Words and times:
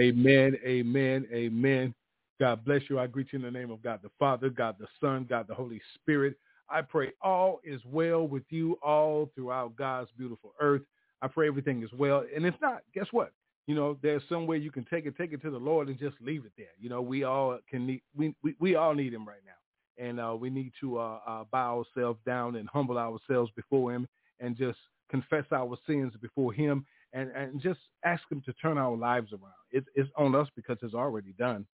Amen, 0.00 0.56
amen, 0.64 1.26
amen. 1.32 1.94
God 2.40 2.64
bless 2.64 2.82
you. 2.88 3.00
I 3.00 3.08
greet 3.08 3.32
you 3.32 3.38
in 3.38 3.44
the 3.44 3.50
name 3.50 3.70
of 3.70 3.82
God 3.82 4.00
the 4.02 4.10
Father, 4.18 4.48
God 4.48 4.76
the 4.78 4.86
Son, 5.00 5.26
God 5.28 5.46
the 5.48 5.54
Holy 5.54 5.80
Spirit. 5.96 6.36
I 6.70 6.82
pray 6.82 7.12
all 7.20 7.60
is 7.64 7.80
well 7.84 8.28
with 8.28 8.44
you 8.50 8.78
all 8.82 9.30
throughout 9.34 9.74
God's 9.76 10.10
beautiful 10.16 10.52
earth. 10.60 10.82
I 11.20 11.26
pray 11.26 11.48
everything 11.48 11.82
is 11.82 11.90
well. 11.98 12.24
And 12.34 12.46
if 12.46 12.54
not, 12.60 12.82
guess 12.94 13.06
what? 13.10 13.32
You 13.66 13.74
know, 13.74 13.98
there's 14.02 14.22
some 14.28 14.46
way 14.46 14.58
you 14.58 14.70
can 14.70 14.84
take 14.84 15.04
it, 15.06 15.16
take 15.16 15.32
it 15.32 15.42
to 15.42 15.50
the 15.50 15.58
Lord 15.58 15.88
and 15.88 15.98
just 15.98 16.16
leave 16.20 16.44
it 16.44 16.52
there. 16.56 16.66
You 16.78 16.88
know, 16.88 17.02
we 17.02 17.24
all 17.24 17.58
can 17.68 17.86
need, 17.86 18.02
we, 18.16 18.34
we, 18.42 18.54
we 18.60 18.76
all 18.76 18.94
need 18.94 19.12
him 19.12 19.26
right 19.26 19.42
now. 19.44 20.04
And 20.04 20.20
uh, 20.20 20.36
we 20.36 20.48
need 20.48 20.72
to 20.80 20.98
uh, 20.98 21.18
uh, 21.26 21.44
bow 21.50 21.84
ourselves 21.96 22.20
down 22.24 22.54
and 22.54 22.68
humble 22.68 22.98
ourselves 22.98 23.50
before 23.56 23.92
him 23.92 24.06
and 24.38 24.56
just 24.56 24.78
confess 25.10 25.44
our 25.50 25.76
sins 25.86 26.12
before 26.22 26.52
him 26.52 26.86
and, 27.12 27.30
and 27.30 27.60
just 27.60 27.80
ask 28.04 28.22
him 28.30 28.42
to 28.44 28.52
turn 28.54 28.78
our 28.78 28.96
lives 28.96 29.32
around. 29.32 29.52
It, 29.70 29.84
it's 29.94 30.10
on 30.16 30.34
us 30.34 30.48
because 30.54 30.78
it's 30.82 30.94
already 30.94 31.32
done. 31.38 31.66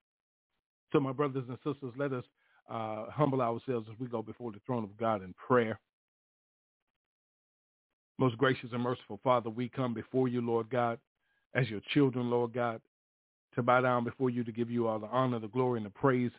So 0.93 1.01
my 1.01 1.13
brothers 1.13 1.45
and 1.49 1.59
sisters, 1.59 1.93
let 1.97 2.13
us 2.13 2.25
uh, 2.71 3.07
humble 3.11 3.43
ourselves 3.43 3.89
as 3.93 3.99
we 3.99 4.07
go 4.07 4.23
before 4.23 4.53
the 4.53 4.61
throne 4.67 4.85
of 4.85 4.97
God 4.97 5.23
in 5.23 5.35
prayer. 5.35 5.79
Most 8.19 8.39
gracious 8.39 8.71
and 8.73 8.83
merciful 8.83 9.19
Father, 9.25 9.51
we 9.51 9.69
come 9.69 9.93
before 9.93 10.29
you, 10.29 10.41
Lord 10.41 10.71
God, 10.71 10.99
as 11.55 11.69
your 11.69 11.81
children, 11.93 12.31
Lord 12.31 12.53
God, 12.53 12.81
to 13.57 13.63
bow 13.63 13.81
down 13.81 14.05
before 14.05 14.31
you 14.31 14.45
to 14.45 14.53
give 14.53 14.71
you 14.71 14.87
all 14.87 15.01
the 15.01 15.09
honor, 15.09 15.41
the 15.41 15.49
glory, 15.49 15.79
and 15.79 15.87
the 15.87 15.91
praise, 15.91 16.31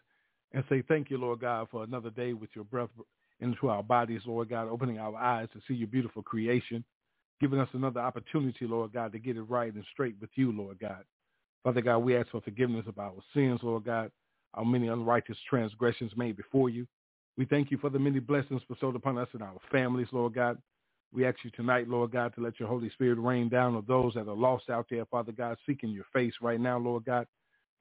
and 0.54 0.64
say 0.70 0.84
thank 0.88 1.10
you, 1.10 1.18
Lord 1.18 1.42
God, 1.42 1.68
for 1.70 1.84
another 1.84 2.10
day 2.10 2.32
with 2.34 2.50
your 2.56 2.64
breath 2.64 2.90
into 3.42 3.68
our 3.68 3.84
bodies, 3.84 4.22
Lord 4.26 4.50
God, 4.50 4.70
opening 4.70 5.00
our 5.00 5.16
eyes 5.18 5.50
to 5.54 5.60
see 5.68 5.74
your 5.74 5.88
beautiful 5.88 6.24
creation 6.24 6.84
giving 7.40 7.60
us 7.60 7.70
another 7.74 8.00
opportunity, 8.00 8.66
Lord 8.66 8.94
God, 8.94 9.12
to 9.12 9.20
get 9.20 9.38
it 9.38 9.44
right 9.44 9.74
and 9.74 9.84
straight 9.92 10.16
with 10.22 10.30
you, 10.36 10.52
Lord 10.52 10.80
God. 10.80 11.04
Father 11.64 11.82
God, 11.82 12.00
we 12.00 12.16
ask 12.16 12.30
for 12.30 12.42
forgiveness 12.42 12.86
of 12.88 13.00
our 13.00 13.16
sins, 13.34 13.60
Lord 13.64 13.86
God, 13.86 14.12
our 14.54 14.64
many 14.64 14.88
unrighteous 14.88 15.38
transgressions 15.50 16.12
made 16.16 16.38
before 16.38 16.70
you. 16.70 16.88
We 17.38 17.46
thank 17.46 17.72
you 17.72 17.78
for 17.78 17.90
the 17.90 18.00
many 18.00 18.20
blessings 18.20 18.62
bestowed 18.70 18.96
upon 18.96 19.18
us 19.18 19.28
and 19.34 19.42
our 19.42 19.58
families, 19.72 20.08
Lord 20.12 20.36
God. 20.36 20.58
We 21.14 21.26
ask 21.26 21.38
you 21.44 21.52
tonight, 21.52 21.88
Lord 21.88 22.12
God, 22.12 22.34
to 22.36 22.42
let 22.42 22.60
your 22.60 22.70
Holy 22.70 22.90
Spirit 22.92 23.20
rain 23.20 23.50
down 23.50 23.76
on 23.76 23.84
those 23.88 24.14
that 24.14 24.28
are 24.28 24.36
lost 24.36 24.70
out 24.70 24.86
there, 24.90 25.06
Father 25.06 25.32
God, 25.32 25.58
seeking 25.66 25.90
your 25.90 26.06
face 26.14 26.34
right 26.42 26.60
now, 26.60 26.78
Lord 26.78 27.06
God. 27.06 27.26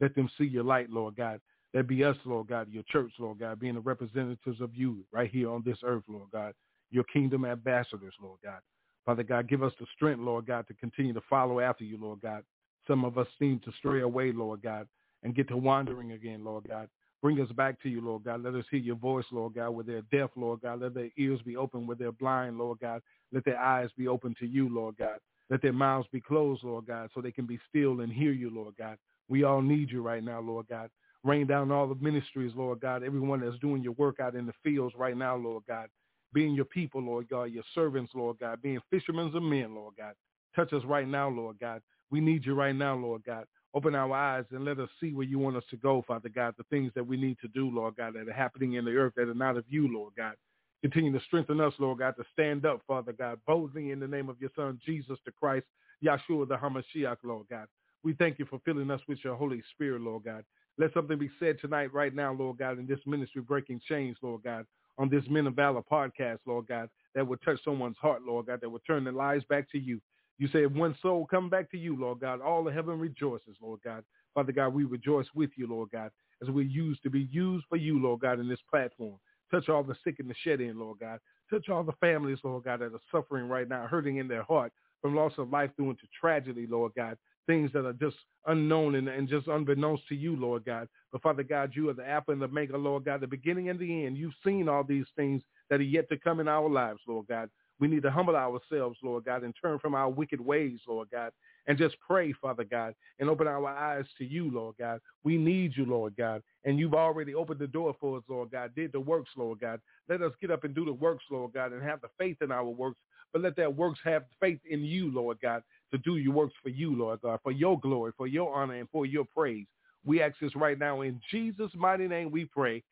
Let 0.01 0.15
them 0.15 0.31
see 0.39 0.45
your 0.45 0.65
light, 0.65 0.91
Lord 0.91 1.17
God. 1.17 1.41
That 1.73 1.89
be 1.89 2.05
us, 2.05 2.17
Lord 2.25 2.47
God, 2.47 2.69
your 2.71 2.85
church, 2.85 3.13
Lord 3.19 3.41
God, 3.41 3.59
being 3.59 3.75
the 3.75 3.81
representatives 3.81 4.61
of 4.61 4.75
you 4.75 5.05
right 5.13 5.31
here 5.31 5.51
on 5.51 5.63
this 5.65 5.79
earth, 5.85 6.05
Lord 6.09 6.31
God. 6.33 6.55
Your 6.91 7.05
kingdom 7.05 7.45
ambassadors, 7.45 8.15
Lord 8.23 8.39
God. 8.45 8.61
Father 9.05 9.23
God, 9.23 9.49
give 9.49 9.63
us 9.63 9.73
the 9.79 9.87
strength, 9.95 10.21
Lord 10.21 10.47
God, 10.47 10.67
to 10.69 10.75
continue 10.75 11.13
to 11.13 11.21
follow 11.29 11.61
after 11.61 11.85
you, 11.85 11.99
Lord 12.01 12.21
God. 12.23 12.43
Some 12.87 13.05
of 13.05 13.19
us 13.19 13.27
seem 13.39 13.61
to 13.65 13.73
stray 13.79 14.01
away, 14.01 14.33
Lord 14.33 14.63
God, 14.63 14.87
and 15.23 15.35
get 15.35 15.49
to 15.49 15.57
wandering 15.57 16.13
again, 16.13 16.45
Lord 16.45 16.67
God. 16.69 16.89
Bring 17.23 17.41
us 17.41 17.51
back 17.53 17.83
to 17.83 17.89
you, 17.89 18.03
Lord 18.03 18.25
God. 18.25 18.43
Let 18.43 18.55
us 18.55 18.65
hear 18.71 18.81
your 18.81 18.97
voice, 18.97 19.25
Lord 19.31 19.55
God, 19.55 19.71
where 19.71 19.85
they're 19.85 20.03
deaf, 20.13 20.31
Lord 20.37 20.61
God. 20.61 20.81
Let 20.83 20.95
their 20.95 21.11
ears 21.17 21.41
be 21.45 21.57
open 21.57 21.87
where 21.87 21.97
they're 21.97 22.13
blind, 22.13 22.59
Lord 22.59 22.81
God. 22.81 23.01
Let 23.33 23.45
their 23.47 23.59
eyes 23.59 23.89
be 23.97 24.09
open 24.09 24.35
to 24.41 24.47
you, 24.47 24.69
Lord 24.69 24.97
God. 24.99 25.19
Let 25.51 25.63
their 25.63 25.73
mouths 25.73 26.09
be 26.13 26.21
closed, 26.21 26.65
Lord 26.65 26.87
God, 26.87 27.11
so 27.15 27.21
they 27.21 27.33
can 27.33 27.47
be 27.47 27.59
still 27.69 28.01
and 28.01 28.13
hear 28.13 28.33
you, 28.33 28.51
Lord 28.51 28.75
God. 28.79 28.97
We 29.29 29.45
all 29.45 29.63
need 29.63 29.91
you 29.91 30.03
right 30.03 30.23
now, 30.23 30.41
Lord 30.41 30.67
God. 30.69 30.91
Rain 31.23 31.47
down 31.47 31.73
all 31.73 31.89
the 31.89 31.95
ministries, 31.95 32.53
Lord 32.55 32.81
God, 32.81 33.03
everyone 33.03 33.41
that's 33.41 33.59
doing 33.59 33.83
your 33.83 33.95
work 33.95 34.21
out 34.21 34.35
in 34.35 34.45
the 34.45 34.53
fields 34.63 34.95
right 34.97 35.17
now, 35.17 35.37
Lord 35.37 35.63
God 35.67 35.89
being 36.35 36.55
your 36.55 36.67
people, 36.67 37.01
Lord 37.01 37.29
God, 37.31 37.45
your 37.45 37.65
servants, 37.75 38.13
Lord 38.15 38.39
God, 38.41 38.61
being 38.61 38.81
fishermen 38.91 39.33
of 39.35 39.43
men, 39.43 39.75
Lord 39.75 39.95
God. 39.97 40.15
Touch 40.55 40.73
us 40.73 40.83
right 40.85 41.09
now, 41.09 41.29
Lord 41.29 41.59
God. 41.61 41.81
We 42.11 42.21
need 42.21 42.45
you 42.45 42.55
right 42.55 42.77
now, 42.77 42.95
Lord 42.97 43.23
God. 43.25 43.47
Open 43.75 43.95
our 43.95 44.13
eyes 44.13 44.45
and 44.53 44.65
let 44.65 44.79
us 44.79 44.89
see 45.01 45.13
where 45.13 45.27
you 45.27 45.39
want 45.39 45.57
us 45.57 45.65
to 45.71 45.77
go, 45.77 46.05
Father 46.07 46.29
God, 46.29 46.55
the 46.57 46.65
things 46.65 46.93
that 46.95 47.07
we 47.07 47.17
need 47.17 47.39
to 47.41 47.49
do, 47.49 47.71
Lord 47.71 47.97
God, 47.97 48.15
that 48.15 48.29
are 48.29 48.33
happening 48.33 48.75
in 48.75 48.85
the 48.85 48.93
earth 48.93 49.15
that 49.17 49.29
are 49.29 49.35
not 49.35 49.57
of 49.57 49.65
you, 49.69 49.93
Lord 49.93 50.13
God. 50.17 50.35
Continue 50.83 51.13
to 51.19 51.25
strengthen 51.25 51.61
us, 51.61 51.73
Lord 51.79 51.99
God, 51.99 52.15
to 52.19 52.25
stand 52.33 52.67
up, 52.67 52.83
Father 52.87 53.13
God, 53.13 53.41
boldly 53.47 53.91
in 53.91 53.99
the 53.99 54.07
name 54.07 54.29
of 54.29 54.41
your 54.41 54.51
Son, 54.55 54.79
Jesus 54.85 55.19
the 55.25 55.33
Christ, 55.33 55.67
Yahshua 56.05 56.47
the 56.47 56.57
Hamashiach, 56.57 57.17
Lord 57.25 57.47
God. 57.51 57.67
We 58.05 58.13
thank 58.13 58.39
you 58.39 58.45
for 58.45 58.61
filling 58.67 58.91
us 58.91 59.01
with 59.09 59.19
your 59.25 59.35
Holy 59.35 59.63
Spirit, 59.73 60.03
Lord 60.03 60.25
God. 60.25 60.45
Let 60.77 60.93
something 60.93 61.19
be 61.19 61.31
said 61.41 61.59
tonight, 61.59 61.93
right 61.95 62.15
now, 62.15 62.35
Lord 62.35 62.59
God, 62.59 62.79
in 62.79 62.87
this 62.87 63.01
ministry 63.07 63.41
breaking 63.41 63.81
chains, 63.89 64.19
Lord 64.21 64.43
God, 64.43 64.67
on 64.99 65.09
this 65.09 65.25
Men 65.31 65.47
of 65.47 65.55
Valor 65.55 65.83
podcast, 65.91 66.39
Lord 66.47 66.67
God, 66.67 66.91
that 67.15 67.27
would 67.27 67.41
touch 67.43 67.59
someone's 67.65 67.97
heart, 67.97 68.23
Lord 68.23 68.47
God, 68.47 68.61
that 68.61 68.69
would 68.69 68.85
turn 68.87 69.05
their 69.05 69.15
lives 69.15 69.45
back 69.49 69.71
to 69.73 69.79
you. 69.79 70.03
You 70.37 70.49
say, 70.49 70.65
if 70.65 70.73
one 70.73 70.95
soul 71.01 71.27
come 71.27 71.49
back 71.49 71.71
to 71.71 71.79
you, 71.79 71.99
Lord 71.99 72.21
God, 72.21 72.43
all 72.43 72.69
of 72.69 72.75
heaven 72.75 72.99
rejoices, 72.99 73.57
Lord 73.63 73.81
God. 73.83 74.05
Father 74.35 74.53
God, 74.53 74.75
we 74.75 74.85
rejoice 74.85 75.27
with 75.35 75.51
you, 75.57 75.67
Lord 75.67 75.91
God, 75.91 76.11
as 76.43 76.51
we're 76.51 76.67
used 76.67 77.03
to 77.05 77.11
be 77.11 77.29
used 77.31 77.65
for 77.69 77.77
you, 77.77 78.03
Lord 78.03 78.21
God, 78.21 78.39
in 78.39 78.49
this 78.49 78.59
platform. 78.69 79.15
Touch 79.51 79.69
all 79.69 79.85
the 79.85 79.97
sick 80.05 80.17
and 80.19 80.29
the 80.29 80.35
shed 80.43 80.61
in, 80.61 80.79
Lord 80.79 80.99
God. 80.99 81.21
Touch 81.49 81.69
all 81.69 81.85
the 81.85 81.93
families, 82.01 82.39
Lord 82.43 82.65
God, 82.65 82.81
that 82.81 82.93
are 82.93 83.01
suffering 83.13 83.49
right 83.49 83.69
now, 83.69 83.87
hurting 83.87 84.17
in 84.17 84.29
their 84.29 84.43
heart 84.43 84.73
from 85.01 85.15
loss 85.15 85.33
of 85.39 85.51
life 85.51 85.71
through 85.77 85.91
into 85.91 86.07
tragedy, 86.21 86.67
Lord 86.69 86.93
God 86.97 87.17
things 87.47 87.71
that 87.73 87.87
are 87.87 87.93
just 87.95 88.17
unknown 88.47 88.95
and, 88.97 89.09
and 89.09 89.29
just 89.29 89.47
unbeknownst 89.49 90.07
to 90.09 90.15
you, 90.15 90.37
Lord 90.37 90.65
God. 90.65 90.89
But 91.13 91.23
Father 91.23 91.43
God, 91.43 91.73
you 91.75 91.89
are 91.89 91.95
the 91.95 92.09
Alpha 92.09 92.33
and 92.33 92.41
the 92.41 92.47
Omega, 92.47 92.77
Lord 92.77 93.05
God, 93.05 93.21
the 93.21 93.27
beginning 93.27 93.69
and 93.69 93.79
the 93.79 94.05
end. 94.05 94.17
You've 94.17 94.35
seen 94.45 94.69
all 94.69 94.85
these 94.85 95.07
things 95.17 95.43
that 95.71 95.81
are 95.81 95.85
yet 95.85 96.09
to 96.11 96.19
come 96.19 96.41
in 96.41 96.49
our 96.49 96.69
lives, 96.69 97.01
Lord 97.07 97.27
God. 97.29 97.51
We 97.81 97.89
need 97.89 98.03
to 98.05 98.11
humble 98.11 98.37
ourselves, 98.37 98.99
Lord 99.03 99.25
God, 99.25 99.43
and 99.43 99.55
turn 99.61 99.79
from 99.79 99.95
our 99.95 100.09
wicked 100.09 100.41
ways, 100.41 100.79
Lord 100.87 101.09
God, 101.11 101.33
and 101.67 101.77
just 101.77 101.97
pray, 102.07 102.33
Father 102.33 102.65
God, 102.65 102.95
and 103.19 103.29
open 103.29 103.49
our 103.49 103.67
eyes 103.67 104.05
to 104.19 104.25
you, 104.25 104.51
Lord 104.51 104.77
God. 104.79 105.01
We 105.25 105.37
need 105.37 105.73
you, 105.77 105.85
Lord 105.85 106.15
God, 106.17 106.43
and 106.65 106.79
you've 106.79 106.95
already 106.95 107.35
opened 107.35 107.59
the 107.59 107.67
door 107.67 107.97
for 108.01 108.19
us, 108.19 108.25
Lord 108.29 108.53
God, 108.53 108.75
did 108.77 108.93
the 108.93 109.01
works, 109.01 109.31
Lord 109.37 109.61
God. 109.61 109.81
Let 110.09 110.23
us 110.23 110.33
get 110.41 110.51
up 110.53 110.65
and 110.65 110.75
do 110.75 110.85
the 110.85 110.93
works, 110.93 111.25
Lord 111.31 111.53
God, 111.53 111.73
and 111.73 111.83
have 111.83 112.01
the 112.01 112.09
faith 112.17 112.37
in 112.43 112.53
our 112.53 112.65
works, 112.65 113.01
but 113.33 113.43
let 113.43 113.57
that 113.57 113.75
works 113.75 113.99
have 114.05 114.25
faith 114.39 114.61
in 114.69 114.85
you, 114.85 115.11
Lord 115.13 115.39
God, 115.43 115.63
to 115.95 115.99
do 115.99 116.17
your 116.17 116.33
works 116.33 116.55
for 116.61 116.71
you, 116.71 116.97
Lord 116.97 117.21
God, 117.23 117.39
for 117.43 117.53
your 117.53 117.79
glory, 117.79 118.13
for 118.17 118.27
your 118.27 118.53
honor, 118.53 118.75
and 118.75 118.89
for 118.91 119.07
your 119.07 119.25
praise. 119.25 119.67
We 120.05 120.21
ask 120.21 120.35
this 120.41 120.55
right 120.57 120.79
now 120.79 121.03
in 121.03 121.21
Jesus' 121.31 121.71
mighty 121.75 122.09
name 122.09 122.33
we 122.33 122.47
pray. 122.47 122.83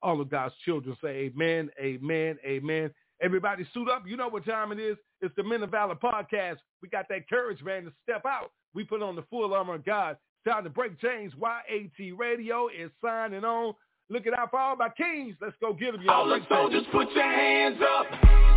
All 0.00 0.20
of 0.20 0.30
God's 0.30 0.54
children 0.64 0.96
say 1.02 1.32
amen, 1.34 1.70
amen, 1.80 2.38
amen. 2.46 2.90
Everybody 3.20 3.66
suit 3.74 3.88
up. 3.88 4.04
You 4.06 4.16
know 4.16 4.28
what 4.28 4.44
time 4.44 4.72
it 4.72 4.78
is. 4.78 4.96
It's 5.20 5.34
the 5.36 5.42
Men 5.42 5.62
of 5.62 5.70
Valor 5.70 5.96
podcast. 5.96 6.58
We 6.80 6.88
got 6.88 7.06
that 7.08 7.28
courage, 7.28 7.62
man, 7.62 7.84
to 7.84 7.92
step 8.02 8.24
out. 8.26 8.52
We 8.74 8.84
put 8.84 9.02
on 9.02 9.16
the 9.16 9.22
full 9.22 9.54
armor 9.54 9.74
of 9.74 9.84
God. 9.84 10.16
It's 10.44 10.52
time 10.52 10.64
to 10.64 10.70
break 10.70 11.00
chains. 11.00 11.32
YAT 11.40 12.16
Radio 12.16 12.68
is 12.68 12.90
signing 13.04 13.44
on. 13.44 13.74
Look 14.08 14.26
it 14.26 14.34
out 14.36 14.50
for 14.50 14.58
all 14.58 14.76
my 14.76 14.88
kings. 14.88 15.36
Let's 15.40 15.56
go 15.60 15.72
get 15.72 15.92
them, 15.92 16.02
y'all. 16.02 16.14
All 16.14 16.28
the 16.28 16.40
soldiers, 16.48 16.84
put 16.92 17.10
your 17.12 17.24
hands 17.24 17.80
up. 17.80 18.06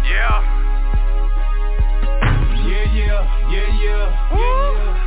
Yeah. 0.06 1.05
Yeah, 3.06 3.22
yeah, 3.54 3.70
yeah, 3.86 4.10
yeah, 4.34 4.34
yeah, 4.34 4.66
yeah. 4.66 4.98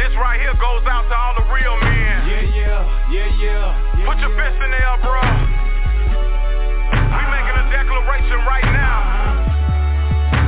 This 0.00 0.16
right 0.16 0.40
here 0.40 0.56
goes 0.56 0.80
out 0.88 1.04
to 1.04 1.14
all 1.14 1.36
the 1.36 1.44
real 1.52 1.76
men. 1.76 2.24
Yeah, 2.24 2.40
yeah, 2.56 3.12
yeah, 3.12 3.28
yeah. 3.36 4.08
Put 4.08 4.16
your 4.16 4.32
fist 4.32 4.56
in 4.64 4.70
there, 4.72 4.96
bro. 5.04 5.20
We 6.88 7.20
making 7.28 7.56
a 7.60 7.68
declaration 7.68 8.40
right 8.48 8.64
now 8.64 8.96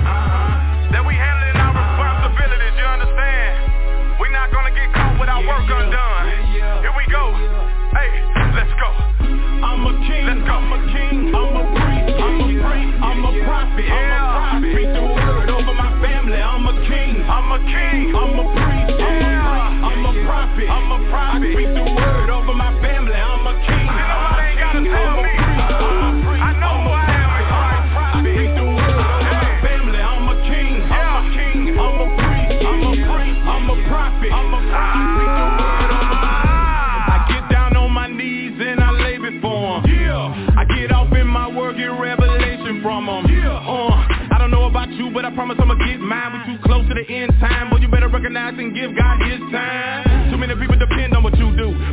uh-huh. 0.09 0.97
that 0.97 1.05
we 1.05 1.12
handling 1.12 1.61
our 1.61 1.85
responsibilities. 1.85 2.73
You 2.81 2.89
understand? 2.97 4.17
We 4.17 4.32
not 4.32 4.49
gonna 4.49 4.73
get 4.73 4.89
caught 4.97 5.21
with 5.21 5.29
our 5.29 5.44
work 5.44 5.69
undone. 5.69 6.32
Here 6.81 6.97
we 6.97 7.05
go. 7.12 7.37
Hey, 7.93 8.09
let's 8.56 8.73
go. 8.81 8.89
I'm 9.61 9.85
a 9.85 9.93
king. 10.00 10.32
Let's 10.32 10.49
go. 10.49 10.56
I'm 10.56 10.73
a 10.73 10.81
king. 10.89 11.29
I'm 11.37 11.61
a 11.61 11.66
promise 21.37 21.61
I'ma 22.49 22.73
tell 24.73 25.17
me 25.21 25.33
I 25.37 26.53
know 26.61 26.75
who 26.81 26.91
I 26.97 27.05
am 27.12 27.29
I'm 28.17 28.25
a 28.25 29.29
king 29.29 29.56
family 29.61 30.00
I'm 30.00 30.29
a 30.29 30.35
king 30.49 30.81
I'm 30.88 31.12
a 31.12 31.33
king 31.37 31.77
I'm 31.77 31.93
the 32.00 32.09
free 32.25 32.49
I'm 32.65 32.81
the 32.81 32.93
prince 33.05 33.41
I'm 33.44 33.65
the 33.69 33.77
prophet 33.88 34.33
I'm 34.33 34.55
a 34.55 34.61
I 37.09 37.27
get 37.29 37.44
down 37.53 37.77
on 37.77 37.93
my 37.93 38.09
knees 38.09 38.56
and 38.59 38.81
I 38.81 38.91
lay 38.93 39.17
it 39.17 39.43
down 39.43 39.85
Yeah 39.85 40.56
I 40.56 40.65
get 40.65 40.91
up 40.93 41.12
in 41.12 41.27
my 41.27 41.49
word 41.49 41.77
in 41.77 41.99
revelation 42.00 42.81
from 42.82 43.09
him 43.09 43.27
Yeah 43.29 43.61
I 44.32 44.39
don't 44.39 44.50
know 44.50 44.65
about 44.65 44.91
you 44.93 45.11
but 45.11 45.25
I 45.27 45.35
promise 45.35 45.59
I'm 45.61 45.71
a 45.71 45.77
kid 45.77 46.00
mine. 46.00 46.32
We 46.32 46.56
too 46.56 46.62
close 46.65 46.87
to 46.89 46.94
the 46.94 47.05
end 47.09 47.32
time, 47.41 47.71
but 47.71 47.81
you 47.82 47.89
better 47.89 48.09
recognize 48.09 48.55
and 48.59 48.75
give 48.75 48.97
God 48.97 49.21
his 49.23 49.41
time. 49.50 50.31
Too 50.31 50.39
many 50.39 50.55
people 50.55 50.75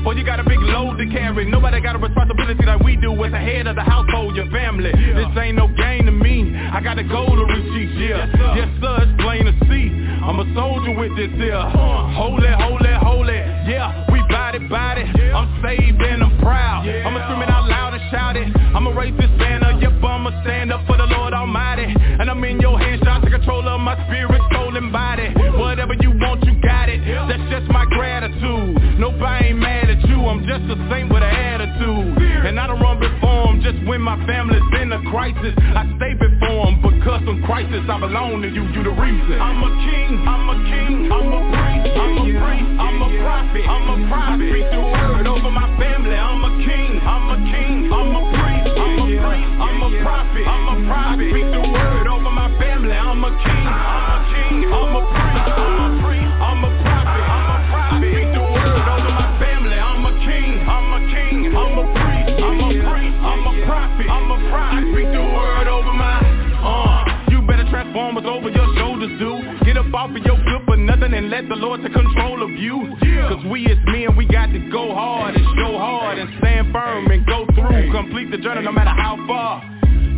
Boy, 0.03 0.19
you 0.19 0.25
got 0.25 0.39
a 0.39 0.43
big 0.43 0.59
load 0.59 0.97
to 0.97 1.05
carry. 1.07 1.49
Nobody 1.49 1.79
got 1.79 1.95
a 1.95 1.99
responsibility 1.99 2.65
like 2.65 2.83
we 2.83 2.97
do 2.97 3.15
as 3.23 3.31
the 3.31 3.39
head 3.39 3.67
of 3.67 3.75
the 3.75 3.83
household, 3.83 4.35
your 4.35 4.51
family. 4.51 4.91
Yeah. 4.91 5.15
This 5.15 5.31
ain't 5.39 5.55
no 5.55 5.67
game 5.67 6.05
to 6.07 6.11
me. 6.11 6.51
I 6.55 6.81
got 6.81 6.99
a 6.99 7.03
goal 7.03 7.31
to 7.31 7.45
reach 7.47 7.71
each 7.71 7.95
year. 7.95 8.17
Yes, 8.19 8.29
sir, 8.35 8.53
yes, 8.59 8.69
sir 8.83 8.97
it's 9.07 9.15
plain 9.23 9.45
to 9.47 9.55
see. 9.71 9.87
I'm 10.19 10.43
a 10.43 10.47
soldier 10.53 10.91
with 10.99 11.15
this 11.15 11.31
here. 11.39 11.55
Holy, 11.55 12.51
holy, 12.51 12.93
holy. 12.99 13.39
Yeah, 13.63 14.11
we 14.11 14.19
body, 14.27 14.59
body. 14.67 15.03
I'm 15.07 15.47
saved 15.63 16.01
and 16.01 16.23
I'm 16.23 16.35
proud. 16.43 16.83
I'ma 16.83 17.23
scream 17.23 17.41
it 17.41 17.49
out 17.49 17.69
loud 17.69 17.93
and 17.95 18.03
shout 18.11 18.35
it. 18.35 18.51
I'ma 18.75 18.91
raise 18.91 19.15
this 19.15 19.31
banner. 19.39 19.79
Yep, 19.79 20.03
I'ma 20.03 20.35
stand 20.43 20.73
up 20.73 20.85
for 20.85 20.97
the 20.97 21.07
Lord 21.15 21.33
Almighty. 21.33 21.87
And 21.87 22.29
I'm 22.29 22.43
in 22.43 22.59
your 22.59 22.77
hands, 22.77 22.99
trying 23.03 23.23
to 23.23 23.31
control 23.31 23.63
of 23.69 23.79
my 23.79 23.95
spirit, 24.07 24.41
soul, 24.51 24.75
and 24.75 24.91
body. 24.91 25.31
Whatever 25.55 25.95
you 26.03 26.11
want, 26.11 26.43
you 26.43 26.59
got 26.59 26.89
it. 26.89 26.99
That's 27.31 27.47
just 27.47 27.71
my 27.71 27.85
gratitude. 27.85 28.99
Nobody 28.99 29.47
ain't 29.47 29.59
mad. 29.59 29.82
I'm 30.27 30.45
just 30.47 30.65
a 30.71 30.77
saint 30.89 31.11
with 31.11 31.23
an 31.23 31.35
attitude. 31.35 32.17
And 32.47 32.59
I 32.59 32.67
don't 32.67 32.79
run 32.79 32.99
before 32.99 33.47
them 33.47 33.61
just 33.61 33.79
when 33.87 34.01
my 34.01 34.15
family's 34.25 34.63
in 34.81 34.91
a 34.91 35.01
crisis. 35.11 35.53
I 35.57 35.83
stay 35.97 36.13
before 36.15 36.67
them 36.67 36.81
because 36.81 37.21
some 37.27 37.43
crisis 37.43 37.83
I 37.87 37.99
belong 37.99 38.41
to 38.41 38.49
you. 38.49 38.63
You 38.73 38.83
the 38.83 38.95
reason. 38.95 39.37
I'm 39.39 39.63
a 39.63 39.71
king. 39.83 40.11
I'm 40.23 40.45
a 40.49 40.55
king. 40.67 41.11
I'm 41.11 41.27
a 41.27 41.39
priest. 41.51 41.93
I'm 41.93 42.17
a 42.17 42.23
priest. 42.23 42.69
I'm 42.79 42.97
a 43.03 43.09
prophet. 43.21 43.65
I'm 43.67 43.87
a 43.87 43.97
prophet. 44.07 44.43
I 44.43 44.51
speak 44.51 44.67
the 44.71 44.81
word 44.81 45.27
over 45.27 45.51
my 45.51 45.67
family. 45.79 46.15
I'm 46.15 46.43
a 46.43 46.51
king. 46.63 46.91
I'm 47.03 47.27
a 47.29 47.37
king. 47.51 47.77
I'm 47.91 48.15
a 48.15 48.21
priest. 48.33 48.73
I'm 48.73 48.95
a 48.99 49.05
priest. 49.07 49.51
I'm 49.59 49.79
a 49.83 49.89
prophet. 50.03 50.45
I'm 50.47 50.65
a 50.67 50.75
prophet. 50.87 51.23
I 51.23 51.31
speak 51.31 51.47
the 51.51 51.63
word 51.67 52.07
over 52.07 52.31
my 52.31 52.49
family. 52.59 52.95
I'm 52.95 53.23
a 53.23 53.31
king. 53.43 53.67
I'm 53.67 54.07
a 54.07 54.19
king. 54.33 54.57
I'm 54.71 54.95
a 54.95 55.03
priest. 55.03 55.47
I'm 55.53 55.77
a 55.83 55.92
what's 67.93 68.25
over 68.25 68.49
your 68.49 68.75
shoulders, 68.75 69.19
dude. 69.19 69.65
Get 69.65 69.77
up 69.77 69.93
off 69.93 70.09
of 70.09 70.17
your 70.25 70.37
good 70.37 70.65
for 70.65 70.77
nothing 70.77 71.13
and 71.13 71.29
let 71.29 71.47
the 71.47 71.55
Lord 71.55 71.81
take 71.81 71.93
control 71.93 72.41
of 72.41 72.49
you. 72.49 72.95
Cause 73.29 73.45
we 73.51 73.65
as 73.67 73.77
men, 73.85 74.15
we 74.17 74.25
got 74.25 74.47
to 74.47 74.59
go 74.71 74.93
hard 74.93 75.35
and 75.35 75.45
show 75.57 75.77
hard 75.77 76.17
and 76.17 76.29
stand 76.39 76.73
firm 76.73 77.11
and 77.11 77.25
go 77.25 77.45
through. 77.53 77.91
Complete 77.91 78.31
the 78.31 78.37
journey 78.37 78.63
no 78.63 78.71
matter 78.71 78.89
how 78.89 79.17
far. 79.27 79.61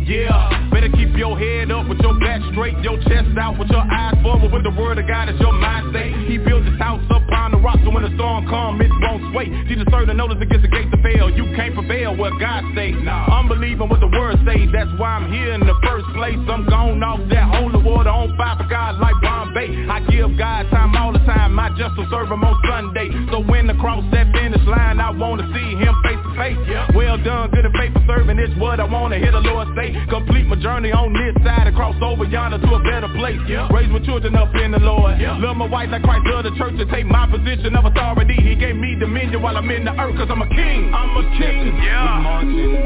Yeah, 0.06 0.70
better 0.70 0.88
keep 0.88 1.18
your 1.18 1.34
head 1.34 1.72
up 1.74 1.88
with 1.88 1.98
your 1.98 2.14
back 2.20 2.38
straight, 2.54 2.78
your 2.78 2.94
chest 3.10 3.34
out 3.42 3.58
with 3.58 3.66
your 3.74 3.82
eyes 3.82 4.14
forward 4.22 4.52
with 4.54 4.62
the 4.62 4.70
word 4.70 5.02
of 5.02 5.06
God 5.10 5.28
as 5.28 5.34
your 5.40 5.50
mind 5.50 5.90
state. 5.90 6.14
He 6.30 6.38
built 6.38 6.62
his 6.62 6.78
house 6.78 7.02
upon 7.10 7.50
the 7.50 7.58
rock 7.58 7.82
so 7.82 7.90
when 7.90 8.06
the 8.06 8.14
storm 8.14 8.46
comes, 8.46 8.78
it 8.78 8.90
won't 9.02 9.34
sway. 9.34 9.50
Jesus 9.66 9.82
served 9.90 10.06
the 10.08 10.14
notice 10.14 10.38
against 10.38 10.62
the 10.62 10.70
gates 10.70 10.94
to 10.94 11.02
fail. 11.02 11.26
You 11.26 11.50
can't 11.58 11.74
prevail 11.74 12.14
what 12.14 12.38
God 12.38 12.62
says. 12.78 12.94
Nah. 13.02 13.34
I'm 13.34 13.50
believing 13.50 13.90
what 13.90 13.98
the 13.98 14.06
word 14.06 14.38
says. 14.46 14.70
That's 14.70 14.94
why 14.94 15.18
I'm 15.18 15.26
here 15.26 15.58
in 15.58 15.66
the 15.66 15.74
first 15.82 16.06
place. 16.14 16.38
I'm 16.46 16.70
gone 16.70 17.02
off 17.02 17.18
that 17.34 17.50
holy 17.58 17.82
water 17.82 18.14
on 18.14 18.30
fire 18.38 18.54
for 18.62 18.70
God 18.70 19.02
like 19.02 19.18
Bombay. 19.18 19.90
I 19.90 20.06
give 20.06 20.38
God 20.38 20.70
time 20.70 20.94
all 20.94 21.10
the 21.10 21.24
time. 21.26 21.58
I 21.58 21.74
just 21.74 21.98
will 21.98 22.06
serve 22.14 22.30
him 22.30 22.46
on 22.46 22.54
Sunday. 22.62 23.10
So 23.34 23.42
when 23.42 23.66
the 23.66 23.74
cross 23.82 24.06
that 24.14 24.30
finish 24.30 24.62
line, 24.70 25.02
I 25.02 25.10
want 25.10 25.42
to 25.42 25.50
see 25.50 25.74
him 25.74 25.90
face 26.06 26.22
to 26.22 26.30
face. 26.38 26.62
Yeah. 26.70 26.94
Well 26.94 27.18
done, 27.18 27.50
good 27.50 27.66
and 27.66 27.74
faithful 27.74 28.06
serving. 28.06 28.38
It's 28.38 28.54
what 28.54 28.78
I 28.78 28.86
want 28.86 29.10
to 29.10 29.18
hear 29.18 29.34
the 29.34 29.42
Lord 29.42 29.66
say. 29.74 29.95
Complete 30.08 30.46
my 30.46 30.56
journey 30.56 30.92
on 30.92 31.12
this 31.12 31.34
side 31.44 31.66
and 31.66 31.74
cross 31.76 31.96
over 32.02 32.24
yonder 32.24 32.58
to 32.58 32.70
a 32.74 32.80
better 32.82 33.08
place. 33.16 33.40
Yeah. 33.48 33.68
Raise 33.72 33.90
my 33.90 33.98
children 34.04 34.34
up 34.36 34.54
in 34.54 34.72
the 34.72 34.78
Lord. 34.78 35.18
Yeah. 35.20 35.38
Love 35.38 35.56
my 35.56 35.66
wife 35.66 35.90
like 35.90 36.02
Christ 36.02 36.26
loved 36.26 36.46
the 36.46 36.54
church 36.56 36.74
and 36.78 36.88
take 36.90 37.06
my 37.06 37.26
position 37.26 37.74
of 37.74 37.84
authority. 37.84 38.36
He 38.36 38.54
gave 38.54 38.76
me 38.76 38.94
dominion 38.94 39.42
while 39.42 39.56
I'm 39.56 39.68
in 39.70 39.84
the 39.84 39.92
earth 39.98 40.16
cause 40.16 40.28
I'm 40.30 40.42
a 40.42 40.48
king. 40.48 40.94
I'm 40.94 41.16
a 41.16 41.24
king. 41.38 41.76
Yeah. 41.82 42.16
We 42.16 42.22
marching, 42.22 42.70
we 42.72 42.82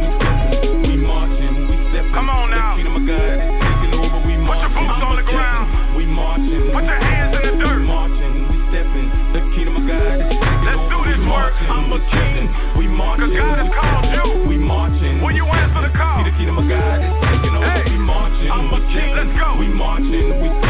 stepping, 0.50 0.82
we 0.82 0.96
marching, 0.96 1.54
we 1.68 1.76
stepping. 1.90 2.14
Come 2.14 2.30
on 2.30 2.50
now. 2.50 2.76
The 2.76 2.82
kingdom 2.82 3.02
of 3.02 3.04
God 3.06 3.20
is 3.20 3.50
taking 3.60 3.94
over. 4.00 4.18
We 4.26 4.34
Put 4.50 4.58
your 4.58 4.72
boots 4.74 5.02
on 5.04 5.16
the 5.16 5.26
ground. 5.28 5.96
We 5.96 6.06
marching. 6.06 6.72
Put 6.72 6.84
your 6.84 6.98
hands 6.98 7.36
in 7.36 7.42
the 7.46 7.64
dirt. 7.64 7.80
We 7.80 7.86
marching, 7.86 8.49
stepping. 8.70 9.10
The 9.34 9.42
kingdom 9.52 9.82
of 9.82 9.84
God 9.84 10.14
is 10.22 10.30
taking 10.30 10.62
Let's 10.62 10.84
do 10.86 10.98
this 11.02 11.22
work. 11.26 11.54
I'm 11.66 11.90
a 11.90 12.00
king. 12.06 12.46
We 12.78 12.86
marching. 12.86 13.34
Cause 13.34 13.36
God 13.36 13.56
has 13.58 13.70
called 13.74 14.06
you. 14.14 14.26
We 14.46 14.56
marching. 14.56 15.20
Will 15.20 15.34
you 15.34 15.44
answer 15.44 15.82
the 15.82 15.92
call? 15.92 16.22
See 16.22 16.30
the 16.30 16.36
kingdom 16.38 16.56
of 16.62 16.66
God 16.70 17.02
is 17.02 17.12
taking 17.26 17.54
over. 17.58 17.66
Hey, 17.66 17.90
we 17.90 17.98
marching. 17.98 18.50
I'm 18.50 18.70
a 18.70 18.80
king. 18.94 19.10
Let's 19.18 19.34
go. 19.34 19.58
We 19.58 19.68
marching. 19.68 20.38
We 20.38 20.69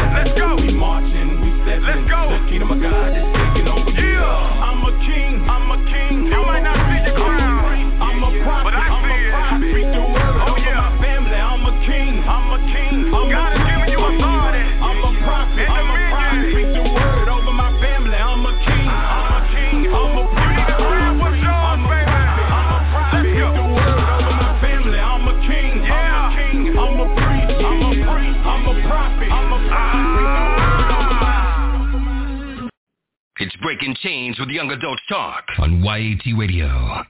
Breaking 33.81 33.97
Chains 34.03 34.39
with 34.39 34.49
Young 34.49 34.69
Adults 34.69 35.01
Talk 35.09 35.43
on 35.57 35.83
YAT 35.83 36.37
Radio. 36.37 37.01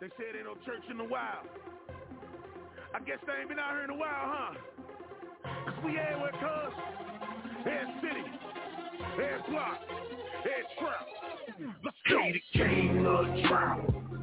They 0.00 0.06
said 0.16 0.34
ain't 0.34 0.46
no 0.46 0.54
church 0.64 0.82
in 0.90 0.98
a 0.98 1.04
while. 1.04 1.42
I 2.94 3.00
guess 3.00 3.18
they 3.26 3.34
ain't 3.38 3.50
been 3.50 3.58
out 3.58 3.72
here 3.72 3.84
in 3.84 3.90
a 3.90 3.94
while, 3.94 4.08
huh? 4.08 4.54
Cause 5.66 5.74
we 5.84 5.98
everywhere, 5.98 6.32
cuz. 6.32 6.72
Every 7.66 7.94
city, 8.00 8.24
every 9.12 9.52
block, 9.52 9.80
every 10.40 10.64
trap. 10.78 11.06
Let's 11.84 11.96
go. 12.08 12.18
He 12.22 12.32
the 12.32 12.58
king 12.58 13.06
of 13.06 13.26
the 13.26 13.42
trap. 13.46 13.80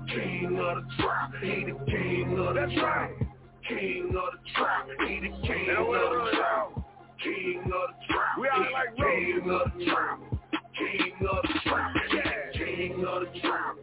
King 0.07 0.59
of 0.59 0.77
the 0.77 1.03
trap. 1.03 1.31
He 1.43 1.65
the 1.65 1.85
king 1.85 2.39
of 2.39 2.55
the 2.55 2.75
trap. 2.79 3.11
King 3.69 4.07
of 4.07 4.33
the 4.33 4.49
trap. 4.55 4.87
He 5.07 5.19
the 5.19 5.47
king 5.47 5.69
of 5.77 5.85
the 5.85 6.31
trap. 6.33 6.90
King 7.23 7.61
of 7.65 7.71
the 7.71 8.13
trap. 8.13 8.39
We 8.39 8.49
out 8.49 8.71
like 8.71 8.95
king 8.95 9.41
of 9.49 9.71
the 9.77 9.85
trap. 9.85 10.19
King 10.75 11.27
of 11.29 11.41
the 11.43 11.59
trap. 11.69 11.95
Yeah. 12.13 12.31
King 12.53 13.05
of 13.05 13.21
the 13.21 13.39
trap. 13.39 13.75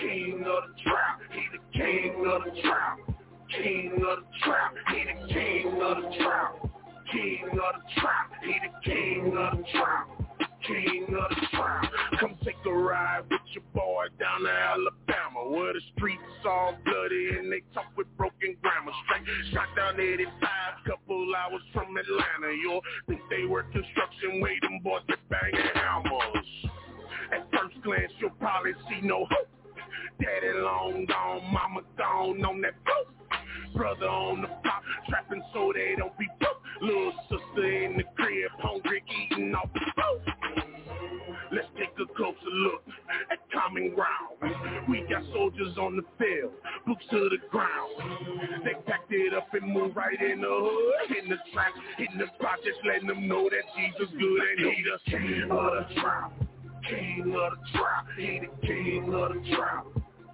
King 0.00 0.44
of 0.46 0.62
the 0.68 0.82
trap. 0.84 1.20
He 1.32 1.42
the 1.52 1.78
king 1.78 2.26
of 2.30 2.44
the 2.44 2.62
trap. 2.62 2.98
King 3.50 3.92
of 3.92 4.18
the 4.18 4.26
trap. 4.42 4.74
He 4.88 5.04
the 5.04 5.34
king 5.34 5.82
of 5.82 5.96
the 5.96 6.16
trap. 6.16 6.54
King 7.10 7.48
of 7.50 7.74
the 7.74 8.00
trap. 8.00 8.32
He 8.44 8.54
the 8.60 8.70
king 8.84 9.36
of 9.36 9.56
the 9.56 9.64
trap. 9.72 10.45
King 10.66 11.06
of 11.14 11.30
the 11.30 11.46
trap. 11.52 11.92
Come 12.20 12.36
take 12.44 12.56
a 12.66 12.72
ride 12.72 13.22
with 13.30 13.40
your 13.52 13.64
boy 13.74 14.06
down 14.18 14.42
to 14.42 14.50
Alabama, 14.50 15.50
where 15.50 15.72
the 15.72 15.80
streets 15.96 16.22
all 16.44 16.76
bloody 16.84 17.38
and 17.38 17.50
they 17.52 17.62
talk 17.74 17.86
with 17.96 18.06
broken 18.16 18.56
grammar. 18.62 18.92
Straight 19.06 19.52
shot 19.52 19.68
down 19.76 20.00
85, 20.00 20.30
couple 20.86 21.26
hours 21.36 21.62
from 21.72 21.96
Atlanta. 21.96 22.54
You'll 22.62 22.80
think 23.08 23.20
they 23.30 23.44
work 23.44 23.70
construction? 23.72 24.40
Wait, 24.40 24.60
them 24.62 24.80
boys 24.82 25.02
they 25.08 25.14
banging 25.30 25.66
hammers. 25.74 26.46
At 27.32 27.48
first 27.52 27.80
glance, 27.82 28.12
you'll 28.18 28.30
probably 28.38 28.72
see 28.88 29.00
no 29.02 29.26
hope. 29.30 29.48
Daddy 30.20 30.58
long 30.58 31.06
gone, 31.06 31.52
mama 31.52 31.82
gone 31.98 32.44
on 32.44 32.60
that 32.62 32.74
boat. 32.84 33.14
Brother 33.74 34.08
on 34.08 34.42
the 34.42 34.48
block, 34.62 34.82
trapping 35.08 35.42
so 35.52 35.72
they 35.74 35.94
don't 35.96 36.16
be 36.18 36.26
broke. 36.38 36.62
Little 36.82 37.12
sister 37.28 37.84
in 37.84 37.96
the 37.96 38.04
crib, 38.16 38.50
hungry, 38.58 39.02
eating 39.30 39.54
off 39.54 39.70
the 39.72 39.80
boat. 39.96 40.36
Let's 41.52 41.68
take 41.78 41.90
a 42.00 42.06
closer 42.14 42.50
look 42.52 42.82
at 43.30 43.38
common 43.52 43.94
ground. 43.94 44.84
We 44.88 45.06
got 45.08 45.22
soldiers 45.32 45.76
on 45.78 45.96
the 45.96 46.02
field, 46.18 46.52
boots 46.86 47.04
to 47.10 47.28
the 47.30 47.38
ground. 47.50 48.62
They 48.64 48.74
packed 48.86 49.10
it 49.10 49.32
up 49.32 49.48
and 49.54 49.72
moved 49.72 49.96
right 49.96 50.20
in 50.20 50.40
the 50.40 50.48
hood, 50.48 51.16
in 51.22 51.30
the 51.30 51.36
trap, 51.52 51.72
in 51.98 52.18
the 52.18 52.26
projects, 52.38 52.78
letting 52.86 53.08
them 53.08 53.28
know 53.28 53.48
that 53.48 53.64
Jesus 53.76 54.12
good 54.18 54.42
and 54.42 54.58
he 54.58 54.82
the 54.82 55.10
king 55.10 55.50
of 55.50 55.88
the 55.88 56.00
trap. 56.00 56.32
King 56.88 57.34
of 57.34 57.52
the 57.52 57.78
trap, 57.78 58.06
he 58.18 58.40
the 58.40 58.66
king 58.66 59.14
of 59.14 59.32
the 59.34 59.56
trap. 59.56 59.86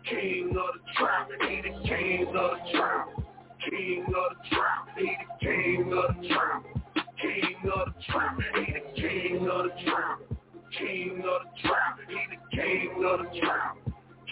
King 0.08 0.48
of 0.48 0.54
the 0.54 0.92
trap, 0.96 1.28
he 1.48 1.62
the 1.62 1.88
king 1.88 2.26
of 2.26 2.34
the 2.34 2.72
trap. 2.72 3.08
King 3.70 4.04
of 4.06 4.12
the 4.12 4.48
trap, 4.50 4.88
he 4.98 5.04
the 5.04 5.46
king 5.46 5.92
of 5.92 6.16
the 6.16 6.28
trap. 6.28 6.64
king 7.20 7.70
of 7.72 7.86
the 7.86 8.02
trap. 8.10 8.38
He 8.56 8.72
the 8.72 9.00
king 9.00 9.48
of 9.48 9.64
the 9.64 9.70
trap. 9.84 10.18
King 10.76 11.22
of 11.24 11.42
the 11.42 11.68
trap. 11.68 11.98
He 12.08 12.20
the 12.30 12.56
king 12.56 13.04
of 13.04 13.18
the 13.20 13.40
trap. 13.40 13.76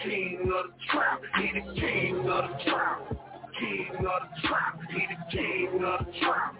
King 0.03 0.39
of 0.41 0.65
the 0.65 0.73
trap. 0.91 1.21
He 1.37 1.51
the 1.53 1.79
king 1.79 2.17
of 2.17 2.49
the 2.49 2.69
trap. 2.69 2.99
King 3.59 3.95
of 3.95 4.21
the 4.21 4.47
trap. 4.47 4.79
He 4.89 5.07
the 5.07 5.31
king 5.31 5.83
of 5.85 6.05
the 6.05 6.19
trap. 6.19 6.55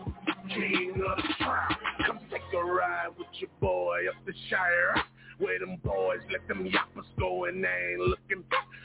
King 0.50 1.04
of 1.06 1.18
the 1.18 1.34
trap. 1.44 1.80
Come 2.08 2.20
take 2.32 2.42
a 2.54 2.64
ride 2.64 3.10
with 3.18 3.28
your 3.34 3.50
boy 3.60 4.08
up 4.08 4.26
the 4.26 4.34
Shire. 4.50 5.04
Where 5.42 5.60
them 5.60 5.78
boys 5.84 6.20
let 6.32 6.48
them 6.48 6.66
yappers 6.66 7.10
go 7.20 7.46
and 7.46 7.64
they 7.64 7.94
ain't 7.94 8.00
looking 8.00 8.44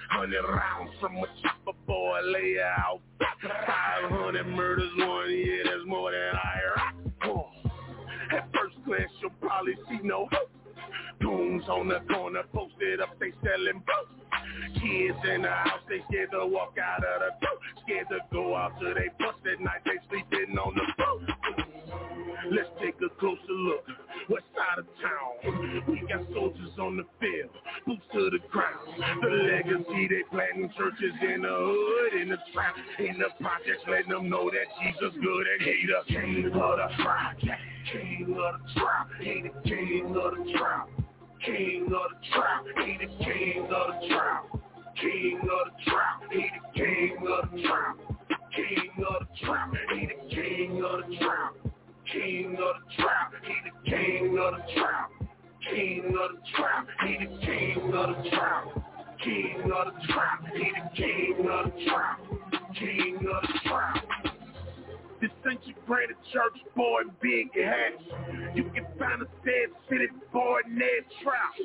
Hundred 0.09 0.43
rounds 0.45 0.93
from 1.01 1.17
a 1.17 1.27
chopper 1.43 1.77
boy 1.87 2.21
lay 2.25 2.57
out. 2.61 3.01
Five 3.21 4.11
hundred 4.11 4.47
murders 4.47 4.91
one 4.97 5.31
year, 5.31 5.65
that's 5.65 5.87
more 5.87 6.13
than 6.13 6.35
I. 6.35 6.57
Oh. 7.25 7.51
At 8.33 8.49
first 8.55 8.77
glance, 8.85 9.11
you'll 9.21 9.31
probably 9.41 9.75
see 9.89 9.99
no 10.03 10.29
hope. 10.33 10.51
Goons 11.21 11.65
on 11.69 11.89
the 11.89 12.01
corner 12.13 12.43
posted 12.55 13.01
up, 13.01 13.19
they 13.19 13.33
selling 13.43 13.83
books. 13.85 14.81
Kids 14.81 15.19
in 15.35 15.43
the 15.43 15.51
house, 15.51 15.81
they 15.89 16.03
scared 16.09 16.31
to 16.31 16.47
walk 16.47 16.77
out 16.83 17.05
of 17.05 17.21
the 17.21 17.47
door. 17.47 17.59
Scared 17.85 18.09
to 18.11 18.19
go 18.33 18.55
out 18.55 18.73
till 18.81 18.95
they 18.95 19.11
bust 19.19 19.39
at 19.53 19.61
night, 19.61 19.83
they 19.85 19.99
sleeping 20.09 20.57
on 20.59 20.75
the 20.75 20.87
boat. 20.97 21.76
Let's 22.51 22.69
take 22.81 22.95
a 23.03 23.09
closer 23.19 23.51
look. 23.51 23.85
West 24.29 24.45
side 24.55 24.79
of 24.79 24.87
town, 25.03 25.85
we 25.89 26.01
got 26.07 26.27
soldiers 26.33 26.71
on 26.79 26.97
the 26.97 27.05
field, 27.19 27.51
boots 27.87 28.03
to 28.13 28.31
the 28.31 28.39
ground. 28.51 28.87
The 29.21 29.29
legacy 29.29 30.09
they 30.09 30.23
planting 30.31 30.71
churches 30.77 31.15
in 31.23 31.43
the 31.43 31.49
hood, 31.49 32.23
in 32.23 32.29
the 32.29 32.39
trap, 32.53 32.75
in 32.99 33.19
the 33.19 33.31
projects, 33.41 33.83
letting 33.89 34.11
them 34.11 34.29
know 34.29 34.51
that 34.51 34.67
Jesus 34.83 35.15
good 35.21 35.47
and 35.47 35.63
he 35.63 35.87
the 35.87 36.03
king 36.07 36.47
of 36.47 36.79
the 36.79 37.03
project, 37.03 37.63
king 37.93 38.37
of 38.39 38.55
the 38.61 38.81
trap, 38.81 39.09
he 39.21 39.43
the 39.43 39.69
king 39.69 40.17
of 40.17 40.31
the 40.37 40.53
trap, 40.53 40.89
king 41.45 41.87
of 41.87 42.11
the 42.11 42.19
trap, 42.31 42.65
he 42.79 42.99
the 42.99 43.25
king 43.25 43.69
of 43.71 43.87
the 43.91 44.09
trap, 44.09 44.45
king 45.01 45.41
of 45.43 45.67
the 45.67 45.91
trap, 45.91 46.23
he 46.31 46.51
the 46.51 46.79
king 46.79 47.17
of 47.27 47.51
the 47.51 47.63
trap, 47.63 47.97
king 48.55 49.05
of 49.07 49.19
the 49.19 49.47
trap, 49.47 49.73
he 49.95 50.07
the 50.07 50.35
king 50.35 50.85
of 50.85 51.11
the 51.11 51.17
trap 51.17 51.55
king 52.17 52.53
of 52.53 52.57
the 52.57 53.03
trap. 53.03 53.33
He 53.43 53.55
the 53.65 53.91
king 53.91 54.39
of 54.39 54.55
the 54.55 54.73
trap. 54.75 55.11
King 55.71 56.05
of 56.07 56.31
the 56.33 56.41
trap. 56.57 56.89
He 57.05 57.17
the 57.19 57.47
king 57.47 57.95
of 57.95 58.25
the 58.25 58.31
trap. 58.31 58.65
King 59.23 59.73
of 59.73 59.87
the 59.87 60.13
trap. 60.13 60.45
He 60.55 60.73
the 60.73 60.97
king 60.97 61.49
of 61.51 61.73
the 61.73 61.85
trap. 61.85 62.21
King 62.75 63.17
of 63.17 63.43
the 63.43 63.69
trap. 63.69 64.36
This 65.21 65.31
ain't 65.51 65.67
your 65.67 65.77
granted 65.87 66.17
church 66.33 66.59
boy 66.77 67.03
big 67.23 67.49
hats. 67.55 68.03
You 68.55 68.65
can 68.65 68.85
find 68.99 69.23
a 69.23 69.29
dead 69.45 69.73
city 69.89 70.09
boy 70.33 70.61
Ned 70.69 71.09
Trout. 71.23 71.57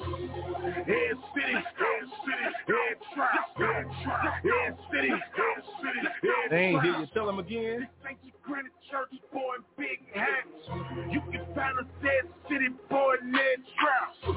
Head 0.88 1.16
city, 1.36 1.54
head 1.54 2.04
city, 2.24 2.48
head 2.68 2.98
trap. 3.14 3.52
Head 3.58 4.78
city, 4.92 5.10
head 5.10 5.64
city, 5.84 6.00
head 6.00 6.50
They 6.50 6.58
ain't 6.58 6.82
hear 6.82 6.98
you. 6.98 7.08
Tell 7.14 7.26
them 7.26 7.40
again. 7.40 7.82
This 7.82 8.10
ain't 8.10 8.20
your 8.24 8.36
granted 8.44 8.72
church 8.90 9.20
boy 9.34 9.60
big 9.78 10.00
hats. 10.14 11.12
You 11.12 11.20
can 11.32 11.46
find 11.54 11.78
a 11.80 11.84
dead 12.02 12.32
city 12.48 12.70
boy 12.90 13.16
Ned 13.26 13.60
Trout. 13.76 14.36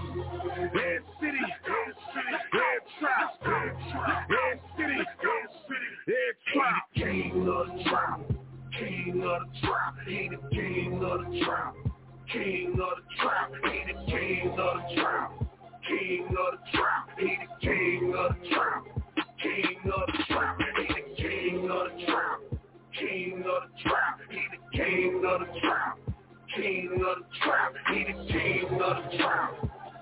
Head 0.75 1.03
city, 1.21 1.39
head 1.39 1.95
city, 2.11 2.35
head 2.51 2.83
trap. 2.99 3.39
Head 3.47 4.61
city, 4.77 4.99
head 4.99 5.49
city, 5.71 5.91
head 6.07 6.35
trap. 6.53 6.83
King 6.97 7.49
of 7.49 7.67
the 7.69 7.85
trap. 7.85 8.44
King 8.79 9.23
of 9.23 9.43
the 9.53 9.61
trap, 9.61 9.95
he 10.05 10.29
the 10.29 10.37
king 10.51 11.05
of 11.05 11.21
the 11.21 11.45
trap. 11.45 11.75
King 12.33 12.73
of 12.73 12.79
the 12.79 13.03
trap, 13.21 13.51
he 13.63 13.93
the 13.93 14.11
king 14.11 14.51
of 14.51 14.57
the 14.57 14.95
trap. 14.97 15.33
King 15.89 16.27
of 16.27 16.35
the 16.35 16.59
trap, 16.73 17.09
he 17.17 17.39
the 17.39 17.67
king 17.67 18.15
of 18.17 18.35
the 18.35 18.49
trap. 18.49 18.85
King 19.41 19.93
of 19.93 20.07
the 20.07 20.23
trap, 20.25 20.59
he 20.77 20.87
the 20.89 21.23
king 21.23 21.71
of 21.71 21.87
the 21.87 22.07
trap. 22.07 22.41
King 22.99 23.45
of 23.47 23.63
the 23.63 23.83
trap, 23.83 24.21
he 24.31 24.43
the 24.51 24.77
king 24.77 25.25
of 25.25 25.41
the 25.41 25.61
trap. 25.61 25.99
King 26.57 26.93
of 26.95 27.17
the 27.19 27.25
trap, 27.43 27.75
he 27.93 28.05
the 28.05 28.33
king 28.33 28.81
of 28.81 28.97
the 28.97 29.17
trap. 29.19 29.55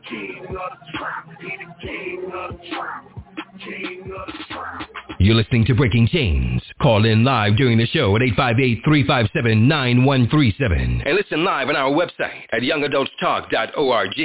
King 0.08 0.46
of 0.46 0.54
the 0.54 0.98
trap, 0.98 1.24
he 1.40 1.56
the 1.58 1.74
king 1.82 2.32
of 2.32 2.58
the 2.58 2.68
trap. 2.70 3.41
You're 5.18 5.34
listening 5.34 5.66
to 5.66 5.74
Breaking 5.74 6.08
Chains. 6.08 6.62
Call 6.80 7.04
in 7.04 7.22
live 7.22 7.56
during 7.56 7.76
the 7.76 7.86
show 7.86 8.16
at 8.16 8.22
858-357-9137. 8.22 11.02
And 11.04 11.14
listen 11.14 11.44
live 11.44 11.68
on 11.68 11.76
our 11.76 11.90
website 11.90 12.44
at 12.52 12.62
youngadultstalk.org. 12.62 14.20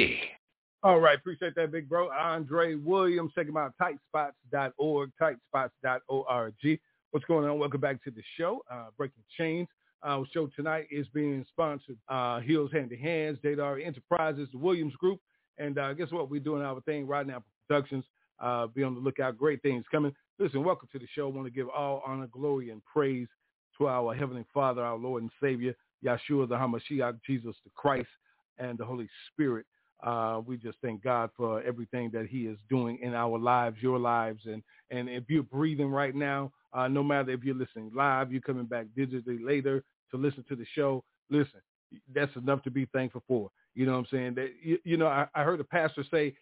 All 0.84 1.00
right, 1.00 1.18
appreciate 1.18 1.56
that, 1.56 1.72
big 1.72 1.90
bro. 1.90 2.10
Andre 2.12 2.76
Williams, 2.76 3.32
check 3.36 3.48
him 3.48 3.58
out, 3.58 3.74
tightspots.org, 3.82 5.12
tightspots.org. 5.22 6.80
What's 7.12 7.26
going 7.26 7.50
on? 7.50 7.60
Welcome 7.60 7.82
back 7.82 8.02
to 8.04 8.12
the 8.12 8.22
show, 8.38 8.62
uh, 8.72 8.86
Breaking 8.98 9.24
Chains. 9.38 9.68
Our 10.04 10.26
show 10.32 10.48
tonight 10.56 10.88
is 10.90 11.06
being 11.14 11.46
sponsored, 11.50 11.98
uh, 12.08 12.40
Heels 12.40 12.72
Hand 12.72 12.92
to 12.92 12.98
Hands, 12.98 13.38
Dadar 13.44 13.86
Enterprises, 13.86 14.48
the 14.52 14.58
Williams 14.58 14.96
Group, 14.96 15.20
and 15.58 15.78
uh, 15.78 15.92
guess 15.94 16.12
what? 16.12 16.30
We're 16.30 16.40
doing 16.40 16.62
our 16.62 16.80
thing 16.82 17.08
right 17.08 17.28
now, 17.28 17.44
Productions. 17.68 18.06
Uh, 18.40 18.68
be 18.68 18.84
on 18.84 18.94
the 18.94 19.00
lookout. 19.00 19.38
Great 19.38 19.62
things 19.62 19.86
coming. 19.92 20.14
Listen, 20.40 20.64
welcome 20.64 20.88
to 20.92 21.00
the 21.00 21.08
show. 21.16 21.28
I 21.28 21.32
want 21.32 21.48
to 21.48 21.52
give 21.52 21.70
all 21.70 22.04
honor, 22.06 22.28
glory, 22.28 22.70
and 22.70 22.82
praise 22.86 23.28
to 23.78 23.88
our 23.88 24.14
Heavenly 24.14 24.46
Father, 24.54 24.84
our 24.84 24.98
Lord 24.98 25.24
and 25.24 25.32
Savior, 25.42 25.76
Yahshua, 26.04 26.48
the 26.48 26.56
Hamashiach, 26.56 27.20
Jesus 27.26 27.56
the 27.64 27.72
Christ, 27.76 28.08
and 28.58 28.78
the 28.78 28.86
Holy 28.86 29.10
Spirit. 29.32 29.66
Uh, 30.04 30.42
we 30.46 30.58
just 30.58 30.78
thank 30.84 31.04
God 31.04 31.32
for 31.36 31.64
everything 31.64 32.12
that 32.14 32.28
he 32.28 32.42
is 32.42 32.58
doing 32.70 33.00
in 33.02 33.16
our 33.16 33.40
lives, 33.40 33.78
your 33.82 33.98
lives. 33.98 34.42
And, 34.46 34.62
and 34.92 35.10
if 35.10 35.24
you're 35.28 35.44
breathing 35.44 35.90
right 35.90 36.14
now, 36.14 36.52
uh, 36.74 36.88
no 36.88 37.02
matter 37.02 37.32
if 37.32 37.44
you're 37.44 37.56
listening 37.56 37.92
live, 37.96 38.32
you're 38.32 38.42
coming 38.42 38.66
back 38.66 38.86
digitally 38.96 39.44
later 39.44 39.84
to 40.12 40.18
listen 40.18 40.46
to 40.50 40.56
the 40.56 40.66
show, 40.76 41.04
listen, 41.32 41.60
that's 42.14 42.36
enough 42.36 42.62
to 42.64 42.72
be 42.72 42.86
thankful 42.94 43.24
for. 43.28 43.50
You 43.74 43.86
know 43.86 43.94
what 43.94 44.00
I'm 44.00 44.08
saying? 44.12 44.36
That 44.36 44.50
You, 44.62 44.78
you 44.84 44.98
know, 44.98 45.08
I, 45.08 45.28
I 45.34 45.44
heard 45.44 45.60
a 45.60 45.64
pastor 45.64 46.04
say, 46.12 46.36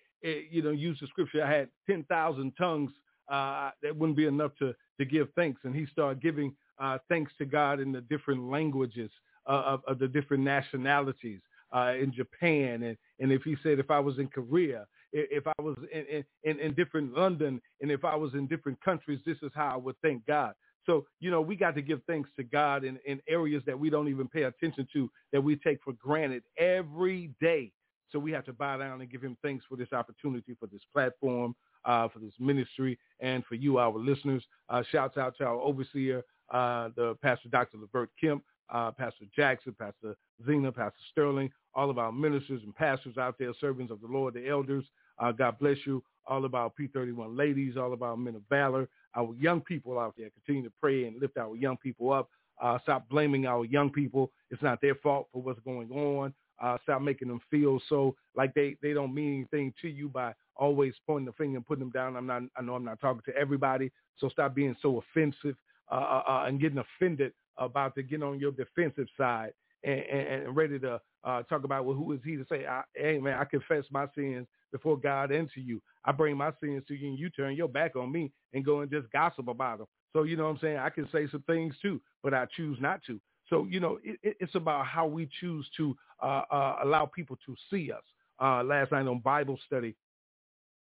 you 0.52 0.62
know, 0.62 0.72
use 0.72 0.98
the 1.00 1.08
scripture, 1.08 1.44
I 1.44 1.52
had 1.52 1.70
10,000 1.88 2.54
tongues. 2.58 2.92
Uh, 3.28 3.72
that 3.82 3.96
wouldn't 3.96 4.18
be 4.18 4.28
enough 4.28 4.52
to, 4.60 4.72
to 5.00 5.06
give 5.06 5.28
thanks. 5.36 5.60
And 5.64 5.76
he 5.76 5.88
started 5.88 6.22
giving 6.22 6.56
uh, 6.80 7.00
thanks 7.10 7.32
to 7.40 7.46
God 7.46 7.80
in 7.80 7.92
the 7.92 8.02
different 8.02 8.52
languages 8.52 9.10
uh, 9.48 9.64
of, 9.66 9.82
of 9.88 9.98
the 9.98 10.08
different 10.08 10.44
nationalities 10.44 11.40
uh, 11.76 11.94
in 12.00 12.14
Japan. 12.14 12.84
And, 12.84 12.98
and 13.20 13.32
if 13.32 13.42
he 13.42 13.56
said, 13.64 13.80
if 13.80 13.90
I 13.90 14.00
was 14.00 14.20
in 14.20 14.28
Korea, 14.28 14.86
if 15.12 15.48
I 15.48 15.62
was 15.62 15.76
in, 15.92 16.24
in, 16.44 16.60
in 16.60 16.74
different 16.74 17.14
London, 17.14 17.62
and 17.82 17.90
if 17.90 18.04
I 18.04 18.16
was 18.16 18.34
in 18.34 18.48
different 18.48 18.80
countries, 18.82 19.20
this 19.26 19.38
is 19.42 19.52
how 19.56 19.74
I 19.74 19.78
would 19.78 19.96
thank 20.04 20.26
God. 20.26 20.54
So, 20.86 21.06
you 21.20 21.32
know, 21.32 21.42
we 21.42 21.56
got 21.56 21.76
to 21.76 21.82
give 21.82 22.02
thanks 22.06 22.30
to 22.36 22.44
God 22.44 22.84
in, 22.84 23.00
in 23.08 23.20
areas 23.28 23.64
that 23.66 23.80
we 23.80 23.90
don't 23.90 24.08
even 24.08 24.28
pay 24.28 24.44
attention 24.44 24.88
to, 24.94 25.10
that 25.32 25.42
we 25.42 25.56
take 25.56 25.80
for 25.84 25.94
granted 25.94 26.44
every 26.58 27.32
day. 27.42 27.72
So 28.12 28.20
we 28.20 28.32
have 28.32 28.46
to 28.46 28.54
bow 28.54 28.78
down 28.78 29.02
and 29.02 29.10
give 29.12 29.22
him 29.22 29.38
thanks 29.42 29.66
for 29.68 29.76
this 29.76 29.92
opportunity, 29.94 30.56
for 30.60 30.68
this 30.68 30.82
platform, 30.94 31.56
uh, 31.86 32.08
for 32.10 32.20
this 32.20 32.34
ministry, 32.40 32.98
and 33.20 33.44
for 33.46 33.56
you, 33.56 33.78
our 33.78 33.98
listeners. 33.98 34.44
Uh, 34.70 34.84
shouts 34.92 35.18
out 35.18 35.36
to 35.38 35.46
our 35.46 35.60
overseer, 35.60 36.24
uh, 36.52 36.90
the 36.96 37.16
Pastor 37.22 37.50
Dr. 37.50 37.78
Levert 37.78 38.10
Kemp, 38.20 38.44
uh, 38.70 38.92
Pastor 38.92 39.26
Jackson, 39.36 39.76
Pastor 39.78 40.16
Zena, 40.46 40.72
Pastor 40.72 41.00
Sterling, 41.12 41.52
all 41.74 41.90
of 41.90 41.98
our 41.98 42.12
ministers 42.12 42.62
and 42.64 42.76
pastors 42.76 43.18
out 43.18 43.36
there, 43.38 43.54
servants 43.60 43.92
of 43.92 44.02
the 44.02 44.08
Lord, 44.08 44.34
the 44.34 44.48
elders. 44.48 44.86
Uh, 45.20 45.32
God 45.32 45.60
bless 45.60 45.78
you. 45.86 46.04
All 46.28 46.44
of 46.44 46.56
our 46.56 46.72
P31 46.80 47.38
ladies, 47.38 47.78
all 47.78 47.94
of 47.94 48.02
our 48.02 48.18
men 48.18 48.36
of 48.36 48.42
valor, 48.50 48.90
our 49.16 49.34
young 49.36 49.62
people 49.62 50.00
out 50.00 50.16
there. 50.18 50.30
Continue 50.32 50.68
to 50.68 50.74
pray 50.82 51.06
and 51.06 51.22
lift 51.22 51.38
our 51.38 51.56
young 51.56 51.78
people 51.78 52.12
up. 52.12 52.30
Uh, 52.62 52.80
stop 52.84 53.08
blaming 53.10 53.46
our 53.46 53.66
young 53.66 53.92
people. 53.92 54.32
It's 54.50 54.64
not 54.64 54.82
their 54.82 54.96
fault 54.96 55.28
for 55.32 55.42
what's 55.42 55.60
going 55.60 55.92
on. 55.92 56.34
Uh, 56.62 56.78
stop 56.84 57.02
making 57.02 57.28
them 57.28 57.42
feel 57.52 57.82
so 57.90 58.16
like 58.36 58.54
they, 58.54 58.78
they 58.82 58.94
don't 58.94 59.14
mean 59.14 59.46
anything 59.52 59.74
to 59.82 59.90
you 59.90 60.08
by 60.08 60.34
always 60.56 60.94
pointing 61.06 61.26
the 61.26 61.34
finger 61.34 61.58
and 61.58 61.66
putting 61.66 61.84
them 61.84 61.92
down. 61.92 62.16
I'm 62.16 62.28
not, 62.28 62.44
I 62.58 62.62
know 62.62 62.76
I'm 62.76 62.86
not 62.86 63.02
talking 63.02 63.22
to 63.26 63.38
everybody. 63.38 63.92
So 64.18 64.30
stop 64.30 64.56
being 64.56 64.76
so 64.82 65.02
offensive 65.02 65.56
uh, 65.92 65.96
uh, 65.96 66.24
uh, 66.28 66.46
and 66.48 66.60
getting 66.60 66.80
offended 66.80 67.34
about 67.58 67.96
to 67.96 68.04
get 68.04 68.24
on 68.24 68.40
your 68.40 68.52
defensive 68.52 69.08
side 69.18 69.52
and, 69.84 70.00
and, 70.00 70.44
and 70.46 70.56
ready 70.56 70.80
to 70.80 71.00
uh, 71.24 71.44
talk 71.44 71.64
about, 71.64 71.86
well, 71.86 71.96
who 71.96 72.12
is 72.14 72.20
he 72.24 72.36
to 72.36 72.46
say, 72.50 72.66
I, 72.66 72.84
hey, 72.96 73.20
man, 73.20 73.38
I 73.38 73.46
confess 73.46 73.84
my 73.92 74.08
sins 74.16 74.48
before 74.72 74.98
God 74.98 75.32
and 75.32 75.50
to 75.54 75.62
you. 75.62 75.82
I 76.06 76.12
bring 76.12 76.38
my 76.38 76.52
sins 76.62 76.84
to 76.88 76.96
you 76.96 77.10
and 77.10 77.20
you 77.20 77.30
turn 77.30 77.56
your 77.56 77.68
back 77.68 77.96
on 77.96 78.12
me 78.12 78.32
and 78.54 78.64
go 78.64 78.82
and 78.82 78.92
just 78.92 79.12
gossip 79.12 79.48
about 79.48 79.80
them. 79.80 79.88
So, 80.14 80.24
you 80.24 80.38
know 80.38 80.46
what 80.46 80.52
I'm 80.52 80.60
saying? 80.60 80.78
I 80.78 80.90
can 80.90 81.08
say 81.12 81.28
some 81.30 81.44
things 81.44 81.76
too, 81.82 82.00
but 82.24 82.34
I 82.34 82.46
choose 82.56 82.78
not 82.80 83.02
to. 83.08 83.20
So, 83.50 83.66
you 83.70 83.80
know, 83.80 84.00
it, 84.04 84.20
it, 84.24 84.38
it's 84.40 84.56
about 84.56 84.86
how 84.86 85.06
we 85.08 85.30
choose 85.40 85.68
to 85.78 85.96
uh, 86.22 86.44
uh, 86.52 86.80
allow 86.84 87.06
people 87.06 87.38
to 87.46 87.56
see 87.70 87.92
us. 87.92 88.04
Uh, 88.42 88.64
last 88.64 88.92
night 88.92 89.08
on 89.08 89.20
Bible 89.20 89.58
study, 89.66 89.96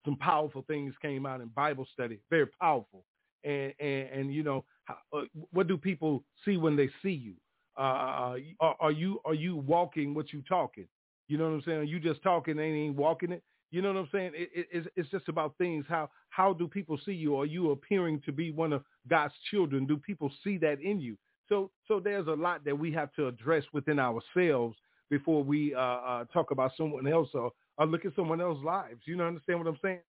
some 0.05 0.17
powerful 0.17 0.63
things 0.67 0.93
came 1.01 1.25
out 1.25 1.41
in 1.41 1.47
Bible 1.49 1.87
study, 1.93 2.19
very 2.29 2.47
powerful. 2.47 3.03
And, 3.43 3.73
and, 3.79 4.09
and 4.09 4.33
you 4.33 4.43
know, 4.43 4.63
how, 4.85 4.97
uh, 5.13 5.21
what 5.51 5.67
do 5.67 5.77
people 5.77 6.23
see 6.45 6.57
when 6.57 6.75
they 6.75 6.89
see 7.01 7.11
you? 7.11 7.33
Uh, 7.77 7.81
Uh, 7.81 8.37
are, 8.59 8.75
are 8.79 8.91
you 8.91 9.19
are 9.25 9.33
you 9.33 9.55
walking 9.55 10.13
what 10.13 10.33
you 10.33 10.43
talking? 10.47 10.87
You 11.27 11.37
know 11.37 11.45
what 11.45 11.55
I'm 11.55 11.61
saying? 11.63 11.79
Are 11.79 11.83
you 11.83 11.99
just 11.99 12.21
talking 12.21 12.59
and 12.59 12.67
ain't 12.75 12.95
walking 12.95 13.31
it? 13.31 13.43
You 13.71 13.81
know 13.81 13.93
what 13.93 13.99
I'm 14.01 14.09
saying? 14.11 14.31
It, 14.35 14.49
it, 14.53 14.67
it's, 14.71 14.87
it's 14.95 15.09
just 15.09 15.29
about 15.29 15.57
things. 15.57 15.85
How 15.87 16.09
how 16.29 16.53
do 16.53 16.67
people 16.67 16.99
see 17.05 17.13
you? 17.13 17.37
Are 17.39 17.45
you 17.45 17.71
appearing 17.71 18.21
to 18.25 18.31
be 18.31 18.51
one 18.51 18.73
of 18.73 18.83
God's 19.07 19.33
children? 19.49 19.87
Do 19.87 19.97
people 19.97 20.29
see 20.43 20.57
that 20.59 20.81
in 20.81 20.99
you? 20.99 21.17
So 21.49 21.71
so 21.87 21.99
there's 21.99 22.27
a 22.27 22.31
lot 22.33 22.63
that 22.65 22.77
we 22.77 22.91
have 22.93 23.13
to 23.13 23.27
address 23.27 23.63
within 23.73 23.99
ourselves 23.99 24.77
before 25.09 25.43
we 25.43 25.75
uh, 25.75 25.79
uh, 25.79 26.25
talk 26.33 26.51
about 26.51 26.71
someone 26.77 27.05
else 27.07 27.29
or, 27.33 27.51
or 27.77 27.85
look 27.85 28.05
at 28.05 28.15
someone 28.15 28.39
else's 28.41 28.63
lives. 28.63 29.01
You 29.05 29.17
know 29.17 29.27
understand 29.27 29.59
what 29.59 29.67
I'm 29.67 29.79
saying? 29.81 29.99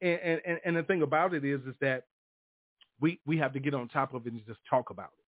And, 0.00 0.40
and 0.46 0.60
and 0.64 0.76
the 0.76 0.82
thing 0.82 1.02
about 1.02 1.34
it 1.34 1.44
is 1.44 1.60
is 1.62 1.74
that 1.80 2.04
we 3.00 3.20
we 3.26 3.36
have 3.38 3.52
to 3.54 3.60
get 3.60 3.74
on 3.74 3.88
top 3.88 4.14
of 4.14 4.26
it 4.26 4.32
and 4.32 4.46
just 4.46 4.60
talk 4.68 4.90
about 4.90 5.10
it. 5.18 5.24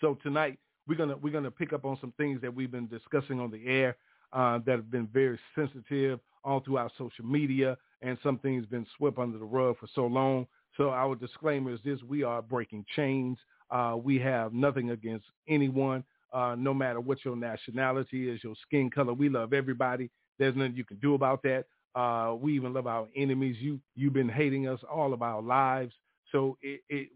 So 0.00 0.18
tonight 0.22 0.58
we're 0.86 0.96
gonna 0.96 1.16
we're 1.16 1.32
gonna 1.32 1.50
pick 1.50 1.72
up 1.72 1.84
on 1.84 1.98
some 2.00 2.12
things 2.16 2.40
that 2.42 2.54
we've 2.54 2.70
been 2.70 2.88
discussing 2.88 3.40
on 3.40 3.50
the 3.50 3.66
air 3.66 3.96
uh, 4.32 4.58
that 4.66 4.76
have 4.76 4.90
been 4.90 5.08
very 5.12 5.38
sensitive 5.54 6.20
all 6.44 6.60
throughout 6.60 6.92
social 6.98 7.24
media, 7.24 7.76
and 8.02 8.18
some 8.22 8.38
things 8.38 8.66
been 8.66 8.86
swept 8.96 9.18
under 9.18 9.38
the 9.38 9.44
rug 9.44 9.76
for 9.78 9.88
so 9.94 10.06
long. 10.06 10.46
So 10.76 10.90
our 10.90 11.14
disclaimer 11.14 11.72
is 11.72 11.80
this: 11.84 12.00
we 12.02 12.22
are 12.22 12.42
breaking 12.42 12.84
chains. 12.96 13.38
Uh, 13.70 13.96
we 14.02 14.18
have 14.18 14.52
nothing 14.52 14.90
against 14.90 15.26
anyone, 15.48 16.04
uh, 16.32 16.54
no 16.58 16.74
matter 16.74 17.00
what 17.00 17.24
your 17.24 17.36
nationality 17.36 18.28
is, 18.28 18.42
your 18.44 18.54
skin 18.66 18.90
color. 18.90 19.12
We 19.12 19.28
love 19.28 19.52
everybody. 19.52 20.10
There's 20.38 20.56
nothing 20.56 20.76
you 20.76 20.84
can 20.84 20.98
do 20.98 21.14
about 21.14 21.42
that. 21.42 21.64
Uh, 21.94 22.34
we 22.34 22.54
even 22.56 22.72
love 22.72 22.86
our 22.86 23.06
enemies. 23.16 23.56
You 23.60 23.80
you've 23.94 24.12
been 24.12 24.28
hating 24.28 24.66
us 24.68 24.80
all 24.90 25.12
of 25.12 25.22
our 25.22 25.40
lives, 25.40 25.94
so 26.32 26.58
it, 26.60 26.80
it 26.88 27.08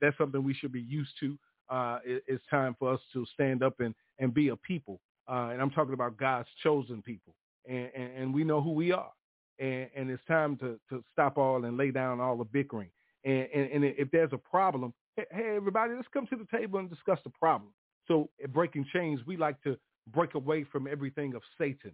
that's 0.00 0.18
something 0.18 0.42
we 0.44 0.54
should 0.54 0.72
be 0.72 0.82
used 0.82 1.12
to. 1.20 1.38
Uh, 1.70 1.98
it, 2.04 2.22
it's 2.26 2.44
time 2.50 2.76
for 2.78 2.92
us 2.92 3.00
to 3.14 3.24
stand 3.32 3.62
up 3.62 3.80
and 3.80 3.94
and 4.18 4.34
be 4.34 4.48
a 4.48 4.56
people. 4.56 5.00
Uh, 5.28 5.50
and 5.52 5.62
I'm 5.62 5.70
talking 5.70 5.94
about 5.94 6.18
God's 6.18 6.48
chosen 6.62 7.02
people, 7.02 7.34
and, 7.66 7.90
and, 7.96 8.12
and 8.18 8.34
we 8.34 8.44
know 8.44 8.60
who 8.60 8.72
we 8.72 8.92
are. 8.92 9.10
And, 9.58 9.88
and 9.96 10.10
it's 10.10 10.24
time 10.26 10.56
to, 10.58 10.78
to 10.88 11.02
stop 11.12 11.36
all 11.36 11.64
and 11.64 11.76
lay 11.76 11.90
down 11.90 12.20
all 12.20 12.36
the 12.36 12.44
bickering. 12.44 12.90
And, 13.24 13.48
and, 13.54 13.70
and 13.72 13.84
if 13.84 14.10
there's 14.10 14.32
a 14.32 14.38
problem, 14.38 14.94
hey, 15.30 15.56
everybody, 15.56 15.94
let's 15.94 16.08
come 16.12 16.26
to 16.28 16.36
the 16.36 16.46
table 16.56 16.78
and 16.78 16.88
discuss 16.90 17.18
the 17.24 17.30
problem. 17.30 17.70
So 18.06 18.28
at 18.42 18.52
Breaking 18.52 18.86
Chains, 18.92 19.20
we 19.26 19.36
like 19.36 19.62
to 19.62 19.76
break 20.12 20.34
away 20.34 20.64
from 20.64 20.86
everything 20.86 21.34
of 21.34 21.42
Satan. 21.58 21.92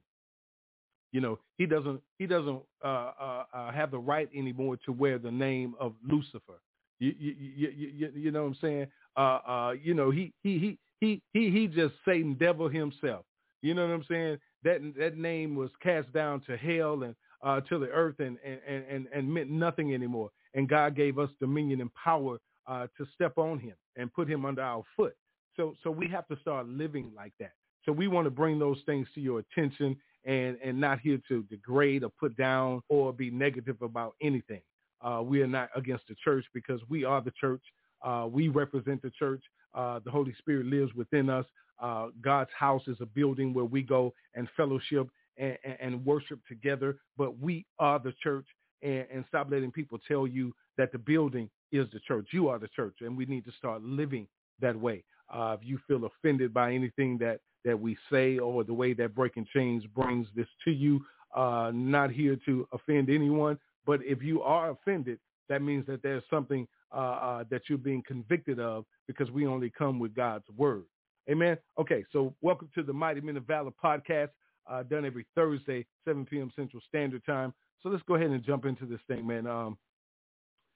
You 1.13 1.21
know, 1.21 1.39
he 1.59 1.67
doesn't 1.67 2.01
he 2.19 2.27
doesn't 2.27 2.61
uh, 2.85 2.87
uh, 2.87 3.45
uh, 3.55 3.73
have 3.73 3.93
the 3.93 3.99
right 3.99 4.29
anymore 4.37 4.77
to 4.85 4.93
wear 4.93 5.19
the 5.19 5.31
name 5.31 5.75
of 5.79 5.95
Lucifer. 6.05 6.61
You 6.99 7.15
you 7.19 7.35
you, 7.39 7.93
you, 7.97 8.13
you 8.17 8.31
know 8.33 8.43
what 8.43 8.49
I'm 8.49 8.59
saying? 8.61 8.87
Uh, 9.17 9.21
uh, 9.21 9.75
you 9.81 9.95
know, 9.95 10.11
he 10.11 10.33
he 10.43 10.59
he 10.59 10.79
he 11.01 11.23
he 11.33 11.51
he 11.51 11.67
just 11.69 11.95
Satan 12.05 12.35
devil 12.35 12.69
himself. 12.69 13.25
You 13.63 13.75
know 13.75 13.87
what 13.87 13.95
I'm 13.95 14.05
saying? 14.11 14.39
That 14.65 14.81
that 14.99 15.17
name 15.17 15.55
was 15.55 15.71
cast 15.81 16.13
down 16.13 16.41
to 16.49 16.57
hell 16.57 17.05
and 17.05 17.15
uh, 17.45 17.61
to 17.61 17.79
the 17.79 17.89
earth 17.91 18.19
and, 18.19 18.37
and 18.45 18.85
and 18.91 19.07
and 19.15 19.33
meant 19.33 19.51
nothing 19.51 19.95
anymore. 19.95 20.31
And 20.55 20.69
God 20.69 20.97
gave 20.97 21.19
us 21.19 21.31
dominion 21.41 21.81
and 21.81 21.95
power 21.95 22.39
uh, 22.67 22.87
to 22.97 23.07
step 23.15 23.39
on 23.39 23.59
him 23.59 23.75
and 23.97 24.13
put 24.13 24.29
him 24.29 24.45
under 24.45 24.63
our 24.63 24.83
foot. 24.97 25.17
So 25.57 25.75
so 25.83 25.91
we 25.91 26.09
have 26.09 26.27
to 26.29 26.37
start 26.41 26.69
living 26.69 27.11
like 27.15 27.33
that. 27.41 27.53
So 27.85 27.93
we 27.93 28.09
want 28.09 28.27
to 28.27 28.31
bring 28.31 28.59
those 28.59 28.79
things 28.87 29.07
to 29.15 29.21
your 29.21 29.41
attention 29.41 29.97
and 30.25 30.57
and 30.65 30.81
not 30.81 31.01
here 31.01 31.21
to 31.29 31.43
degrade 31.45 32.03
or 32.03 32.11
put 32.19 32.37
down 32.37 32.83
or 32.89 33.13
be 33.13 33.31
negative 33.31 33.81
about 33.83 34.15
anything. 34.23 34.63
Uh, 35.01 35.21
we 35.23 35.43
are 35.43 35.47
not 35.47 35.69
against 35.77 36.09
the 36.09 36.15
church 36.25 36.47
because 36.55 36.81
we 36.89 37.05
are 37.05 37.21
the 37.21 37.33
church. 37.39 37.63
Uh, 38.03 38.27
we 38.31 38.49
represent 38.49 39.03
the 39.03 39.11
church. 39.11 39.43
Uh, 39.75 40.01
the 40.05 40.11
Holy 40.11 40.35
Spirit 40.39 40.67
lives 40.67 40.95
within 40.95 41.29
us. 41.29 41.45
Uh, 41.81 42.09
God's 42.23 42.51
house 42.57 42.83
is 42.87 42.97
a 43.01 43.07
building 43.07 43.53
where 43.53 43.65
we 43.65 43.83
go 43.83 44.15
and 44.35 44.49
fellowship 44.57 45.09
and, 45.37 45.59
and, 45.65 45.77
and 45.81 46.07
worship 46.07 46.39
together. 46.49 46.97
But 47.19 47.39
we 47.39 47.67
are 47.79 47.99
the 47.99 48.15
church, 48.23 48.47
and, 48.83 49.07
and 49.13 49.25
stop 49.29 49.51
letting 49.51 49.73
people 49.73 49.99
tell 50.07 50.27
you 50.27 50.55
that 50.79 50.93
the 50.93 50.99
building 50.99 51.51
is 51.75 51.87
the 51.93 52.01
church. 52.01 52.29
You 52.33 52.49
are 52.49 52.59
the 52.59 52.69
church, 52.69 52.97
and 53.01 53.17
we 53.17 53.27
need 53.27 53.45
to 53.45 53.53
start 53.59 53.83
living 53.83 54.27
that 54.61 54.79
way. 54.79 55.05
Uh, 55.33 55.57
if 55.59 55.67
you 55.67 55.79
feel 55.87 56.05
offended 56.05 56.55
by 56.55 56.73
anything 56.73 57.19
that 57.19 57.41
that 57.65 57.79
we 57.79 57.97
say 58.13 58.39
or 58.39 58.63
the 58.63 58.75
way 58.75 58.93
that 58.93 59.15
Breaking 59.15 59.47
Chains 59.53 59.85
brings 59.95 60.29
this 60.37 60.47
to 60.65 60.71
you, 60.71 61.01
uh, 61.35 61.71
not 61.75 62.11
here 62.11 62.37
to 62.45 62.69
offend 62.73 63.09
anyone, 63.09 63.59
but 63.87 64.01
if 64.05 64.23
you 64.23 64.43
are 64.43 64.71
offended, 64.71 65.19
that 65.49 65.63
means 65.63 65.87
that 65.87 66.03
there's 66.03 66.23
something 66.29 66.69
uh, 66.95 66.99
uh, 66.99 67.45
that 67.51 67.63
you're 67.69 67.79
being 67.79 68.03
convicted 68.07 68.61
of 68.61 68.85
because 69.07 69.31
we 69.31 69.47
only 69.47 69.71
come 69.71 69.99
with 69.99 70.15
God's 70.15 70.45
word. 70.57 70.85
Amen. 71.31 71.57
Okay, 71.79 72.05
so 72.13 72.35
welcome 72.43 72.69
to 72.75 72.83
the 72.83 72.93
Mighty 72.93 73.23
Men 73.23 73.39
of 73.39 73.47
Valor 73.47 73.73
podcast, 73.83 74.29
uh, 74.71 74.83
done 74.83 75.07
every 75.07 75.27
Thursday, 75.35 75.87
7 76.05 76.27
p.m. 76.27 76.53
Central 76.55 76.83
Standard 76.87 77.25
Time. 77.25 77.55
So 77.83 77.89
let's 77.89 78.03
go 78.07 78.15
ahead 78.15 78.31
and 78.31 78.45
jump 78.45 78.67
into 78.67 78.85
this 78.85 79.01
thing, 79.09 79.27
man. 79.27 79.47
Um, 79.47 79.79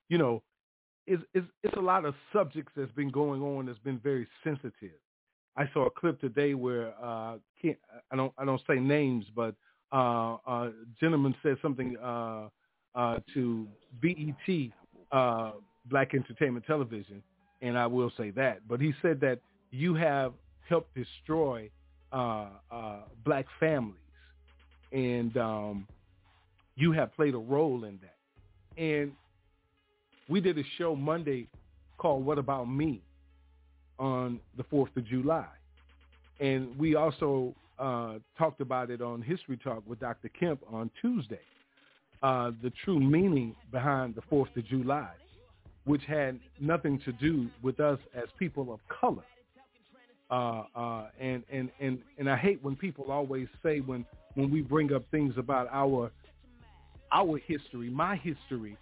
you 0.09 0.17
know, 0.17 0.43
it's, 1.09 1.23
it's, 1.35 1.47
it's 1.63 1.77
a 1.77 1.81
lot 1.81 2.05
of 2.05 2.15
subjects 2.33 2.73
that's 2.77 2.93
been 2.93 3.11
going 3.11 3.43
on 3.43 3.67
that's 3.67 3.79
been 3.79 3.99
very 3.99 4.27
sensitive. 4.45 4.99
I 5.57 5.69
saw 5.73 5.87
a 5.87 5.91
clip 5.91 6.21
today 6.21 6.55
where 6.55 6.93
uh, 7.03 7.39
can't, 7.61 7.79
I 8.13 8.17
don't 8.17 8.33
I 8.39 8.45
don't 8.45 8.61
say 8.69 8.77
names, 8.77 9.25
but 9.35 9.55
uh, 9.93 10.37
a 10.47 10.73
gentleman 11.01 11.35
said 11.43 11.57
something 11.61 11.97
uh, 11.97 12.49
uh, 12.95 13.19
to 13.35 13.67
BET 14.01 14.71
uh, 15.11 15.53
Black 15.87 16.15
Entertainment 16.15 16.65
Television, 16.67 17.23
and 17.61 17.77
I 17.77 17.87
will 17.87 18.13
say 18.17 18.31
that. 18.33 18.69
But 18.69 18.81
he 18.81 18.93
said 19.03 19.21
that 19.21 19.41
you 19.73 19.95
have 19.95 20.33
helped 20.69 20.95
destroy 20.95 21.71
uh, 22.13 22.47
uh, 22.71 23.01
black 23.25 23.47
families, 23.59 23.97
and 24.93 25.37
um, 25.37 25.89
you 26.77 26.93
have 26.93 27.13
played 27.17 27.35
a 27.35 27.39
role 27.39 27.83
in 27.85 27.99
that. 28.01 28.81
And 28.81 29.13
we 30.29 30.41
did 30.41 30.59
a 30.59 30.63
show 30.77 30.95
Monday 30.95 31.49
called 31.97 32.25
"What 32.25 32.39
About 32.39 32.69
Me" 32.69 33.03
on 33.99 34.41
the 34.57 34.65
Fourth 34.65 34.97
of 34.97 35.05
July, 35.07 35.49
and 36.41 36.77
we 36.79 36.95
also 36.95 37.55
uh, 37.79 38.15
talked 38.37 38.61
about 38.61 38.91
it 38.91 39.01
on 39.01 39.23
History 39.23 39.57
Talk 39.57 39.83
with 39.87 40.01
Dr. 40.01 40.29
Kemp 40.29 40.61
on 40.71 40.91
Tuesday. 41.01 41.41
Uh, 42.21 42.51
the 42.63 42.73
true 42.85 42.99
meaning 42.99 43.55
behind 43.71 44.15
the 44.17 44.23
Fourth 44.23 44.49
of 44.57 44.67
July 44.67 45.11
which 45.89 46.05
had 46.05 46.39
nothing 46.61 47.01
to 47.01 47.13
do 47.13 47.49
with 47.63 47.81
us 47.81 47.99
as 48.15 48.25
people 48.39 48.73
of 48.73 48.79
color. 48.89 49.25
Uh, 50.31 50.65
uh, 50.77 51.07
and, 51.19 51.43
and, 51.51 51.71
and, 51.81 51.99
and 52.19 52.31
I 52.31 52.37
hate 52.37 52.63
when 52.63 52.77
people 52.77 53.11
always 53.11 53.49
say 53.63 53.81
when, 53.81 54.05
when 54.35 54.51
we 54.51 54.61
bring 54.61 54.93
up 54.93 55.03
things 55.11 55.33
about 55.39 55.67
our, 55.73 56.11
our 57.11 57.39
history, 57.39 57.89
my 57.89 58.17
history, 58.17 58.77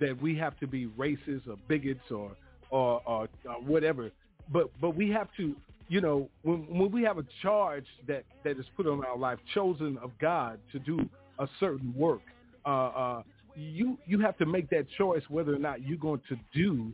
that 0.00 0.20
we 0.20 0.36
have 0.36 0.58
to 0.60 0.66
be 0.66 0.86
racist 0.86 1.48
or 1.48 1.56
bigots 1.68 2.10
or, 2.10 2.32
or, 2.70 3.02
or, 3.06 3.28
or 3.44 3.62
whatever. 3.64 4.10
But, 4.52 4.70
but 4.80 4.96
we 4.96 5.10
have 5.10 5.28
to, 5.36 5.54
you 5.88 6.00
know, 6.00 6.28
when, 6.42 6.60
when 6.68 6.90
we 6.90 7.02
have 7.02 7.18
a 7.18 7.24
charge 7.42 7.86
that, 8.08 8.24
that 8.44 8.58
is 8.58 8.66
put 8.76 8.86
on 8.86 9.04
our 9.04 9.16
life, 9.16 9.38
chosen 9.54 9.98
of 10.02 10.10
God 10.20 10.58
to 10.72 10.78
do 10.78 10.98
a 11.38 11.48
certain 11.60 11.92
work, 11.96 12.22
uh, 12.64 12.68
uh, 12.68 13.22
you 13.54 13.98
you 14.06 14.18
have 14.20 14.36
to 14.38 14.46
make 14.46 14.70
that 14.70 14.86
choice 14.96 15.22
whether 15.28 15.54
or 15.54 15.58
not 15.58 15.86
you're 15.86 15.98
going 15.98 16.22
to 16.28 16.36
do 16.54 16.92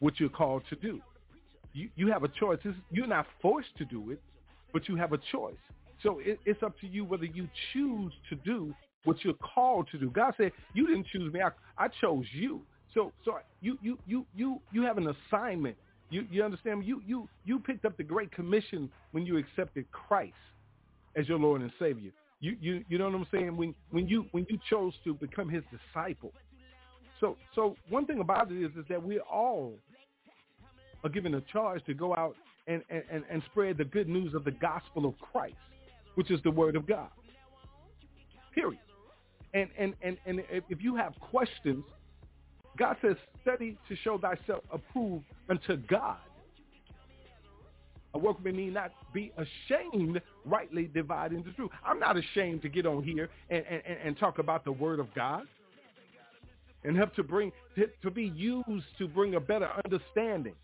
what 0.00 0.18
you're 0.18 0.28
called 0.28 0.62
to 0.70 0.76
do. 0.76 1.00
You 1.72 1.88
you 1.96 2.08
have 2.08 2.24
a 2.24 2.28
choice. 2.28 2.58
It's, 2.64 2.76
you're 2.90 3.06
not 3.06 3.26
forced 3.40 3.76
to 3.78 3.84
do 3.84 4.10
it, 4.10 4.20
but 4.72 4.88
you 4.88 4.96
have 4.96 5.12
a 5.12 5.18
choice. 5.30 5.54
So 6.02 6.18
it, 6.18 6.40
it's 6.44 6.62
up 6.62 6.78
to 6.80 6.86
you 6.86 7.04
whether 7.04 7.24
you 7.24 7.48
choose 7.72 8.12
to 8.28 8.36
do 8.36 8.74
what 9.04 9.22
you're 9.24 9.34
called 9.34 9.88
to 9.92 9.98
do. 9.98 10.10
God 10.10 10.34
said, 10.36 10.52
"You 10.72 10.86
didn't 10.86 11.06
choose 11.12 11.32
me. 11.32 11.40
I, 11.40 11.50
I 11.78 11.88
chose 12.00 12.26
you." 12.32 12.62
So 12.92 13.12
so 13.24 13.38
you 13.60 13.78
you 13.82 13.98
you 14.06 14.26
you 14.34 14.60
you 14.72 14.82
have 14.82 14.98
an 14.98 15.08
assignment. 15.08 15.76
You 16.10 16.26
you 16.30 16.42
understand? 16.42 16.84
You 16.84 17.02
you 17.06 17.28
you 17.44 17.58
picked 17.58 17.84
up 17.84 17.96
the 17.96 18.04
great 18.04 18.30
commission 18.32 18.90
when 19.12 19.26
you 19.26 19.36
accepted 19.36 19.90
Christ 19.90 20.34
as 21.16 21.28
your 21.28 21.38
Lord 21.38 21.60
and 21.60 21.70
Savior. 21.78 22.10
You 22.40 22.56
you 22.60 22.84
you 22.88 22.98
know 22.98 23.06
what 23.06 23.14
I'm 23.14 23.26
saying? 23.32 23.56
When 23.56 23.74
when 23.90 24.08
you 24.08 24.26
when 24.32 24.46
you 24.48 24.58
chose 24.70 24.92
to 25.04 25.14
become 25.14 25.48
his 25.48 25.62
disciple. 25.70 26.32
So 27.20 27.36
so 27.54 27.76
one 27.88 28.06
thing 28.06 28.20
about 28.20 28.50
it 28.50 28.62
is 28.62 28.70
is 28.76 28.84
that 28.88 29.02
we 29.02 29.18
all 29.20 29.74
are 31.02 31.10
given 31.10 31.34
a 31.34 31.40
charge 31.42 31.84
to 31.84 31.94
go 31.94 32.14
out 32.16 32.34
and, 32.66 32.82
and, 32.88 33.24
and 33.30 33.42
spread 33.50 33.76
the 33.76 33.84
good 33.84 34.08
news 34.08 34.34
of 34.34 34.44
the 34.44 34.50
gospel 34.50 35.04
of 35.06 35.18
Christ, 35.18 35.56
which 36.14 36.30
is 36.30 36.40
the 36.44 36.50
word 36.50 36.76
of 36.76 36.86
God. 36.86 37.08
Period. 38.54 38.80
And 39.54 39.70
and, 39.78 39.94
and, 40.02 40.18
and 40.26 40.42
if 40.68 40.82
you 40.82 40.96
have 40.96 41.14
questions, 41.20 41.84
God 42.76 42.96
says, 43.00 43.16
study 43.42 43.78
to 43.88 43.96
show 43.96 44.18
thyself 44.18 44.62
approved 44.72 45.24
unto 45.48 45.76
God 45.76 46.18
a 48.14 48.18
workman 48.18 48.56
need 48.56 48.74
not 48.74 48.92
be 49.12 49.32
ashamed, 49.36 50.20
rightly 50.44 50.88
dividing 50.94 51.42
the 51.42 51.50
truth. 51.50 51.70
I'm 51.84 51.98
not 51.98 52.16
ashamed 52.16 52.62
to 52.62 52.68
get 52.68 52.86
on 52.86 53.02
here 53.02 53.28
and, 53.50 53.64
and, 53.68 53.98
and 54.04 54.18
talk 54.18 54.38
about 54.38 54.64
the 54.64 54.72
word 54.72 55.00
of 55.00 55.12
God 55.14 55.42
and 56.84 56.96
help 56.96 57.14
to 57.16 57.22
bring 57.22 57.50
to, 57.76 57.88
to 58.02 58.10
be 58.10 58.24
used 58.24 58.86
to 58.98 59.08
bring 59.08 59.34
a 59.34 59.40
better 59.40 59.68
understanding. 59.84 60.54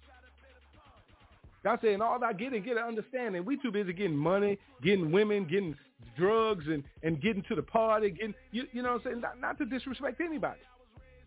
God 1.63 1.79
saying, 1.83 2.01
all 2.01 2.23
I 2.25 2.33
get 2.33 2.53
and 2.53 2.65
get 2.65 2.77
an 2.77 2.85
understanding. 2.85 3.45
We 3.45 3.57
too 3.59 3.71
busy 3.71 3.93
getting 3.93 4.17
money, 4.17 4.59
getting 4.83 5.13
women, 5.13 5.45
getting 5.45 5.77
drugs, 6.17 6.65
and, 6.69 6.83
and 7.03 7.21
getting 7.21 7.43
to 7.49 7.55
the 7.55 7.63
party. 7.63 8.11
Getting, 8.11 8.35
you, 8.51 8.65
you 8.73 8.83
know 8.83 8.93
what 8.93 9.07
I'm 9.07 9.13
saying? 9.13 9.21
Not, 9.21 9.41
not 9.41 9.59
to 9.59 9.67
disrespect 9.67 10.21
anybody. 10.21 10.61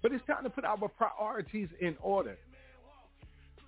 But 0.01 0.11
it's 0.11 0.25
time 0.25 0.43
to 0.43 0.49
put 0.49 0.65
our 0.65 0.89
priorities 0.89 1.69
in 1.79 1.95
order. 2.01 2.35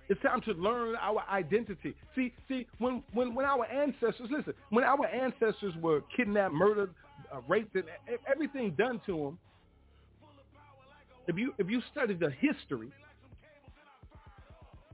It's 0.08 0.20
time 0.22 0.40
to 0.42 0.52
learn 0.52 0.94
our 0.96 1.24
identity. 1.30 1.94
See, 2.14 2.32
see, 2.48 2.66
when, 2.78 3.02
when, 3.12 3.34
when 3.34 3.44
our 3.44 3.66
ancestors, 3.66 4.28
listen, 4.30 4.52
when 4.70 4.84
our 4.84 5.06
ancestors 5.06 5.74
were 5.80 6.02
kidnapped, 6.16 6.54
murdered, 6.54 6.94
uh, 7.32 7.40
raped, 7.48 7.74
and 7.74 7.84
everything 8.30 8.72
done 8.72 9.00
to 9.06 9.16
them, 9.16 9.38
if 11.28 11.36
you 11.36 11.52
if 11.58 11.68
you 11.68 11.82
study 11.90 12.14
the 12.14 12.30
history, 12.30 12.92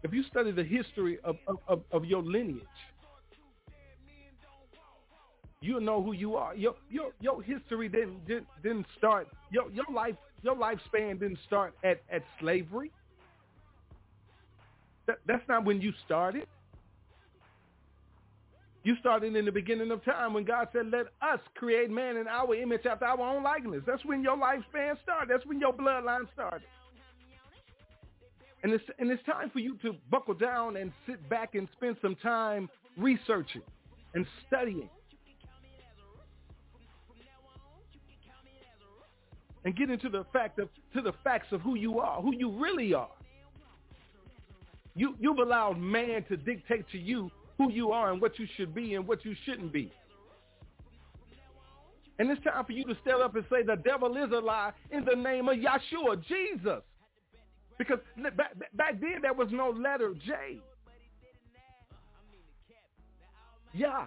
if 0.03 0.13
you 0.13 0.23
study 0.25 0.51
the 0.51 0.65
history 0.65 1.19
of, 1.25 1.37
of, 1.69 1.83
of 1.93 2.05
your 2.05 2.23
lineage, 2.23 2.63
you'll 5.61 5.81
know 5.81 6.03
who 6.03 6.13
you 6.13 6.37
are. 6.37 6.55
Your 6.55 6.75
your 6.91 7.13
your 7.21 7.43
history 7.43 7.89
didn't 7.89 8.27
didn't, 8.27 8.47
didn't 8.63 8.87
start 8.99 9.29
your 9.51 9.71
your 9.71 9.87
life 9.93 10.17
your 10.43 10.57
lifespan 10.57 11.21
didn't 11.21 11.39
start 11.47 11.75
at, 11.85 12.03
at 12.11 12.23
slavery. 12.41 12.91
That, 15.07 15.19
that's 15.27 15.47
not 15.49 15.65
when 15.65 15.81
you 15.81 15.93
started. 16.05 16.47
You 18.85 18.97
started 18.99 19.37
in 19.37 19.45
the 19.45 19.53
beginning 19.53 19.93
of 19.93 20.05
time 20.05 20.35
when 20.35 20.45
God 20.45 20.69
said, 20.73 20.91
let 20.91 21.07
us 21.23 21.39
create 21.55 21.89
man 21.89 22.17
in 22.17 22.27
our 22.27 22.53
image 22.57 22.85
after 22.85 23.05
our 23.05 23.21
own 23.21 23.45
likeness. 23.45 23.83
That's 23.87 24.05
when 24.05 24.25
your 24.25 24.37
lifespan 24.37 25.01
started. 25.03 25.31
That's 25.31 25.47
when 25.47 25.61
your 25.61 25.73
bloodline 25.73 26.27
started. 26.35 26.67
And 28.63 28.73
it's, 28.73 28.85
and 28.99 29.11
it's 29.11 29.23
time 29.25 29.51
for 29.51 29.59
you 29.59 29.77
to 29.83 29.95
buckle 30.11 30.35
down 30.35 30.77
and 30.77 30.93
sit 31.07 31.29
back 31.29 31.55
and 31.55 31.69
spend 31.77 31.97
some 32.01 32.15
time 32.17 32.69
researching 32.97 33.63
and 34.15 34.25
studying. 34.47 34.89
And 39.65 39.77
get 39.77 39.91
into 39.91 40.09
the 40.09 40.25
fact 40.33 40.59
of 40.59 40.69
to 40.93 41.01
the 41.01 41.13
facts 41.23 41.49
of 41.53 41.61
who 41.61 41.77
you 41.77 42.01
are, 42.01 42.21
who 42.21 42.35
you 42.35 42.51
really 42.61 42.95
are. 42.95 43.11
You 44.95 45.15
you've 45.21 45.39
allowed 45.39 45.79
man 45.79 46.25
to 46.29 46.37
dictate 46.37 46.85
to 46.91 46.99
you 46.99 47.31
who 47.59 47.71
you 47.71 47.93
are 47.93 48.11
and 48.11 48.21
what 48.21 48.39
you 48.41 48.47
should 48.57 48.75
be 48.75 48.95
and 48.95 49.07
what 49.07 49.25
you 49.25 49.37
shouldn't 49.45 49.73
be. 49.73 49.93
And 52.19 52.31
it's 52.31 52.43
time 52.43 52.65
for 52.65 52.73
you 52.73 52.85
to 52.85 52.97
stand 53.03 53.23
up 53.23 53.37
and 53.37 53.45
say 53.51 53.63
the 53.63 53.77
devil 53.77 54.17
is 54.17 54.31
a 54.33 54.39
lie 54.39 54.73
in 54.91 55.05
the 55.05 55.15
name 55.15 55.49
of 55.49 55.57
Yeshua, 55.57 56.23
Jesus. 56.27 56.83
Because 57.79 57.99
back, 58.37 58.55
back 58.75 59.01
then 59.01 59.23
there 59.23 59.33
was 59.33 59.49
no 59.51 59.71
letter 59.71 60.15
J. 60.25 60.61
Yeah. 63.73 64.07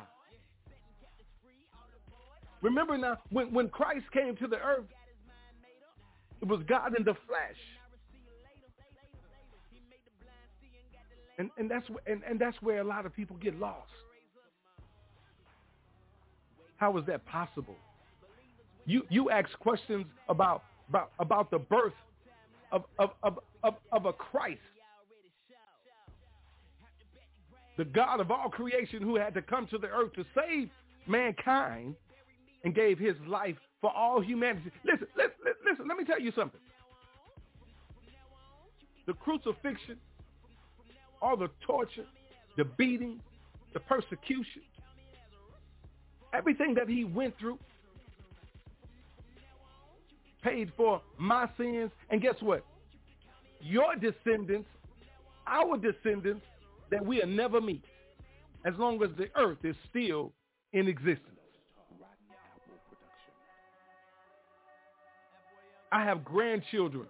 Remember 2.62 2.97
now, 2.97 3.17
when, 3.30 3.54
when 3.54 3.69
Christ 3.69 4.06
came 4.12 4.36
to 4.38 4.47
the 4.47 4.58
earth, 4.58 4.86
it 6.41 6.47
was 6.47 6.62
God 6.67 6.95
in 6.97 7.04
the 7.04 7.13
flesh. 7.28 7.58
And, 11.38 11.49
and, 11.58 11.69
that's, 11.69 11.86
and, 12.08 12.21
and 12.28 12.39
that's 12.39 12.56
where 12.62 12.80
a 12.80 12.84
lot 12.84 13.06
of 13.06 13.13
people 13.13 13.36
get 13.38 13.60
lost. 13.60 13.89
How 16.78 16.97
is 16.97 17.06
that 17.08 17.25
possible? 17.25 17.75
You, 18.86 19.04
you 19.10 19.30
ask 19.30 19.49
questions 19.60 20.06
about, 20.30 20.63
about, 20.89 21.12
about 21.19 21.51
the 21.51 21.60
birth 21.60 21.93
of, 22.76 22.84
of, 23.00 23.10
of, 23.24 23.40
of, 23.64 23.76
of 23.92 24.06
a 24.06 24.14
Christ. 24.14 24.60
The 27.78 27.86
God 27.86 28.20
of 28.20 28.32
all 28.32 28.50
creation 28.50 29.02
who 29.02 29.16
had 29.16 29.34
to 29.34 29.42
come 29.42 29.68
to 29.68 29.78
the 29.78 29.88
earth 29.88 30.14
to 30.14 30.26
save 30.36 30.70
mankind 31.08 31.96
and 32.64 32.76
gave 32.76 33.00
his 33.00 33.16
life 33.28 33.56
for 33.82 33.92
all 33.92 34.22
humanity. 34.22 34.72
Listen, 34.84 35.08
listen, 35.16 35.34
listen, 35.66 35.88
let 35.88 35.98
me 35.98 36.04
tell 36.04 36.20
you 36.20 36.32
something. 36.36 36.60
The 39.08 39.14
crucifixion, 39.14 39.98
all 41.22 41.38
the 41.38 41.50
torture, 41.62 42.06
the 42.58 42.66
beating, 42.66 43.22
the 43.74 43.80
persecution, 43.80 44.64
everything 46.34 46.74
that 46.74 46.90
he 46.90 47.04
went 47.04 47.38
through 47.38 47.60
paid 50.46 50.72
for 50.78 51.02
my 51.18 51.50
sins. 51.58 51.92
And 52.10 52.22
guess 52.22 52.36
what? 52.40 52.64
Your 53.62 53.96
descendants, 53.96 54.70
our 55.48 55.78
descendants, 55.78 56.46
that 56.92 57.04
we'll 57.04 57.26
never 57.26 57.60
meet 57.60 57.84
as 58.64 58.74
long 58.78 59.02
as 59.04 59.10
the 59.18 59.28
earth 59.36 59.58
is 59.64 59.76
still 59.90 60.32
in 60.74 60.88
existence. 60.88 61.32
I 65.92 66.04
have 66.04 66.24
grandchildren 66.24 67.08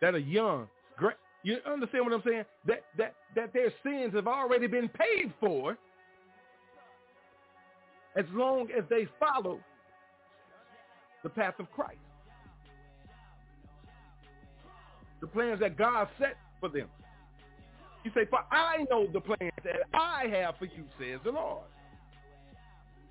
that 0.00 0.14
are 0.14 0.18
young. 0.18 0.68
You 1.44 1.58
understand 1.70 2.04
what 2.04 2.12
I'm 2.12 2.22
saying? 2.26 2.44
That 2.66 2.82
that 2.98 3.14
that 3.36 3.52
their 3.52 3.72
sins 3.84 4.12
have 4.14 4.26
already 4.26 4.66
been 4.66 4.88
paid 4.88 5.32
for 5.38 5.78
as 8.16 8.24
long 8.32 8.68
as 8.76 8.82
they 8.90 9.06
follow 9.20 9.60
the 11.22 11.28
path 11.28 11.54
of 11.60 11.70
Christ. 11.70 12.00
The 15.20 15.26
plans 15.26 15.60
that 15.60 15.76
God 15.76 16.08
set 16.18 16.36
for 16.60 16.68
them. 16.68 16.88
You 18.04 18.10
say, 18.14 18.26
for 18.30 18.40
I 18.50 18.84
know 18.90 19.06
the 19.12 19.20
plans 19.20 19.52
that 19.64 19.76
I 19.92 20.26
have 20.30 20.56
for 20.58 20.66
you, 20.66 20.84
says 20.98 21.20
the 21.24 21.32
Lord. 21.32 21.64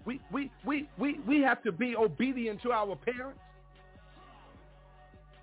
We, 0.05 0.21
we, 0.31 0.49
we, 0.65 0.89
we, 0.97 1.19
we 1.27 1.41
have 1.41 1.61
to 1.63 1.71
be 1.71 1.95
obedient 1.95 2.61
to 2.63 2.71
our 2.71 2.95
parents. 2.95 3.39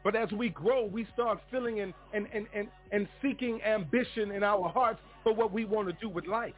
But 0.03 0.17
as 0.17 0.31
we 0.33 0.51
grow, 0.51 0.85
we 0.85 1.07
start 1.15 1.41
feeling 1.51 1.81
and, 1.81 1.95
and, 2.13 2.27
and, 2.33 2.47
and, 2.55 2.69
and 2.93 3.09
seeking 3.23 3.63
ambition 3.63 4.31
in 4.33 4.43
our 4.43 4.69
hearts 4.69 5.01
for 5.23 5.35
what 5.35 5.53
we 5.53 5.65
want 5.65 5.89
to 5.89 5.95
do 6.01 6.09
with 6.09 6.27
life. 6.27 6.53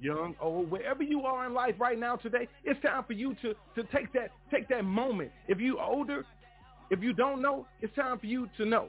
Young, 0.00 0.34
old, 0.40 0.70
wherever 0.70 1.02
you 1.02 1.22
are 1.22 1.46
in 1.46 1.54
life 1.54 1.74
right 1.78 1.98
now 1.98 2.16
today, 2.16 2.48
it's 2.64 2.80
time 2.82 3.04
for 3.04 3.12
you 3.12 3.34
to, 3.42 3.54
to 3.74 3.88
take 3.92 4.12
that 4.12 4.30
take 4.50 4.68
that 4.68 4.84
moment. 4.84 5.30
If 5.46 5.60
you 5.60 5.78
older, 5.78 6.24
if 6.90 7.02
you 7.02 7.12
don't 7.12 7.42
know, 7.42 7.66
it's 7.80 7.94
time 7.94 8.18
for 8.18 8.26
you 8.26 8.48
to 8.56 8.64
know. 8.64 8.88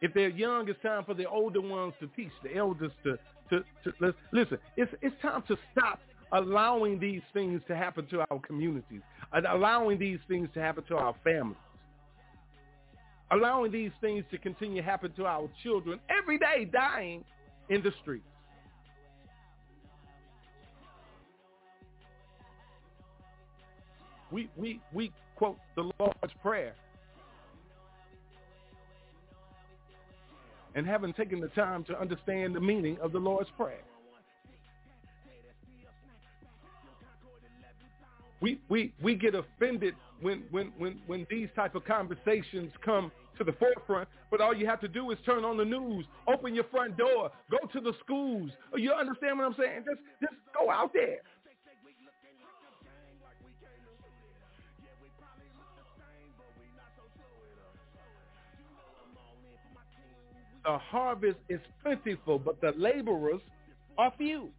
If 0.00 0.14
they're 0.14 0.28
young, 0.28 0.68
it's 0.68 0.80
time 0.80 1.04
for 1.04 1.14
the 1.14 1.28
older 1.28 1.60
ones 1.60 1.92
to 2.00 2.06
teach, 2.14 2.30
the 2.44 2.56
elders 2.56 2.92
to, 3.02 3.18
to, 3.50 3.64
to 3.82 4.14
listen. 4.32 4.58
It's, 4.76 4.92
it's 5.02 5.16
time 5.20 5.42
to 5.48 5.56
stop 5.72 5.98
allowing 6.32 7.00
these 7.00 7.22
things 7.32 7.60
to 7.66 7.74
happen 7.76 8.06
to 8.08 8.20
our 8.20 8.38
communities, 8.46 9.00
allowing 9.50 9.98
these 9.98 10.20
things 10.28 10.48
to 10.54 10.60
happen 10.60 10.84
to 10.84 10.96
our 10.96 11.16
families 11.24 11.56
allowing 13.30 13.70
these 13.70 13.90
things 14.00 14.24
to 14.30 14.38
continue 14.38 14.76
to 14.76 14.82
happen 14.82 15.12
to 15.12 15.26
our 15.26 15.48
children 15.62 16.00
every 16.08 16.38
day 16.38 16.64
dying 16.64 17.24
in 17.68 17.82
the 17.82 17.92
streets. 18.00 18.24
We, 24.30 24.48
we, 24.56 24.80
we 24.92 25.12
quote 25.36 25.56
the 25.74 25.90
Lord's 25.98 26.34
Prayer 26.42 26.74
and 30.74 30.86
haven't 30.86 31.16
taken 31.16 31.40
the 31.40 31.48
time 31.48 31.82
to 31.84 31.98
understand 31.98 32.54
the 32.54 32.60
meaning 32.60 32.98
of 33.00 33.12
the 33.12 33.18
Lord's 33.18 33.48
Prayer. 33.56 33.82
We, 38.40 38.60
we, 38.68 38.92
we 39.02 39.16
get 39.16 39.34
offended 39.34 39.94
when, 40.20 40.44
when, 40.50 40.72
when, 40.78 41.00
when 41.06 41.26
these 41.30 41.48
type 41.54 41.74
of 41.74 41.84
conversations 41.84 42.72
come 42.84 43.12
to 43.36 43.44
the 43.44 43.52
forefront, 43.52 44.08
but 44.30 44.40
all 44.40 44.54
you 44.54 44.66
have 44.66 44.80
to 44.80 44.88
do 44.88 45.10
is 45.10 45.18
turn 45.24 45.44
on 45.44 45.56
the 45.56 45.64
news, 45.64 46.04
open 46.26 46.54
your 46.54 46.64
front 46.64 46.96
door, 46.96 47.30
go 47.50 47.58
to 47.72 47.80
the 47.80 47.92
schools. 48.00 48.50
You 48.74 48.92
understand 48.92 49.38
what 49.38 49.46
I'm 49.46 49.54
saying? 49.58 49.84
Just, 49.86 50.00
just 50.20 50.34
go 50.54 50.70
out 50.70 50.92
there. 50.92 51.18
The 60.64 60.76
harvest 60.76 61.38
is 61.48 61.60
plentiful, 61.82 62.38
but 62.38 62.60
the 62.60 62.72
laborers 62.76 63.40
are 63.96 64.12
few. 64.18 64.50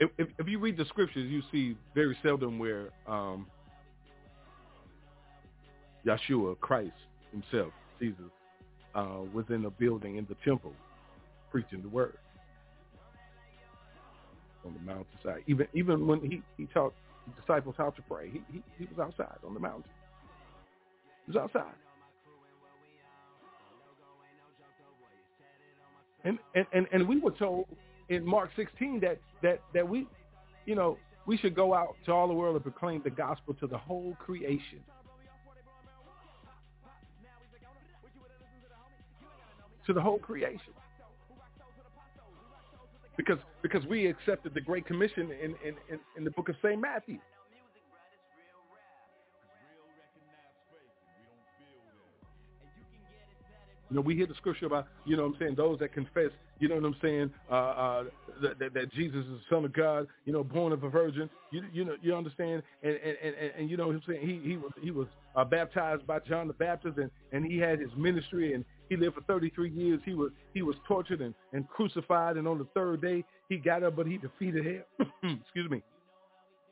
If, 0.00 0.28
if, 0.38 0.48
you 0.48 0.58
read 0.58 0.76
the 0.76 0.86
scriptures, 0.86 1.30
you 1.30 1.42
see 1.52 1.76
very 1.94 2.16
seldom 2.22 2.58
where 2.58 2.88
um, 3.06 3.46
Yeshua, 6.06 6.58
Christ 6.60 6.92
himself, 7.32 7.72
Jesus, 8.00 8.24
uh, 8.94 9.18
was 9.32 9.44
in 9.50 9.66
a 9.66 9.70
building 9.70 10.16
in 10.16 10.26
the 10.28 10.36
temple 10.44 10.72
preaching 11.50 11.82
the 11.82 11.88
word 11.88 12.16
on 14.64 14.72
the 14.74 14.80
mountainside. 14.80 15.44
Even 15.46 15.66
even 15.74 16.06
when 16.06 16.20
he, 16.20 16.42
he 16.56 16.66
taught 16.72 16.94
disciples 17.38 17.74
how 17.76 17.90
to 17.90 18.02
pray, 18.02 18.30
he, 18.30 18.40
he, 18.52 18.62
he 18.78 18.86
was 18.86 18.98
outside 18.98 19.38
on 19.46 19.54
the 19.54 19.60
mountain. 19.60 19.84
He 21.26 21.32
was 21.32 21.42
outside. 21.42 21.74
And, 26.24 26.38
and, 26.54 26.66
and, 26.72 26.86
and 26.92 27.08
we 27.08 27.18
were 27.18 27.30
told 27.30 27.66
in 28.10 28.26
Mark 28.26 28.50
16 28.56 29.00
that, 29.00 29.18
that, 29.42 29.62
that 29.72 29.88
we, 29.88 30.06
you 30.66 30.74
know, 30.74 30.98
we 31.26 31.38
should 31.38 31.54
go 31.54 31.72
out 31.72 31.94
to 32.04 32.12
all 32.12 32.28
the 32.28 32.34
world 32.34 32.56
and 32.56 32.62
proclaim 32.62 33.00
the 33.02 33.10
gospel 33.10 33.54
to 33.54 33.66
the 33.66 33.78
whole 33.78 34.16
creation. 34.18 34.80
To 39.86 39.92
the 39.92 40.00
whole 40.00 40.18
creation. 40.18 40.74
Because 43.16 43.38
because 43.62 43.84
we 43.86 44.06
accepted 44.06 44.54
the 44.54 44.60
Great 44.60 44.86
Commission 44.86 45.30
in, 45.30 45.50
in, 45.64 45.76
in, 45.90 46.00
in 46.16 46.24
the 46.24 46.30
book 46.30 46.48
of 46.48 46.56
St. 46.62 46.80
Matthew. 46.80 47.18
You 53.90 53.96
know, 53.96 54.02
we 54.02 54.14
hear 54.14 54.26
the 54.26 54.34
scripture 54.34 54.66
about, 54.66 54.86
you 55.04 55.16
know 55.16 55.24
what 55.24 55.34
I'm 55.34 55.36
saying, 55.40 55.54
those 55.56 55.80
that 55.80 55.92
confess, 55.92 56.30
you 56.60 56.68
know 56.68 56.76
what 56.76 56.84
I'm 56.84 56.96
saying, 57.02 57.30
uh, 57.50 57.54
uh, 57.54 58.04
that, 58.40 58.58
that, 58.60 58.74
that 58.74 58.92
Jesus 58.92 59.18
is 59.18 59.26
the 59.26 59.40
Son 59.50 59.64
of 59.64 59.72
God, 59.72 60.06
you 60.24 60.32
know, 60.32 60.44
born 60.44 60.72
of 60.72 60.84
a 60.84 60.88
virgin. 60.88 61.28
You, 61.50 61.64
you 61.72 61.84
know, 61.84 61.96
you 62.00 62.14
understand, 62.14 62.62
and 62.82 62.94
and, 62.94 63.16
and, 63.22 63.52
and 63.58 63.70
you 63.70 63.76
know 63.76 63.88
what 63.88 63.96
I'm 63.96 64.02
saying, 64.06 64.26
he 64.26 64.48
he 64.48 64.56
was 64.56 64.70
he 64.80 64.90
was 64.92 65.08
uh, 65.34 65.44
baptized 65.44 66.06
by 66.06 66.20
John 66.20 66.46
the 66.46 66.52
Baptist, 66.52 66.98
and 66.98 67.10
and 67.32 67.44
he 67.44 67.58
had 67.58 67.80
his 67.80 67.90
ministry, 67.96 68.54
and 68.54 68.64
he 68.88 68.96
lived 68.96 69.16
for 69.16 69.22
33 69.22 69.70
years. 69.70 70.00
He 70.04 70.14
was 70.14 70.30
he 70.54 70.62
was 70.62 70.76
tortured 70.86 71.20
and, 71.20 71.34
and 71.52 71.68
crucified, 71.68 72.36
and 72.36 72.46
on 72.46 72.58
the 72.58 72.66
third 72.74 73.02
day 73.02 73.24
he 73.48 73.56
got 73.56 73.82
up, 73.82 73.96
but 73.96 74.06
he 74.06 74.18
defeated 74.18 74.64
hell. 74.64 75.08
Excuse 75.42 75.68
me. 75.68 75.82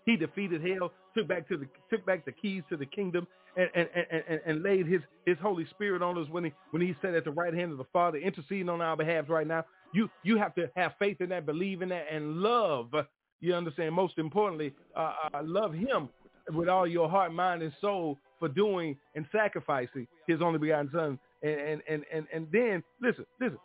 He 0.06 0.16
defeated 0.16 0.62
hell, 0.64 0.92
took 1.16 1.28
back 1.28 1.48
to 1.48 1.56
the 1.56 1.66
took 1.90 2.06
back 2.06 2.24
the 2.24 2.32
keys 2.32 2.62
to 2.70 2.76
the 2.76 2.86
kingdom, 2.86 3.26
and 3.58 3.70
and, 3.74 4.22
and, 4.28 4.40
and 4.46 4.62
laid 4.62 4.86
his, 4.86 5.00
his 5.26 5.36
Holy 5.42 5.66
Spirit 5.66 6.02
on 6.02 6.16
us 6.16 6.28
when 6.30 6.44
he 6.44 6.52
when 6.70 6.80
he 6.80 6.94
sat 7.02 7.14
at 7.14 7.24
the 7.24 7.30
right 7.30 7.52
hand 7.52 7.72
of 7.72 7.78
the 7.78 7.84
Father, 7.92 8.18
interceding 8.18 8.68
on 8.68 8.80
our 8.80 8.96
behalf 8.96 9.28
right 9.28 9.46
now. 9.46 9.64
You 9.92 10.08
you 10.22 10.38
have 10.38 10.54
to 10.54 10.70
have 10.76 10.92
faith 10.98 11.20
in 11.20 11.30
that, 11.30 11.46
believe 11.46 11.82
in 11.82 11.88
that, 11.90 12.06
and 12.10 12.36
love. 12.36 12.92
You 13.40 13.54
understand? 13.54 13.94
Most 13.94 14.18
importantly, 14.18 14.74
uh, 14.96 15.12
uh, 15.34 15.40
love 15.42 15.72
Him 15.72 16.08
with 16.52 16.68
all 16.68 16.86
your 16.86 17.08
heart, 17.08 17.32
mind, 17.32 17.62
and 17.62 17.72
soul 17.80 18.18
for 18.38 18.48
doing 18.48 18.96
and 19.14 19.26
sacrificing 19.32 20.06
His 20.26 20.40
only 20.42 20.58
begotten 20.58 20.90
Son. 20.92 21.18
And 21.42 21.60
and 21.60 21.82
and 21.88 22.04
and, 22.12 22.26
and 22.32 22.46
then 22.52 22.82
listen, 23.00 23.26
listen. 23.40 23.58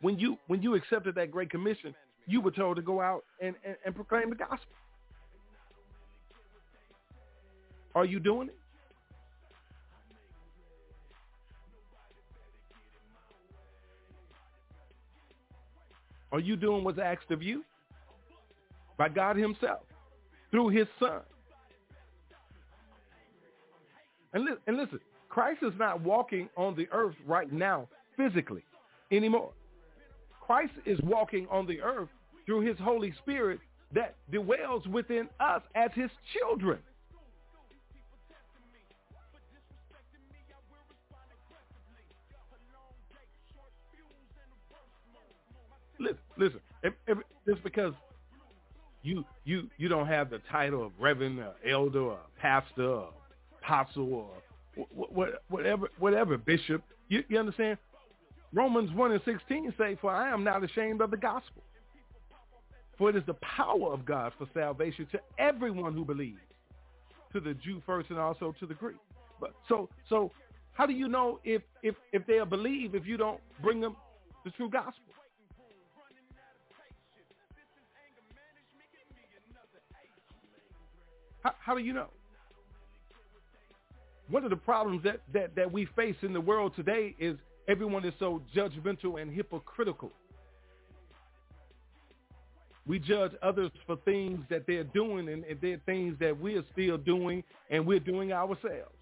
When 0.00 0.18
you 0.18 0.38
when 0.46 0.62
you 0.62 0.74
accepted 0.74 1.14
that 1.14 1.30
great 1.30 1.50
commission, 1.50 1.94
you 2.26 2.40
were 2.40 2.50
told 2.50 2.76
to 2.76 2.82
go 2.82 3.00
out 3.00 3.24
and, 3.40 3.54
and, 3.64 3.76
and 3.84 3.94
proclaim 3.94 4.30
the 4.30 4.36
gospel. 4.36 4.58
Are 7.94 8.04
you 8.04 8.18
doing 8.18 8.48
it? 8.48 8.56
Are 16.34 16.40
you 16.40 16.56
doing 16.56 16.82
what's 16.82 16.98
asked 16.98 17.30
of 17.30 17.44
you? 17.44 17.62
By 18.98 19.08
God 19.08 19.36
himself, 19.36 19.82
through 20.50 20.70
his 20.70 20.88
son. 20.98 21.20
And, 24.32 24.44
li- 24.44 24.56
and 24.66 24.76
listen, 24.76 24.98
Christ 25.28 25.60
is 25.62 25.74
not 25.78 26.00
walking 26.00 26.48
on 26.56 26.74
the 26.74 26.88
earth 26.90 27.14
right 27.24 27.52
now 27.52 27.86
physically 28.16 28.64
anymore. 29.12 29.52
Christ 30.40 30.72
is 30.84 30.98
walking 31.04 31.46
on 31.52 31.68
the 31.68 31.80
earth 31.80 32.08
through 32.46 32.62
his 32.62 32.76
Holy 32.80 33.14
Spirit 33.22 33.60
that 33.92 34.16
dwells 34.32 34.84
within 34.88 35.28
us 35.38 35.62
as 35.76 35.92
his 35.94 36.10
children. 36.36 36.80
Listen, 46.04 46.18
listen. 46.36 46.60
If, 46.82 46.94
if, 47.06 47.18
just 47.48 47.62
because 47.62 47.94
you 49.02 49.24
you 49.44 49.68
you 49.76 49.88
don't 49.88 50.06
have 50.06 50.30
the 50.30 50.40
title 50.50 50.84
of 50.84 50.92
reverend, 50.98 51.38
or 51.38 51.54
elder, 51.68 52.00
or 52.00 52.18
pastor, 52.40 52.88
or 52.88 53.10
apostle, 53.62 54.12
or 54.14 54.30
what, 54.90 55.42
whatever 55.48 55.88
whatever 55.98 56.38
bishop, 56.38 56.82
you, 57.08 57.22
you 57.28 57.38
understand? 57.38 57.78
Romans 58.52 58.90
one 58.94 59.12
and 59.12 59.20
sixteen 59.24 59.72
say, 59.76 59.96
"For 60.00 60.10
I 60.10 60.30
am 60.30 60.44
not 60.44 60.64
ashamed 60.64 61.00
of 61.00 61.10
the 61.10 61.16
gospel, 61.16 61.62
for 62.96 63.10
it 63.10 63.16
is 63.16 63.24
the 63.26 63.34
power 63.34 63.92
of 63.92 64.04
God 64.04 64.32
for 64.38 64.46
salvation 64.54 65.06
to 65.12 65.20
everyone 65.38 65.92
who 65.92 66.04
believes, 66.04 66.40
to 67.32 67.40
the 67.40 67.54
Jew 67.54 67.82
first 67.84 68.10
and 68.10 68.18
also 68.18 68.54
to 68.60 68.66
the 68.66 68.74
Greek." 68.74 68.96
But 69.40 69.54
so 69.68 69.88
so, 70.08 70.30
how 70.72 70.86
do 70.86 70.92
you 70.92 71.08
know 71.08 71.40
if 71.44 71.62
if 71.82 71.94
if 72.12 72.26
they'll 72.26 72.46
believe 72.46 72.94
if 72.94 73.06
you 73.06 73.16
don't 73.16 73.40
bring 73.60 73.80
them 73.80 73.96
the 74.44 74.50
true 74.52 74.70
gospel? 74.70 75.02
How, 81.44 81.54
how 81.60 81.74
do 81.74 81.80
you 81.80 81.92
know? 81.92 82.08
One 84.28 84.42
of 84.42 84.50
the 84.50 84.56
problems 84.56 85.04
that, 85.04 85.20
that, 85.34 85.54
that 85.54 85.70
we 85.70 85.86
face 85.94 86.16
in 86.22 86.32
the 86.32 86.40
world 86.40 86.74
today 86.74 87.14
is 87.18 87.36
everyone 87.68 88.04
is 88.04 88.14
so 88.18 88.42
judgmental 88.56 89.20
and 89.20 89.30
hypocritical. 89.30 90.10
We 92.86 92.98
judge 92.98 93.32
others 93.42 93.70
for 93.86 93.96
things 93.96 94.44
that 94.50 94.66
they're 94.66 94.84
doing 94.84 95.28
and, 95.28 95.44
and 95.44 95.60
they're 95.60 95.80
things 95.86 96.18
that 96.20 96.38
we're 96.38 96.64
still 96.72 96.98
doing 96.98 97.44
and 97.70 97.86
we're 97.86 98.00
doing 98.00 98.32
ourselves. 98.32 98.92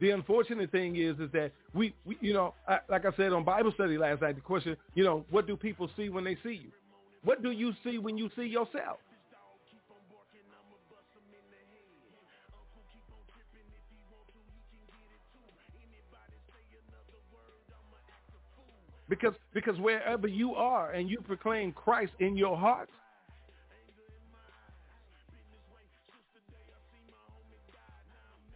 The 0.00 0.10
unfortunate 0.10 0.72
thing 0.72 0.96
is, 0.96 1.18
is 1.20 1.30
that 1.32 1.52
we, 1.72 1.94
we 2.04 2.16
you 2.20 2.32
know, 2.32 2.54
I, 2.66 2.78
like 2.88 3.04
I 3.04 3.12
said 3.16 3.32
on 3.32 3.44
Bible 3.44 3.72
study 3.72 3.96
last 3.96 4.20
night, 4.20 4.34
the 4.34 4.40
question, 4.40 4.76
you 4.94 5.04
know, 5.04 5.24
what 5.30 5.46
do 5.46 5.56
people 5.56 5.88
see 5.96 6.08
when 6.08 6.24
they 6.24 6.36
see 6.42 6.54
you? 6.54 6.70
What 7.22 7.42
do 7.42 7.52
you 7.52 7.72
see 7.84 7.98
when 7.98 8.18
you 8.18 8.28
see 8.34 8.46
yourself? 8.46 8.98
Because 19.12 19.34
because 19.52 19.78
wherever 19.78 20.26
you 20.26 20.54
are 20.54 20.92
and 20.92 21.10
you 21.10 21.20
proclaim 21.20 21.70
Christ 21.72 22.14
in 22.18 22.34
your 22.34 22.56
heart, 22.56 22.88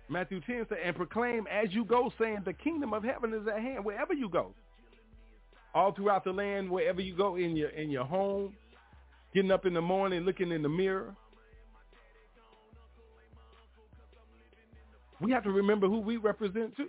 Matthew 0.08 0.40
10 0.40 0.64
says, 0.70 0.78
and 0.82 0.96
proclaim 0.96 1.46
as 1.46 1.74
you 1.74 1.84
go, 1.84 2.10
saying 2.18 2.38
the 2.46 2.54
kingdom 2.54 2.94
of 2.94 3.04
heaven 3.04 3.34
is 3.34 3.46
at 3.46 3.60
hand, 3.60 3.84
wherever 3.84 4.14
you 4.14 4.30
go. 4.30 4.54
All 5.74 5.92
throughout 5.92 6.24
the 6.24 6.32
land, 6.32 6.70
wherever 6.70 7.02
you 7.02 7.14
go, 7.14 7.36
in 7.36 7.54
your 7.54 7.68
in 7.68 7.90
your 7.90 8.06
home, 8.06 8.54
getting 9.34 9.50
up 9.50 9.66
in 9.66 9.74
the 9.74 9.82
morning, 9.82 10.22
looking 10.22 10.52
in 10.52 10.62
the 10.62 10.70
mirror. 10.70 11.14
We 15.20 15.32
have 15.32 15.42
to 15.42 15.50
remember 15.50 15.86
who 15.86 16.00
we 16.00 16.16
represent 16.16 16.78
too. 16.78 16.88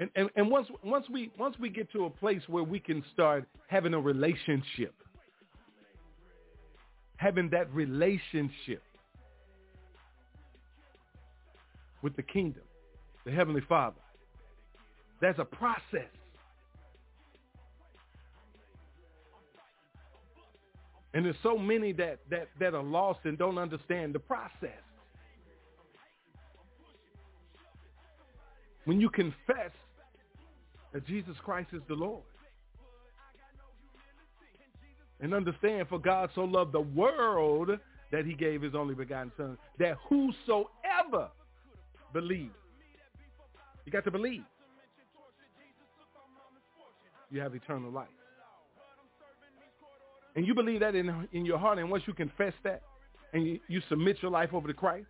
And, 0.00 0.10
and, 0.14 0.30
and 0.36 0.50
once 0.50 0.68
once 0.84 1.06
we 1.10 1.30
once 1.38 1.56
we 1.58 1.68
get 1.68 1.90
to 1.92 2.04
a 2.04 2.10
place 2.10 2.42
where 2.46 2.62
we 2.62 2.78
can 2.78 3.02
start 3.12 3.44
having 3.66 3.94
a 3.94 4.00
relationship, 4.00 4.94
having 7.16 7.50
that 7.50 7.72
relationship 7.74 8.82
with 12.02 12.14
the 12.14 12.22
kingdom, 12.22 12.62
the 13.24 13.32
Heavenly 13.32 13.62
Father, 13.68 14.00
that's 15.20 15.38
a 15.40 15.44
process. 15.44 16.08
And 21.14 21.24
there's 21.24 21.36
so 21.42 21.58
many 21.58 21.92
that, 21.94 22.18
that, 22.30 22.48
that 22.60 22.74
are 22.74 22.82
lost 22.82 23.20
and 23.24 23.36
don't 23.36 23.58
understand 23.58 24.14
the 24.14 24.18
process. 24.20 24.78
When 28.84 29.00
you 29.00 29.08
confess 29.10 29.72
that 30.92 31.06
Jesus 31.06 31.36
Christ 31.44 31.70
is 31.72 31.82
the 31.88 31.94
Lord. 31.94 32.22
And 35.20 35.34
understand, 35.34 35.88
for 35.88 35.98
God 35.98 36.30
so 36.34 36.42
loved 36.42 36.72
the 36.72 36.80
world 36.80 37.70
that 38.12 38.24
he 38.24 38.34
gave 38.34 38.62
his 38.62 38.74
only 38.74 38.94
begotten 38.94 39.32
son, 39.36 39.58
that 39.78 39.96
whosoever 40.08 41.28
believes, 42.12 42.54
you 43.84 43.92
got 43.92 44.04
to 44.04 44.10
believe, 44.10 44.44
you 47.30 47.40
have 47.40 47.54
eternal 47.54 47.90
life. 47.90 48.08
And 50.36 50.46
you 50.46 50.54
believe 50.54 50.80
that 50.80 50.94
in, 50.94 51.28
in 51.32 51.44
your 51.44 51.58
heart, 51.58 51.78
and 51.78 51.90
once 51.90 52.04
you 52.06 52.14
confess 52.14 52.54
that, 52.62 52.82
and 53.32 53.46
you, 53.46 53.60
you 53.68 53.82
submit 53.88 54.18
your 54.22 54.30
life 54.30 54.54
over 54.54 54.68
to 54.68 54.74
Christ, 54.74 55.06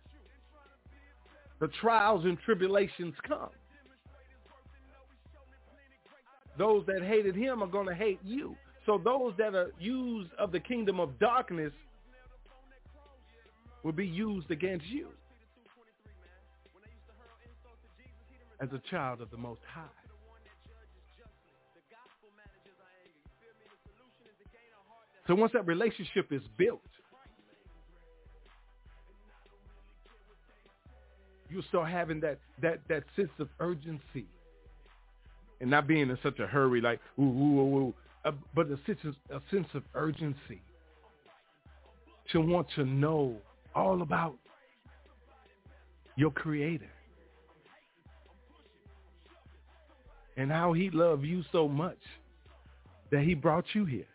the 1.59 1.67
trials 1.81 2.25
and 2.25 2.37
tribulations 2.39 3.13
come. 3.27 3.49
Those 6.59 6.85
that 6.87 7.01
hated 7.01 7.35
him 7.35 7.63
are 7.63 7.67
going 7.67 7.87
to 7.87 7.95
hate 7.95 8.19
you. 8.21 8.55
So 8.85 8.99
those 9.01 9.33
that 9.37 9.55
are 9.55 9.71
used 9.79 10.31
of 10.37 10.51
the 10.51 10.59
kingdom 10.59 10.99
of 10.99 11.17
darkness 11.17 11.71
will 13.81 13.93
be 13.93 14.05
used 14.05 14.51
against 14.51 14.85
you 14.85 15.07
as 18.61 18.67
a 18.73 18.81
child 18.89 19.21
of 19.21 19.31
the 19.31 19.37
Most 19.37 19.61
High. 19.73 19.83
So 25.27 25.35
once 25.35 25.53
that 25.53 25.65
relationship 25.65 26.33
is 26.33 26.41
built, 26.57 26.81
you'll 31.49 31.63
start 31.69 31.89
having 31.89 32.19
that 32.19 32.39
that 32.61 32.79
that 32.89 33.03
sense 33.15 33.29
of 33.39 33.47
urgency, 33.61 34.25
and 35.61 35.69
not 35.69 35.87
being 35.87 36.09
in 36.09 36.17
such 36.23 36.39
a 36.39 36.47
hurry, 36.47 36.81
like 36.81 36.99
ooh 37.19 37.23
ooh 37.23 37.59
ooh, 37.59 37.77
ooh 37.77 37.93
uh, 38.25 38.31
but 38.53 38.67
a 38.67 38.77
sense 38.85 38.99
a 39.29 39.39
sense 39.51 39.67
of 39.73 39.83
urgency 39.95 40.61
to 42.31 42.41
want 42.41 42.67
to 42.75 42.85
know 42.85 43.35
all 43.75 44.01
about 44.01 44.35
your 46.15 46.31
Creator 46.31 46.89
and 50.37 50.51
how 50.51 50.73
He 50.73 50.89
loved 50.89 51.23
you 51.23 51.43
so 51.51 51.67
much 51.67 51.97
that 53.11 53.23
He 53.23 53.33
brought 53.33 53.65
you 53.73 53.85
here. 53.85 54.05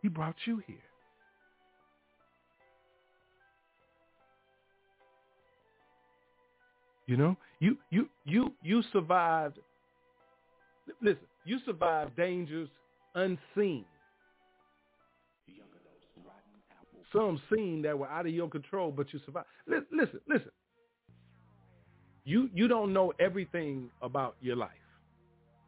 He 0.00 0.08
brought 0.08 0.34
you 0.46 0.60
here. 0.66 0.91
You 7.12 7.18
know, 7.18 7.36
you 7.60 7.76
you 7.90 8.08
you 8.24 8.54
you 8.62 8.82
survived. 8.90 9.58
Listen, 11.02 11.26
you 11.44 11.58
survived 11.66 12.16
dangers 12.16 12.70
unseen. 13.14 13.84
Some 17.12 17.38
seen 17.54 17.82
that 17.82 17.98
were 17.98 18.08
out 18.08 18.24
of 18.24 18.32
your 18.32 18.48
control, 18.48 18.90
but 18.90 19.12
you 19.12 19.20
survived. 19.26 19.46
Listen, 19.66 20.20
listen. 20.26 20.50
You 22.24 22.48
you 22.54 22.66
don't 22.66 22.94
know 22.94 23.12
everything 23.20 23.90
about 24.00 24.36
your 24.40 24.56
life 24.56 24.70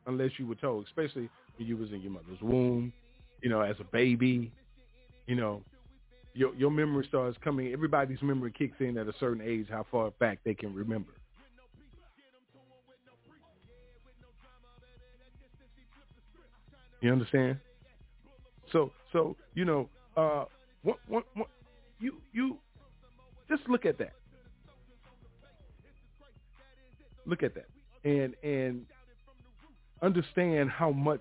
unless 0.06 0.30
you 0.38 0.46
were 0.46 0.54
told, 0.54 0.86
especially 0.86 1.28
when 1.58 1.68
you 1.68 1.76
was 1.76 1.92
in 1.92 2.00
your 2.00 2.12
mother's 2.12 2.40
womb 2.40 2.90
you 3.42 3.50
know, 3.50 3.60
as 3.60 3.76
a 3.80 3.84
baby, 3.84 4.50
you 5.26 5.34
know, 5.34 5.60
your 6.32 6.54
your 6.54 6.70
memory 6.70 7.04
starts 7.06 7.36
coming. 7.44 7.70
Everybody's 7.70 8.22
memory 8.22 8.50
kicks 8.56 8.76
in 8.80 8.96
at 8.96 9.08
a 9.08 9.12
certain 9.20 9.42
age, 9.42 9.66
how 9.68 9.84
far 9.90 10.10
back 10.12 10.38
they 10.42 10.54
can 10.54 10.72
remember. 10.72 11.12
You 17.04 17.12
understand? 17.12 17.58
So 18.72 18.90
so 19.12 19.36
you 19.52 19.66
know, 19.66 19.90
uh, 20.16 20.46
what, 20.80 20.96
what, 21.06 21.24
what, 21.34 21.48
you 22.00 22.14
you 22.32 22.56
just 23.46 23.68
look 23.68 23.84
at 23.84 23.98
that. 23.98 24.14
Look 27.26 27.42
at 27.42 27.52
that, 27.56 27.66
and 28.04 28.34
and 28.42 28.86
understand 30.00 30.70
how 30.70 30.92
much 30.92 31.20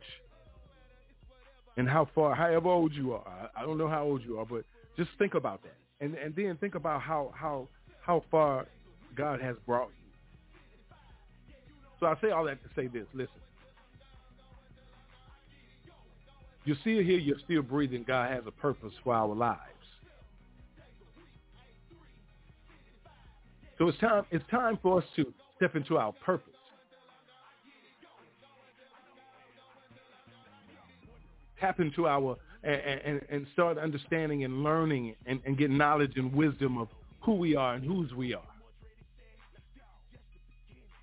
and 1.76 1.90
how 1.90 2.08
far, 2.16 2.34
however 2.34 2.70
old 2.70 2.94
you 2.94 3.12
are. 3.12 3.28
I, 3.28 3.64
I 3.64 3.66
don't 3.66 3.78
know 3.78 3.90
how 3.90 4.06
old 4.06 4.22
you 4.24 4.40
are, 4.40 4.46
but 4.46 4.64
just 4.96 5.10
think 5.20 5.34
about 5.34 5.64
that, 5.64 5.76
and 6.00 6.16
and 6.16 6.34
then 6.34 6.56
think 6.62 6.76
about 6.76 7.02
how 7.02 7.34
how 7.36 7.68
how 8.02 8.24
far 8.32 8.68
God 9.18 9.42
has 9.42 9.58
brought 9.66 9.90
you. 9.90 10.96
So 12.00 12.06
I 12.06 12.16
say 12.22 12.30
all 12.30 12.46
that 12.46 12.64
to 12.64 12.70
say 12.74 12.88
this: 12.88 13.06
Listen, 13.14 13.42
you're 16.66 16.78
still 16.82 17.04
here, 17.04 17.20
you're 17.20 17.40
still 17.44 17.62
breathing. 17.62 18.04
God 18.08 18.32
has 18.32 18.44
a 18.48 18.52
purpose 18.52 18.94
for 19.04 19.14
our 19.14 19.34
lives. 19.34 19.60
So 23.78 23.88
it's 23.88 23.98
time. 23.98 24.24
It's 24.32 24.46
time 24.50 24.78
for 24.82 25.00
us 25.00 25.06
to 25.16 25.34
step 25.58 25.76
into 25.76 25.98
our 25.98 26.14
purpose. 26.14 26.54
tap 31.64 31.80
into 31.80 32.08
our 32.08 32.38
and, 32.64 32.76
and, 32.76 33.22
and 33.30 33.48
start 33.54 33.78
understanding 33.78 34.44
and 34.44 34.64
learning 34.64 35.16
and, 35.26 35.40
and 35.46 35.58
get 35.58 35.70
knowledge 35.70 36.14
and 36.16 36.34
wisdom 36.34 36.78
of 36.78 36.88
who 37.22 37.34
we 37.34 37.56
are 37.56 37.74
and 37.74 37.84
whose 37.86 38.14
we 38.14 38.34
are. 38.34 38.42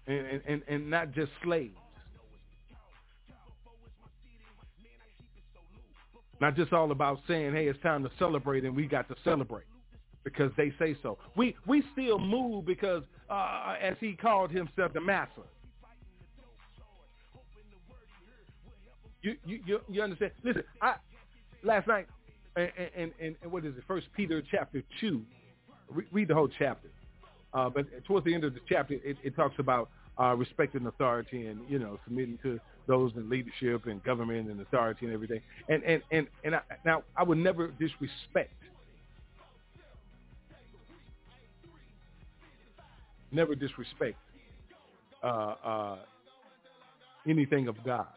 And, 0.07 0.41
and, 0.47 0.63
and 0.69 0.91
not 0.91 1.13
just 1.13 1.31
slaves. 1.43 1.77
Not 6.41 6.57
just 6.57 6.73
all 6.73 6.91
about 6.91 7.21
saying, 7.29 7.53
hey, 7.53 7.69
it's 7.69 7.81
time 7.83 8.03
to 8.03 8.11
celebrate 8.19 8.65
and 8.65 8.75
we 8.75 8.87
got 8.87 9.09
to 9.09 9.15
celebrate 9.23 9.67
because 10.25 10.51
they 10.57 10.73
say 10.79 10.97
so. 11.03 11.19
We 11.37 11.55
we 11.67 11.83
still 11.93 12.19
move 12.19 12.67
because, 12.67 13.03
uh, 13.29 13.75
as 13.81 13.97
he 14.01 14.15
called 14.15 14.51
himself, 14.51 14.93
the 14.93 15.01
master. 15.01 15.43
You 19.23 19.37
you 19.45 19.81
you, 19.89 20.03
understand? 20.03 20.33
Listen, 20.43 20.63
I 20.81 20.95
last 21.63 21.87
night 21.87 22.07
and 22.57 22.71
and, 22.97 23.13
and, 23.21 23.37
and 23.43 23.53
what 23.53 23.65
is 23.67 23.77
it? 23.77 23.85
First 23.87 24.07
Peter 24.17 24.43
chapter 24.51 24.83
two. 25.01 25.23
Re- 25.91 26.07
read 26.11 26.29
the 26.29 26.35
whole 26.35 26.49
chapter. 26.59 26.89
Uh, 27.53 27.69
but 27.69 27.85
towards 28.05 28.25
the 28.25 28.33
end 28.33 28.45
of 28.45 28.55
the 28.55 28.61
chapter, 28.69 28.95
it, 28.95 29.17
it 29.23 29.35
talks 29.35 29.57
about 29.59 29.91
uh, 30.21 30.35
respecting 30.37 30.87
authority 30.87 31.47
and 31.47 31.61
you 31.69 31.79
know 31.79 31.99
submitting 32.05 32.39
to 32.43 32.59
those 32.87 33.13
in 33.17 33.29
leadership 33.31 33.87
and 33.87 34.03
government 34.05 34.51
and 34.51 34.61
authority 34.61 35.07
and 35.07 35.15
everything. 35.15 35.41
And 35.69 35.83
and 35.85 36.03
and 36.11 36.29
and 36.45 36.57
I, 36.57 36.61
now 36.85 37.05
I 37.17 37.23
would 37.25 37.39
never 37.39 37.69
disrespect, 37.69 38.55
never 43.33 43.55
disrespect 43.55 44.19
uh, 45.23 45.27
uh, 45.27 45.99
anything 47.29 47.69
of 47.69 47.77
God. 47.85 48.09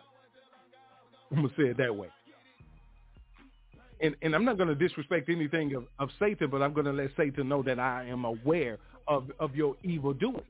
I'm 1.32 1.38
gonna 1.38 1.50
say 1.58 1.66
it 1.66 1.78
that 1.78 1.96
way. 1.96 2.10
And 4.02 4.16
and 4.22 4.36
I'm 4.36 4.46
not 4.46 4.58
gonna 4.58 4.76
disrespect 4.76 5.30
anything 5.30 5.76
of, 5.76 5.86
of 6.00 6.10
Satan, 6.20 6.50
but 6.50 6.62
I'm 6.62 6.74
gonna 6.74 6.94
let 6.94 7.12
Satan 7.18 7.50
know 7.50 7.64
that 7.64 7.80
I 7.80 8.06
am 8.08 8.26
aware 8.26 8.80
of, 9.08 9.32
of 9.40 9.56
your 9.56 9.76
evil 9.84 10.14
doings. 10.14 10.44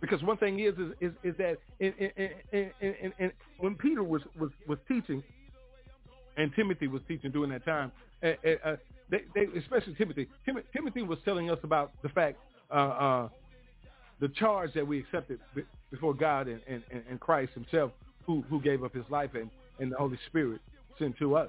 Because 0.00 0.22
one 0.22 0.38
thing 0.38 0.60
is 0.60 0.74
is 0.74 0.92
is, 1.00 1.12
is 1.22 1.34
that 1.38 1.58
in, 1.78 1.92
in, 1.98 2.70
in, 2.80 3.12
in, 3.18 3.32
when 3.58 3.74
Peter 3.74 4.02
was, 4.02 4.22
was, 4.38 4.50
was 4.66 4.78
teaching, 4.88 5.22
and 6.36 6.52
Timothy 6.56 6.86
was 6.86 7.02
teaching 7.06 7.30
during 7.30 7.50
that 7.50 7.64
time, 7.64 7.92
uh, 8.22 8.28
uh, 8.64 8.76
they, 9.10 9.22
they, 9.34 9.46
especially 9.58 9.94
Timothy, 9.94 10.26
Tim, 10.46 10.56
Timothy 10.72 11.02
was 11.02 11.18
telling 11.24 11.50
us 11.50 11.58
about 11.62 11.92
the 12.02 12.08
fact 12.08 12.38
uh, 12.70 12.74
uh, 12.74 13.28
the 14.20 14.28
charge 14.28 14.72
that 14.74 14.86
we 14.86 15.00
accepted 15.00 15.40
before 15.90 16.14
God 16.14 16.46
and, 16.46 16.60
and, 16.68 16.82
and 17.08 17.18
Christ 17.20 17.52
himself 17.54 17.92
who, 18.26 18.44
who 18.48 18.60
gave 18.60 18.84
up 18.84 18.94
his 18.94 19.04
life 19.10 19.30
and, 19.34 19.50
and 19.80 19.90
the 19.90 19.96
Holy 19.96 20.18
Spirit 20.28 20.60
sent 20.98 21.16
to 21.18 21.36
us. 21.36 21.48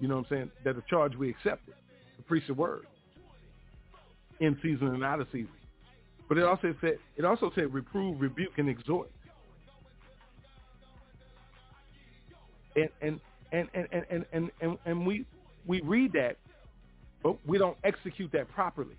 You 0.00 0.08
know 0.08 0.16
what 0.16 0.26
I'm 0.30 0.36
saying? 0.36 0.50
That 0.64 0.76
the 0.76 0.82
charge 0.90 1.14
we 1.16 1.30
accepted, 1.30 1.74
the 2.28 2.40
the 2.46 2.54
word 2.54 2.86
in 4.40 4.58
season 4.62 4.88
and 4.88 5.04
out 5.04 5.20
of 5.20 5.28
season. 5.32 5.48
But 6.28 6.38
it 6.38 6.44
also 6.44 6.74
said 6.80 6.98
it 7.16 7.24
also 7.24 7.50
said 7.54 7.72
reprove, 7.72 8.20
rebuke, 8.20 8.58
and 8.58 8.68
exhort. 8.68 9.10
And 12.76 12.88
and 13.00 13.20
and 13.52 13.68
and 13.74 13.88
and 13.92 14.24
and, 14.32 14.50
and, 14.60 14.78
and 14.84 15.06
we 15.06 15.26
we 15.66 15.80
read 15.82 16.12
that, 16.14 16.38
but 17.22 17.36
we 17.46 17.58
don't 17.58 17.76
execute 17.84 18.32
that 18.32 18.48
properly. 18.48 18.96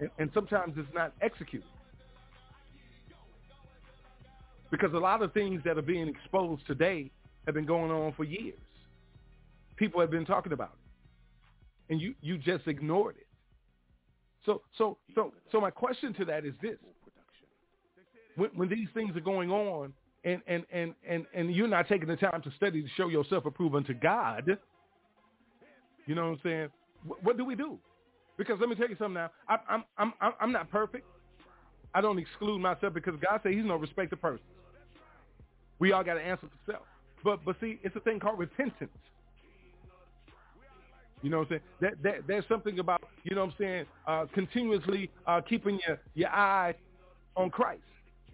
And, 0.00 0.10
and 0.18 0.30
sometimes 0.32 0.74
it's 0.76 0.92
not 0.94 1.12
executed. 1.20 1.68
Because 4.70 4.92
a 4.92 4.98
lot 4.98 5.22
of 5.22 5.32
things 5.32 5.62
that 5.64 5.78
are 5.78 5.82
being 5.82 6.08
exposed 6.08 6.66
today 6.66 7.10
have 7.46 7.54
been 7.54 7.64
going 7.64 7.90
on 7.90 8.12
for 8.12 8.24
years. 8.24 8.58
People 9.76 10.00
have 10.00 10.10
been 10.10 10.26
talking 10.26 10.52
about 10.52 10.72
it. 10.74 11.92
And 11.92 12.00
you, 12.00 12.14
you 12.20 12.36
just 12.36 12.66
ignored 12.66 13.16
it. 13.18 13.27
So 14.48 14.62
so 14.78 14.96
so 15.14 15.34
so 15.52 15.60
my 15.60 15.70
question 15.70 16.14
to 16.14 16.24
that 16.24 16.46
is 16.46 16.54
this. 16.62 16.76
When, 18.36 18.48
when 18.54 18.68
these 18.70 18.88
things 18.94 19.14
are 19.14 19.20
going 19.20 19.50
on 19.50 19.92
and, 20.24 20.40
and, 20.46 20.64
and, 20.72 20.94
and, 21.06 21.26
and 21.34 21.54
you're 21.54 21.68
not 21.68 21.86
taking 21.88 22.08
the 22.08 22.16
time 22.16 22.40
to 22.42 22.50
study 22.56 22.82
to 22.82 22.88
show 22.96 23.08
yourself 23.08 23.46
approved 23.46 23.74
unto 23.74 23.92
God, 23.92 24.56
you 26.06 26.14
know 26.14 26.22
what 26.22 26.30
I'm 26.30 26.40
saying? 26.42 26.68
What, 27.04 27.24
what 27.24 27.36
do 27.36 27.44
we 27.44 27.56
do? 27.56 27.78
Because 28.38 28.58
let 28.58 28.70
me 28.70 28.74
tell 28.74 28.88
you 28.88 28.96
something 28.96 29.14
now. 29.14 29.30
I, 29.48 29.58
I'm 29.68 29.84
I'm 29.98 30.12
I'm 30.40 30.52
not 30.52 30.70
perfect. 30.70 31.04
I 31.94 32.00
don't 32.00 32.18
exclude 32.18 32.58
myself 32.60 32.94
because 32.94 33.16
God 33.20 33.40
said 33.42 33.52
He's 33.52 33.66
no 33.66 33.76
respecter 33.76 34.16
person. 34.16 34.46
We 35.78 35.92
all 35.92 36.04
got 36.04 36.14
to 36.14 36.22
answer 36.22 36.46
for 36.46 36.72
self. 36.72 36.84
But 37.22 37.44
but 37.44 37.56
see, 37.60 37.80
it's 37.82 37.96
a 37.96 38.00
thing 38.00 38.18
called 38.18 38.38
repentance. 38.38 38.90
You 41.22 41.30
know 41.30 41.38
what 41.38 41.50
I'm 41.50 41.50
saying? 41.50 41.60
That, 41.80 42.02
that 42.02 42.14
there's 42.26 42.44
something 42.48 42.78
about 42.78 43.02
you 43.24 43.34
know 43.34 43.44
what 43.44 43.50
I'm 43.52 43.56
saying, 43.58 43.86
uh, 44.06 44.26
continuously 44.32 45.10
uh, 45.26 45.40
keeping 45.40 45.80
your 45.86 45.98
your 46.14 46.28
eye 46.28 46.74
on 47.36 47.50
Christ. 47.50 47.82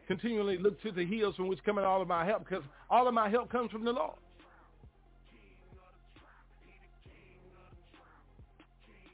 Continually 0.07 0.59
look 0.59 0.81
to 0.83 0.93
the 0.93 1.05
hills 1.05 1.35
from 1.37 1.49
which 1.49 1.65
cometh 1.65 1.85
all 1.85 2.03
of 2.03 2.09
my 2.09 2.27
help, 2.27 2.47
because 2.47 2.63
all 2.91 3.09
of 3.09 3.15
my 3.15 3.31
help 3.31 3.51
comes 3.51 3.71
from 3.71 3.85
the 3.85 3.93
Lord. 3.93 4.17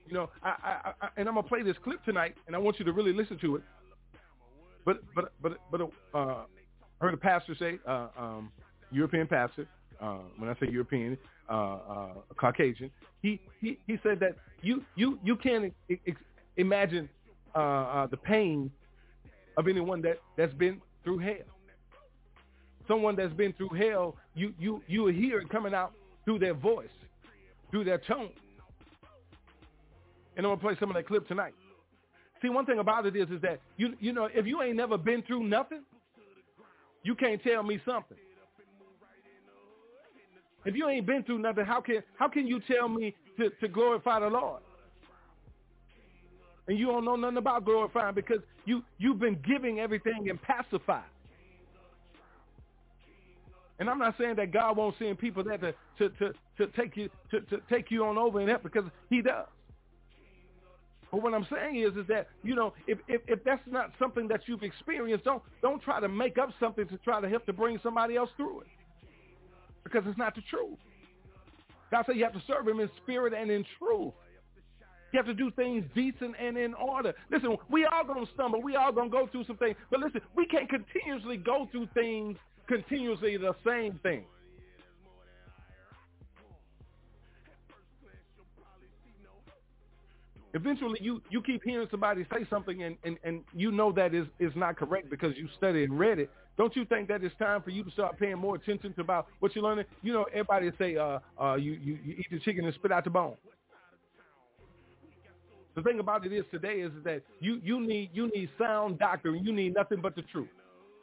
You 0.09 0.15
know, 0.15 0.31
I, 0.43 0.49
I, 0.49 0.93
I, 1.03 1.09
and 1.17 1.29
I'm 1.29 1.37
gonna 1.37 1.47
play 1.47 1.63
this 1.63 1.77
clip 1.85 2.05
tonight, 2.05 2.35
and 2.49 2.57
I 2.57 2.59
want 2.59 2.81
you 2.81 2.85
to 2.85 2.93
really 2.93 3.13
listen 3.13 3.39
to 3.39 3.57
it. 3.57 3.63
But 4.85 4.99
but 5.15 5.33
but 5.41 5.59
but 5.71 5.81
uh, 5.83 6.17
I 6.17 6.45
heard 6.99 7.15
a 7.15 7.19
pastor 7.19 7.55
say, 7.57 7.79
uh, 7.87 8.09
um, 8.19 8.51
European 8.91 9.29
pastor. 9.29 9.69
Uh, 10.01 10.17
when 10.39 10.49
I 10.49 10.55
say 10.55 10.67
European, 10.71 11.19
uh, 11.51 11.55
uh, 11.55 12.09
Caucasian, 12.37 12.91
he, 13.23 13.41
he 13.61 13.79
he 13.87 13.99
said 14.03 14.21
that 14.21 14.37
you 14.63 14.83
you 14.95 15.19
you 15.25 15.37
can't 15.37 15.73
imagine 16.57 17.09
uh, 17.55 17.59
uh, 17.59 18.07
the 18.07 18.17
pain 18.17 18.71
of 19.57 19.69
anyone 19.69 20.01
that 20.03 20.19
that's 20.37 20.55
been 20.55 20.81
through 21.05 21.19
hell. 21.19 21.47
Someone 22.87 23.17
that's 23.17 23.33
been 23.35 23.53
through 23.55 23.71
hell, 23.71 24.17
you 24.35 24.55
you 24.59 24.83
you 24.87 25.07
hear 25.09 25.41
it 25.41 25.51
coming 25.51 25.75
out 25.75 25.93
through 26.25 26.39
their 26.39 26.55
voice, 26.55 26.89
through 27.71 27.85
their 27.85 27.99
tone. 27.99 28.31
And 30.37 30.47
I'm 30.47 30.53
gonna 30.53 30.61
play 30.61 30.77
some 30.79 30.91
of 30.91 30.97
that 30.97 31.07
clip 31.07 31.27
tonight. 31.29 31.55
See, 32.41 32.49
one 32.49 32.65
thing 32.65 32.79
about 32.79 33.05
it 33.07 33.17
is, 33.17 33.29
is 33.31 33.43
that 33.43 33.61
you 33.77 33.95
you 34.01 34.13
know 34.13 34.29
if 34.33 34.47
you 34.47 34.63
ain't 34.63 34.77
never 34.77 34.97
been 34.97 35.23
through 35.23 35.45
nothing, 35.45 35.83
you 37.03 37.15
can't 37.15 37.43
tell 37.43 37.63
me 37.63 37.81
something. 37.85 38.17
If 40.65 40.75
you 40.77 40.89
ain't 40.89 41.07
been 41.07 41.25
through 41.25 41.39
nothing, 41.39 41.65
how 41.65 41.81
can 41.81 42.03
how 42.19 42.29
can 42.29 42.47
you 42.47 42.61
tell 42.61 42.89
me 42.89 43.15
to, 43.39 43.51
to 43.61 43.69
glorify 43.69 44.21
the 44.21 44.29
Lord? 44.29 44.63
And 46.69 46.79
you 46.79 46.87
don't 46.87 47.05
know 47.05 47.17
nothing 47.17 47.39
about 47.39 47.65
glorifying 47.65 48.15
because 48.15 48.41
you 48.67 48.83
you've 48.99 49.19
been 49.19 49.41
giving 49.47 49.81
everything 49.81 50.29
and 50.29 50.41
pacified. 50.41 51.05
And 53.79 53.89
I'm 53.89 53.99
not 53.99 54.15
saying 54.19 54.37
that 54.37 54.53
God 54.53 54.77
won't 54.77 54.95
send 54.99 55.19
people 55.19 55.43
there 55.45 55.59
to 55.59 55.75
to, 55.99 56.09
to, 56.11 56.33
to 56.59 56.67
take 56.77 56.97
you 56.97 57.09
to, 57.31 57.41
to 57.43 57.59
take 57.71 57.91
you 57.91 58.05
on 58.05 58.19
over 58.19 58.41
and 58.41 58.49
help 58.49 58.63
because 58.63 58.85
he 59.09 59.23
does. 59.23 59.49
But 61.11 61.23
what 61.23 61.35
I'm 61.35 61.47
saying 61.51 61.77
is, 61.77 61.97
is 61.97 62.07
that 62.09 62.29
you 62.43 62.55
know, 62.55 62.75
if, 62.87 62.99
if 63.09 63.23
if 63.27 63.45
that's 63.45 63.63
not 63.67 63.93
something 63.99 64.29
that 64.29 64.43
you've 64.47 64.63
experienced, 64.63 65.25
don't 65.25 65.43
don't 65.63 65.83
try 65.83 66.01
to 66.01 66.09
make 66.09 66.39
up 66.39 66.51
something 66.61 66.87
to 66.89 66.99
try 66.99 67.21
to 67.21 67.29
help 67.29 67.47
to 67.47 67.53
bring 67.53 67.81
somebody 67.83 68.17
else 68.17 68.31
through 68.37 68.61
it, 68.63 68.67
because 69.85 70.03
it's 70.07 70.19
not 70.19 70.35
the 70.35 70.43
truth. 70.43 70.79
God 71.91 72.05
said 72.07 72.17
you 72.17 72.25
have 72.25 72.33
to 72.35 72.43
serve 72.47 72.69
Him 72.69 72.81
in 72.81 72.91
spirit 73.03 73.33
and 73.33 73.51
in 73.51 73.65
truth. 73.79 74.13
You 75.13 75.17
have 75.17 75.27
to 75.27 75.35
do 75.35 75.51
things 75.51 75.85
decent 75.95 76.35
and 76.41 76.57
in 76.57 76.73
order. 76.75 77.13
Listen, 77.31 77.57
we 77.69 77.85
all 77.85 78.05
gonna 78.05 78.27
stumble. 78.33 78.63
We 78.63 78.77
all 78.77 78.93
gonna 78.93 79.11
go 79.11 79.27
through 79.27 79.45
some 79.45 79.57
things. 79.57 79.77
But 79.91 80.01
listen, 80.01 80.21
we 80.37 80.47
can't 80.47 80.69
continuously 80.69 81.37
go 81.37 81.69
through 81.73 81.89
things 81.95 82.39
continuously 82.69 83.37
the 83.37 83.55
same 83.65 83.99
thing. 84.05 84.25
eventually 90.55 90.99
you, 91.01 91.23
you 91.31 91.43
keep 91.43 91.63
hearing 91.65 91.87
somebody 91.91 92.27
say 92.33 92.47
something 92.49 92.83
and, 92.83 92.97
and, 93.05 93.19
and 93.25 93.43
you 93.55 93.71
know 93.71 93.93
that 93.93 94.15
is, 94.15 94.27
is 94.39 94.53
not 94.57 94.77
correct 94.77 95.11
because 95.11 95.37
you 95.37 95.49
studied 95.57 95.91
and 95.91 95.99
read 95.99 96.19
it. 96.19 96.31
Don't 96.61 96.77
you 96.77 96.85
think 96.85 97.09
that 97.09 97.25
it's 97.25 97.35
time 97.37 97.63
for 97.63 97.71
you 97.71 97.83
to 97.83 97.91
start 97.91 98.19
paying 98.19 98.37
more 98.37 98.55
attention 98.55 98.93
to 98.93 99.01
about 99.01 99.29
what 99.39 99.55
you're 99.55 99.65
learning? 99.65 99.87
You 100.03 100.13
know, 100.13 100.25
everybody 100.25 100.71
say, 100.79 100.95
uh, 100.95 101.19
uh, 101.41 101.55
you, 101.55 101.73
you, 101.83 101.99
you 102.05 102.17
eat 102.19 102.27
the 102.31 102.39
chicken 102.39 102.67
and 102.67 102.75
spit 102.75 102.93
out 102.93 103.03
the 103.03 103.09
bone. 103.09 103.37
The 105.75 105.81
thing 105.81 106.01
about 106.01 106.27
it 106.27 106.35
is 106.35 106.45
today 106.51 106.81
is 106.81 106.93
that 107.05 107.23
you, 107.41 107.63
you 107.65 107.81
need 107.81 108.11
you 108.13 108.31
need 108.35 108.51
sound 108.59 108.99
doctrine. 108.99 109.43
You 109.43 109.55
need 109.55 109.73
nothing 109.75 110.03
but 110.03 110.15
the 110.15 110.21
truth. 110.21 110.51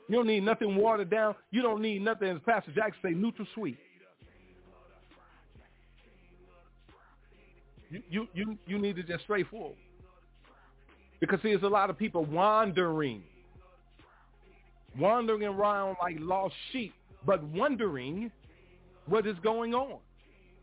You 0.08 0.18
don't 0.18 0.28
need 0.28 0.44
nothing 0.44 0.76
watered 0.76 1.10
down. 1.10 1.34
You 1.50 1.64
don't 1.64 1.82
need 1.82 2.04
nothing, 2.04 2.28
as 2.28 2.38
Pastor 2.46 2.72
Jackson 2.76 3.02
say, 3.02 3.14
NutraSweet. 3.16 3.78
You, 7.90 8.04
you, 8.12 8.28
you, 8.36 8.58
you 8.68 8.78
need 8.78 8.96
to 8.98 9.02
just 9.02 9.24
straightforward. 9.24 9.78
Because 11.20 11.42
see, 11.42 11.50
there's 11.50 11.64
a 11.64 11.68
lot 11.68 11.90
of 11.90 11.98
people 11.98 12.26
wandering, 12.26 13.24
wandering 15.00 15.44
around 15.44 15.98
like 16.02 16.18
lost 16.20 16.56
sheep, 16.72 16.94
but 17.26 17.44
wondering 17.44 18.32
what 19.08 19.26
is 19.26 19.36
going 19.44 19.74
on 19.74 20.00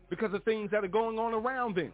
because 0.09 0.33
of 0.33 0.43
things 0.43 0.69
that 0.71 0.83
are 0.83 0.89
going 0.89 1.17
on 1.17 1.33
around 1.33 1.75
them. 1.75 1.91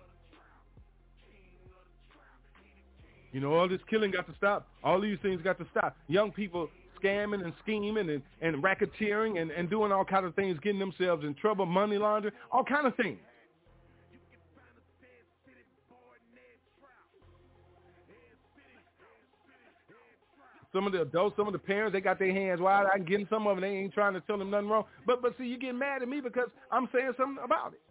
You 3.32 3.40
know, 3.40 3.54
all 3.54 3.70
this 3.70 3.80
killing 3.90 4.12
got 4.12 4.28
to 4.28 4.36
stop. 4.36 4.68
All 4.84 5.00
these 5.00 5.18
things 5.22 5.42
got 5.42 5.58
to 5.60 5.66
stop. 5.72 5.96
Young 6.08 6.32
people 6.32 6.70
scamming 7.02 7.44
and 7.44 7.54
scheming 7.64 8.10
and, 8.10 8.22
and 8.42 8.62
racketeering 8.62 9.42
and, 9.42 9.52
and 9.52 9.70
doing 9.70 9.92
all 9.92 10.04
kind 10.04 10.26
of 10.26 10.36
things, 10.36 10.60
getting 10.62 10.80
themselves 10.80 11.24
in 11.24 11.34
trouble, 11.36 11.66
money 11.66 11.98
laundering, 11.98 12.34
all 12.52 12.64
kind 12.64 12.86
of 12.86 12.96
things. 12.96 13.20
Some 20.74 20.88
of 20.88 20.94
the 20.94 21.02
adults, 21.02 21.36
some 21.36 21.48
of 21.48 21.54
the 21.54 21.60
parents, 21.60 21.94
they 21.94 22.00
got 22.00 22.18
their 22.18 22.32
hands 22.32 22.62
wide. 22.62 22.86
I'm 22.94 23.04
getting 23.04 23.28
some 23.30 23.46
of 23.46 23.58
them. 23.58 23.62
They 23.62 23.76
ain't 23.76 23.94
trying 23.94 24.14
to 24.14 24.22
tell 24.22 24.38
them 24.38 24.50
nothing 24.50 24.70
wrong. 24.70 24.86
But 25.06 25.22
but 25.22 25.38
see, 25.38 25.46
you 25.46 25.58
get 25.58 25.76
mad 25.76 26.02
at 26.02 26.08
me 26.08 26.22
because 26.22 26.48
I'm 26.72 26.88
saying 26.94 27.12
something 27.18 27.44
about 27.44 27.74
it. 27.74 27.82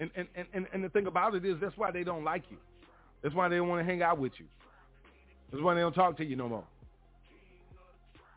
And, 0.00 0.10
and, 0.16 0.46
and, 0.52 0.66
and 0.72 0.84
the 0.84 0.88
thing 0.88 1.06
about 1.06 1.34
it 1.34 1.44
is 1.44 1.56
that's 1.60 1.76
why 1.76 1.90
they 1.90 2.04
don't 2.04 2.24
like 2.24 2.42
you. 2.50 2.58
That's 3.22 3.34
why 3.34 3.48
they 3.48 3.56
don't 3.56 3.68
want 3.68 3.80
to 3.80 3.90
hang 3.90 4.02
out 4.02 4.18
with 4.18 4.32
you. 4.38 4.46
That's 5.50 5.62
why 5.62 5.74
they 5.74 5.80
don't 5.80 5.94
talk 5.94 6.16
to 6.18 6.24
you 6.24 6.36
no 6.36 6.48
more. 6.48 6.64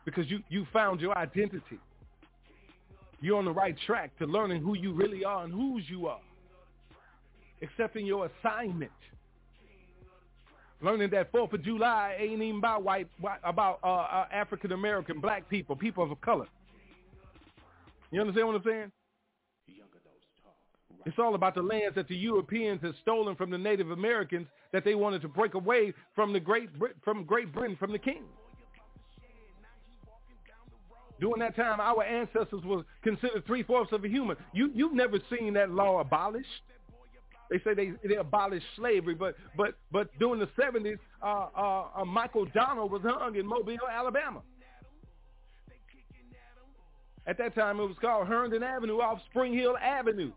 Because 0.04 0.30
you, 0.30 0.38
you 0.48 0.66
found 0.72 1.00
your 1.00 1.16
identity. 1.18 1.78
You're 3.20 3.38
on 3.38 3.44
the 3.44 3.52
right 3.52 3.76
track 3.86 4.16
to 4.18 4.26
learning 4.26 4.62
who 4.62 4.76
you 4.76 4.92
really 4.92 5.24
are 5.24 5.44
and 5.44 5.52
whose 5.52 5.84
you 5.88 6.06
are. 6.06 6.20
Accepting 7.62 8.06
your 8.06 8.30
assignment. 8.40 8.92
Learning 10.80 11.10
that 11.10 11.32
Fourth 11.32 11.52
of 11.52 11.64
July 11.64 12.16
ain't 12.20 12.40
even 12.40 12.58
about 12.58 12.84
white, 12.84 13.08
white 13.20 13.40
about 13.42 13.80
uh, 13.82 13.86
uh, 13.86 14.26
African 14.32 14.70
American, 14.70 15.20
black 15.20 15.48
people, 15.48 15.74
people 15.74 16.10
of 16.10 16.20
color. 16.20 16.46
You 18.12 18.20
understand 18.20 18.46
what 18.46 18.56
I'm 18.56 18.62
saying? 18.64 18.92
It's 21.04 21.18
all 21.18 21.34
about 21.34 21.54
the 21.54 21.62
lands 21.62 21.94
that 21.94 22.06
the 22.06 22.16
Europeans 22.16 22.82
had 22.82 22.92
stolen 23.02 23.34
from 23.34 23.50
the 23.50 23.58
Native 23.58 23.90
Americans 23.90 24.46
that 24.72 24.84
they 24.84 24.94
wanted 24.94 25.22
to 25.22 25.28
break 25.28 25.54
away 25.54 25.94
from 26.14 26.32
the 26.32 26.40
Great 26.40 26.78
Brit- 26.78 26.96
from 27.02 27.24
Great 27.24 27.52
Britain 27.52 27.76
from 27.76 27.92
the 27.92 27.98
king. 27.98 28.24
During 31.20 31.40
that 31.40 31.56
time, 31.56 31.80
our 31.80 32.04
ancestors 32.04 32.62
were 32.64 32.84
considered 33.02 33.44
three-fourths 33.46 33.92
of 33.92 34.04
a 34.04 34.08
human. 34.08 34.36
You, 34.52 34.70
you've 34.74 34.94
never 34.94 35.18
seen 35.36 35.54
that 35.54 35.70
law 35.70 36.00
abolished. 36.00 36.46
They 37.50 37.58
say 37.60 37.74
they, 37.74 37.92
they 38.06 38.16
abolished 38.16 38.66
slavery, 38.76 39.14
but 39.14 39.34
but 39.56 39.74
but 39.90 40.16
during 40.18 40.38
the 40.38 40.48
70s, 40.60 40.98
uh, 41.22 41.46
uh, 41.56 41.84
uh, 41.96 42.04
Michael 42.04 42.44
Donald 42.54 42.92
was 42.92 43.00
hung 43.02 43.36
in 43.36 43.46
Mobile, 43.46 43.78
Alabama. 43.90 44.42
At 47.26 47.38
that 47.38 47.54
time, 47.54 47.80
it 47.80 47.84
was 47.84 47.96
called 48.00 48.26
Herndon 48.26 48.62
Avenue 48.62 49.00
off 49.00 49.20
Spring 49.30 49.54
Hill 49.54 49.76
Avenue, 49.78 50.32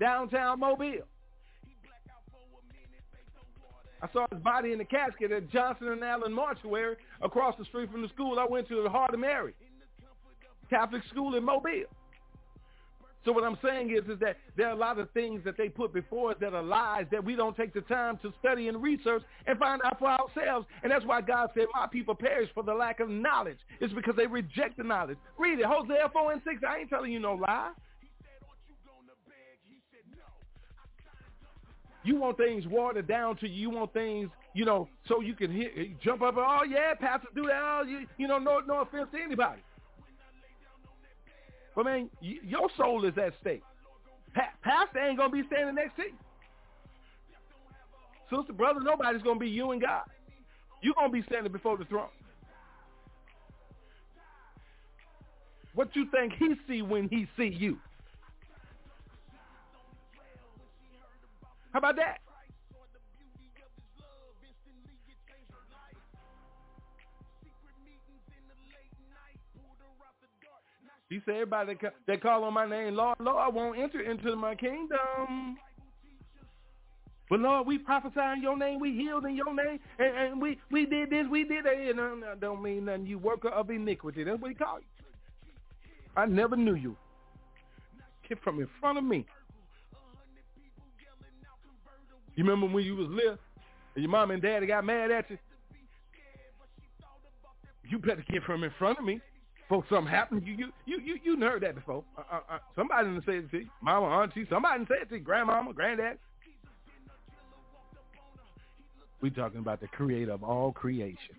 downtown 0.00 0.58
Mobile. 0.58 1.06
I 4.00 4.08
saw 4.12 4.26
his 4.30 4.40
body 4.42 4.72
in 4.72 4.78
the 4.78 4.84
casket 4.84 5.32
at 5.32 5.50
Johnson 5.50 5.88
and 5.88 6.04
Allen 6.04 6.32
Mortuary 6.32 6.96
across 7.20 7.56
the 7.58 7.64
street 7.64 7.90
from 7.90 8.02
the 8.02 8.08
school 8.08 8.38
I 8.38 8.46
went 8.48 8.68
to, 8.68 8.82
the 8.82 8.90
Heart 8.90 9.14
of 9.14 9.20
Mary. 9.20 9.54
Catholic 10.70 11.02
school 11.10 11.34
in 11.34 11.44
Mobile. 11.44 11.86
So 13.24 13.32
what 13.32 13.44
I'm 13.44 13.58
saying 13.62 13.90
is, 13.90 14.08
is 14.10 14.18
that 14.20 14.36
there 14.56 14.68
are 14.68 14.72
a 14.72 14.78
lot 14.78 14.98
of 14.98 15.10
things 15.10 15.42
that 15.44 15.56
they 15.58 15.68
put 15.68 15.92
before 15.92 16.30
us 16.30 16.36
that 16.40 16.54
are 16.54 16.62
lies 16.62 17.04
that 17.10 17.22
we 17.22 17.36
don't 17.36 17.56
take 17.56 17.74
the 17.74 17.82
time 17.82 18.18
to 18.22 18.32
study 18.40 18.68
and 18.68 18.82
research 18.82 19.22
and 19.46 19.58
find 19.58 19.82
out 19.84 19.98
for 19.98 20.08
ourselves. 20.08 20.66
And 20.82 20.90
that's 20.90 21.04
why 21.04 21.20
God 21.20 21.50
said, 21.54 21.66
my 21.74 21.86
people 21.88 22.14
perish 22.14 22.48
for 22.54 22.62
the 22.62 22.72
lack 22.72 23.00
of 23.00 23.10
knowledge. 23.10 23.58
It's 23.80 23.92
because 23.92 24.14
they 24.16 24.26
reject 24.26 24.78
the 24.78 24.84
knowledge. 24.84 25.18
Read 25.38 25.58
it. 25.58 25.66
Hosea 25.66 26.08
4 26.12 26.32
and 26.32 26.42
6. 26.44 26.62
I 26.66 26.78
ain't 26.78 26.88
telling 26.88 27.12
you 27.12 27.18
no 27.18 27.34
lie. 27.34 27.72
You 32.04 32.16
want 32.16 32.38
things 32.38 32.64
watered 32.66 33.06
down 33.06 33.36
to 33.38 33.48
you. 33.48 33.68
You 33.68 33.70
want 33.70 33.92
things, 33.92 34.30
you 34.54 34.64
know, 34.64 34.88
so 35.08 35.20
you 35.20 35.34
can 35.34 35.52
hear, 35.52 35.70
jump 36.02 36.22
up. 36.22 36.36
And, 36.36 36.46
oh 36.48 36.62
yeah, 36.66 36.94
pastor, 36.94 37.28
do 37.34 37.42
that. 37.42 37.60
Oh, 37.62 37.82
you, 37.86 38.06
you 38.16 38.26
know, 38.26 38.38
no, 38.38 38.60
no 38.60 38.80
offense 38.80 39.08
to 39.12 39.20
anybody. 39.20 39.60
But 41.78 41.84
man, 41.84 42.10
y- 42.20 42.40
your 42.42 42.68
soul 42.76 43.04
is 43.04 43.16
at 43.18 43.34
stake. 43.40 43.62
Pa- 44.34 44.52
pastor 44.64 44.98
ain't 44.98 45.16
gonna 45.16 45.30
be 45.30 45.44
standing 45.46 45.76
next 45.76 45.94
to 45.94 46.02
you. 46.02 46.18
Sister, 48.36 48.52
brother, 48.52 48.80
nobody's 48.80 49.22
gonna 49.22 49.38
be 49.38 49.48
you 49.48 49.70
and 49.70 49.80
God. 49.80 50.02
You're 50.82 50.94
gonna 50.94 51.12
be 51.12 51.22
standing 51.30 51.52
before 51.52 51.76
the 51.76 51.84
throne. 51.84 52.08
What 55.74 55.94
you 55.94 56.06
think 56.10 56.32
he 56.32 56.56
see 56.66 56.82
when 56.82 57.08
he 57.08 57.28
see 57.36 57.46
you? 57.56 57.78
How 61.72 61.78
about 61.78 61.94
that? 61.94 62.18
He 71.08 71.20
said, 71.24 71.34
everybody 71.34 71.74
that, 71.80 71.94
that 72.06 72.22
call 72.22 72.44
on 72.44 72.52
my 72.52 72.68
name, 72.68 72.94
Lord, 72.94 73.16
Lord, 73.18 73.38
I 73.38 73.48
won't 73.48 73.78
enter 73.78 74.00
into 74.00 74.36
my 74.36 74.54
kingdom. 74.54 75.56
But 77.30 77.40
Lord, 77.40 77.66
we 77.66 77.78
prophesy 77.78 78.20
in 78.34 78.42
your 78.42 78.56
name, 78.56 78.80
we 78.80 78.92
healed 78.92 79.24
in 79.24 79.34
your 79.36 79.54
name, 79.54 79.78
and, 79.98 80.16
and 80.16 80.42
we, 80.42 80.58
we 80.70 80.86
did 80.86 81.10
this, 81.10 81.26
we 81.30 81.44
did 81.44 81.64
that. 81.64 81.74
And 81.76 82.00
uh, 82.00 82.26
that 82.26 82.40
don't 82.40 82.62
mean 82.62 82.86
nothing. 82.86 83.06
You 83.06 83.18
worker 83.18 83.48
of 83.48 83.70
iniquity. 83.70 84.24
That's 84.24 84.40
what 84.40 84.50
he 84.50 84.54
called 84.54 84.82
you. 84.82 85.04
I 86.16 86.26
never 86.26 86.56
knew 86.56 86.74
you. 86.74 86.96
Get 88.28 88.42
from 88.42 88.60
in 88.60 88.68
front 88.80 88.98
of 88.98 89.04
me. 89.04 89.26
You 92.34 92.44
remember 92.44 92.72
when 92.72 92.84
you 92.84 92.96
was 92.96 93.08
little 93.08 93.38
and 93.94 94.02
your 94.02 94.10
mom 94.10 94.30
and 94.30 94.40
daddy 94.40 94.66
got 94.66 94.84
mad 94.84 95.10
at 95.10 95.30
you? 95.30 95.38
You 97.88 97.98
better 97.98 98.24
get 98.30 98.42
from 98.44 98.62
in 98.62 98.70
front 98.78 98.98
of 98.98 99.04
me 99.04 99.20
before 99.68 99.84
something 99.90 100.10
happened. 100.10 100.46
You 100.46 100.54
you 100.54 100.72
you 100.86 101.00
you 101.00 101.18
you 101.22 101.40
heard 101.40 101.62
that 101.62 101.74
before. 101.74 102.02
Uh, 102.16 102.22
uh, 102.32 102.40
uh, 102.54 102.58
somebody 102.74 103.04
done 103.04 103.22
said 103.26 103.34
it 103.34 103.50
to 103.50 103.58
you. 103.58 103.66
Mama, 103.82 104.06
auntie, 104.06 104.46
somebody 104.48 104.78
done 104.78 104.86
said 104.88 105.02
it 105.02 105.08
to 105.10 105.16
you. 105.16 105.20
Grandmama, 105.22 105.72
granddad. 105.74 106.18
We 109.20 109.30
talking 109.30 109.58
about 109.58 109.80
the 109.80 109.88
creator 109.88 110.32
of 110.32 110.42
all 110.42 110.72
creation. 110.72 111.34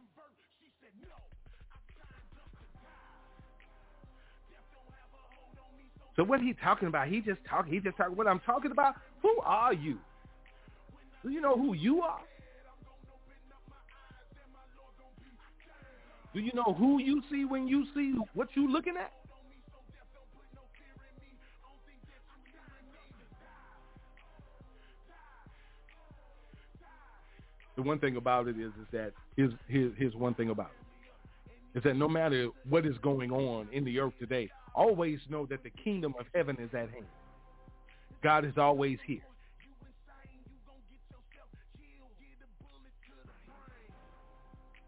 So 6.16 6.24
what 6.24 6.42
he 6.42 6.54
talking 6.54 6.90
about? 6.90 7.08
He 7.08 7.22
just 7.22 7.40
talking. 7.50 7.74
He 7.74 7.80
just 7.80 7.98
talking. 7.98 8.16
What 8.16 8.28
I'm 8.28 8.42
talking 8.42 8.72
about? 8.72 8.96
Who 9.22 9.40
are 9.44 9.74
you? 9.74 9.98
Do 11.24 11.32
you 11.32 11.42
know 11.42 11.56
who 11.56 11.74
you 11.74 12.02
are? 12.02 12.20
Do 16.34 16.40
you 16.40 16.52
know 16.54 16.76
who 16.78 17.00
you 17.00 17.22
see 17.32 17.46
when 17.46 17.68
you 17.68 17.86
see 17.96 18.14
what 18.34 18.50
you 18.56 18.72
looking 18.72 18.96
at? 18.98 19.12
The 27.76 27.84
one 27.84 27.98
thing 28.00 28.18
about 28.18 28.48
it 28.50 28.60
is, 28.60 28.72
is 28.74 28.88
that 28.92 29.14
here's, 29.38 29.54
here's, 29.68 29.94
here's 29.98 30.14
one 30.14 30.34
thing 30.34 30.50
about 30.50 30.72
it. 30.72 31.78
Is 31.78 31.84
that 31.84 31.96
no 31.96 32.10
matter 32.10 32.50
what 32.68 32.86
is 32.86 32.98
going 33.02 33.32
on 33.32 33.70
in 33.72 33.86
the 33.86 34.00
earth 34.00 34.14
today, 34.20 34.50
always 34.76 35.20
know 35.30 35.46
that 35.46 35.64
the 35.64 35.70
kingdom 35.70 36.14
of 36.20 36.26
heaven 36.36 36.58
is 36.60 36.70
at 36.74 36.90
hand. 36.92 37.06
God 38.22 38.44
is 38.44 38.58
always 38.58 38.98
here. 39.08 39.22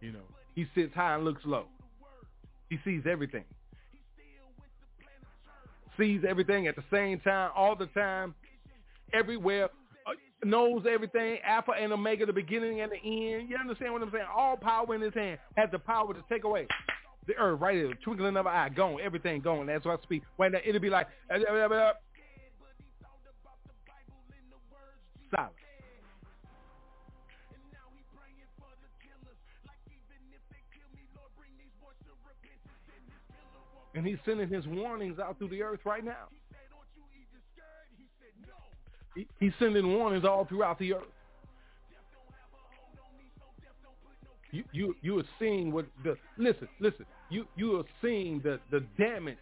You 0.02 0.12
know, 0.12 0.20
he 0.56 0.66
sits 0.76 0.93
high 0.93 1.16
and 1.16 1.26
looks 1.26 1.41
low. 1.45 1.66
He 2.70 2.78
sees 2.86 3.04
everything. 3.10 3.43
Sees 5.97 6.22
everything 6.28 6.68
at 6.68 6.76
the 6.76 6.84
same 6.91 7.20
time, 7.20 7.52
all 7.56 7.76
the 7.76 7.88
time, 7.88 8.34
everywhere, 9.14 9.66
uh, 10.08 10.12
knows 10.43 10.84
everything, 10.89 11.38
Alpha 11.45 11.72
and 11.72 11.91
Omega, 11.91 12.26
the 12.26 12.34
beginning 12.34 12.82
and 12.82 12.91
the 12.91 12.95
end. 12.95 13.49
You 13.49 13.58
understand 13.58 13.93
what 13.93 14.02
I'm 14.02 14.12
saying? 14.12 14.26
All 14.36 14.56
power 14.56 14.95
in 14.95 15.02
his 15.02 15.14
hand 15.14 15.38
has 15.58 15.70
the 15.72 15.80
power 15.80 16.14
to 16.14 16.24
take 16.30 16.43
away 16.45 16.68
the 17.28 17.36
earth 17.36 17.60
right 17.60 17.76
here, 17.76 17.93
twinkling 18.04 18.36
of 18.38 18.45
an 18.45 18.52
eye, 18.52 18.70
gone, 18.70 18.99
everything 19.04 19.41
gone. 19.41 19.68
That's 19.68 19.86
why 19.86 19.93
I 19.93 19.97
speak. 20.04 20.24
Right 20.38 20.52
now, 20.52 20.60
it'll 20.66 20.82
be 20.82 20.89
like 20.89 21.08
uh, 21.30 21.38
silent. 25.34 25.54
And 33.94 34.06
he's 34.06 34.18
sending 34.26 34.48
his 34.48 34.66
warnings 34.68 35.20
out 35.20 35.38
through 35.38 35.50
the 35.50 35.62
earth 35.62 35.82
right 35.86 36.04
now. 36.04 36.30
He, 39.16 39.28
he's 39.39 39.52
sending 39.60 39.94
warnings 39.94 40.24
all 40.24 40.46
throughout 40.46 40.80
the 40.80 40.94
earth. 40.94 41.04
You 44.52 44.64
you 44.74 44.96
you 45.02 45.20
are 45.20 45.24
seeing 45.39 45.72
what 45.72 45.86
the 46.04 46.18
listen 46.38 46.68
listen 46.82 47.06
you 47.30 47.48
you 47.56 47.80
are 47.80 47.86
seeing 48.02 48.42
the 48.42 48.60
the 48.70 48.82
damage 48.98 49.38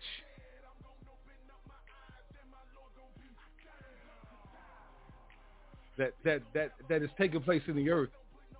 that 5.97 6.13
that 6.23 6.41
that 6.53 6.71
that 6.89 7.01
is 7.01 7.09
taking 7.17 7.41
place 7.41 7.63
in 7.67 7.75
the 7.75 7.89
earth 7.89 8.09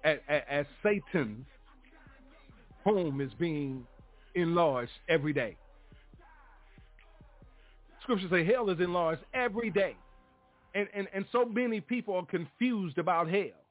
as, 0.04 0.18
as 0.50 0.66
Satan's 0.82 1.46
home 2.84 3.22
is 3.22 3.32
being 3.38 3.86
enlarged 4.36 4.92
every 5.08 5.34
day. 5.34 5.56
Scriptures 8.10 8.32
say 8.32 8.43
hell 8.43 8.72
is 8.72 8.80
enlarged 8.80 9.22
every 9.36 9.70
day. 9.70 9.95
And, 10.74 10.88
and, 10.95 11.07
and 11.14 11.26
so 11.32 11.45
many 11.45 11.80
people 11.80 12.16
are 12.16 12.26
confused 12.26 12.97
about 12.97 13.30
hell. 13.30 13.62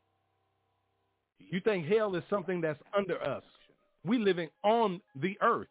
You 1.41 1.59
think 1.59 1.89
hell 1.89 2.14
is 2.14 2.22
something 2.30 2.61
that's 2.61 2.80
under 2.97 3.20
us. 3.20 3.43
We 4.05 4.18
living 4.18 4.49
on 4.62 5.01
the 5.20 5.36
earth. 5.43 5.66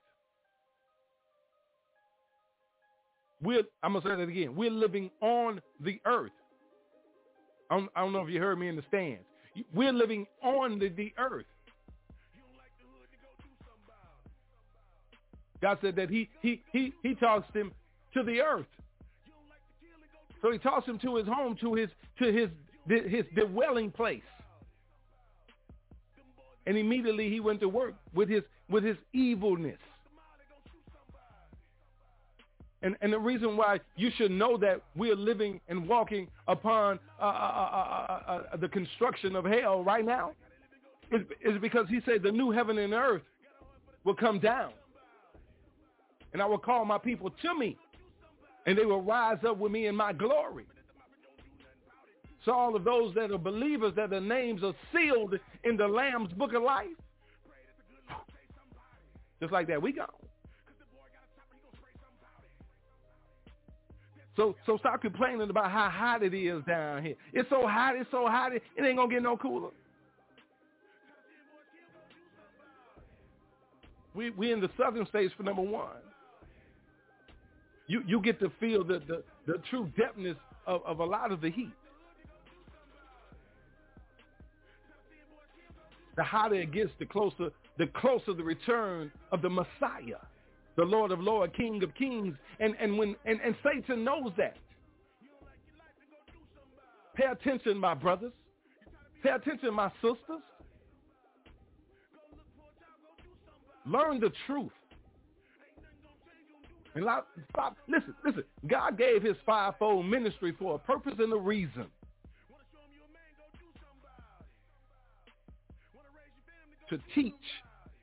We're, 3.42 3.64
I'm 3.84 3.94
going 3.94 4.04
to 4.04 4.10
say 4.10 4.16
that 4.18 4.28
again. 4.28 4.54
We're 4.54 4.70
living 4.70 5.12
on 5.22 5.62
the 5.80 6.02
earth. 6.06 6.32
I 7.72 7.78
don't, 7.78 7.90
I 7.96 8.02
don't 8.02 8.12
know 8.12 8.24
if 8.24 8.30
you 8.30 8.42
heard 8.42 8.60
me 8.60 8.68
in 8.68 8.76
the 8.76 8.84
stands. 8.90 9.24
We're 9.74 9.94
living 9.94 10.28
on 10.44 10.78
the, 10.78 10.90
the 10.90 11.14
earth. 11.18 11.46
God 15.62 15.78
said 15.82 15.96
that 15.96 16.10
he, 16.10 16.28
he, 16.42 16.62
he, 16.74 16.92
he 17.02 17.16
tossed 17.16 17.54
him 17.54 17.72
to 18.18 18.24
the 18.24 18.42
earth. 18.42 18.66
So 20.42 20.52
he 20.52 20.58
tossed 20.58 20.88
him 20.88 21.00
to 21.00 21.16
his 21.16 21.28
home, 21.28 21.56
to 21.62 21.74
his 21.74 21.90
to 22.20 22.32
his 22.32 22.50
his 22.88 23.26
dwelling 23.36 23.92
place. 23.92 24.22
And 26.66 26.78
immediately 26.78 27.30
he 27.30 27.40
went 27.40 27.60
to 27.62 27.70
work 27.70 27.96
with 28.14 28.30
his 28.30 28.44
with 28.70 28.84
his 28.84 28.98
evilness. 29.14 29.80
And 32.82 32.96
and 33.02 33.12
the 33.12 33.20
reason 33.20 33.58
why 33.58 33.80
you 33.96 34.12
should 34.18 34.32
know 34.32 34.58
that 34.58 34.82
we're 34.96 35.16
living 35.16 35.60
and 35.68 35.88
walking 35.88 36.28
upon 36.48 37.00
uh, 37.20 37.24
uh, 37.24 38.44
uh, 38.54 38.58
the 38.58 38.68
construction 38.68 39.36
of 39.36 39.46
hell 39.46 39.84
right 39.84 40.06
now 40.06 40.32
is, 41.12 41.22
is 41.44 41.60
because 41.62 41.88
he 41.90 42.00
said 42.06 42.22
the 42.22 42.32
new 42.32 42.52
heaven 42.52 42.78
and 42.78 42.94
earth 42.94 43.24
will 44.04 44.16
come 44.16 44.40
down. 44.40 44.72
And 46.34 46.42
I 46.42 46.46
will 46.46 46.60
call 46.60 46.86
my 46.86 46.98
people 46.98 47.32
to 47.42 47.58
me 47.58 47.78
and 48.68 48.78
they 48.78 48.86
will 48.86 49.02
rise 49.02 49.38
up 49.48 49.58
with 49.58 49.72
me 49.72 49.88
in 49.88 49.96
my 49.96 50.14
glory. 50.14 50.66
So 52.44 52.52
all 52.52 52.76
of 52.76 52.84
those 52.84 53.16
that 53.16 53.32
are 53.32 53.38
believers, 53.38 53.94
that 53.96 54.10
their 54.10 54.22
names 54.22 54.62
are 54.62 54.74
sealed 54.94 55.36
in 55.64 55.78
the 55.78 55.88
Lamb's 55.88 56.32
book 56.34 56.54
of 56.54 56.62
life, 56.62 56.88
just 59.40 59.52
like 59.52 59.68
that, 59.68 59.82
we 59.82 59.94
go. 59.94 60.06
So 64.36 64.56
so 64.66 64.78
stop 64.78 65.02
complaining 65.02 65.50
about 65.50 65.72
how 65.72 65.90
hot 65.90 66.22
it 66.22 66.34
is 66.34 66.64
down 66.66 67.04
here. 67.04 67.16
It's 67.34 67.50
so 67.50 67.66
hot, 67.68 67.96
it's 67.96 68.10
so 68.12 68.28
hot, 68.28 68.54
it, 68.54 68.62
ain't 68.80 68.98
gonna 68.98 69.12
get 69.12 69.24
no 69.24 69.36
cooler. 69.36 69.72
We 74.14 74.30
we 74.32 74.52
in 74.52 74.60
the 74.60 74.70
southern 74.78 75.08
states 75.08 75.34
for 75.36 75.44
number 75.44 75.64
one 75.64 75.98
you 77.88 78.04
you 78.06 78.22
get 78.22 78.40
to 78.40 78.52
feel 78.60 78.84
the 78.84 79.00
the, 79.08 79.24
the 79.46 79.58
true 79.70 79.90
depthness 79.98 80.38
of, 80.66 80.82
of 80.86 81.00
a 81.00 81.06
lot 81.06 81.32
of 81.32 81.42
the 81.42 81.50
heat. 81.50 81.74
The 86.16 86.24
hotter 86.24 86.56
it 86.56 86.72
gets, 86.72 86.90
the 87.00 87.06
closer 87.06 87.50
the 87.78 87.88
closer 87.88 88.34
the 88.34 88.44
return 88.44 89.12
of 89.32 89.42
the 89.42 89.50
Messiah, 89.50 90.22
the 90.76 90.84
Lord 90.84 91.12
of 91.12 91.20
Lords, 91.20 91.54
King 91.56 91.82
of 91.84 91.94
Kings, 91.96 92.36
and 92.60 92.76
and 92.80 92.98
when 92.98 93.16
and, 93.26 93.40
and 93.42 93.56
Satan 93.64 94.04
knows 94.04 94.32
that. 94.38 94.58
Pay 97.16 97.26
attention, 97.26 97.78
my 97.78 97.96
brothers. 97.96 98.34
Pay 99.24 99.30
attention, 99.30 99.74
my 99.74 99.92
sisters. 100.02 100.44
Learn 103.88 104.20
the 104.20 104.32
truth. 104.46 104.72
And 106.98 107.06
stop, 107.52 107.78
listen, 107.88 108.16
listen. 108.26 108.44
God 108.66 108.98
gave 108.98 109.22
his 109.22 109.36
fivefold 109.46 110.08
ministry 110.08 110.52
for 110.58 110.76
a 110.76 110.80
purpose 110.80 111.14
and 111.20 111.32
a 111.32 111.38
reason. 111.38 111.86
To 116.90 116.98
teach, 117.14 117.34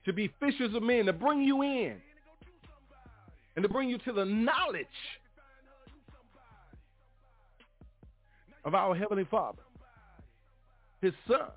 to 0.05 0.13
be 0.13 0.33
fishers 0.39 0.75
of 0.75 0.83
men, 0.85 1.07
to 1.07 1.13
bring 1.13 1.41
you 1.41 1.63
in, 1.63 1.97
and 3.57 3.63
to 3.65 3.69
bring 3.69 3.89
you 3.89 3.99
to 3.99 4.13
the 4.13 4.25
knowledge 4.25 4.87
of 8.65 8.75
our 8.77 8.95
Heavenly 8.95 9.27
Father, 9.29 9.63
His 11.03 11.15
Son, 11.27 11.49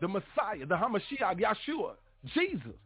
the 0.00 0.06
Messiah, 0.06 0.66
the 0.68 0.76
Hamashiach, 0.76 1.40
Yeshua, 1.40 1.94
Jesus. 2.32 2.76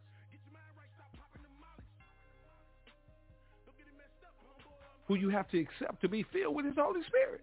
Who 5.07 5.15
you 5.15 5.29
have 5.29 5.49
to 5.51 5.59
accept 5.59 6.01
to 6.01 6.09
be 6.09 6.25
filled 6.33 6.55
with 6.55 6.65
His 6.65 6.75
Holy 6.77 7.01
Spirit. 7.07 7.41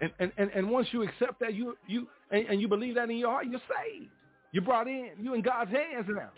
And, 0.00 0.12
and, 0.20 0.32
and, 0.36 0.50
and 0.52 0.70
once 0.70 0.88
you 0.92 1.02
accept 1.02 1.40
that, 1.40 1.54
you, 1.54 1.76
you, 1.86 2.06
and, 2.30 2.46
and 2.46 2.60
you 2.60 2.68
believe 2.68 2.94
that 2.94 3.10
in 3.10 3.16
your 3.16 3.30
heart, 3.30 3.46
you're 3.50 3.60
saved. 3.60 4.10
You're 4.52 4.62
brought 4.62 4.86
in. 4.86 5.10
You're 5.20 5.34
in 5.34 5.42
God's 5.42 5.72
hands 5.72 6.06
now. 6.08 6.30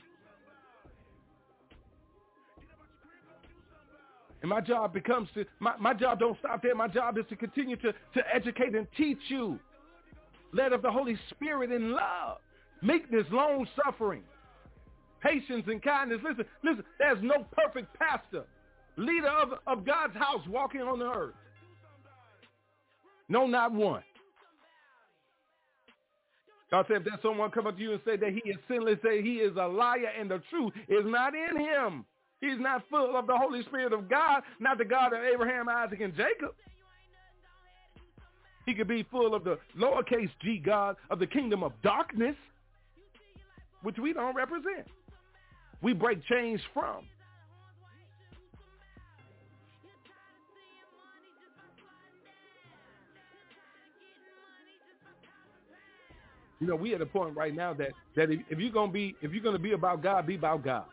And 4.42 4.48
my 4.48 4.62
job 4.62 4.94
becomes 4.94 5.28
to, 5.34 5.44
my, 5.58 5.76
my 5.78 5.92
job 5.92 6.20
don't 6.20 6.38
stop 6.38 6.62
there. 6.62 6.74
My 6.74 6.88
job 6.88 7.18
is 7.18 7.24
to 7.28 7.36
continue 7.36 7.76
to, 7.76 7.92
to 7.92 8.22
educate 8.34 8.74
and 8.74 8.86
teach 8.96 9.18
you. 9.28 9.58
Led 10.52 10.72
of 10.72 10.80
the 10.80 10.90
Holy 10.90 11.18
Spirit 11.30 11.70
in 11.70 11.92
love, 11.92 12.38
meekness, 12.82 13.26
long 13.30 13.66
suffering, 13.82 14.22
patience 15.20 15.64
and 15.66 15.82
kindness. 15.82 16.20
Listen, 16.22 16.44
listen, 16.62 16.84
there's 16.98 17.22
no 17.22 17.46
perfect 17.52 17.88
pastor, 17.98 18.44
leader 18.96 19.28
of, 19.28 19.50
of 19.66 19.84
God's 19.84 20.14
house 20.14 20.46
walking 20.48 20.80
on 20.80 20.98
the 20.98 21.10
earth. 21.10 21.34
No, 23.28 23.46
not 23.46 23.72
one. 23.72 24.02
God 26.70 26.84
said, 26.86 26.98
if 26.98 27.04
there's 27.04 27.22
someone 27.22 27.50
come 27.50 27.66
up 27.66 27.76
to 27.76 27.82
you 27.82 27.92
and 27.92 28.00
say 28.04 28.16
that 28.16 28.30
he 28.30 28.48
is 28.48 28.56
sinless, 28.68 28.98
say 29.02 29.22
he 29.22 29.36
is 29.36 29.56
a 29.56 29.66
liar 29.66 30.10
and 30.18 30.30
the 30.30 30.40
truth 30.50 30.72
is 30.88 31.04
not 31.04 31.32
in 31.34 31.58
him. 31.58 32.04
He's 32.40 32.58
not 32.58 32.84
full 32.88 33.16
of 33.16 33.26
the 33.26 33.36
Holy 33.36 33.62
Spirit 33.64 33.92
of 33.92 34.08
God, 34.08 34.42
not 34.60 34.78
the 34.78 34.84
God 34.84 35.12
of 35.12 35.20
Abraham, 35.22 35.68
Isaac, 35.68 36.00
and 36.00 36.14
Jacob. 36.14 36.54
He 38.66 38.74
could 38.74 38.88
be 38.88 39.04
full 39.10 39.34
of 39.34 39.44
the 39.44 39.58
lowercase 39.76 40.30
g 40.42 40.62
God 40.64 40.96
of 41.10 41.18
the 41.18 41.26
kingdom 41.26 41.62
of 41.62 41.72
darkness, 41.82 42.36
which 43.82 43.98
we 43.98 44.12
don't 44.12 44.34
represent. 44.34 44.86
We 45.82 45.92
break 45.92 46.24
chains 46.26 46.60
from. 46.74 47.06
You 56.60 56.66
know, 56.66 56.76
we 56.76 56.94
at 56.94 57.00
a 57.00 57.06
point 57.06 57.34
right 57.34 57.54
now 57.54 57.72
that 57.74 57.92
that 58.16 58.30
if, 58.30 58.40
if 58.50 58.58
you're 58.58 58.70
gonna 58.70 58.92
be 58.92 59.16
if 59.22 59.32
you're 59.32 59.42
gonna 59.42 59.58
be 59.58 59.72
about 59.72 60.02
God, 60.02 60.26
be 60.26 60.34
about 60.34 60.62
God. 60.62 60.84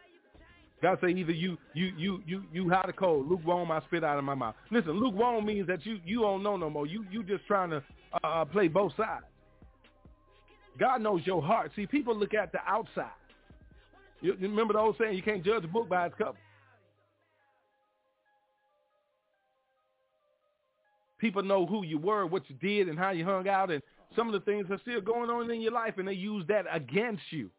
God 0.82 0.98
say 1.02 1.10
either 1.10 1.34
you 1.34 1.58
you 1.74 1.92
you 1.98 2.24
you 2.26 2.44
you 2.54 2.70
hot 2.70 2.90
or 2.90 2.94
cold, 2.94 3.28
lukewarm, 3.28 3.70
I 3.72 3.82
spit 3.82 4.04
out 4.04 4.18
of 4.18 4.24
my 4.24 4.36
mouth. 4.36 4.56
Listen, 4.72 4.92
lukewarm 4.92 5.46
means 5.46 5.68
that 5.68 5.86
you 5.86 6.00
you 6.06 6.22
don't 6.22 6.42
know 6.42 6.56
no 6.56 6.70
more. 6.70 6.88
You 6.88 7.06
you 7.12 7.22
just 7.22 7.46
trying 7.48 7.72
to 7.72 7.84
uh, 8.24 8.28
uh, 8.28 8.46
play 8.46 8.70
both 8.70 8.96
sides. 8.96 9.26
God 10.78 11.02
knows 11.02 11.22
your 11.26 11.42
heart. 11.42 11.72
See, 11.76 11.86
people 11.86 12.16
look 12.16 12.34
at 12.34 12.52
the 12.52 12.60
outside. 12.68 13.12
You, 14.22 14.36
you 14.40 14.48
remember 14.48 14.74
the 14.74 14.80
old 14.80 14.96
saying, 15.00 15.16
you 15.16 15.24
can't 15.24 15.44
judge 15.44 15.64
a 15.64 15.68
book 15.68 15.90
by 15.90 16.08
its 16.08 16.16
cover. 16.18 16.38
People 21.20 21.44
know 21.44 21.66
who 21.66 21.84
you 21.84 21.98
were, 21.98 22.26
what 22.28 22.44
you 22.48 22.56
did, 22.62 22.90
and 22.90 22.98
how 22.98 23.10
you 23.10 23.26
hung 23.26 23.48
out, 23.48 23.72
and 23.72 23.82
some 24.16 24.28
of 24.28 24.34
the 24.34 24.40
things 24.40 24.68
are 24.70 24.80
still 24.82 25.02
going 25.02 25.30
on 25.30 25.50
in 25.50 25.62
your 25.62 25.72
life, 25.72 25.96
and 25.98 26.08
they 26.08 26.14
use 26.14 26.46
that 26.48 26.66
against 26.72 27.24
you. 27.32 27.50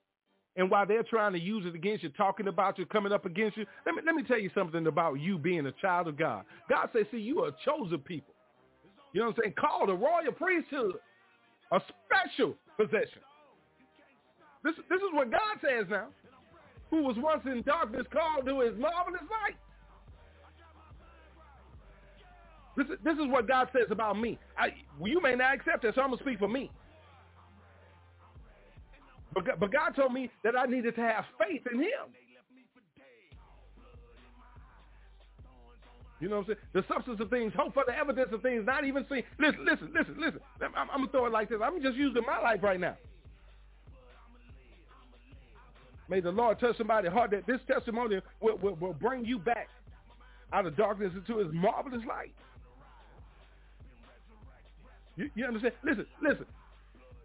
And 0.57 0.71
while 0.71 0.87
they're 0.87 1.05
trying 1.05 1.33
to 1.33 1.41
use 1.41 1.65
it 1.67 1.75
against 1.75 2.03
you, 2.03 2.09
talking 2.11 2.49
about 2.49 2.79
you, 2.79 2.87
coming 2.87 3.13
up 3.13 3.27
against 3.27 3.57
you, 3.57 3.67
let 3.87 3.95
me, 3.95 4.03
let 4.05 4.15
me 4.15 4.23
tell 4.25 4.39
you 4.39 4.51
something 4.55 4.87
about 4.87 5.15
you 5.15 5.39
being 5.39 5.67
a 5.67 5.73
child 5.73 6.09
of 6.09 6.17
God. 6.17 6.45
God 6.69 6.89
says, 6.93 7.07
see, 7.11 7.19
you 7.19 7.41
are 7.43 7.49
a 7.49 7.57
chosen 7.65 7.99
people. 7.99 8.35
You 9.13 9.21
know 9.21 9.29
what 9.29 9.37
I'm 9.39 9.43
saying? 9.43 9.55
Called 9.59 9.91
a 9.91 9.95
royal 9.95 10.33
priesthood, 10.37 10.97
a 11.73 11.81
special 11.81 12.55
possession. 12.77 13.23
This, 14.65 14.75
this 14.89 14.99
is 14.99 15.13
what 15.13 15.31
God 15.31 15.57
says 15.61 15.87
now. 15.89 16.09
Who 16.91 17.03
was 17.03 17.17
once 17.19 17.43
in 17.45 17.63
darkness 17.63 18.07
called 18.13 18.47
to 18.47 18.61
his 18.61 18.79
marvelous 18.79 19.23
light. 19.29 19.57
This 22.77 22.87
is, 22.87 22.99
this 23.05 23.15
is 23.15 23.27
what 23.29 23.47
God 23.47 23.69
says 23.73 23.89
about 23.91 24.19
me. 24.19 24.39
I, 24.57 24.69
you 25.05 25.21
may 25.21 25.35
not 25.35 25.55
accept 25.55 25.85
it, 25.85 25.95
so 25.95 26.01
I'm 26.01 26.09
going 26.09 26.19
to 26.19 26.25
speak 26.25 26.39
for 26.39 26.49
me. 26.49 26.71
But, 29.35 29.61
but 29.61 29.73
God 29.73 29.91
told 29.97 30.13
me 30.13 30.31
that 30.45 30.57
I 30.57 30.65
needed 30.65 30.95
to 30.95 31.03
have 31.03 31.25
faith 31.39 31.63
in 31.73 31.81
him. 31.81 32.15
You 36.21 36.29
know 36.29 36.39
what 36.39 36.49
I'm 36.49 36.57
saying? 36.57 36.59
The 36.73 36.85
substance 36.93 37.21
of 37.21 37.31
things, 37.31 37.53
hope 37.57 37.75
for 37.75 37.85
the 37.87 37.97
evidence 37.97 38.31
of 38.33 38.43
things 38.43 38.65
not 38.67 38.85
even 38.85 39.07
seen. 39.09 39.23
Listen, 39.39 39.65
listen, 39.65 39.93
listen, 39.95 40.17
listen. 40.19 40.41
I'm, 40.61 40.91
I'm 40.91 40.99
going 40.99 41.07
to 41.07 41.13
throw 41.13 41.27
it 41.27 41.33
like 41.33 41.49
this. 41.49 41.59
I'm 41.63 41.81
just 41.81 41.97
using 41.97 42.23
my 42.27 42.41
life 42.41 42.61
right 42.63 42.81
now. 42.81 42.97
May 46.09 46.21
the 46.21 46.31
Lord 46.31 46.59
touch 46.59 46.77
somebody's 46.79 47.13
heart 47.13 47.31
that 47.33 47.47
this 47.47 47.61
testimony 47.71 48.21
will, 48.41 48.57
will, 48.59 48.75
will 48.77 48.95
bring 48.95 49.25
you 49.25 49.39
back 49.39 49.69
out 50.53 50.67
of 50.67 50.77
darkness 50.77 51.13
into 51.15 51.39
his 51.39 51.49
marvelous 51.53 52.03
light. 52.09 52.33
You, 55.17 55.31
you 55.35 55.45
understand? 55.45 55.75
Listen, 55.85 56.07
listen. 56.23 56.47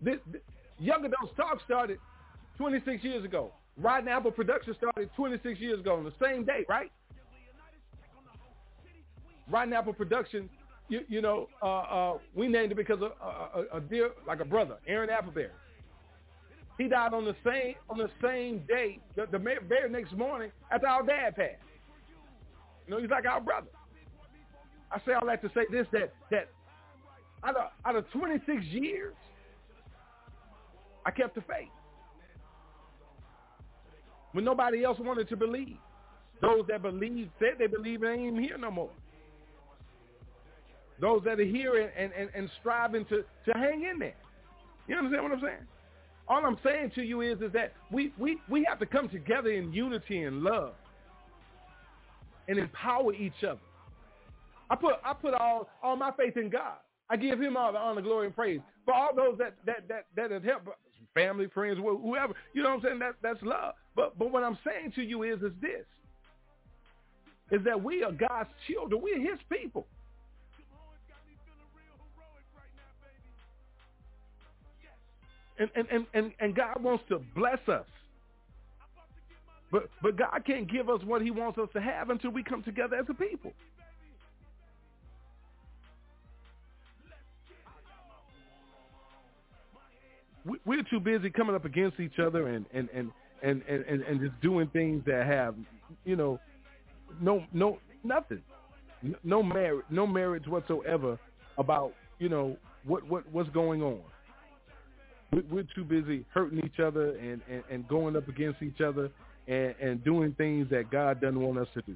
This, 0.01 0.17
this, 0.31 0.41
Young 0.79 1.05
Adults 1.05 1.33
Talk 1.37 1.61
started 1.63 1.99
26 2.57 3.03
years 3.03 3.23
ago. 3.23 3.53
Rotten 3.77 4.07
Apple 4.07 4.31
Production 4.31 4.75
started 4.77 5.09
26 5.15 5.59
years 5.59 5.79
ago 5.79 5.95
on 5.95 6.03
the 6.03 6.13
same 6.21 6.43
day, 6.43 6.65
right? 6.67 6.91
Rotten 9.49 9.73
Apple 9.73 9.93
Production, 9.93 10.49
you, 10.89 11.01
you 11.07 11.21
know, 11.21 11.47
uh, 11.61 11.65
uh, 11.65 12.17
we 12.35 12.47
named 12.47 12.71
it 12.71 12.75
because 12.75 13.01
of 13.01 13.11
a, 13.21 13.75
a, 13.75 13.77
a 13.77 13.81
dear, 13.81 14.11
like 14.27 14.39
a 14.39 14.45
brother, 14.45 14.77
Aaron 14.87 15.09
Appleberry. 15.09 15.49
He 16.77 16.87
died 16.87 17.13
on 17.13 17.23
the 17.23 17.35
same 17.45 17.75
on 17.89 17.97
the 17.97 18.09
same 18.21 18.63
day, 18.67 18.99
the, 19.15 19.27
the 19.31 19.37
very 19.37 19.89
next 19.89 20.13
morning 20.13 20.51
after 20.71 20.87
our 20.87 21.03
dad 21.03 21.35
passed. 21.35 21.61
You 22.87 22.95
know, 22.95 23.01
he's 23.01 23.09
like 23.09 23.25
our 23.25 23.39
brother. 23.39 23.67
I 24.91 24.99
say 25.05 25.13
all 25.13 25.27
that 25.27 25.41
to 25.43 25.49
say 25.49 25.65
this: 25.71 25.85
that 25.91 26.13
that 26.31 26.49
out 27.43 27.55
of 27.55 27.69
out 27.85 27.95
of 27.95 28.09
26 28.11 28.65
years, 28.65 29.13
I 31.05 31.11
kept 31.11 31.35
the 31.35 31.41
faith. 31.41 31.69
When 34.31 34.43
nobody 34.43 34.83
else 34.83 34.97
wanted 34.99 35.29
to 35.29 35.37
believe. 35.37 35.77
Those 36.41 36.65
that 36.67 36.81
believe 36.81 37.29
said 37.39 37.51
they 37.57 37.67
believe 37.67 38.01
and 38.01 38.19
ain't 38.19 38.33
even 38.33 38.43
here 38.43 38.57
no 38.57 38.69
more. 38.69 38.89
Those 40.99 41.21
that 41.25 41.39
are 41.39 41.45
here 41.45 41.89
and, 41.97 42.11
and, 42.13 42.29
and 42.35 42.49
striving 42.59 43.05
to, 43.05 43.23
to 43.45 43.53
hang 43.53 43.83
in 43.83 43.99
there. 43.99 44.15
You 44.87 44.95
understand 44.95 45.23
what 45.23 45.31
I'm 45.31 45.41
saying? 45.41 45.67
All 46.27 46.45
I'm 46.45 46.57
saying 46.63 46.91
to 46.95 47.03
you 47.03 47.21
is, 47.21 47.41
is 47.41 47.51
that 47.53 47.73
we, 47.91 48.13
we, 48.17 48.37
we 48.49 48.65
have 48.67 48.79
to 48.79 48.85
come 48.85 49.09
together 49.09 49.51
in 49.51 49.73
unity 49.73 50.23
and 50.23 50.41
love 50.41 50.73
and 52.47 52.57
empower 52.57 53.13
each 53.13 53.43
other. 53.43 53.59
I 54.69 54.75
put 54.75 54.95
I 55.03 55.13
put 55.13 55.33
all, 55.33 55.69
all 55.83 55.95
my 55.95 56.11
faith 56.17 56.37
in 56.37 56.49
God. 56.49 56.77
I 57.09 57.17
give 57.17 57.39
him 57.39 57.57
all 57.57 57.71
the 57.71 57.77
honor, 57.77 58.01
glory, 58.01 58.27
and 58.27 58.35
praise. 58.35 58.59
For 58.85 58.93
all 58.93 59.15
those 59.15 59.37
that 59.37 59.55
that 59.65 59.87
that 59.87 60.05
that 60.15 60.31
have 60.31 60.43
helped 60.43 60.67
family, 61.13 61.47
friends, 61.53 61.77
whoever. 61.77 62.33
You 62.53 62.63
know 62.63 62.69
what 62.69 62.75
I'm 62.77 62.81
saying? 62.83 62.99
That, 62.99 63.15
that's 63.21 63.41
love. 63.43 63.75
But 63.95 64.17
but 64.17 64.31
what 64.31 64.43
I'm 64.43 64.57
saying 64.65 64.93
to 64.95 65.03
you 65.03 65.23
is 65.23 65.41
is 65.41 65.51
this. 65.61 65.85
Is 67.51 67.63
that 67.65 67.81
we 67.81 68.03
are 68.03 68.11
God's 68.11 68.49
children. 68.67 69.01
We 69.01 69.13
are 69.13 69.19
his 69.19 69.39
people. 69.51 69.85
And, 75.64 75.72
and, 75.76 75.88
and, 75.89 76.05
and, 76.14 76.32
and 76.39 76.55
God 76.55 76.84
wants 76.84 77.03
to 77.07 77.20
bless 77.36 77.59
us. 77.70 77.86
But 79.72 79.89
but 80.03 80.18
God 80.18 80.43
can't 80.45 80.70
give 80.70 80.89
us 80.89 81.01
what 81.03 81.22
he 81.22 81.32
wants 81.32 81.57
us 81.57 81.70
to 81.74 81.82
have 81.82 82.09
until 82.09 82.30
we 82.32 82.43
come 82.43 82.61
together 82.61 82.95
as 82.95 83.05
a 83.09 83.14
people. 83.14 83.53
we're 90.66 90.84
too 90.84 90.99
busy 90.99 91.30
coming 91.30 91.55
up 91.55 91.66
against 91.66 91.99
each 91.99 92.20
other 92.20 92.49
and 92.49 92.66
and 92.74 92.89
and 92.93 93.11
and 93.41 93.64
and, 93.64 94.01
and 94.01 94.20
just 94.20 94.41
doing 94.41 94.68
things 94.74 95.01
that 95.05 95.26
have 95.26 95.55
you 96.03 96.18
know 96.18 96.39
no 97.22 97.45
no 97.53 97.80
nothing 98.03 98.41
no 99.24 99.41
merit 99.41 99.86
no 99.89 100.05
merits 100.05 100.45
whatsoever 100.47 101.18
about 101.57 101.93
you 102.20 102.28
know 102.28 102.57
what 102.84 103.07
what 103.07 103.24
what's 103.32 103.49
going 103.51 103.82
on 103.82 104.01
we're 105.49 105.67
too 105.75 105.84
busy 105.84 106.25
hurting 106.34 106.59
each 106.65 106.79
other 106.79 107.15
and, 107.17 107.41
and, 107.49 107.63
and 107.69 107.88
going 107.88 108.15
up 108.15 108.27
against 108.27 108.61
each 108.61 108.81
other 108.81 109.09
and, 109.47 109.75
and 109.81 110.03
doing 110.03 110.34
things 110.34 110.69
that 110.69 110.91
God 110.91 111.21
doesn't 111.21 111.39
want 111.39 111.59
us 111.59 111.67
to 111.73 111.81
do. 111.81 111.95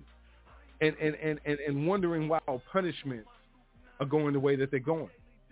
And, 0.81 0.95
and, 1.01 1.15
and, 1.15 1.39
and, 1.45 1.59
and 1.59 1.87
wondering 1.87 2.27
why 2.27 2.39
our 2.47 2.61
punishments 2.71 3.29
are 3.99 4.05
going 4.05 4.33
the 4.33 4.39
way 4.39 4.55
that 4.55 4.71
they're 4.71 4.79
going. 4.79 5.09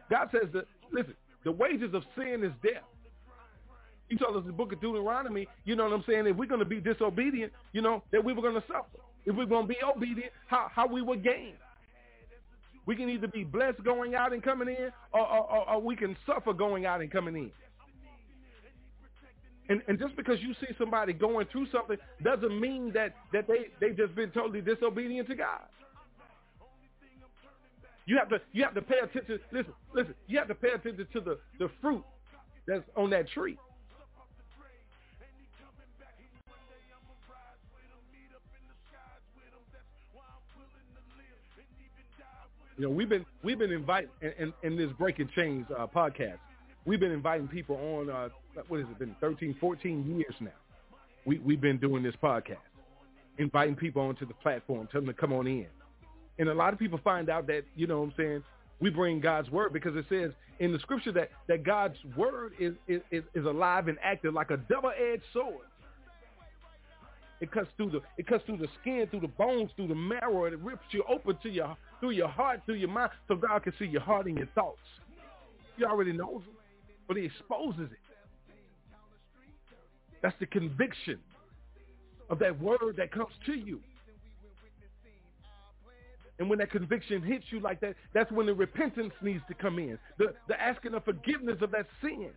God 0.10 0.30
says 0.32 0.50
that, 0.54 0.66
listen, 0.92 1.16
the 1.44 1.52
wages 1.52 1.94
of 1.94 2.04
sin 2.16 2.44
is 2.44 2.52
death. 2.64 2.84
He 4.10 4.18
told 4.18 4.36
us 4.36 4.42
in 4.42 4.48
the 4.48 4.54
book 4.54 4.72
of 4.72 4.82
Deuteronomy, 4.82 5.48
you 5.64 5.76
know 5.76 5.86
what 5.86 5.94
I'm 5.94 6.04
saying, 6.08 6.28
if 6.28 6.36
we're 6.36 6.46
going 6.46 6.60
to 6.60 6.66
be 6.66 6.80
disobedient, 6.80 7.52
you 7.74 7.82
know, 7.82 8.04
that 8.12 8.24
we 8.24 8.34
were 8.34 8.42
going 8.42 8.54
to 8.54 8.64
suffer. 8.68 9.00
If 9.26 9.36
we're 9.36 9.48
going 9.48 9.68
to 9.68 9.68
be 9.68 9.78
obedient, 9.84 10.32
how, 10.46 10.70
how 10.72 10.86
we 10.86 11.02
will 11.02 11.18
gain. 11.18 11.54
We 12.86 12.96
can 12.96 13.10
either 13.10 13.28
be 13.28 13.44
blessed 13.44 13.84
going 13.84 14.14
out 14.14 14.32
and 14.32 14.44
coming 14.44 14.68
in, 14.68 14.92
or, 15.12 15.28
or, 15.28 15.70
or 15.70 15.82
we 15.82 15.96
can 15.96 16.16
suffer 16.28 16.54
going 16.54 16.86
out 16.86 17.02
and 17.02 17.12
coming 17.12 17.36
in. 17.36 17.52
And, 19.68 19.82
and 19.88 19.98
just 19.98 20.16
because 20.16 20.38
you 20.42 20.54
see 20.56 20.74
somebody 20.78 21.14
going 21.14 21.48
through 21.52 21.68
something 21.72 21.98
doesn't 22.24 22.60
mean 22.60 22.92
that, 22.94 23.16
that 23.34 23.48
they, 23.48 23.68
they 23.80 23.96
just 23.96 24.14
been 24.16 24.30
totally 24.32 24.62
disobedient 24.62 25.28
to 25.30 25.36
God. 25.36 25.62
You 28.06 28.18
have 28.20 28.30
to 28.30 28.40
you 28.54 28.64
have 28.64 28.76
to 28.76 28.84
pay 28.84 29.00
attention. 29.00 29.40
Listen, 29.52 29.74
listen. 29.94 30.14
You 30.28 30.38
have 30.38 30.48
to 30.50 30.54
pay 30.56 30.70
attention 30.70 31.08
to 31.12 31.22
the, 31.22 31.40
the 31.58 31.72
fruit 31.82 32.04
that's 32.68 32.84
on 32.96 33.10
that 33.10 33.28
tree. 33.30 33.58
You 42.78 42.84
know, 42.84 42.90
we've 42.92 43.10
been 43.10 43.26
we've 43.42 43.58
been 43.58 43.72
inviting 43.72 44.10
in, 44.22 44.34
in, 44.38 44.54
in 44.62 44.78
this 44.78 44.92
Breaking 45.00 45.30
Chains 45.36 45.66
uh, 45.76 45.88
podcast. 45.88 46.38
We've 46.86 47.00
been 47.00 47.12
inviting 47.12 47.48
people 47.48 47.78
on. 47.78 48.10
Uh, 48.12 48.30
what 48.68 48.80
has 48.80 48.90
it 48.90 49.00
been? 49.00 49.16
13, 49.22 49.56
14 49.60 50.18
years 50.18 50.36
now. 50.40 50.50
We 51.26 51.40
we've 51.40 51.62
been 51.62 51.78
doing 51.78 52.04
this 52.04 52.16
podcast, 52.22 52.58
inviting 53.38 53.76
people 53.76 54.02
onto 54.02 54.26
the 54.26 54.34
platform, 54.36 54.88
telling 54.92 55.08
them 55.08 55.16
to 55.16 55.20
come 55.20 55.34
on 55.34 55.48
in. 55.48 55.68
And 56.38 56.50
a 56.50 56.54
lot 56.54 56.74
of 56.74 56.80
people 56.80 57.00
find 57.04 57.30
out 57.30 57.48
that 57.48 57.64
you 57.76 57.88
know 57.88 58.00
what 58.00 58.10
I'm 58.10 58.14
saying 58.18 58.44
we 58.82 58.90
bring 58.90 59.20
God's 59.20 59.50
word 59.50 59.74
because 59.74 59.96
it 59.96 60.06
says 60.10 60.32
in 60.60 60.72
the 60.72 60.80
scripture 60.80 61.12
that 61.14 61.32
that 61.48 61.64
God's 61.64 61.98
word 62.16 62.54
is 62.60 62.74
is 62.88 63.02
is 63.12 63.46
alive 63.46 63.88
and 63.88 63.98
active 64.04 64.34
like 64.34 64.52
a 64.52 64.58
double-edged 64.58 65.24
sword. 65.34 65.68
It 67.42 67.52
cuts 67.52 67.68
through 67.78 67.92
the 67.92 68.02
it 68.18 68.28
cuts 68.28 68.46
through 68.46 68.58
the 68.58 68.68
skin, 68.82 69.08
through 69.10 69.22
the 69.22 69.28
bones, 69.28 69.72
through 69.76 69.88
the 69.88 69.96
marrow, 69.96 70.46
it 70.46 70.60
rips 70.60 70.86
you 70.92 71.04
open 71.10 71.38
to 71.44 71.50
your 71.50 71.76
through 72.00 72.12
your 72.12 72.28
heart, 72.28 72.62
through 72.66 72.76
your 72.76 72.90
mind, 72.90 73.12
so 73.28 73.36
God 73.36 73.64
can 73.64 73.74
see 73.80 73.86
your 73.86 74.02
heart 74.02 74.28
and 74.28 74.38
your 74.38 74.48
thoughts. 74.48 74.80
He 75.78 75.84
already 75.84 76.14
knows 76.14 76.42
but 77.08 77.18
he 77.18 77.26
exposes 77.26 77.92
it. 77.92 78.00
That's 80.26 80.40
the 80.40 80.48
conviction 80.48 81.20
of 82.32 82.40
that 82.40 82.60
word 82.60 82.96
that 82.98 83.12
comes 83.12 83.30
to 83.46 83.54
you. 83.54 83.80
And 86.40 86.50
when 86.50 86.58
that 86.58 86.72
conviction 86.72 87.22
hits 87.22 87.46
you 87.52 87.60
like 87.60 87.80
that, 87.82 87.94
that's 88.12 88.32
when 88.32 88.48
the 88.48 88.54
repentance 88.56 89.14
needs 89.22 89.44
to 89.50 89.54
come 89.54 89.78
in. 89.78 90.00
The, 90.18 90.34
the 90.48 90.60
asking 90.60 90.96
of 90.96 91.06
forgiveness 91.06 91.58
of 91.62 91.70
that 91.74 91.86
sin, 92.02 92.32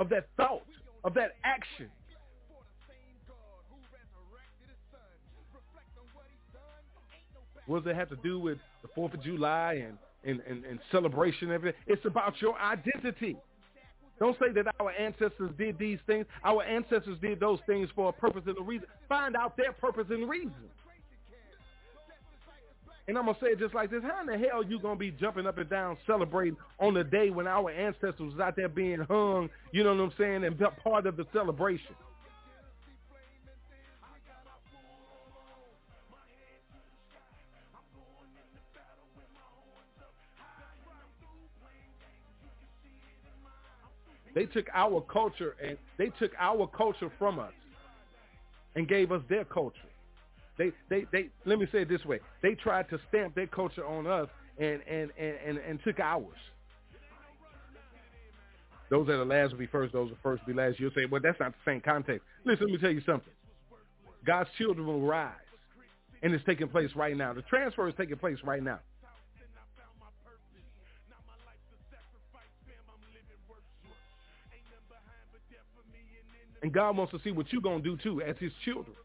of 0.00 0.08
that 0.08 0.26
thought, 0.36 0.66
of 1.04 1.14
that 1.14 1.36
action. 1.44 1.88
What 7.66 7.84
does 7.84 7.92
it 7.92 7.94
have 7.94 8.08
to 8.08 8.16
do 8.16 8.40
with 8.40 8.58
the 8.82 8.88
4th 9.00 9.14
of 9.14 9.22
July 9.22 9.74
and, 9.74 9.96
and, 10.24 10.40
and, 10.40 10.64
and 10.64 10.80
celebration 10.90 11.44
and 11.44 11.52
everything? 11.52 11.80
It's 11.86 12.04
about 12.04 12.42
your 12.42 12.58
identity. 12.58 13.36
Don't 14.18 14.36
say 14.38 14.50
that 14.52 14.74
our 14.80 14.92
ancestors 14.92 15.50
did 15.58 15.78
these 15.78 15.98
things. 16.06 16.26
Our 16.44 16.62
ancestors 16.62 17.18
did 17.20 17.38
those 17.38 17.58
things 17.66 17.90
for 17.94 18.08
a 18.08 18.12
purpose 18.12 18.42
and 18.46 18.56
a 18.58 18.62
reason. 18.62 18.86
Find 19.08 19.36
out 19.36 19.56
their 19.56 19.72
purpose 19.72 20.06
and 20.10 20.28
reason. 20.28 20.54
And 23.08 23.16
I'm 23.16 23.24
going 23.26 23.36
to 23.36 23.40
say 23.40 23.50
it 23.50 23.60
just 23.60 23.74
like 23.74 23.90
this. 23.90 24.02
How 24.02 24.20
in 24.20 24.26
the 24.26 24.48
hell 24.48 24.64
you 24.64 24.80
going 24.80 24.96
to 24.96 24.98
be 24.98 25.12
jumping 25.12 25.46
up 25.46 25.58
and 25.58 25.70
down 25.70 25.96
celebrating 26.06 26.56
on 26.80 26.94
the 26.94 27.04
day 27.04 27.30
when 27.30 27.46
our 27.46 27.70
ancestors 27.70 28.32
was 28.32 28.40
out 28.40 28.56
there 28.56 28.68
being 28.68 28.98
hung, 29.08 29.48
you 29.70 29.84
know 29.84 29.94
what 29.94 30.02
I'm 30.02 30.12
saying, 30.18 30.44
and 30.44 30.60
part 30.82 31.06
of 31.06 31.16
the 31.16 31.24
celebration? 31.32 31.94
They 44.36 44.44
took 44.44 44.66
our 44.74 45.00
culture 45.00 45.56
and 45.66 45.78
they 45.96 46.10
took 46.18 46.32
our 46.38 46.66
culture 46.66 47.10
from 47.18 47.38
us 47.38 47.54
and 48.74 48.86
gave 48.86 49.10
us 49.10 49.22
their 49.30 49.46
culture. 49.46 49.88
They, 50.58 50.72
they, 50.90 51.06
they, 51.10 51.30
let 51.46 51.58
me 51.58 51.66
say 51.72 51.82
it 51.82 51.88
this 51.88 52.04
way. 52.04 52.20
They 52.42 52.54
tried 52.54 52.90
to 52.90 53.00
stamp 53.08 53.34
their 53.34 53.46
culture 53.46 53.84
on 53.84 54.06
us 54.06 54.28
and, 54.58 54.82
and, 54.86 55.10
and, 55.18 55.36
and, 55.44 55.58
and 55.58 55.80
took 55.82 56.00
ours. 56.00 56.36
Those 58.90 59.06
that 59.06 59.14
are 59.14 59.24
last 59.24 59.52
will 59.52 59.58
be 59.58 59.66
first. 59.66 59.94
Those 59.94 60.12
are 60.12 60.18
first 60.22 60.46
will 60.46 60.52
be 60.52 60.60
last. 60.60 60.78
You'll 60.78 60.92
say, 60.94 61.06
well, 61.10 61.22
that's 61.24 61.40
not 61.40 61.52
the 61.52 61.70
same 61.70 61.80
context. 61.80 62.20
Listen, 62.44 62.66
let 62.66 62.72
me 62.74 62.78
tell 62.78 62.92
you 62.92 63.02
something. 63.06 63.32
God's 64.26 64.50
children 64.58 64.86
will 64.86 65.00
rise. 65.00 65.32
And 66.22 66.34
it's 66.34 66.44
taking 66.44 66.68
place 66.68 66.90
right 66.94 67.16
now. 67.16 67.32
The 67.32 67.42
transfer 67.42 67.88
is 67.88 67.94
taking 67.96 68.18
place 68.18 68.38
right 68.44 68.62
now. 68.62 68.80
And 76.66 76.72
God 76.72 76.96
wants 76.96 77.12
to 77.12 77.20
see 77.22 77.30
what 77.30 77.52
you're 77.52 77.62
going 77.62 77.80
to 77.80 77.88
do 77.90 77.96
too 77.96 78.20
as 78.22 78.34
his 78.40 78.50
children. 78.64 78.96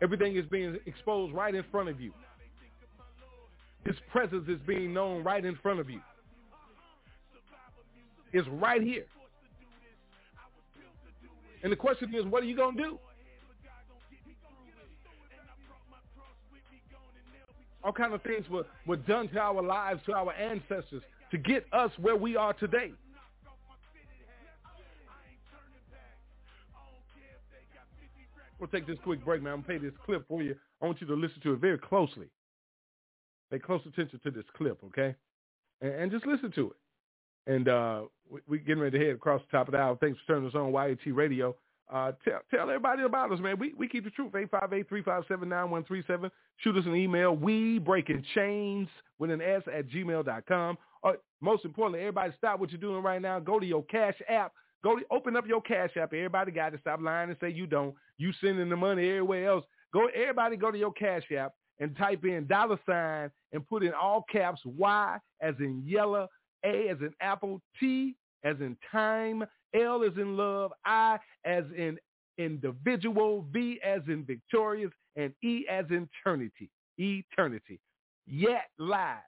Everything 0.00 0.36
is 0.36 0.46
being 0.46 0.78
exposed 0.86 1.34
right 1.34 1.52
in 1.52 1.64
front 1.72 1.88
of 1.88 2.00
you. 2.00 2.12
His 3.84 3.96
presence 4.12 4.48
is 4.48 4.60
being 4.68 4.94
known 4.94 5.24
right 5.24 5.44
in 5.44 5.56
front 5.56 5.80
of 5.80 5.90
you. 5.90 6.00
It's 8.32 8.46
right 8.52 8.80
here. 8.80 9.06
And 11.64 11.72
the 11.72 11.76
question 11.76 12.14
is, 12.14 12.24
what 12.24 12.44
are 12.44 12.46
you 12.46 12.54
going 12.54 12.76
to 12.76 12.82
do? 12.84 12.98
All 17.82 17.90
kind 17.90 18.14
of 18.14 18.22
things 18.22 18.48
were, 18.48 18.64
were 18.86 18.96
done 18.96 19.26
to 19.30 19.40
our 19.40 19.60
lives, 19.60 20.02
to 20.06 20.12
our 20.12 20.32
ancestors, 20.34 21.02
to 21.32 21.36
get 21.36 21.66
us 21.72 21.90
where 22.00 22.14
we 22.14 22.36
are 22.36 22.52
today. 22.52 22.92
We'll 28.58 28.68
take 28.68 28.86
this 28.86 28.98
quick 29.04 29.24
break, 29.24 29.42
man. 29.42 29.52
I'm 29.52 29.62
going 29.62 29.78
to 29.78 29.80
play 29.80 29.90
this 29.90 29.98
clip 30.04 30.26
for 30.28 30.42
you. 30.42 30.56
I 30.82 30.86
want 30.86 31.00
you 31.00 31.06
to 31.06 31.14
listen 31.14 31.40
to 31.42 31.52
it 31.52 31.60
very 31.60 31.78
closely. 31.78 32.28
Pay 33.50 33.58
close 33.60 33.80
attention 33.86 34.20
to 34.24 34.30
this 34.30 34.44
clip, 34.56 34.78
okay? 34.84 35.14
And, 35.80 35.92
and 35.92 36.10
just 36.10 36.26
listen 36.26 36.50
to 36.52 36.72
it. 36.72 37.52
And 37.52 37.68
uh, 37.68 38.02
we, 38.30 38.40
we're 38.48 38.60
getting 38.60 38.82
ready 38.82 38.98
to 38.98 39.04
head 39.04 39.14
across 39.14 39.40
the 39.50 39.56
top 39.56 39.68
of 39.68 39.72
the 39.72 39.78
hour. 39.78 39.96
Thanks 39.96 40.18
for 40.20 40.34
turning 40.34 40.48
us 40.48 40.54
on 40.54 40.72
YAT 40.72 41.14
Radio. 41.14 41.56
Uh, 41.90 42.12
tell, 42.24 42.40
tell 42.50 42.68
everybody 42.68 43.02
about 43.04 43.32
us, 43.32 43.40
man. 43.40 43.58
We, 43.58 43.72
we 43.74 43.88
keep 43.88 44.04
the 44.04 44.10
truth. 44.10 44.32
858-357-9137. 44.32 46.30
Shoot 46.58 46.76
us 46.76 46.84
an 46.84 46.94
email. 46.94 47.34
We 47.34 47.78
breaking 47.78 48.24
chains 48.34 48.88
with 49.18 49.30
an 49.30 49.40
S 49.40 49.62
at 49.72 49.88
gmail.com. 49.88 50.78
Or 51.02 51.16
most 51.40 51.64
importantly, 51.64 52.00
everybody 52.00 52.34
stop 52.36 52.60
what 52.60 52.70
you're 52.70 52.80
doing 52.80 53.02
right 53.02 53.22
now. 53.22 53.38
Go 53.38 53.58
to 53.58 53.64
your 53.64 53.84
Cash 53.84 54.20
App 54.28 54.52
Go 54.82 54.96
to, 54.96 55.04
open 55.10 55.36
up 55.36 55.46
your 55.46 55.60
cash 55.60 55.96
app. 55.96 56.12
Everybody 56.12 56.52
got 56.52 56.72
to 56.72 56.78
stop 56.78 57.00
lying 57.00 57.30
and 57.30 57.38
say 57.40 57.50
you 57.50 57.66
don't. 57.66 57.94
You 58.16 58.32
sending 58.40 58.68
the 58.68 58.76
money 58.76 59.08
everywhere 59.08 59.48
else. 59.48 59.64
Go. 59.92 60.06
Everybody 60.14 60.56
go 60.56 60.70
to 60.70 60.78
your 60.78 60.92
cash 60.92 61.24
app 61.36 61.54
and 61.80 61.96
type 61.96 62.24
in 62.24 62.46
dollar 62.46 62.78
sign 62.86 63.30
and 63.52 63.66
put 63.66 63.82
in 63.82 63.92
all 63.92 64.24
caps 64.30 64.60
Y 64.64 65.18
as 65.40 65.54
in 65.58 65.82
yellow, 65.84 66.28
A 66.64 66.88
as 66.88 66.98
in 67.00 67.12
apple, 67.20 67.60
T 67.80 68.14
as 68.44 68.56
in 68.60 68.76
time, 68.90 69.44
L 69.74 70.04
as 70.04 70.16
in 70.16 70.36
love, 70.36 70.72
I 70.84 71.18
as 71.44 71.64
in 71.76 71.98
individual, 72.38 73.44
V 73.52 73.80
as 73.84 74.00
in 74.06 74.24
victorious, 74.24 74.92
and 75.16 75.32
E 75.42 75.66
as 75.68 75.86
in 75.90 76.08
eternity. 76.24 76.70
Eternity. 76.98 77.80
YAT 78.26 78.64
Live. 78.78 79.18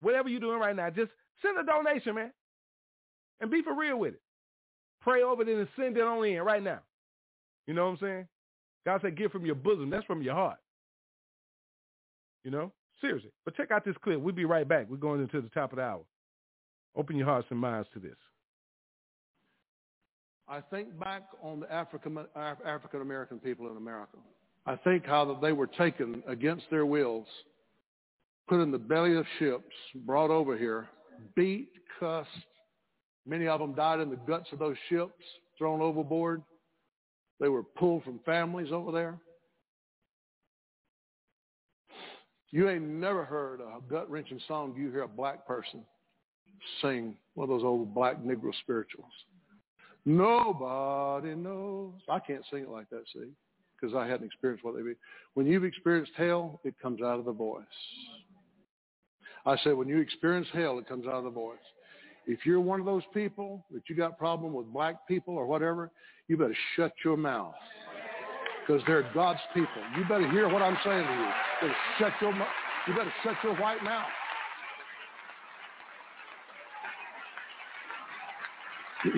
Whatever 0.00 0.28
you're 0.28 0.40
doing 0.40 0.58
right 0.58 0.74
now, 0.74 0.90
just 0.90 1.10
send 1.42 1.58
a 1.58 1.62
donation, 1.64 2.14
man. 2.14 2.32
And 3.40 3.50
be 3.50 3.62
for 3.62 3.74
real 3.74 3.98
with 3.98 4.14
it. 4.14 4.20
Pray 5.06 5.22
over 5.22 5.42
it 5.42 5.48
and 5.48 5.68
send 5.78 5.96
it 5.96 6.02
on 6.02 6.24
in 6.24 6.42
right 6.42 6.62
now. 6.62 6.80
You 7.68 7.74
know 7.74 7.84
what 7.84 7.92
I'm 7.92 7.98
saying? 7.98 8.28
God 8.84 9.00
said 9.02 9.16
give 9.16 9.30
from 9.30 9.46
your 9.46 9.54
bosom. 9.54 9.88
That's 9.88 10.04
from 10.04 10.20
your 10.20 10.34
heart. 10.34 10.58
You 12.42 12.50
know? 12.50 12.72
Seriously. 13.00 13.30
But 13.44 13.56
check 13.56 13.70
out 13.70 13.84
this 13.84 13.94
clip. 14.02 14.18
We'll 14.20 14.34
be 14.34 14.44
right 14.46 14.66
back. 14.66 14.86
We're 14.88 14.96
going 14.96 15.20
into 15.20 15.40
the 15.40 15.48
top 15.50 15.72
of 15.72 15.76
the 15.76 15.82
hour. 15.82 16.02
Open 16.96 17.16
your 17.16 17.26
hearts 17.26 17.46
and 17.50 17.58
minds 17.60 17.88
to 17.94 18.00
this. 18.00 18.16
I 20.48 20.60
think 20.60 20.98
back 20.98 21.24
on 21.42 21.60
the 21.60 21.72
African 21.72 22.18
African 22.34 23.00
American 23.00 23.38
people 23.38 23.70
in 23.70 23.76
America. 23.76 24.16
I 24.64 24.76
think 24.76 25.04
how 25.04 25.24
that 25.26 25.40
they 25.40 25.52
were 25.52 25.66
taken 25.66 26.22
against 26.26 26.64
their 26.70 26.86
wills, 26.86 27.26
put 28.48 28.60
in 28.60 28.70
the 28.72 28.78
belly 28.78 29.16
of 29.16 29.26
ships, 29.38 29.74
brought 30.04 30.30
over 30.30 30.56
here, 30.56 30.88
beat, 31.34 31.68
cussed, 32.00 32.30
Many 33.26 33.48
of 33.48 33.60
them 33.60 33.74
died 33.74 34.00
in 34.00 34.10
the 34.10 34.16
guts 34.16 34.52
of 34.52 34.58
those 34.58 34.76
ships, 34.88 35.22
thrown 35.58 35.80
overboard. 35.80 36.42
They 37.40 37.48
were 37.48 37.62
pulled 37.62 38.04
from 38.04 38.20
families 38.24 38.72
over 38.72 38.92
there. 38.92 39.18
You 42.50 42.70
ain't 42.70 42.84
never 42.84 43.24
heard 43.24 43.60
a 43.60 43.80
gut-wrenching 43.90 44.40
song. 44.46 44.74
You 44.76 44.90
hear 44.90 45.02
a 45.02 45.08
black 45.08 45.46
person 45.46 45.82
sing 46.80 47.16
one 47.34 47.44
of 47.44 47.48
those 47.50 47.64
old 47.64 47.92
black 47.94 48.22
Negro 48.22 48.52
spirituals. 48.62 49.10
Nobody 50.04 51.34
knows. 51.34 51.94
I 52.08 52.20
can't 52.20 52.44
sing 52.50 52.62
it 52.62 52.68
like 52.68 52.88
that, 52.90 53.02
see, 53.12 53.32
because 53.78 53.94
I 53.96 54.06
hadn't 54.06 54.26
experienced 54.26 54.64
what 54.64 54.76
they 54.76 54.82
be. 54.82 54.94
When 55.34 55.46
you've 55.46 55.64
experienced 55.64 56.12
hell, 56.16 56.60
it 56.64 56.74
comes 56.80 57.02
out 57.02 57.18
of 57.18 57.24
the 57.24 57.32
voice. 57.32 57.64
I 59.44 59.56
said, 59.64 59.74
when 59.74 59.88
you 59.88 59.98
experience 59.98 60.46
hell, 60.52 60.78
it 60.78 60.88
comes 60.88 61.06
out 61.06 61.14
of 61.14 61.24
the 61.24 61.30
voice. 61.30 61.58
If 62.26 62.44
you're 62.44 62.60
one 62.60 62.80
of 62.80 62.86
those 62.86 63.04
people 63.14 63.64
that 63.72 63.82
you 63.88 63.94
got 63.94 64.18
problem 64.18 64.52
with 64.52 64.66
black 64.72 65.06
people 65.06 65.36
or 65.36 65.46
whatever, 65.46 65.92
you 66.26 66.36
better 66.36 66.56
shut 66.74 66.92
your 67.04 67.16
mouth 67.16 67.54
because 68.66 68.82
they're 68.86 69.08
God's 69.14 69.38
people. 69.54 69.68
You 69.96 70.04
better 70.08 70.28
hear 70.30 70.48
what 70.48 70.60
I'm 70.60 70.76
saying 70.84 71.06
to 71.06 71.12
you. 71.12 71.20
You 71.20 71.68
better 71.68 71.76
shut 71.98 72.12
your, 72.20 72.32
you 72.32 72.94
better 72.94 73.12
shut 73.22 73.36
your 73.44 73.54
white 73.56 73.82
mouth. 73.84 74.06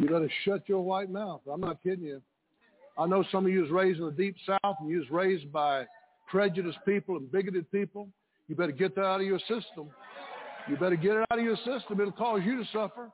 you 0.00 0.06
better 0.06 0.30
shut 0.44 0.68
your 0.68 0.82
white 0.82 1.10
mouth. 1.10 1.42
I'm 1.50 1.60
not 1.60 1.80
kidding 1.84 2.04
you. 2.04 2.20
I 2.98 3.06
know 3.06 3.24
some 3.30 3.46
of 3.46 3.52
you 3.52 3.62
was 3.62 3.70
raised 3.70 4.00
in 4.00 4.06
the 4.06 4.12
deep 4.12 4.34
south 4.44 4.76
and 4.80 4.90
you 4.90 4.98
was 4.98 5.10
raised 5.10 5.52
by 5.52 5.86
prejudiced 6.28 6.78
people 6.84 7.16
and 7.16 7.30
bigoted 7.30 7.70
people. 7.70 8.08
You 8.48 8.56
better 8.56 8.72
get 8.72 8.94
that 8.96 9.04
out 9.04 9.20
of 9.20 9.26
your 9.26 9.38
system. 9.40 9.90
You 10.68 10.76
better 10.76 10.96
get 10.96 11.12
it 11.12 11.26
out 11.30 11.38
of 11.38 11.44
your 11.44 11.56
system. 11.56 12.00
It'll 12.00 12.12
cause 12.12 12.40
you 12.44 12.62
to 12.62 12.64
suffer 12.72 13.10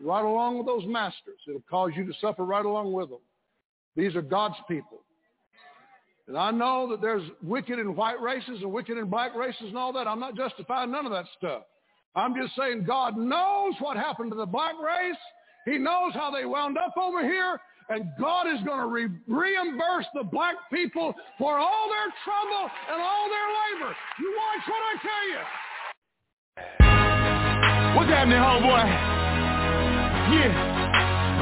right 0.00 0.24
along 0.24 0.58
with 0.58 0.66
those 0.66 0.84
masters. 0.86 1.38
It'll 1.46 1.62
cause 1.70 1.90
you 1.96 2.04
to 2.06 2.12
suffer 2.20 2.44
right 2.44 2.64
along 2.64 2.92
with 2.92 3.10
them. 3.10 3.20
These 3.96 4.16
are 4.16 4.22
God's 4.22 4.56
people. 4.68 5.02
And 6.26 6.38
I 6.38 6.50
know 6.50 6.88
that 6.90 7.02
there's 7.02 7.22
wicked 7.42 7.78
in 7.78 7.94
white 7.94 8.20
races 8.20 8.62
and 8.62 8.72
wicked 8.72 8.96
in 8.96 9.10
black 9.10 9.34
races 9.34 9.64
and 9.68 9.76
all 9.76 9.92
that. 9.92 10.08
I'm 10.08 10.20
not 10.20 10.36
justifying 10.36 10.90
none 10.90 11.06
of 11.06 11.12
that 11.12 11.26
stuff. 11.36 11.62
I'm 12.16 12.34
just 12.34 12.56
saying 12.56 12.84
God 12.84 13.16
knows 13.16 13.74
what 13.80 13.96
happened 13.96 14.30
to 14.30 14.36
the 14.36 14.46
black 14.46 14.74
race. 14.80 15.16
He 15.64 15.78
knows 15.78 16.12
how 16.14 16.30
they 16.30 16.44
wound 16.44 16.78
up 16.78 16.94
over 16.96 17.22
here. 17.22 17.60
And 17.90 18.08
God 18.18 18.46
is 18.48 18.64
going 18.64 18.80
to 18.80 18.86
re- 18.86 19.12
reimburse 19.28 20.06
the 20.14 20.24
black 20.24 20.56
people 20.72 21.14
for 21.36 21.58
all 21.58 21.88
their 21.92 22.08
trouble 22.24 22.70
and 22.88 22.96
all 23.00 23.28
their 23.28 23.48
labor. 23.60 23.94
You 24.18 24.32
watch 24.32 24.64
what 24.68 24.82
I 24.88 24.94
tell 25.04 25.24
you. 25.28 25.42
What's 27.96 28.08
happening, 28.08 28.40
homeboy? 28.40 28.84
Yeah, 30.32 30.48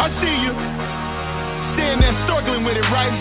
I 0.03 0.11
see 0.19 0.37
you. 0.43 0.53
Staying 1.79 2.01
there 2.01 2.17
struggling 2.27 2.65
with 2.65 2.77
it, 2.77 2.87
right? 2.91 3.15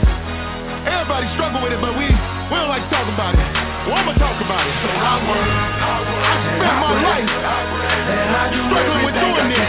Everybody 0.90 1.30
struggle 1.38 1.62
with 1.62 1.74
it, 1.74 1.80
but 1.80 1.94
we, 1.94 2.10
we 2.10 2.56
don't 2.58 2.70
like 2.70 2.82
to 2.82 2.90
talk 2.90 3.06
about 3.06 3.38
it. 3.38 3.61
Well, 3.82 3.98
I'ma 3.98 4.14
talk 4.22 4.38
about 4.38 4.62
it. 4.62 4.76
So 4.82 4.90
I 4.94 5.14
work, 5.26 5.42
I 5.42 6.34
spend 6.54 6.78
my 6.82 6.94
life 7.02 7.32
I 7.32 8.46
struggling 8.54 9.04
with 9.06 9.18
doing 9.18 9.48
this 9.52 9.68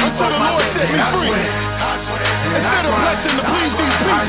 until 0.00 0.30
the 0.30 0.40
Lord 0.40 0.64
set 0.74 0.88
me 0.88 1.00
free. 1.14 1.36
Instead 2.50 2.84
of 2.88 2.94
blessing 2.96 3.36
to 3.36 3.44
please 3.44 3.74
these 3.76 3.96
people, 4.00 4.24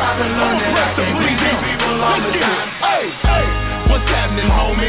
I'm 0.00 0.56
a 0.56 0.60
bless 0.72 0.90
to 0.96 1.04
please 1.20 1.40
Him. 1.40 1.58
Let's 2.00 2.32
get 2.32 2.48
it. 2.48 2.68
Hey, 2.80 3.04
hey. 3.28 3.46
What's 3.90 4.06
happening, 4.06 4.46
homie? 4.48 4.88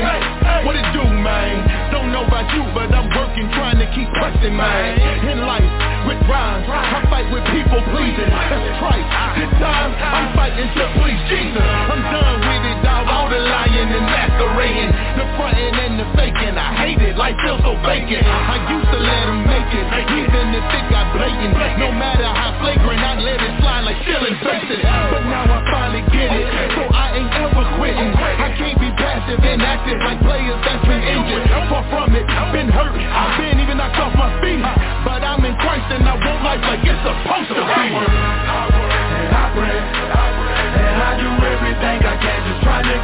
What 0.64 0.78
it 0.78 0.86
do, 0.93 1.02
man? 1.04 1.66
Don't 1.89 2.14
know 2.14 2.22
about 2.24 2.45
you, 2.54 2.62
but 2.72 2.93
I'm 2.93 3.10
working, 3.18 3.49
trying 3.58 3.82
to 3.82 3.88
keep 3.97 4.08
pressing, 4.14 4.54
man. 4.56 4.95
In 5.26 5.41
life, 5.41 5.66
with 6.06 6.22
rhymes, 6.30 6.70
I 6.70 7.02
fight 7.10 7.28
with 7.34 7.41
people 7.49 7.82
pleasing. 7.91 8.30
That's 8.30 8.78
trite. 8.78 9.08
This 9.41 9.49
time, 9.58 9.89
I'm 9.97 10.38
fighting 10.38 10.70
to 10.70 10.86
please 11.02 11.18
Jesus. 11.34 11.66
I'm 11.66 12.02
done 12.14 12.38
with 12.45 12.64
it, 12.70 12.70
dog. 13.06 13.12
All 13.12 13.30
the 13.30 13.39
lying 13.39 13.89
and 13.89 14.06
masquerading, 14.06 14.91
the 15.18 15.26
fronting 15.38 15.76
and 15.76 15.99
the 15.99 16.08
faking. 16.18 16.56
I 16.58 16.70
hate 16.78 17.02
it, 17.02 17.18
life 17.18 17.36
feels 17.41 17.62
so 17.62 17.74
vacant. 17.86 18.26
I 18.26 18.58
used 18.70 18.89
to 18.89 18.99
let 18.99 19.24
them 19.26 19.41
make 19.45 19.72
it, 19.74 19.86
even 20.22 20.45
if 20.54 20.66
it 20.66 20.86
got 20.89 21.10
blatant. 21.18 21.54
No 21.82 21.91
matter 21.91 22.26
how 22.26 22.58
flagrant, 22.62 23.02
I 23.02 23.18
let 23.20 23.39
it 23.41 23.54
slide 23.62 23.84
like 23.86 23.99
ceiling 24.06 24.38
faces. 24.41 24.82
But 24.82 25.24
now 25.28 25.45
I 25.49 25.60
finally 25.70 26.04
get 26.14 26.30
it, 26.30 26.47
so 26.78 26.82
I 26.93 27.06
ain't 27.18 27.34
ever 27.41 27.66
quitting. 27.78 28.12
I 28.16 28.49
can't 28.58 28.80
be 28.80 28.89
passive 28.97 29.41
and 29.41 29.62
active 29.62 29.99
like 30.02 30.22
players 30.22 30.60
that's 30.66 30.86
been 30.86 31.04
injured. 31.04 31.45
Far 31.70 31.84
from 31.89 32.16
it, 32.16 32.26
been 32.54 32.70
hurt, 32.70 32.95
I've 32.95 33.38
been 33.38 33.60
even 33.60 33.78
knocked 33.78 33.97
off 33.97 34.14
my 34.16 34.30
feet. 34.41 34.62
But 35.06 35.26
I'm 35.26 35.43
in 35.45 35.56
Christ 35.58 35.88
and 35.89 36.06
I 36.06 36.16
want 36.16 36.39
life 36.45 36.64
like 36.64 36.86
it's 36.86 37.02
supposed 37.02 37.49
to 37.49 37.64
be. 37.66 38.51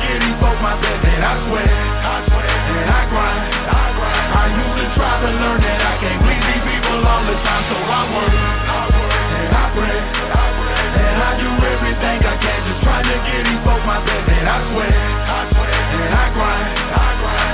Trying 0.08 0.20
to 0.20 0.24
get 0.24 0.32
these 0.32 0.40
folks 0.40 0.62
my 0.64 0.76
best. 0.80 1.04
And 1.04 1.24
I 1.24 1.34
sweat, 1.48 1.68
and 1.68 2.88
I 2.88 3.02
grind. 3.12 3.44
I 3.68 4.44
usually 4.56 4.90
try 4.96 5.14
to 5.20 5.30
learn 5.36 5.60
that 5.60 5.80
I 5.84 5.94
can't 6.00 6.20
please 6.24 6.44
these 6.48 6.64
people 6.64 7.00
all 7.04 7.24
the 7.28 7.36
time, 7.44 7.64
so 7.68 7.76
I 7.76 8.02
work, 8.16 8.32
I 8.32 8.82
work, 8.96 9.12
and 9.12 9.52
I 9.52 9.66
pray, 9.76 10.00
and 10.00 11.18
I 11.20 11.32
do 11.36 11.50
everything 11.68 12.18
I 12.24 12.36
can, 12.40 12.60
just 12.64 12.82
trying 12.84 13.08
to 13.12 13.18
get 13.28 13.42
these 13.44 13.62
folks 13.68 13.84
my 13.84 14.00
best. 14.08 14.28
And 14.32 14.48
I 14.48 14.58
sweat, 14.72 14.96
and 14.96 16.12
I 16.16 16.26
grind. 16.32 16.68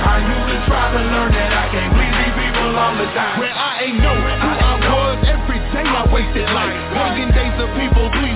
I 0.04 0.22
usually 0.22 0.60
try 0.70 0.84
to 0.94 1.00
learn 1.10 1.30
that 1.34 1.50
I 1.50 1.64
can't 1.74 1.90
please 1.90 2.14
these 2.14 2.36
people 2.38 2.70
all 2.78 2.94
the 2.94 3.08
time. 3.18 3.38
Where 3.40 3.50
I 3.50 3.90
ain't 3.90 3.98
know 3.98 4.14
who 4.14 4.30
I 4.30 4.74
was 4.78 5.18
every 5.26 5.58
day 5.74 5.82
I 5.82 6.06
wasted 6.12 6.46
life 6.54 6.78
Working 6.94 7.33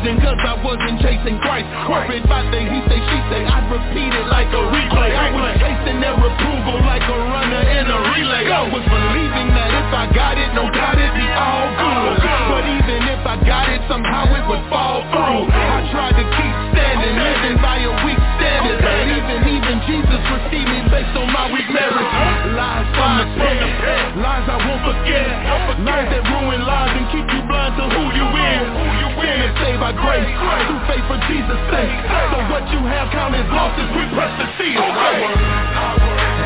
days 0.09 0.17
of 0.17 0.23
people 0.23 0.25
pleasing 0.25 0.25
cause 0.25 0.41
I 0.41 0.55
wasn't 0.65 1.01
chasing 1.01 1.39
Christ. 1.41 1.69
Worried 1.89 2.25
about 2.25 2.49
the 2.53 2.61
he 2.61 2.81
say 2.89 3.01
she 3.01 3.19
say 3.29 3.41
I'd 3.45 3.69
repeat 3.69 4.13
it 4.13 4.27
like 4.33 4.49
a 4.49 4.63
replay. 4.73 5.13
I 5.13 5.29
was 5.33 5.53
chasing 5.61 6.01
their 6.01 6.17
approval 6.17 6.81
like 6.89 7.05
a 7.05 7.19
runner 7.29 7.63
in 7.69 7.85
a 7.85 7.99
relay. 8.17 8.45
I 8.49 8.65
was 8.73 8.85
believing 8.89 9.49
that 9.53 9.69
if 9.69 9.91
I 9.93 10.05
got 10.15 10.39
it, 10.39 10.51
no 10.57 10.65
doubt 10.73 10.97
it'd 10.97 11.13
be 11.13 11.29
all 11.29 11.69
good. 11.77 12.17
But 12.25 12.65
even 12.65 13.01
if 13.13 13.23
I 13.27 13.37
got 13.45 13.69
it, 13.69 13.83
somehow 13.89 14.25
it 14.33 14.45
would 14.49 14.65
fall 14.73 15.05
through. 15.13 15.45
I 15.53 15.85
tried 15.93 16.17
to 16.17 16.25
keep 16.25 16.55
standing, 16.73 17.15
living 17.17 17.57
by 17.61 17.77
a 17.85 17.93
weak 18.05 18.21
standard. 18.41 18.79
But 18.81 18.97
even, 19.13 19.39
even 19.61 19.77
Jesus 19.85 20.23
received 20.25 20.69
me 20.73 20.81
based 20.89 21.15
on 21.17 21.29
my 21.33 21.53
weak 21.53 21.69
merits. 21.69 22.01
Uh-huh. 22.01 22.57
Lies 22.57 22.89
from 22.97 23.13
the 23.21 23.27
pit, 23.37 23.61
lies 24.25 24.47
I 24.49 24.57
won't 24.57 24.83
forget. 24.89 25.29
Lies 25.85 26.09
that 26.11 26.25
ruin 26.27 26.65
lives 26.65 26.95
and 26.97 27.07
keep 27.13 27.27
you 27.29 27.43
blind 27.47 27.77
to 27.77 27.85
who 27.93 28.03
you 28.17 28.27
is 28.35 28.98
saved 29.69 29.81
by 29.85 29.93
grace, 29.93 30.25
through 30.65 30.81
faith 30.89 31.05
for 31.05 31.21
Jesus' 31.29 31.63
sake 31.69 31.93
So 32.33 32.41
what 32.49 32.65
you 32.73 32.81
have 32.89 33.13
lost 33.13 33.77
as 33.77 33.91
we 33.93 34.05
press 34.17 34.33
the 34.41 34.49
seal 34.57 34.81
I 34.81 35.21
work 35.21 35.37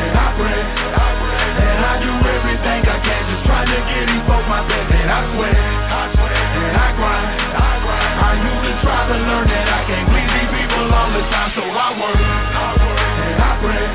and 0.03 0.11
I 0.19 0.27
pray, 0.35 0.59
and 0.59 1.81
I 1.87 1.93
do 2.03 2.11
everything 2.11 2.81
I 2.83 2.97
can, 2.99 3.21
just 3.31 3.43
trying 3.47 3.69
to 3.71 3.79
get 3.87 4.03
these 4.11 4.25
folks 4.27 4.45
my 4.51 4.61
best. 4.67 4.89
And 4.93 5.09
I 5.09 5.21
sweat, 5.31 5.55
and 5.55 6.75
I 6.75 6.87
grind. 6.99 7.29
I 7.53 8.29
usually 8.43 8.75
try 8.83 8.99
to 9.07 9.17
learn 9.17 9.47
that 9.47 9.67
I 9.73 9.79
can't 9.87 10.05
please 10.11 10.31
these 10.37 10.51
people 10.53 10.85
all 10.91 11.09
the 11.13 11.23
time, 11.33 11.49
so 11.55 11.63
I 11.65 11.87
work, 11.97 12.19
and 12.19 13.37
I 13.41 13.51
pray, 13.63 13.85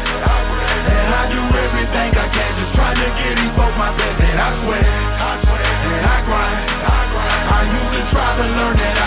and 0.91 1.11
I 1.13 1.23
do 1.29 1.43
everything 1.59 2.11
I 2.19 2.27
can, 2.35 2.51
just 2.59 2.73
trying 2.75 2.99
to 2.99 3.09
get 3.15 3.35
these 3.39 3.55
folks 3.55 3.77
my 3.79 3.91
best. 3.95 4.19
And 4.19 4.39
I 4.43 4.49
sweat, 4.65 4.87
and 4.87 6.03
I 6.03 6.17
grind. 6.25 6.59
I 7.49 7.61
usually 7.67 8.07
try 8.11 8.31
to 8.39 8.47
learn 8.59 8.77
that 8.79 8.97
I 8.97 8.98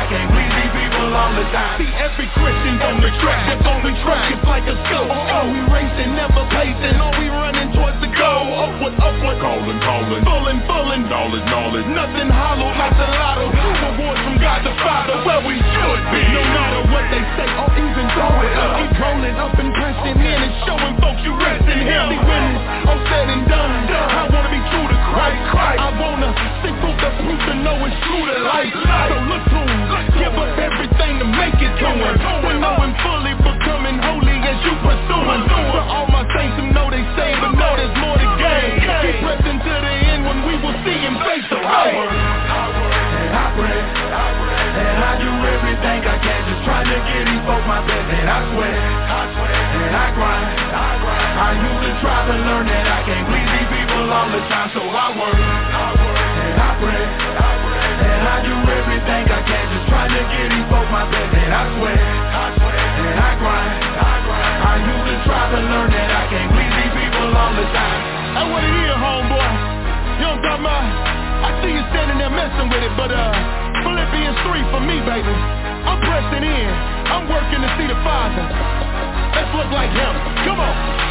these 1.11 1.17
people 1.17 1.19
all 1.19 1.33
the 1.35 1.45
time. 1.51 1.77
See 1.79 1.91
every 1.91 2.27
Christian's 2.31 2.81
on 2.81 3.01
the 3.03 3.11
track, 3.19 3.41
that's 3.47 3.67
on 3.67 3.79
the 3.83 3.93
track, 4.03 4.31
it's 4.31 4.47
like 4.47 4.65
a 4.67 4.75
scope. 4.87 5.11
Oh, 5.11 5.35
oh 5.35 5.45
we 5.51 5.59
racing, 5.67 6.15
never 6.15 6.43
pacing, 6.51 6.95
oh, 6.99 7.11
we 7.19 7.27
running 7.27 7.69
towards 7.75 7.99
the 7.99 8.11
goal. 8.15 8.47
Upward, 8.71 8.95
upward, 8.95 9.37
calling, 9.43 9.79
calling, 9.83 10.23
pulling, 10.23 10.59
pulling. 10.67 11.03
Knowledge, 11.11 11.43
knowledge, 11.51 11.87
nothing 11.91 12.29
hollow 12.31 12.71
like 12.79 12.95
the 12.95 13.07
lotto. 13.07 13.51
Rewards 13.51 14.21
from 14.23 14.37
God 14.39 14.63
the 14.63 14.73
Father, 14.79 15.19
where 15.27 15.43
we 15.43 15.59
should 15.59 16.03
be. 16.15 16.23
No 16.31 16.43
matter 16.55 16.81
what 16.87 17.05
they 17.11 17.23
say, 17.35 17.49
or 17.59 17.67
even 17.75 18.05
throw 18.15 18.31
it 18.47 18.53
up. 18.55 18.79
Keep 18.79 18.95
rolling 18.95 19.35
up 19.35 19.55
and 19.59 19.71
pressing 19.75 20.15
in 20.15 20.39
and 20.39 20.55
showing 20.63 20.95
folks 21.03 21.21
you 21.27 21.35
rest 21.35 21.67
in 21.67 21.81
Him 21.83 22.07
when 22.23 22.43
it's 22.55 22.87
all 22.87 23.01
said 23.11 23.27
and 23.27 23.43
done, 23.51 23.71
I 23.91 24.23
wanna 24.31 24.51
be 24.51 24.61
true 24.71 24.87
to 24.87 24.97
Christ. 25.11 25.43
I 25.51 25.89
wanna 25.99 26.29
see 26.63 26.73
proof 26.79 26.95
the 26.95 27.11
proof 27.19 27.39
to 27.51 27.53
know 27.59 27.75
it's 27.83 27.97
true 28.07 28.23
to 28.31 28.37
life. 28.47 28.71
So 28.71 29.15
look 29.27 29.43
to 29.51 29.59
Him, 29.67 29.80
give 30.17 30.35
up 30.35 30.53
everything 30.57 31.13
to 31.19 31.27
make 31.27 31.57
it 31.59 31.73
to 31.79 31.89
Him 31.91 32.15
To 32.19 32.51
know 32.59 32.75
Him 32.81 32.93
fully, 33.03 33.33
becoming 33.39 33.97
holy 33.99 34.37
as 34.41 34.57
you 34.65 34.73
pursue 34.83 35.23
Him. 35.27 35.41
For 35.47 35.83
all 35.83 36.07
my 36.11 36.23
saints 36.35 36.55
who 36.59 36.65
know 36.71 36.87
they 36.91 37.03
saved, 37.15 37.39
but 37.39 37.53
know 37.55 37.73
there's 37.77 37.95
more 37.99 38.17
to 38.17 38.29
gain. 38.39 38.71
Keep 38.81 39.17
pressing 39.23 39.59
to 39.59 39.73
the 39.81 39.93
end 40.11 40.21
when 40.27 40.39
we 40.47 40.53
will 40.59 40.77
see 40.83 40.97
Him 40.97 41.15
face 41.23 41.45
to 41.51 41.57
face. 41.59 41.97
And 42.01 43.31
I 43.31 43.47
pray, 43.55 43.79
and 43.79 44.99
I 44.99 45.13
do 45.21 45.31
everything 45.31 45.99
I 46.03 46.17
can, 46.19 46.39
just 46.49 46.61
trying 46.67 46.87
to 46.89 46.97
get 46.99 47.23
these 47.29 47.43
folks 47.47 47.65
my 47.67 47.79
best. 47.87 48.07
And 48.11 48.27
I 48.27 48.39
sweat, 48.51 48.75
and 48.75 49.93
I 49.95 50.07
grind. 50.15 50.47
I 50.71 50.91
I 51.41 51.57
usually 51.57 51.95
try 52.05 52.21
to 52.27 52.35
learn 52.37 52.69
that 52.69 52.85
I 52.85 52.99
can't 53.01 53.25
please 53.25 53.49
these 53.49 53.69
people 53.73 54.13
all 54.13 54.29
the 54.29 54.41
time, 54.45 54.69
so 54.77 54.83
I 54.85 55.07
work, 55.17 55.35
I 61.51 61.67
sweat, 61.75 61.99
I 61.99 62.45
sweat, 62.55 62.79
and 62.79 63.17
I 63.19 63.31
grind, 63.35 63.75
I 63.91 64.13
grind. 64.23 64.55
I 64.63 64.75
to 64.87 65.15
try 65.27 65.43
to 65.51 65.59
learn 65.67 65.89
that 65.91 66.07
I 66.07 66.23
can't 66.31 66.47
please 66.55 66.73
these 66.79 66.95
people 66.95 67.27
all 67.35 67.51
the 67.59 67.67
time. 67.75 67.99
That's 68.39 68.47
what 68.55 68.63
it 68.63 68.71
is, 68.71 68.95
homeboy. 68.95 69.51
You 70.15 70.25
don't 70.31 70.43
got 70.47 70.63
my. 70.63 70.79
I 71.43 71.51
see 71.59 71.75
you 71.75 71.83
standing 71.91 72.23
there 72.23 72.31
messing 72.31 72.71
with 72.71 72.87
it, 72.87 72.93
but 72.95 73.11
uh, 73.11 73.35
Philippians 73.83 74.37
3 74.47 74.71
for 74.71 74.79
me, 74.79 75.03
baby. 75.03 75.35
I'm 75.83 75.99
pressing 75.99 76.47
in. 76.47 76.71
I'm 77.11 77.27
working 77.27 77.59
to 77.59 77.69
see 77.75 77.87
the 77.91 77.99
Father. 77.99 78.47
Let's 79.35 79.51
look 79.51 79.67
like 79.75 79.91
him. 79.91 80.13
Come 80.47 80.55
on. 80.63 81.10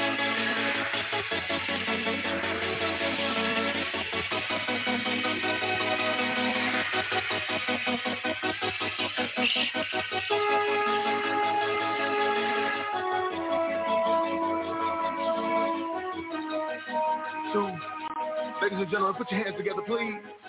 Ladies 18.61 18.79
and 18.79 18.91
gentlemen, 18.91 19.15
put 19.17 19.31
your 19.31 19.43
hands 19.43 19.57
together, 19.57 19.81
please. 19.87 20.40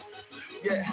Yeah, 0.63 0.87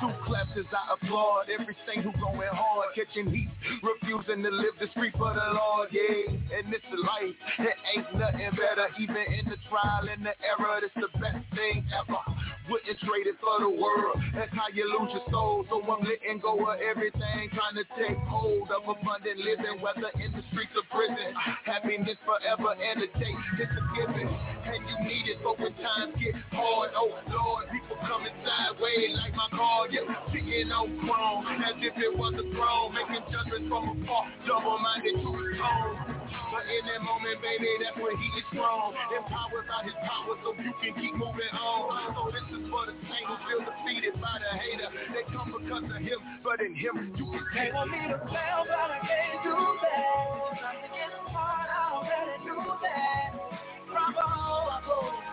two 0.00 0.12
claps 0.26 0.50
as 0.58 0.68
I 0.68 0.92
applaud 0.92 1.48
everything 1.48 2.04
who 2.04 2.12
going 2.20 2.52
hard, 2.52 2.88
catching 2.94 3.32
heat, 3.32 3.48
refusing 3.80 4.42
to 4.44 4.50
live 4.50 4.76
the 4.80 4.88
street 4.92 5.14
for 5.16 5.32
the 5.32 5.48
Lord. 5.56 5.88
Yeah, 5.92 6.58
and 6.60 6.68
this 6.68 6.84
is 6.92 7.00
life, 7.00 7.32
it 7.58 7.76
ain't 7.96 8.12
nothing 8.20 8.52
better. 8.52 8.88
Even 9.00 9.24
in 9.32 9.48
the 9.48 9.56
trial 9.72 10.04
and 10.12 10.26
the 10.26 10.36
error, 10.44 10.80
it's 10.84 10.92
the 10.92 11.08
best 11.20 11.40
thing 11.56 11.88
ever. 11.96 12.20
Wouldn't 12.68 13.00
trade 13.00 13.24
it 13.24 13.40
for 13.40 13.64
the 13.64 13.72
world. 13.72 14.20
That's 14.36 14.52
how 14.52 14.68
you 14.68 14.84
lose 14.92 15.08
your 15.16 15.24
soul. 15.32 15.64
So 15.72 15.80
I'm 15.80 16.04
letting 16.04 16.36
go 16.44 16.52
of 16.68 16.76
everything, 16.84 17.48
trying 17.56 17.80
to 17.80 17.86
take 17.96 18.20
hold 18.28 18.68
of 18.68 18.84
abundant 18.84 19.40
living, 19.40 19.80
whether 19.80 20.12
in 20.20 20.36
the 20.36 20.44
streets 20.52 20.76
or 20.76 20.84
prison. 20.92 21.32
Happiness 21.64 22.20
forever 22.28 22.76
and 22.76 23.00
a 23.00 23.08
day, 23.16 23.36
it's 23.56 23.72
a 23.72 23.84
given, 23.96 24.28
and 24.28 24.80
you 24.84 24.96
need 25.00 25.32
it. 25.32 25.40
But 25.40 25.56
when 25.56 25.72
times 25.80 26.12
get 26.20 26.36
hard, 26.52 26.92
oh 26.92 27.16
Lord, 27.32 27.72
people 27.72 27.96
coming 28.04 28.36
sideways 28.44 28.97
like 29.14 29.34
my 29.38 29.46
car, 29.54 29.86
yeah, 29.90 30.02
sitting 30.34 30.70
on 30.74 30.90
chrome, 30.98 31.46
as 31.62 31.78
if 31.78 31.94
it 31.94 32.10
was 32.18 32.34
a 32.34 32.42
throne, 32.50 32.90
making 32.98 33.22
judgments 33.30 33.70
from 33.70 33.94
afar, 33.94 34.26
double-minded 34.42 35.22
to 35.22 35.30
his 35.38 35.54
tone. 35.54 36.18
But 36.50 36.64
in 36.66 36.82
that 36.90 37.02
moment, 37.06 37.38
baby, 37.38 37.68
that's 37.78 37.94
when 37.94 38.16
he 38.18 38.28
is 38.40 38.46
strong. 38.50 38.96
Empowered 39.14 39.68
by 39.70 39.86
his 39.86 39.94
power 40.02 40.34
so 40.42 40.50
you 40.58 40.74
can 40.82 40.92
keep 40.98 41.14
moving 41.14 41.54
on. 41.54 42.10
So 42.16 42.32
this 42.34 42.46
is 42.50 42.66
for 42.72 42.90
the 42.90 42.96
saint 43.06 43.26
who 43.28 43.36
feel 43.46 43.62
defeated 43.62 44.16
by 44.18 44.34
the 44.42 44.50
hater. 44.56 44.88
They 45.14 45.24
come 45.30 45.54
because 45.54 45.86
of 45.86 46.00
him, 46.02 46.18
but 46.42 46.58
in 46.58 46.74
him 46.74 47.14
you 47.14 47.28
can 47.28 47.44
They 47.54 47.70
want 47.70 47.92
me 47.92 48.00
to 48.10 48.18
fail, 48.32 48.60
but 48.66 48.88
I 48.90 48.98
can't 49.04 49.38
do 49.46 49.54
that. 49.54 50.58
Trying 50.58 50.82
to 50.82 50.90
get 50.90 51.12
apart, 51.22 51.68
I 51.70 51.82
already 51.94 52.36
knew 52.42 52.64
that. 52.66 53.30
Bravo, 53.86 54.26
I 54.26 54.78
go, 54.88 55.27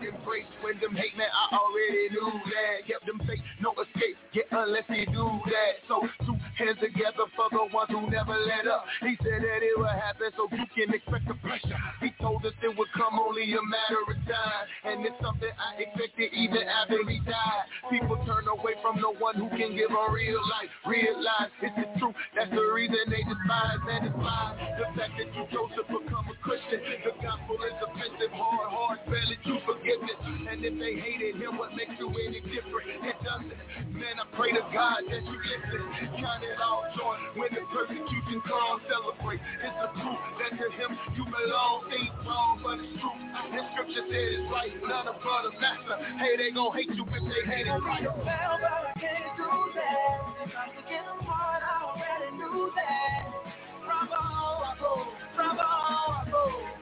Embrace 0.00 0.46
when 0.72 0.80
them 0.80 0.96
hate 0.96 1.16
man, 1.16 1.28
I 1.28 1.56
already 1.56 2.08
knew 2.16 2.32
that. 2.32 2.88
Kept 2.88 3.04
them 3.04 3.20
safe, 3.28 3.44
no 3.60 3.76
escape, 3.76 4.16
yeah, 4.32 4.48
unless 4.52 4.88
he 4.88 5.04
do 5.04 5.28
that. 5.44 5.72
So 5.88 6.00
two 6.24 6.36
hands 6.56 6.80
together 6.80 7.28
for 7.36 7.52
the 7.52 7.68
ones 7.68 7.92
who 7.92 8.08
never 8.08 8.32
let 8.32 8.64
up. 8.66 8.84
He 9.04 9.16
said 9.20 9.44
that 9.44 9.60
it 9.60 9.76
would 9.76 9.92
happen, 9.92 10.32
so 10.32 10.48
you 10.48 10.64
can 10.72 10.94
expect 10.94 11.28
the 11.28 11.36
pressure. 11.44 11.76
He 12.00 12.08
told 12.20 12.44
us 12.46 12.56
it 12.64 12.72
would 12.72 12.88
come 12.96 13.20
only 13.20 13.52
a 13.52 13.60
matter 13.60 14.00
of 14.00 14.16
time, 14.24 14.64
and 14.88 15.04
it's 15.04 15.16
something 15.20 15.52
I 15.60 15.84
expected 15.84 16.32
even 16.32 16.64
after 16.64 17.04
he 17.04 17.20
died. 17.28 17.68
People 17.92 18.16
turn 18.24 18.48
away 18.48 18.72
from 18.80 18.96
the 18.96 19.12
one 19.20 19.36
who 19.36 19.52
can 19.52 19.76
give 19.76 19.92
a 19.92 20.04
real 20.08 20.40
life, 20.40 20.72
realize 20.88 21.52
it's 21.60 21.76
the 21.76 21.88
truth. 22.00 22.16
That's 22.32 22.48
the 22.48 22.64
reason 22.72 23.12
they 23.12 23.20
despise 23.28 23.82
and 23.92 24.08
despise 24.08 24.56
the 24.80 24.86
fact 24.96 25.12
that 25.20 25.28
you 25.36 25.44
chose 25.52 25.72
to 25.76 25.84
become 25.84 26.26
a 26.32 26.36
Christian. 26.40 26.80
The 27.04 27.12
gospel 27.20 27.60
is 27.60 27.76
offensive, 27.84 28.32
hard, 28.32 28.68
hard, 28.72 28.98
barely 29.04 29.36
true 29.44 29.60
forgiveness. 29.68 30.16
And 30.48 30.61
if 30.62 30.78
they 30.78 30.94
hated 30.94 31.42
him, 31.42 31.58
what 31.58 31.74
makes 31.74 31.92
you 31.98 32.08
any 32.08 32.40
different? 32.40 32.86
It 33.02 33.18
doesn't. 33.26 33.50
Man, 33.98 34.16
I 34.18 34.24
pray 34.36 34.54
to 34.54 34.62
God 34.70 35.02
that 35.10 35.22
you 35.26 35.36
listen. 35.36 35.82
Count 36.22 36.42
it 36.46 36.58
all 36.62 36.86
joy 36.94 37.18
when 37.34 37.50
the 37.50 37.66
persecution 37.70 38.38
comes. 38.46 38.82
Celebrate. 38.86 39.42
It's 39.42 39.74
the 39.82 39.90
truth 39.98 40.22
that 40.38 40.52
to 40.58 40.66
him 40.78 40.90
you 41.18 41.24
belong. 41.26 41.90
Ain't 41.90 42.14
wrong, 42.22 42.60
but 42.62 42.78
it's 42.78 42.94
true. 42.98 43.18
The 43.50 43.60
scripture 43.74 44.06
said 44.06 44.28
it's 44.38 44.46
right. 44.54 44.74
None 44.86 45.08
of 45.10 45.18
but 45.18 45.50
a 45.50 45.52
master. 45.58 45.98
Hey, 46.18 46.38
they 46.38 46.50
gon' 46.54 46.70
hate 46.74 46.90
you 46.94 47.04
if 47.10 47.22
they 47.26 47.42
hate 47.46 47.66
it 47.66 47.82
right. 47.82 48.06
I 48.06 48.92
can't 48.98 49.34
do 49.34 49.50
that. 49.74 50.50
Trying 50.50 50.74
to 50.78 50.82
get 50.86 51.04
apart, 51.06 51.62
I 51.62 51.90
already 51.90 52.30
knew 52.38 52.70
that. 52.74 53.34
Bravo, 53.82 54.14
I 54.14 54.78
go, 54.78 54.92
bravo, 55.34 55.62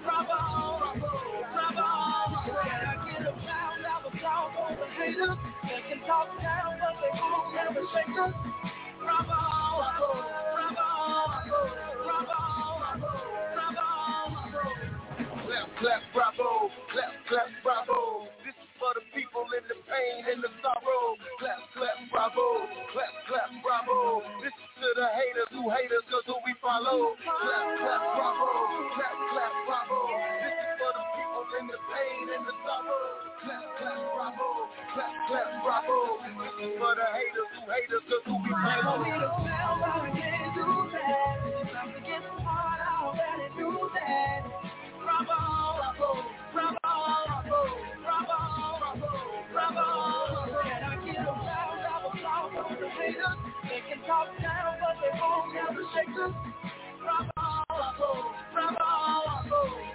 bravo, 0.05 1.40
Bravo, 5.01 5.33
Clap, 15.51 15.67
clap, 15.81 16.03
bravo. 16.13 16.69
Clap, 16.93 17.17
clap, 17.33 17.49
bravo. 17.65 18.29
This 18.45 18.53
is 18.53 18.69
for 18.77 18.93
the 18.93 19.01
people 19.17 19.49
in 19.57 19.65
the 19.73 19.79
pain 19.89 20.21
and 20.29 20.45
the 20.45 20.53
sorrow. 20.61 21.17
Clap, 21.41 21.65
clap, 21.73 21.97
bravo. 22.13 22.69
Clap, 22.93 23.15
clap, 23.25 23.49
bravo. 23.65 24.21
This 24.45 24.53
is 24.53 24.71
to 24.85 24.89
the 25.01 25.09
haters 25.17 25.49
who 25.57 25.65
hate 25.73 25.89
who 26.29 26.37
we 26.45 26.53
follow. 26.61 27.17
Clap, 27.25 27.67
clap, 27.81 28.05
bravo. 28.13 28.53
Clap, 29.01 29.17
clap, 29.33 29.55
bravo. 29.65 30.01
This 30.45 30.57
is 30.61 30.73
for 30.77 30.93
the 30.93 31.20
in 31.59 31.67
the 31.67 31.79
pain 31.91 32.27
and 32.31 32.47
the 32.47 32.55
sorrow. 32.63 33.27
Clap, 33.43 33.65
clap, 33.81 33.99
bravo. 34.15 34.71
Clap, 34.95 35.15
clap, 35.27 35.49
bravo. 35.65 36.23
This 36.23 36.55
is 36.63 36.79
for 36.79 36.95
the 36.95 37.07
haters 37.11 37.51
who 37.59 37.63
hate 37.67 37.91
us 37.91 38.05
cause 38.07 38.23
who 38.27 38.37
we 38.39 38.51
want 38.55 39.03
me 39.03 39.11
to 39.19 39.31
fail, 39.43 39.75
but 39.83 39.91
I 39.91 40.11
can't 40.15 40.55
do 40.55 40.67
that. 40.95 41.35
Trying 41.71 41.95
to 41.95 42.01
get 42.07 42.23
apart, 42.23 42.79
I 42.79 42.93
already 43.03 43.49
knew 43.59 43.91
that. 43.99 44.41
Bravo, 45.03 45.39
go, 45.99 46.11
bravo, 46.55 46.79
I 46.87 47.43
go, 47.51 47.61
bravo, 48.05 48.39
bravo, 49.51 49.87
Can 50.63 50.83
I 50.87 50.95
get 51.03 51.19
around? 51.27 51.83
I 51.83 51.97
was 52.07 52.15
lost 52.23 52.55
on 52.63 52.79
the 52.79 52.89
haters. 52.95 53.39
They 53.67 53.81
can 53.91 54.01
talk 54.07 54.31
down, 54.39 54.79
but 54.79 54.95
they 55.03 55.13
won't 55.19 55.51
never 55.51 55.83
shake 55.99 56.15
us. 56.15 56.35
Bravo, 57.03 57.43
go, 57.99 58.11
bravo, 58.55 58.87
bravo, 59.51 59.90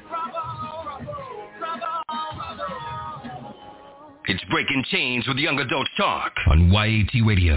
It's 4.28 4.44
Breaking 4.46 4.84
Chains 4.90 5.28
with 5.28 5.38
Young 5.38 5.60
Adult 5.60 5.88
Talk 5.98 6.34
on 6.48 6.72
YAT 6.72 7.24
Radio. 7.28 7.56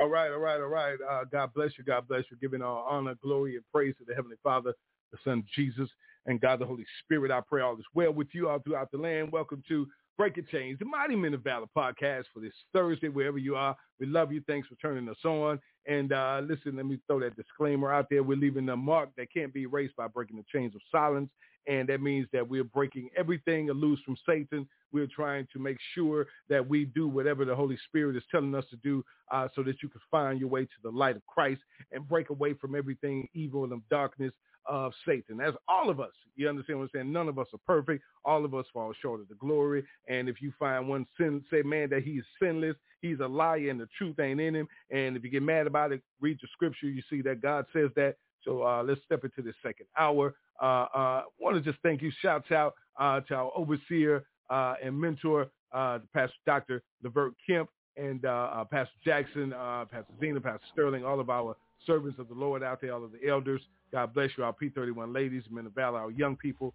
All 0.00 0.08
right, 0.08 0.30
all 0.30 0.38
right, 0.38 0.60
all 0.60 0.68
right. 0.68 0.96
Uh, 1.10 1.24
God 1.24 1.50
bless 1.56 1.72
you. 1.76 1.82
God 1.82 2.06
bless 2.06 2.22
you. 2.30 2.36
Giving 2.40 2.62
all 2.62 2.86
honor, 2.88 3.16
glory, 3.20 3.56
and 3.56 3.64
praise 3.74 3.92
to 3.98 4.04
the 4.06 4.14
Heavenly 4.14 4.36
Father, 4.44 4.74
the 5.10 5.18
Son 5.24 5.42
Jesus, 5.56 5.88
and 6.26 6.40
God 6.40 6.60
the 6.60 6.66
Holy 6.66 6.86
Spirit. 7.02 7.32
I 7.32 7.40
pray 7.40 7.62
all 7.62 7.74
is 7.74 7.84
well 7.94 8.12
with 8.12 8.28
you 8.30 8.48
all 8.48 8.60
throughout 8.60 8.92
the 8.92 8.98
land. 8.98 9.32
Welcome 9.32 9.64
to 9.66 9.88
Breaking 10.16 10.46
Chains, 10.52 10.78
the 10.78 10.84
Mighty 10.84 11.16
Men 11.16 11.34
of 11.34 11.42
Valor 11.42 11.66
podcast 11.76 12.26
for 12.32 12.38
this 12.38 12.54
Thursday, 12.72 13.08
wherever 13.08 13.38
you 13.38 13.56
are. 13.56 13.76
We 13.98 14.06
love 14.06 14.30
you. 14.30 14.40
Thanks 14.46 14.68
for 14.68 14.76
turning 14.76 15.08
us 15.08 15.24
on. 15.24 15.58
And 15.88 16.12
uh, 16.12 16.42
listen, 16.44 16.76
let 16.76 16.86
me 16.86 17.00
throw 17.08 17.18
that 17.18 17.34
disclaimer 17.34 17.92
out 17.92 18.06
there. 18.08 18.22
We're 18.22 18.38
leaving 18.38 18.68
a 18.68 18.76
mark 18.76 19.08
that 19.16 19.32
can't 19.34 19.52
be 19.52 19.62
erased 19.62 19.96
by 19.96 20.06
breaking 20.06 20.36
the 20.36 20.44
chains 20.56 20.76
of 20.76 20.80
silence. 20.92 21.30
And 21.66 21.88
that 21.88 22.00
means 22.00 22.26
that 22.32 22.48
we're 22.48 22.64
breaking 22.64 23.10
everything 23.16 23.68
loose 23.68 24.00
from 24.04 24.16
Satan. 24.26 24.68
We're 24.92 25.06
trying 25.06 25.46
to 25.52 25.58
make 25.58 25.78
sure 25.94 26.26
that 26.48 26.66
we 26.66 26.84
do 26.86 27.08
whatever 27.08 27.44
the 27.44 27.54
Holy 27.54 27.78
Spirit 27.88 28.16
is 28.16 28.24
telling 28.30 28.54
us 28.54 28.64
to 28.70 28.76
do 28.76 29.04
uh, 29.30 29.48
so 29.54 29.62
that 29.62 29.82
you 29.82 29.88
can 29.88 30.00
find 30.10 30.40
your 30.40 30.48
way 30.48 30.64
to 30.64 30.70
the 30.82 30.90
light 30.90 31.16
of 31.16 31.26
Christ 31.26 31.62
and 31.92 32.06
break 32.08 32.30
away 32.30 32.54
from 32.54 32.74
everything 32.74 33.28
evil 33.34 33.64
and 33.64 33.72
the 33.72 33.80
darkness 33.90 34.32
of 34.66 34.92
Satan. 35.06 35.40
As 35.40 35.54
all 35.68 35.90
of 35.90 36.00
us, 36.00 36.12
you 36.36 36.48
understand 36.48 36.78
what 36.78 36.84
I'm 36.84 36.90
saying? 36.94 37.12
None 37.12 37.28
of 37.28 37.38
us 37.38 37.48
are 37.52 37.60
perfect. 37.66 38.04
All 38.24 38.44
of 38.44 38.54
us 38.54 38.66
fall 38.72 38.92
short 39.00 39.20
of 39.20 39.28
the 39.28 39.34
glory. 39.34 39.84
And 40.08 40.28
if 40.28 40.40
you 40.40 40.52
find 40.58 40.88
one 40.88 41.06
sin, 41.18 41.44
say, 41.50 41.62
man, 41.62 41.90
that 41.90 42.02
he's 42.02 42.22
sinless, 42.40 42.76
he's 43.00 43.20
a 43.20 43.26
liar 43.26 43.70
and 43.70 43.80
the 43.80 43.88
truth 43.98 44.18
ain't 44.20 44.40
in 44.40 44.54
him. 44.54 44.68
And 44.90 45.16
if 45.16 45.24
you 45.24 45.30
get 45.30 45.42
mad 45.42 45.66
about 45.66 45.92
it, 45.92 46.02
read 46.20 46.38
the 46.40 46.48
scripture. 46.52 46.86
You 46.86 47.02
see 47.10 47.22
that 47.22 47.40
God 47.40 47.66
says 47.72 47.90
that. 47.96 48.16
So 48.44 48.62
uh, 48.62 48.82
let's 48.82 49.00
step 49.04 49.24
into 49.24 49.42
the 49.42 49.52
second 49.62 49.86
hour. 49.98 50.34
Uh, 50.60 50.86
uh, 50.94 51.22
want 51.40 51.56
to 51.56 51.62
just 51.62 51.82
thank 51.82 52.02
you. 52.02 52.10
Shouts 52.20 52.50
out 52.50 52.74
uh, 52.98 53.20
to 53.20 53.34
our 53.34 53.52
overseer 53.56 54.24
uh, 54.50 54.74
and 54.82 54.98
mentor, 54.98 55.48
uh, 55.72 56.00
Pastor 56.12 56.36
Dr. 56.46 56.82
Levert 57.02 57.34
Kemp 57.46 57.68
and 57.96 58.24
uh, 58.24 58.64
Pastor 58.70 58.94
Jackson, 59.04 59.50
Pastor 59.50 60.12
Zena, 60.20 60.40
Pastor 60.40 60.66
Sterling, 60.72 61.04
all 61.04 61.20
of 61.20 61.30
our 61.30 61.56
servants 61.86 62.18
of 62.18 62.28
the 62.28 62.34
Lord 62.34 62.62
out 62.62 62.80
there, 62.80 62.94
all 62.94 63.04
of 63.04 63.12
the 63.12 63.28
elders. 63.28 63.60
God 63.92 64.14
bless 64.14 64.30
you, 64.38 64.44
our 64.44 64.54
P31 64.54 65.14
ladies, 65.14 65.42
men 65.50 65.66
of 65.66 65.74
valor, 65.74 65.98
our 65.98 66.10
young 66.10 66.36
people. 66.36 66.72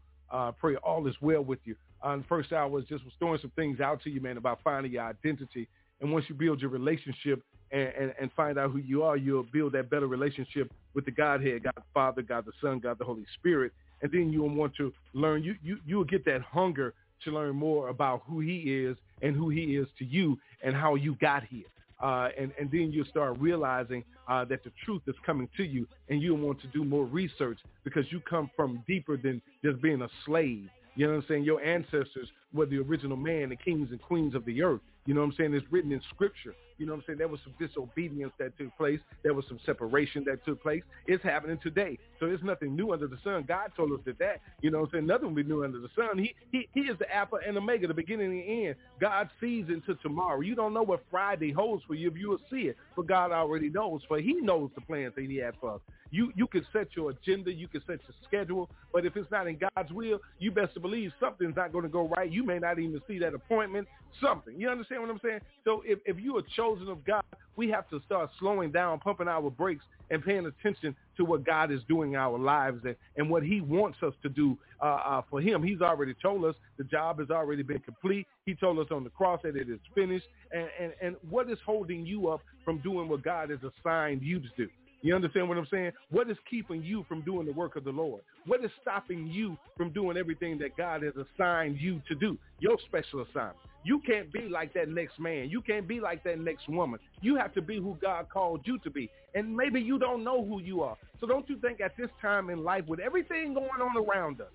Pray 0.60 0.76
all 0.78 1.08
is 1.08 1.16
well 1.22 1.44
with 1.44 1.60
you. 1.64 1.76
Uh, 2.02 2.18
the 2.18 2.24
first 2.24 2.52
hour 2.52 2.68
was 2.70 2.86
just 2.86 3.04
was 3.04 3.14
throwing 3.18 3.40
some 3.42 3.52
things 3.56 3.80
out 3.80 4.02
to 4.04 4.10
you, 4.10 4.22
man, 4.22 4.38
about 4.38 4.60
finding 4.64 4.92
your 4.92 5.04
identity. 5.04 5.68
And 6.02 6.12
once 6.12 6.26
you 6.30 6.36
build 6.36 6.62
your 6.62 6.70
relationship 6.70 7.44
and, 7.72 7.90
and, 8.00 8.14
and 8.20 8.32
find 8.34 8.58
out 8.58 8.72
who 8.72 8.80
you 8.80 9.04
are, 9.04 9.18
you'll 9.18 9.44
build 9.44 9.74
that 9.74 9.90
better 9.90 10.08
relationship 10.08 10.72
with 10.94 11.06
the 11.06 11.12
Godhead, 11.12 11.64
God 11.64 11.74
the 11.76 11.84
Father, 11.94 12.22
God 12.22 12.46
the 12.46 12.52
Son, 12.62 12.80
God 12.80 12.98
the 12.98 13.06
Holy 13.06 13.26
Spirit. 13.40 13.72
And 14.02 14.12
then 14.12 14.32
you'll 14.32 14.50
want 14.50 14.76
to 14.76 14.94
learn, 15.14 15.44
you, 15.44 15.56
you, 15.64 15.78
you'll 15.86 16.04
get 16.04 16.24
that 16.26 16.42
hunger 16.42 16.94
to 17.24 17.32
learn 17.32 17.56
more 17.56 17.90
about 17.90 18.24
who 18.28 18.40
he 18.40 18.58
is 18.58 18.96
and 19.22 19.36
who 19.36 19.50
he 19.50 19.76
is 19.76 19.88
to 19.98 20.06
you 20.06 20.38
and 20.64 20.76
how 20.76 20.96
you 20.96 21.16
got 21.20 21.44
here. 21.44 21.66
Uh, 22.02 22.30
and, 22.38 22.52
and 22.60 22.70
then 22.72 22.92
you'll 22.92 23.08
start 23.08 23.38
realizing 23.40 24.04
uh, 24.28 24.46
that 24.46 24.64
the 24.64 24.72
truth 24.86 25.02
is 25.08 25.16
coming 25.26 25.50
to 25.58 25.64
you 25.64 25.88
and 26.10 26.22
you'll 26.22 26.38
want 26.38 26.62
to 26.62 26.68
do 26.68 26.84
more 26.84 27.06
research 27.06 27.58
because 27.84 28.06
you 28.12 28.20
come 28.30 28.52
from 28.56 28.84
deeper 28.88 29.18
than 29.18 29.42
just 29.64 29.82
being 29.82 30.04
a 30.04 30.10
slave. 30.26 30.70
You 30.96 31.08
know 31.08 31.14
what 31.14 31.24
I'm 31.24 31.26
saying? 31.28 31.44
Your 31.44 31.62
ancestors 31.64 32.28
were 32.54 32.66
the 32.66 32.78
original 32.78 33.18
man, 33.18 33.50
the 33.50 33.56
kings 33.56 33.90
and 33.92 34.02
queens 34.02 34.36
of 34.36 34.46
the 34.46 34.62
earth. 34.62 34.82
You 35.06 35.14
know 35.14 35.22
what 35.22 35.28
I'm 35.28 35.36
saying? 35.38 35.54
It's 35.54 35.66
written 35.72 35.92
in 35.92 36.02
scripture. 36.14 36.54
You 36.78 36.86
know 36.86 36.94
what 36.94 37.00
I'm 37.00 37.04
saying? 37.08 37.20
There 37.20 37.28
was 37.28 37.40
some 37.44 37.54
disobedience 37.60 38.34
that 38.40 38.58
took 38.58 38.76
place. 38.78 39.00
There 39.24 39.34
was 39.34 39.46
some 39.48 39.60
separation 39.66 40.24
that 40.26 40.44
took 40.46 40.62
place. 40.62 40.84
It's 41.08 41.24
happening 41.24 41.58
today. 41.62 41.98
So 42.20 42.28
there's 42.28 42.44
nothing 42.44 42.76
new 42.76 42.94
under 42.94 43.08
the 43.08 43.18
sun. 43.24 43.46
God 43.48 43.72
told 43.76 43.92
us 43.94 44.00
that 44.06 44.20
that, 44.20 44.42
you 44.62 44.72
know 44.72 44.82
what 44.82 44.90
I'm 44.90 44.92
saying? 44.94 45.08
Nothing 45.08 45.30
will 45.30 45.36
be 45.36 45.44
new 45.44 45.64
under 45.64 45.80
the 45.80 45.90
sun. 45.96 46.18
He, 46.18 46.36
he, 46.52 46.70
he 46.74 46.82
is 46.82 46.98
the 47.00 47.14
Alpha 47.14 47.38
and 47.46 47.58
Omega, 47.58 47.88
the 47.88 47.94
beginning 47.94 48.32
and 48.32 48.40
the 48.40 48.68
end. 48.68 48.76
God 49.00 49.30
sees 49.40 49.66
into 49.70 49.96
tomorrow. 50.02 50.42
You 50.42 50.56
don't 50.56 50.74
know 50.74 50.84
what 50.84 51.04
Friday 51.10 51.52
holds 51.52 51.84
for 51.86 51.96
you 51.96 52.10
if 52.10 52.18
you 52.18 52.30
will 52.30 52.42
see 52.52 52.68
it, 52.68 52.78
but 52.96 53.08
God 53.08 53.32
already 53.32 53.70
knows, 53.70 54.02
for 54.08 54.20
he 54.20 54.34
knows 54.36 54.70
the 54.76 54.82
plans 54.82 55.14
that 55.16 55.26
he 55.26 55.38
had 55.38 55.56
for 55.60 55.76
us. 55.76 55.82
You, 56.12 56.32
you 56.36 56.48
can 56.48 56.66
set 56.72 56.88
your 56.96 57.12
agenda. 57.12 57.52
You 57.52 57.68
can 57.68 57.82
set 57.82 58.00
your 58.08 58.16
schedule, 58.26 58.70
but 58.94 59.06
if 59.06 59.16
it's 59.18 59.30
not 59.32 59.48
in 59.48 59.60
God's 59.76 59.92
will, 59.92 60.20
you 60.40 60.52
best 60.52 60.80
believe 60.82 61.12
something's 61.20 61.56
not 61.56 61.72
going 61.72 61.84
to 61.84 61.90
go 61.90 62.08
right. 62.16 62.32
You 62.32 62.46
may 62.46 62.60
not 62.60 62.80
even 62.80 63.02
see 63.08 63.20
that 63.20 63.34
appointment, 63.34 63.88
something. 64.22 64.54
You 64.58 64.70
understand 64.70 65.02
what 65.02 65.10
I'm 65.10 65.20
saying? 65.24 65.40
So 65.66 65.84
if, 65.86 66.00
if 66.06 66.18
you 66.20 66.38
are 66.38 66.44
chosen 66.56 66.67
of 66.88 67.04
God, 67.06 67.24
we 67.56 67.70
have 67.70 67.90
to 67.90 68.02
start 68.06 68.30
slowing 68.40 68.72
down, 68.72 69.00
pumping 69.00 69.28
our 69.28 69.50
brakes, 69.50 69.84
and 70.10 70.24
paying 70.24 70.46
attention 70.46 70.96
to 71.18 71.26
what 71.26 71.46
God 71.46 71.72
is 71.72 71.82
doing 71.88 72.14
in 72.14 72.20
our 72.20 72.38
lives 72.38 72.82
and, 72.86 72.96
and 73.18 73.30
what 73.30 73.44
he 73.44 73.62
wants 73.62 73.98
us 74.04 74.14
to 74.22 74.30
do 74.30 74.58
uh, 74.82 74.86
uh, 74.86 75.22
for 75.30 75.42
him. 75.42 75.64
He's 75.64 75.82
already 75.82 76.14
told 76.22 76.46
us 76.46 76.56
the 76.78 76.84
job 76.84 77.20
has 77.20 77.30
already 77.30 77.64
been 77.64 77.80
complete. 77.80 78.28
He 78.46 78.56
told 78.56 78.80
us 78.80 78.88
on 78.92 79.04
the 79.04 79.10
cross 79.10 79.42
that 79.44 79.56
it 79.56 79.70
is 79.70 79.80
finished. 79.96 80.28
And, 80.52 80.68
and, 80.80 80.94
and 81.02 81.16
what 81.30 81.50
is 81.50 81.58
holding 81.66 82.06
you 82.06 82.30
up 82.30 82.42
from 82.64 82.80
doing 82.80 83.10
what 83.10 83.24
God 83.24 83.50
has 83.50 83.60
assigned 83.64 84.22
you 84.22 84.40
to 84.40 84.48
do? 84.56 84.68
You 85.02 85.16
understand 85.16 85.48
what 85.48 85.58
I'm 85.58 85.68
saying? 85.72 85.92
What 86.10 86.30
is 86.30 86.38
keeping 86.50 86.84
you 86.84 87.06
from 87.08 87.22
doing 87.22 87.46
the 87.46 87.54
work 87.54 87.76
of 87.76 87.84
the 87.84 87.92
Lord? 87.92 88.22
What 88.46 88.64
is 88.64 88.72
stopping 88.82 89.28
you 89.28 89.58
from 89.76 89.92
doing 89.92 90.18
everything 90.18 90.58
that 90.60 90.76
God 90.76 91.04
has 91.04 91.14
assigned 91.16 91.80
you 91.80 92.02
to 92.08 92.16
do? 92.16 92.38
Your 92.60 92.78
special 92.88 93.22
assignment. 93.22 93.58
You 93.84 94.02
can't 94.06 94.32
be 94.34 94.50
like 94.50 94.74
that 94.74 94.90
next 94.90 95.20
man. 95.20 95.50
You 95.50 95.62
can't 95.62 95.88
be 95.88 96.00
like 96.02 96.24
that 96.24 96.40
next 96.40 96.68
woman. 96.68 97.00
You 97.22 97.38
have 97.38 97.54
to 97.54 97.62
be 97.62 97.78
who 97.78 97.96
God 98.02 98.28
called 98.30 98.62
you 98.66 98.80
to 98.80 98.90
be. 98.90 99.10
And 99.34 99.56
maybe 99.56 99.80
you 99.80 99.98
don't 100.00 100.24
know 100.24 100.44
who 100.44 100.62
you 100.62 100.82
are. 100.82 100.98
So 101.22 101.28
don't 101.28 101.48
you 101.48 101.58
think 101.60 101.80
at 101.80 101.96
this 101.98 102.10
time 102.22 102.50
in 102.50 102.64
life 102.64 102.86
with 102.88 103.00
everything 103.00 103.54
going 103.54 103.70
on 103.82 103.96
around 103.96 104.42
us, 104.42 104.48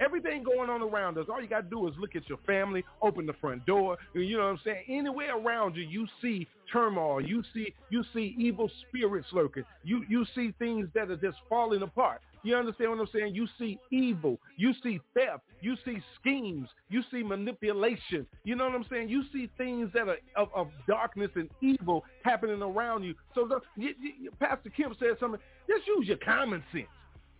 everything 0.00 0.42
going 0.42 0.70
on 0.70 0.82
around 0.82 1.18
us, 1.18 1.26
all 1.30 1.40
you 1.40 1.48
got 1.48 1.62
to 1.62 1.70
do 1.70 1.86
is 1.88 1.94
look 1.98 2.16
at 2.16 2.28
your 2.28 2.38
family, 2.46 2.84
open 3.00 3.26
the 3.26 3.34
front 3.34 3.64
door. 3.66 3.98
You 4.14 4.36
know 4.36 4.44
what 4.44 4.50
I'm 4.50 4.60
saying? 4.64 4.84
Anywhere 4.88 5.36
around 5.36 5.76
you, 5.76 5.82
you 5.82 6.06
see 6.20 6.46
turmoil. 6.72 7.20
You 7.20 7.42
see 7.54 7.74
you 7.90 8.02
see 8.14 8.34
evil 8.38 8.70
spirits 8.88 9.26
lurking. 9.32 9.64
You 9.84 10.04
you 10.08 10.24
see 10.34 10.54
things 10.58 10.88
that 10.94 11.10
are 11.10 11.16
just 11.16 11.38
falling 11.48 11.82
apart. 11.82 12.20
You 12.44 12.56
understand 12.56 12.90
what 12.90 12.98
I'm 12.98 13.08
saying? 13.14 13.34
You 13.34 13.46
see 13.58 13.78
evil. 13.90 14.38
You 14.56 14.72
see 14.82 15.00
theft. 15.14 15.44
You 15.60 15.76
see 15.84 15.98
schemes. 16.20 16.68
You 16.88 17.02
see 17.10 17.22
manipulation. 17.22 18.26
You 18.42 18.56
know 18.56 18.64
what 18.64 18.74
I'm 18.74 18.84
saying? 18.90 19.08
You 19.08 19.22
see 19.32 19.48
things 19.56 19.90
that 19.94 20.08
are 20.08 20.16
of, 20.36 20.48
of 20.54 20.68
darkness 20.88 21.30
and 21.36 21.48
evil 21.60 22.04
happening 22.24 22.60
around 22.60 23.04
you. 23.04 23.14
So 23.34 23.46
the, 23.46 23.60
you, 23.76 23.94
you, 24.00 24.30
Pastor 24.40 24.70
Kim 24.70 24.94
said 24.98 25.16
something. 25.20 25.40
Just 25.68 25.86
use 25.86 26.08
your 26.08 26.16
common 26.18 26.64
sense. 26.72 26.88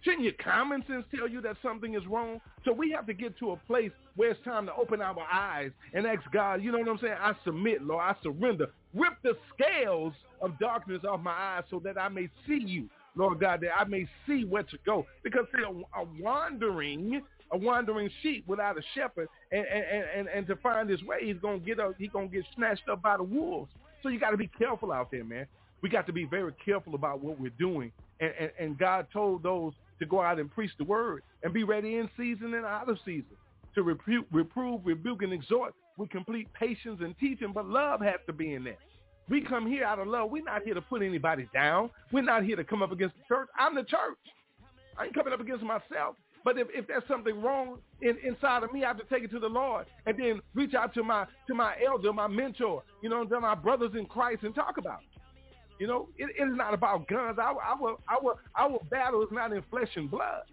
Shouldn't 0.03 0.25
your 0.25 0.33
common 0.43 0.85
sense 0.89 1.05
tell 1.15 1.29
you 1.29 1.41
that 1.43 1.57
something 1.63 1.95
is 1.95 2.07
wrong? 2.07 2.41
So 2.65 2.73
we 2.73 2.91
have 2.93 3.07
to 3.07 3.15
get 3.15 3.39
to 3.39 3.53
a 3.53 3.57
place 3.57 3.93
where 4.17 4.31
it's 4.33 4.45
time 4.45 4.67
to 4.67 4.75
open 4.75 5.01
our 5.01 5.17
eyes 5.33 5.71
and 5.95 6.07
ask 6.07 6.23
God, 6.33 6.63
you 6.63 6.73
know 6.73 6.79
what 6.79 6.89
I'm 6.89 6.99
saying? 6.99 7.17
I 7.19 7.33
submit, 7.45 7.83
Lord. 7.83 8.03
I 8.03 8.15
surrender. 8.23 8.69
Rip 8.95 9.15
the 9.23 9.37
scales 9.55 10.13
of 10.41 10.59
darkness 10.59 11.03
off 11.09 11.21
my 11.21 11.33
eyes 11.33 11.65
so 11.71 11.81
that 11.85 11.99
I 11.99 12.09
may 12.09 12.29
see 12.47 12.61
you. 12.65 12.89
Lord 13.15 13.41
God, 13.41 13.61
that 13.61 13.79
I 13.79 13.85
may 13.85 14.07
see 14.27 14.45
where 14.45 14.63
to 14.63 14.79
go. 14.87 15.07
Because 15.23 15.45
see, 15.55 15.63
a, 15.63 16.01
a 16.01 16.05
wandering, 16.19 17.21
a 17.53 17.59
wandering 17.59 18.11
sheep 18.23 18.45
without 18.47 18.79
a 18.79 18.83
shepherd, 18.95 19.29
and 19.51 19.67
and, 19.67 20.05
and, 20.17 20.29
and 20.29 20.47
to 20.47 20.57
find 20.57 20.89
his 20.89 21.03
way, 21.03 21.19
he's 21.23 21.37
gonna 21.43 21.59
get 21.59 21.79
up, 21.79 21.95
he's 21.99 22.11
gonna 22.11 22.29
get 22.29 22.45
snatched 22.57 22.89
up 22.91 23.03
by 23.03 23.19
the 23.19 23.23
wolves. 23.23 23.71
So 24.03 24.09
you 24.09 24.19
got 24.19 24.31
to 24.31 24.37
be 24.37 24.49
careful 24.59 24.93
out 24.93 25.11
there, 25.11 25.25
man. 25.25 25.47
We 25.83 25.89
got 25.89 26.07
to 26.07 26.13
be 26.13 26.25
very 26.25 26.53
careful 26.65 26.95
about 26.95 27.23
what 27.23 27.39
we're 27.39 27.53
doing. 27.59 27.93
And, 28.21 28.33
and, 28.39 28.51
and 28.59 28.79
God 28.79 29.07
told 29.13 29.43
those 29.43 29.73
to 30.03 30.07
go 30.09 30.21
out 30.21 30.39
and 30.39 30.51
preach 30.51 30.73
the 30.79 30.85
word 30.85 31.23
and 31.43 31.53
be 31.55 31.65
ready 31.65 31.97
in 31.97 32.11
season 32.17 32.55
and 32.55 32.67
out 32.67 32.89
of 32.89 32.99
season 33.05 33.37
to 33.75 33.83
reprove, 33.83 34.25
reprove, 34.33 34.81
rebuke, 34.85 35.23
and 35.23 35.33
exhort 35.33 35.75
with 35.97 36.11
complete 36.11 36.53
patience 36.53 37.01
and 37.01 37.17
teaching. 37.19 37.53
But 37.55 37.67
love 37.67 38.01
has 38.01 38.21
to 38.27 38.33
be 38.33 38.55
in 38.55 38.65
there. 38.65 38.79
We 39.29 39.41
come 39.41 39.67
here 39.67 39.85
out 39.85 40.01
of 40.01 40.09
love. 40.09 40.31
We're 40.31 40.43
not 40.43 40.63
here 40.63 40.75
to 40.75 40.83
put 40.83 41.03
anybody 41.03 41.49
down. 41.55 41.91
We're 42.11 42.23
not 42.23 42.45
here 42.45 42.57
to 42.57 42.65
come 42.65 42.83
up 42.83 42.93
against 42.93 43.15
the 43.17 43.23
church. 43.35 43.49
I'm 43.59 43.75
the 43.75 43.85
church. 43.85 44.19
I 44.99 45.05
ain't 45.05 45.15
coming 45.15 45.33
up 45.33 45.41
against 45.41 45.63
myself. 45.63 46.17
But 46.45 46.59
if, 46.59 46.67
if 46.75 46.89
there's 46.89 47.05
something 47.07 47.41
wrong 47.41 47.79
in, 48.01 48.17
inside 48.25 48.65
of 48.65 48.73
me, 48.73 48.85
I 48.85 48.89
have 48.89 48.99
to 48.99 49.05
take 49.05 49.23
it 49.23 49.31
to 49.31 49.39
the 49.39 49.49
Lord 49.49 49.87
and 50.07 50.19
then 50.19 50.41
reach 50.55 50.75
out 50.75 50.93
to 50.95 51.05
my 51.05 51.25
to 51.47 51.55
my 51.55 51.75
elder, 51.87 52.13
my 52.13 52.27
mentor, 52.27 52.83
you 53.01 53.09
know, 53.09 53.25
to 53.25 53.41
my 53.41 53.55
brothers 53.55 53.93
in 53.97 54.07
Christ 54.07 54.43
and 54.43 54.55
talk 54.55 54.77
about 54.77 54.99
it. 55.03 55.12
You 55.83 55.89
know, 55.89 56.09
it, 56.17 56.31
it 56.39 56.45
is 56.45 56.57
not 56.57 56.75
about 56.75 57.09
guns. 57.09 57.41
Our, 57.41 57.61
our, 57.61 57.97
our, 58.09 58.37
our 58.57 58.79
battle 58.89 59.21
is 59.21 59.31
not 59.33 59.53
in 59.53 59.65
flesh 59.69 59.89
and 59.97 60.09
blood. 60.09 60.45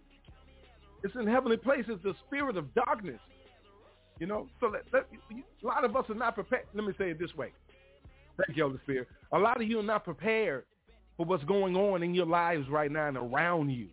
It's 1.04 1.14
in 1.14 1.28
heavenly 1.28 1.58
places, 1.58 2.00
the 2.04 2.16
spirit 2.26 2.58
of 2.58 2.74
darkness. 2.74 3.20
You 4.18 4.26
know, 4.26 4.48
so 4.60 4.70
let, 4.70 4.86
let, 4.92 5.06
a 5.32 5.68
lot 5.68 5.86
of 5.86 5.96
us 5.96 6.06
are 6.10 6.16
not 6.16 6.34
prepared. 6.34 6.64
Let 6.74 6.84
me 6.84 6.94
say 6.98 7.12
it 7.12 7.20
this 7.20 7.36
way. 7.36 7.54
Thank 8.44 8.58
you, 8.58 8.64
Holy 8.64 8.80
Spirit. 8.82 9.08
A 9.32 9.38
lot 9.38 9.62
of 9.62 9.68
you 9.68 9.78
are 9.78 9.84
not 9.84 10.04
prepared 10.04 10.64
for 11.16 11.28
what's 11.28 11.44
going 11.44 11.76
on 11.76 12.02
in 12.02 12.16
your 12.16 12.26
lives 12.26 12.68
right 12.68 12.92
now 12.92 13.10
and 13.10 13.18
around 13.18 13.70
you. 13.70 13.90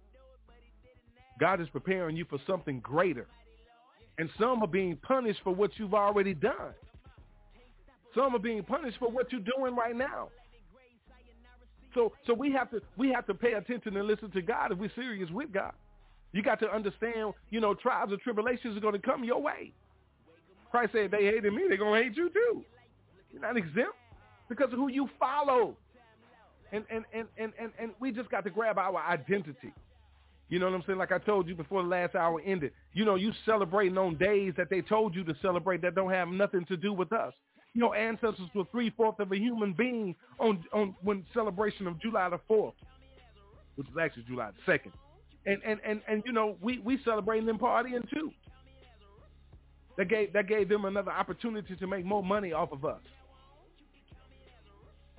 God 1.38 1.60
is 1.60 1.68
preparing 1.68 2.16
you 2.16 2.24
for 2.30 2.38
something 2.46 2.80
greater. 2.80 3.26
And 4.16 4.30
some 4.40 4.62
are 4.62 4.66
being 4.66 4.96
punished 5.02 5.40
for 5.44 5.54
what 5.54 5.72
you've 5.76 5.92
already 5.92 6.32
done. 6.32 6.72
Some 8.14 8.34
are 8.34 8.38
being 8.38 8.62
punished 8.62 8.96
for 8.98 9.10
what 9.10 9.30
you're 9.30 9.42
doing 9.42 9.76
right 9.76 9.94
now. 9.94 10.30
So 11.97 12.12
so 12.27 12.35
we 12.35 12.52
have 12.52 12.70
to 12.70 12.81
we 12.98 13.10
have 13.10 13.27
to 13.27 13.35
pay 13.35 13.55
attention 13.55 13.97
and 13.97 14.06
listen 14.06 14.31
to 14.32 14.43
God 14.43 14.70
if 14.70 14.78
we're 14.78 14.93
serious 14.94 15.31
with 15.31 15.51
God. 15.51 15.73
You 16.32 16.43
got 16.43 16.60
to 16.60 16.70
understand, 16.70 17.32
you 17.51 17.60
know, 17.60 17.73
trials 17.73 18.10
and 18.12 18.20
tribulations 18.20 18.77
are 18.77 18.81
going 18.81 18.93
to 18.93 19.01
come 19.01 19.24
your 19.24 19.40
way. 19.40 19.73
Christ 20.70 20.93
said 20.93 21.10
they 21.10 21.24
hated 21.24 21.52
me, 21.55 21.62
they're 21.68 21.78
going 21.78 22.02
to 22.02 22.09
hate 22.09 22.16
you 22.16 22.28
too. 22.28 22.62
You're 23.32 23.40
not 23.40 23.56
exempt 23.56 23.94
because 24.48 24.73
of 24.73 24.78
who 24.78 24.89
you 24.89 25.09
follow. 25.18 25.74
And, 26.73 26.85
and, 26.90 27.05
and, 27.14 27.28
and, 27.39 27.52
and, 27.59 27.73
and 27.78 27.93
we 28.01 28.12
just 28.12 28.31
got 28.31 28.44
to 28.44 28.51
grab 28.51 28.77
our 28.77 28.98
identity. 29.09 29.73
You 30.48 30.59
know 30.59 30.66
what 30.66 30.74
I'm 30.74 30.82
saying? 30.86 30.98
Like 30.98 31.12
I 31.12 31.18
told 31.18 31.48
you 31.48 31.55
before 31.55 31.82
the 31.82 31.89
last 31.89 32.14
hour 32.14 32.40
ended. 32.44 32.73
You 32.93 33.05
know, 33.05 33.14
you 33.14 33.32
celebrating 33.47 33.97
on 33.97 34.16
days 34.16 34.52
that 34.59 34.68
they 34.68 34.82
told 34.82 35.14
you 35.14 35.24
to 35.24 35.35
celebrate 35.40 35.81
that 35.82 35.94
don't 35.94 36.10
have 36.10 36.28
nothing 36.28 36.66
to 36.66 36.77
do 36.77 36.93
with 36.93 37.12
us. 37.12 37.32
Your 37.77 37.94
ancestors 37.94 38.48
were 38.55 38.65
three 38.73 38.89
fourths 38.89 39.20
of 39.20 39.31
a 39.31 39.36
human 39.36 39.74
being 39.74 40.16
on 40.40 40.65
on 40.73 40.97
when 41.03 41.27
celebration 41.35 41.86
of 41.86 42.01
July 42.01 42.31
the 42.31 42.40
fourth, 42.48 42.74
which 43.74 43.86
is 43.86 43.94
actually 44.01 44.24
July 44.27 44.51
the 44.51 44.73
second. 44.73 44.93
And 45.44 45.61
and 45.62 45.78
and 45.85 46.01
and 46.09 46.23
you 46.24 46.32
know, 46.32 46.57
we 46.62 46.78
we 46.78 46.98
celebrating 47.05 47.44
them 47.44 47.59
partying 47.59 48.09
too. 48.11 48.32
That 49.98 50.09
gave 50.09 50.32
that 50.32 50.48
gave 50.48 50.70
them 50.70 50.86
another 50.86 51.11
opportunity 51.11 51.77
to 51.77 51.86
make 51.86 52.07
more 52.07 52.23
money 52.23 52.55
off 52.55 52.73
of 52.73 52.86
us. 52.86 53.03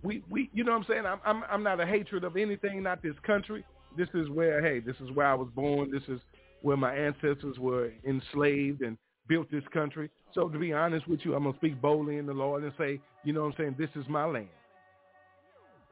We 0.02 0.24
we 0.28 0.50
you 0.52 0.64
know 0.64 0.72
what 0.72 0.80
I'm 0.80 0.86
saying? 0.90 1.06
I'm 1.06 1.20
I'm 1.24 1.44
I'm 1.50 1.64
not 1.64 1.80
a 1.80 1.86
hatred 1.86 2.24
of 2.24 2.38
anything, 2.38 2.82
not 2.82 3.04
this 3.04 3.16
country. 3.22 3.64
This 3.96 4.10
is 4.16 4.30
where 4.30 4.64
hey, 4.64 4.80
this 4.80 4.96
is 5.00 5.12
where 5.12 5.28
I 5.28 5.36
was 5.36 5.50
born. 5.54 5.92
This 5.92 6.04
is 6.08 6.20
where 6.64 6.78
my 6.78 6.96
ancestors 6.96 7.60
were 7.60 7.92
enslaved 8.04 8.82
and 8.82 8.98
built 9.28 9.50
this 9.52 9.64
country. 9.74 10.10
So 10.34 10.50
to 10.50 10.60
be 10.60 10.74
honest 10.74 11.08
with 11.08 11.22
you, 11.24 11.36
I'm 11.36 11.44
gonna 11.44 11.58
speak 11.58 11.82
boldly 11.82 12.18
in 12.18 12.26
the 12.26 12.34
Lord 12.34 12.64
and 12.64 12.74
say, 12.78 13.00
you 13.24 13.34
know 13.34 13.42
what 13.42 13.48
I'm 13.48 13.56
saying, 13.58 13.76
this 13.78 13.90
is 13.96 14.08
my 14.10 14.26
land. 14.26 14.50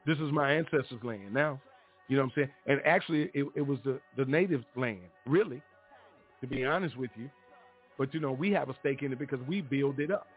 This 0.06 0.18
is 0.20 0.32
my 0.32 0.54
ancestors' 0.54 1.04
land 1.04 1.34
now. 1.34 1.60
You 2.08 2.18
know 2.18 2.24
what 2.24 2.34
I'm 2.34 2.34
saying? 2.36 2.50
And 2.68 2.82
actually 2.86 3.32
it, 3.34 3.46
it 3.56 3.62
was 3.62 3.80
the, 3.84 4.00
the 4.18 4.26
native 4.26 4.64
land, 4.76 5.00
really, 5.26 5.62
to 6.42 6.48
be 6.48 6.64
honest 6.64 6.96
with 6.98 7.12
you. 7.16 7.30
But 7.98 8.14
you 8.14 8.20
know, 8.20 8.32
we 8.32 8.52
have 8.52 8.70
a 8.70 8.76
stake 8.80 9.02
in 9.02 9.12
it 9.12 9.20
because 9.20 9.40
we 9.48 9.62
built 9.62 10.00
it 10.00 10.12
up. 10.12 10.28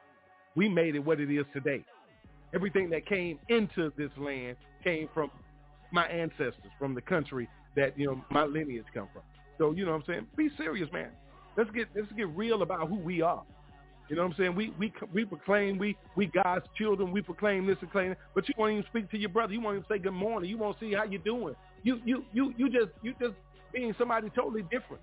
We 0.55 0.69
made 0.69 0.95
it 0.95 1.01
what 1.01 1.21
it 1.21 1.31
is 1.31 1.45
today. 1.53 1.85
Everything 2.55 2.89
that 2.91 3.07
came 3.07 3.39
into 3.49 3.93
this 3.99 4.11
land 4.17 4.57
came 4.83 5.09
from 5.13 5.31
my 5.93 6.07
ancestors, 6.07 6.73
from 6.79 6.95
the 6.95 7.03
country 7.03 7.49
that, 7.77 7.99
you 7.99 8.07
know, 8.07 8.25
my 8.31 8.45
lineage 8.45 8.87
come 8.95 9.09
from. 9.13 9.23
So, 9.59 9.73
you 9.73 9.85
know 9.85 9.93
what 9.93 9.99
I'm 9.99 10.05
saying? 10.07 10.27
Be 10.37 10.49
serious, 10.57 10.89
man. 10.93 11.11
Let's 11.59 11.71
get 11.73 11.89
let's 11.95 12.11
get 12.13 12.29
real 12.29 12.63
about 12.63 12.89
who 12.89 12.95
we 12.95 13.21
are. 13.21 13.43
You 14.09 14.17
know 14.17 14.23
what 14.23 14.31
I'm 14.31 14.37
saying? 14.39 14.55
We 14.55 14.73
we 14.79 14.93
we 15.13 15.27
proclaim 15.27 15.77
we 15.77 15.97
we 16.17 16.27
God's 16.27 16.65
children. 16.79 17.13
We 17.13 17.21
proclaim 17.21 17.67
this 17.67 17.77
and 17.83 17.91
claim, 17.91 18.15
but 18.35 18.49
you 18.49 18.55
won't 18.57 18.73
even 18.73 18.85
speak 18.89 19.11
to 19.11 19.19
your 19.19 19.29
brother. 19.29 19.53
You 19.53 19.61
won't 19.61 19.77
even 19.77 19.89
say 19.89 19.99
good 19.99 20.13
morning. 20.13 20.49
You 20.49 20.57
won't 20.57 20.79
see 20.81 20.95
how 20.95 21.05
you're 21.05 21.21
doing. 21.21 21.55
You 21.83 22.01
you 22.07 22.25
you 22.33 22.55
you 22.57 22.71
just 22.71 22.93
you 23.03 23.13
just 23.21 23.35
being 23.75 23.95
somebody 23.99 24.31
totally 24.31 24.63
different 24.63 25.03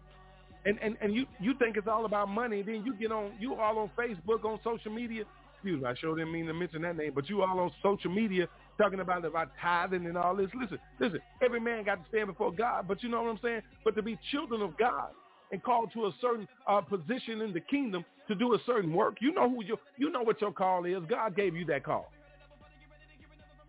and 0.65 0.79
and 0.81 0.97
and 1.01 1.13
you 1.13 1.25
you 1.39 1.53
think 1.59 1.77
it's 1.77 1.87
all 1.87 2.05
about 2.05 2.29
money, 2.29 2.61
then 2.61 2.83
you 2.85 2.95
get 2.95 3.11
on 3.11 3.33
you 3.39 3.55
all 3.55 3.77
on 3.79 3.89
Facebook 3.97 4.43
on 4.43 4.59
social 4.63 4.91
media. 4.91 5.23
Excuse 5.55 5.81
me, 5.81 5.87
I 5.87 5.95
sure 5.95 6.15
didn't 6.15 6.31
mean 6.31 6.47
to 6.47 6.53
mention 6.53 6.81
that 6.83 6.97
name, 6.97 7.11
but 7.13 7.29
you 7.29 7.41
all 7.41 7.59
on 7.59 7.71
social 7.81 8.11
media 8.11 8.47
talking 8.77 8.99
about 8.99 9.25
about 9.25 9.49
tithing 9.61 10.05
and 10.05 10.17
all 10.17 10.35
this. 10.35 10.49
Listen, 10.59 10.79
listen, 10.99 11.19
every 11.43 11.59
man 11.59 11.83
got 11.83 12.03
to 12.03 12.09
stand 12.09 12.27
before 12.27 12.51
God, 12.51 12.87
but 12.87 13.01
you 13.03 13.09
know 13.09 13.21
what 13.21 13.31
I'm 13.31 13.39
saying. 13.41 13.61
But 13.83 13.95
to 13.95 14.01
be 14.01 14.17
children 14.31 14.61
of 14.61 14.77
God 14.77 15.09
and 15.51 15.61
called 15.63 15.91
to 15.93 16.05
a 16.05 16.11
certain 16.21 16.47
uh, 16.67 16.81
position 16.81 17.41
in 17.41 17.53
the 17.53 17.59
kingdom 17.59 18.03
to 18.27 18.35
do 18.35 18.53
a 18.53 18.57
certain 18.65 18.93
work, 18.93 19.17
you 19.21 19.33
know 19.33 19.49
who 19.49 19.63
you 19.63 19.77
you 19.97 20.09
know 20.09 20.23
what 20.23 20.41
your 20.41 20.51
call 20.51 20.85
is. 20.85 21.03
God 21.09 21.35
gave 21.35 21.55
you 21.55 21.65
that 21.65 21.83
call. 21.83 22.11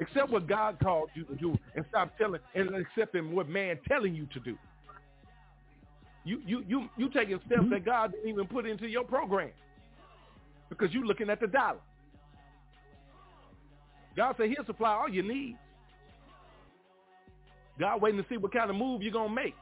Accept 0.00 0.30
what 0.30 0.46
God 0.46 0.78
called 0.82 1.08
you 1.14 1.24
to 1.24 1.34
do, 1.36 1.56
and 1.74 1.84
stop 1.88 2.16
telling 2.18 2.40
and 2.54 2.70
accepting 2.74 3.34
what 3.34 3.48
man 3.48 3.78
telling 3.88 4.14
you 4.14 4.26
to 4.32 4.40
do. 4.40 4.56
You 6.24 6.40
you 6.44 6.64
you 6.66 6.88
you 6.96 7.08
taking 7.10 7.38
steps 7.46 7.62
mm-hmm. 7.62 7.70
that 7.70 7.84
God 7.84 8.12
didn't 8.12 8.28
even 8.28 8.46
put 8.46 8.66
into 8.66 8.86
your 8.86 9.04
program 9.04 9.50
because 10.68 10.92
you're 10.92 11.04
looking 11.04 11.30
at 11.30 11.40
the 11.40 11.46
dollar. 11.46 11.78
God 14.16 14.34
said 14.36 14.48
He'll 14.48 14.66
supply 14.66 14.90
all 14.90 15.08
your 15.08 15.24
needs. 15.24 15.58
God 17.78 18.00
waiting 18.00 18.22
to 18.22 18.28
see 18.28 18.38
what 18.38 18.52
kind 18.52 18.70
of 18.70 18.76
move 18.76 19.02
you're 19.02 19.12
gonna 19.12 19.32
make. 19.32 19.54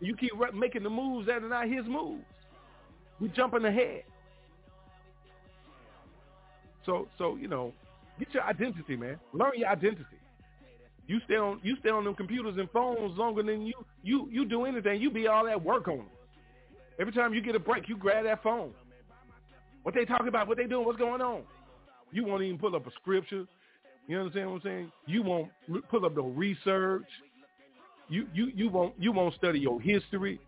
You 0.00 0.16
keep 0.16 0.32
making 0.54 0.82
the 0.82 0.90
moves 0.90 1.26
that 1.26 1.42
are 1.42 1.48
not 1.48 1.68
His 1.68 1.86
moves. 1.86 2.24
We 3.20 3.28
jumping 3.28 3.64
ahead. 3.64 4.02
So 6.84 7.08
so 7.18 7.36
you 7.36 7.48
know, 7.48 7.72
get 8.18 8.32
your 8.34 8.44
identity, 8.44 8.96
man. 8.96 9.18
Learn 9.32 9.52
your 9.56 9.68
identity. 9.68 10.04
You 11.06 11.20
stay 11.24 11.36
on 11.36 11.60
you 11.62 11.76
stay 11.80 11.90
on 11.90 12.04
them 12.04 12.14
computers 12.14 12.56
and 12.58 12.70
phones 12.70 13.16
longer 13.16 13.42
than 13.42 13.66
you 13.66 13.74
you 14.02 14.28
you 14.30 14.44
do 14.44 14.64
anything. 14.64 15.00
You 15.00 15.10
be 15.10 15.26
all 15.26 15.46
at 15.48 15.62
work 15.62 15.88
on 15.88 15.98
them. 15.98 16.06
Every 16.98 17.12
time 17.12 17.34
you 17.34 17.40
get 17.42 17.54
a 17.54 17.60
break, 17.60 17.88
you 17.88 17.96
grab 17.96 18.24
that 18.24 18.42
phone. 18.42 18.72
What 19.82 19.94
they 19.94 20.04
talking 20.04 20.28
about? 20.28 20.48
What 20.48 20.56
they 20.56 20.66
doing? 20.66 20.84
What's 20.84 20.98
going 20.98 21.20
on? 21.20 21.42
You 22.10 22.24
won't 22.24 22.42
even 22.42 22.58
pull 22.58 22.74
up 22.74 22.86
a 22.86 22.90
scripture. 22.92 23.44
You 24.08 24.18
understand 24.18 24.50
what 24.50 24.56
I'm 24.56 24.62
saying? 24.62 24.92
You 25.06 25.22
won't 25.22 25.48
pull 25.90 26.06
up 26.06 26.16
no 26.16 26.28
research. 26.28 27.06
You 28.08 28.26
you 28.32 28.52
you 28.54 28.68
won't 28.68 28.94
you 28.98 29.12
won't 29.12 29.34
study 29.34 29.58
your 29.58 29.80
history. 29.80 30.40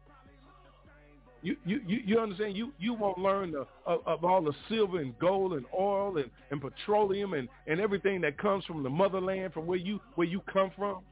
You 1.43 1.57
you 1.65 1.81
you, 1.87 2.19
understand? 2.19 2.57
You 2.57 2.73
you 2.79 2.95
won't 2.95 3.19
learn 3.19 3.53
the, 3.53 3.67
of, 3.87 4.01
of 4.07 4.25
all 4.25 4.43
the 4.43 4.53
silver 4.69 4.99
and 4.99 5.17
gold 5.21 5.53
and 5.53 5.65
oil 5.77 6.17
and, 6.19 6.31
and 6.51 6.61
petroleum 6.61 7.35
and, 7.35 7.49
and 7.69 7.81
everything 7.81 8.21
that 8.23 8.39
comes 8.39 8.65
from 8.65 8.83
the 8.83 8.91
motherland, 8.91 9.53
from 9.53 9.67
where 9.67 9.79
you 9.79 10.01
where 10.17 10.27
you 10.27 10.41
come 10.53 10.73
from. 10.77 11.03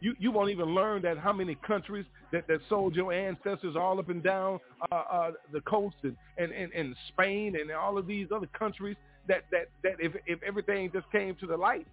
You 0.00 0.14
you 0.18 0.32
won't 0.32 0.50
even 0.50 0.74
learn 0.74 1.02
that 1.02 1.18
how 1.18 1.32
many 1.32 1.54
countries 1.54 2.04
that, 2.32 2.48
that 2.48 2.60
sold 2.68 2.96
your 2.96 3.12
ancestors 3.12 3.76
all 3.76 3.98
up 3.98 4.08
and 4.08 4.22
down 4.22 4.58
uh, 4.90 4.94
uh, 4.94 5.30
the 5.52 5.60
coast 5.62 5.96
and, 6.02 6.16
and, 6.38 6.52
and, 6.52 6.72
and 6.72 6.96
Spain 7.08 7.56
and 7.60 7.70
all 7.70 7.96
of 7.98 8.06
these 8.06 8.28
other 8.34 8.48
countries 8.58 8.96
that, 9.28 9.44
that, 9.52 9.66
that 9.82 9.94
if 10.00 10.12
if 10.26 10.42
everything 10.42 10.90
just 10.92 11.10
came 11.12 11.36
to 11.36 11.46
the 11.46 11.56
light, 11.56 11.86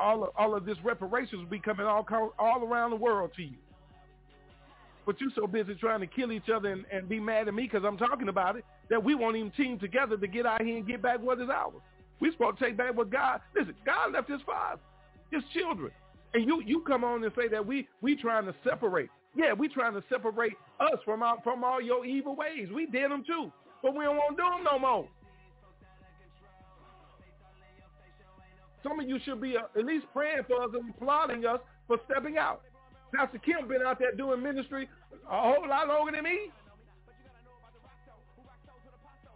all 0.00 0.24
of, 0.24 0.30
all 0.36 0.56
of 0.56 0.64
this 0.64 0.78
reparations 0.82 1.40
would 1.40 1.50
be 1.50 1.60
coming 1.60 1.86
all 1.86 2.06
all 2.38 2.64
around 2.64 2.90
the 2.90 2.96
world 2.96 3.30
to 3.36 3.42
you. 3.42 3.58
But 5.06 5.20
you're 5.20 5.30
so 5.34 5.46
busy 5.46 5.74
trying 5.74 6.00
to 6.00 6.06
kill 6.06 6.30
each 6.30 6.48
other 6.54 6.70
and, 6.70 6.84
and 6.92 7.08
be 7.08 7.18
mad 7.18 7.48
at 7.48 7.54
me 7.54 7.64
because 7.64 7.84
I'm 7.84 7.96
talking 7.96 8.28
about 8.28 8.56
it 8.56 8.64
that 8.90 9.02
we 9.02 9.14
won't 9.14 9.36
even 9.36 9.50
team 9.52 9.78
together 9.78 10.16
to 10.16 10.26
get 10.26 10.46
out 10.46 10.62
here 10.62 10.76
and 10.76 10.86
get 10.86 11.02
back 11.02 11.20
what 11.20 11.40
is 11.40 11.48
ours. 11.48 11.74
We're 12.20 12.32
supposed 12.32 12.58
to 12.58 12.64
take 12.66 12.76
back 12.76 12.96
what 12.96 13.10
God, 13.10 13.40
listen, 13.56 13.74
God 13.84 14.12
left 14.12 14.30
his 14.30 14.40
father, 14.42 14.80
his 15.30 15.42
children. 15.54 15.90
And 16.34 16.46
you, 16.46 16.62
you 16.64 16.82
come 16.86 17.02
on 17.02 17.24
and 17.24 17.32
say 17.36 17.48
that 17.48 17.66
we, 17.66 17.88
we 18.02 18.14
trying 18.14 18.44
to 18.44 18.54
separate. 18.62 19.08
Yeah, 19.34 19.52
we 19.52 19.68
trying 19.68 19.94
to 19.94 20.04
separate 20.08 20.52
us 20.78 20.98
from 21.04 21.22
our, 21.22 21.38
from 21.42 21.64
all 21.64 21.80
your 21.80 22.04
evil 22.04 22.36
ways. 22.36 22.68
We 22.72 22.86
did 22.86 23.10
them 23.10 23.24
too, 23.26 23.50
but 23.82 23.96
we 23.96 24.04
don't 24.04 24.16
want 24.16 24.36
to 24.36 24.42
do 24.42 24.48
them 24.48 24.64
no 24.64 24.78
more. 24.78 25.08
Some 28.82 28.98
of 29.00 29.08
you 29.08 29.18
should 29.24 29.40
be 29.40 29.56
uh, 29.56 29.78
at 29.78 29.84
least 29.84 30.06
praying 30.12 30.42
for 30.46 30.62
us 30.62 30.70
and 30.72 30.90
applauding 30.90 31.44
us 31.44 31.60
for 31.86 31.98
stepping 32.10 32.38
out. 32.38 32.62
Pastor 33.14 33.38
Kim 33.38 33.68
been 33.68 33.82
out 33.82 33.98
there 33.98 34.12
doing 34.12 34.42
ministry 34.42 34.88
a 35.30 35.40
whole 35.40 35.68
lot 35.68 35.88
longer 35.88 36.12
than 36.12 36.24
me. 36.24 36.50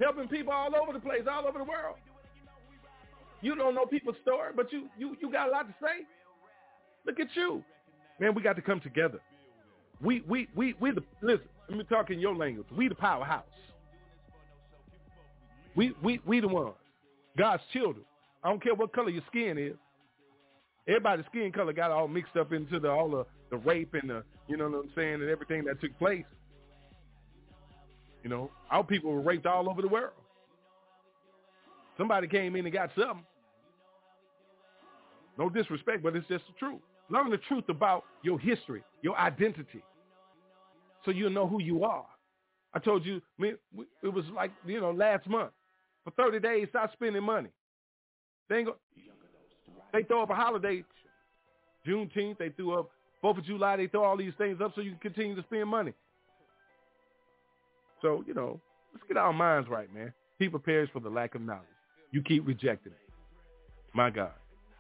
Helping 0.01 0.29
people 0.29 0.53
all 0.53 0.75
over 0.75 0.93
the 0.93 1.01
place, 1.01 1.23
all 1.31 1.47
over 1.47 1.59
the 1.59 1.65
world. 1.65 1.97
You 3.43 3.55
don't 3.55 3.75
know 3.75 3.85
people's 3.85 4.17
story, 4.23 4.53
but 4.57 4.73
you 4.73 4.89
you 4.99 5.17
you 5.21 5.31
got 5.31 5.49
a 5.49 5.53
lot 5.53 5.69
to 5.69 5.75
say. 5.81 6.07
Look 7.07 7.21
at 7.21 7.29
you. 7.35 7.63
Man, 8.19 8.35
we 8.35 8.43
got 8.43 8.57
to 8.57 8.63
come 8.63 8.81
together. 8.81 9.21
We 10.01 10.23
we 10.29 10.49
we 10.55 10.75
we 10.81 10.91
the 10.93 11.03
listen, 11.21 11.47
let 11.69 11.79
me 11.79 11.85
talk 11.85 12.11
in 12.11 12.19
your 12.19 12.35
language. 12.35 12.67
We 12.77 12.89
the 12.89 12.95
powerhouse. 12.95 13.45
We 15.77 15.95
we 16.03 16.21
we 16.25 16.41
the 16.41 16.49
ones. 16.49 16.75
God's 17.37 17.63
children. 17.73 18.05
I 18.45 18.51
don't 18.51 18.63
care 18.63 18.75
what 18.75 18.93
color 18.93 19.09
your 19.09 19.23
skin 19.29 19.57
is. 19.57 19.75
Everybody's 20.87 21.25
skin 21.27 21.51
color 21.51 21.73
got 21.73 21.91
all 21.91 22.07
mixed 22.07 22.37
up 22.37 22.53
into 22.53 22.79
the 22.79 22.91
all 22.91 23.09
the, 23.09 23.25
the 23.51 23.57
rape 23.57 23.95
and 23.95 24.11
the 24.11 24.23
you 24.47 24.59
know 24.59 24.69
what 24.69 24.85
I'm 24.85 24.91
saying 24.95 25.15
and 25.15 25.31
everything 25.31 25.65
that 25.65 25.81
took 25.81 25.99
place. 25.99 26.27
You 28.23 28.29
know, 28.31 28.51
our 28.71 28.85
people 28.85 29.13
were 29.13 29.21
raped 29.21 29.47
all 29.47 29.69
over 29.69 29.81
the 29.81 29.89
world. 29.89 30.13
Somebody 31.97 32.29
came 32.29 32.55
in 32.57 32.67
and 32.67 32.73
got 32.73 32.91
something. 32.97 33.25
No 35.39 35.49
disrespect, 35.49 36.03
but 36.03 36.15
it's 36.15 36.27
just 36.29 36.45
the 36.47 36.53
truth. 36.59 36.81
Learn 37.09 37.31
the 37.31 37.39
truth 37.39 37.65
about 37.69 38.05
your 38.23 38.39
history, 38.39 38.83
your 39.03 39.17
identity, 39.19 39.83
so 41.05 41.11
you'll 41.11 41.31
know 41.31 41.47
who 41.47 41.61
you 41.61 41.85
are. 41.85 42.07
I 42.73 42.79
told 42.79 43.05
you, 43.05 43.21
it 43.39 43.59
was 44.03 44.25
like, 44.35 44.51
you 44.67 44.81
know, 44.81 44.91
last 44.91 45.29
month. 45.29 45.51
For 46.05 46.11
30 46.13 46.41
days, 46.41 46.67
stop 46.71 46.93
spending 46.93 47.23
money. 47.23 47.51
They, 48.49 48.65
go, 48.65 48.77
they 49.93 50.03
throw 50.03 50.23
up 50.23 50.31
a 50.31 50.35
holiday, 50.35 50.85
Juneteenth, 51.87 52.39
they 52.39 52.51
threw 52.51 52.79
up 52.79 52.91
4th 53.23 53.39
of 53.39 53.45
July, 53.45 53.77
they 53.77 53.87
throw 53.87 54.05
all 54.05 54.17
these 54.17 54.35
things 54.37 54.61
up 54.63 54.73
so 54.75 54.81
you 54.81 54.91
can 54.93 55.01
continue 55.13 55.35
to 55.35 55.43
spend 55.43 55.69
money. 55.69 55.93
So, 58.03 58.23
you 58.27 58.35
know, 58.35 58.61
let's 58.93 59.05
get 59.09 59.17
our 59.17 59.33
minds 59.33 59.69
right, 59.69 59.93
man. 59.95 60.13
People 60.39 60.59
perish 60.59 60.91
for 60.93 61.01
the 61.01 61.09
lack 61.09 61.35
of 61.35 61.41
knowledge. 61.41 61.63
You 62.13 62.23
keep 62.23 62.47
rejecting 62.47 62.93
it. 62.93 62.99
My 63.95 64.11
God. 64.11 64.33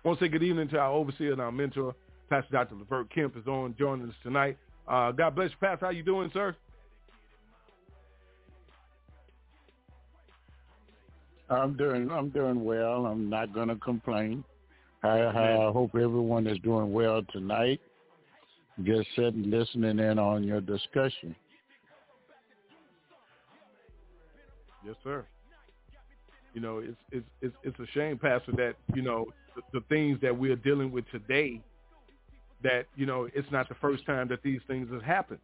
I 0.04 0.08
want 0.08 0.18
to 0.18 0.24
say 0.26 0.28
good 0.28 0.42
evening 0.42 0.68
to 0.68 0.78
our 0.78 0.92
overseer 0.92 1.32
and 1.32 1.40
our 1.40 1.52
mentor, 1.52 1.94
Pastor 2.28 2.50
Dr. 2.52 2.74
Levert 2.74 3.08
Kemp 3.14 3.36
is 3.36 3.46
on 3.46 3.74
joining 3.78 4.08
us 4.08 4.14
tonight. 4.22 4.58
Uh, 4.86 5.12
God 5.12 5.34
bless 5.34 5.50
you, 5.50 5.56
Pastor. 5.60 5.86
How 5.86 5.92
you 5.92 6.02
doing, 6.02 6.30
sir? 6.34 6.54
I'm 11.50 11.76
doing 11.76 12.10
I'm 12.10 12.30
doing 12.30 12.64
well. 12.64 13.06
I'm 13.06 13.28
not 13.28 13.52
going 13.52 13.68
to 13.68 13.76
complain. 13.76 14.44
I, 15.02 15.20
I 15.26 15.70
hope 15.70 15.90
everyone 15.94 16.46
is 16.46 16.58
doing 16.60 16.90
well 16.92 17.22
tonight. 17.30 17.80
Just 18.82 19.08
sitting 19.14 19.50
listening 19.50 19.98
in 19.98 20.18
on 20.18 20.42
your 20.42 20.60
discussion. 20.62 21.36
Yes, 24.84 24.96
sir. 25.04 25.24
You 26.54 26.60
know, 26.60 26.78
it's 26.78 26.96
it's 27.12 27.26
it's, 27.42 27.54
it's 27.62 27.78
a 27.78 27.86
shame, 27.92 28.18
Pastor, 28.18 28.52
that 28.52 28.74
you 28.94 29.02
know 29.02 29.26
the, 29.54 29.62
the 29.78 29.84
things 29.88 30.18
that 30.22 30.36
we're 30.36 30.56
dealing 30.56 30.90
with 30.90 31.04
today. 31.10 31.60
That 32.62 32.86
you 32.96 33.04
know, 33.04 33.28
it's 33.34 33.50
not 33.52 33.68
the 33.68 33.74
first 33.74 34.06
time 34.06 34.28
that 34.28 34.42
these 34.42 34.60
things 34.66 34.90
have 34.90 35.02
happened. 35.02 35.40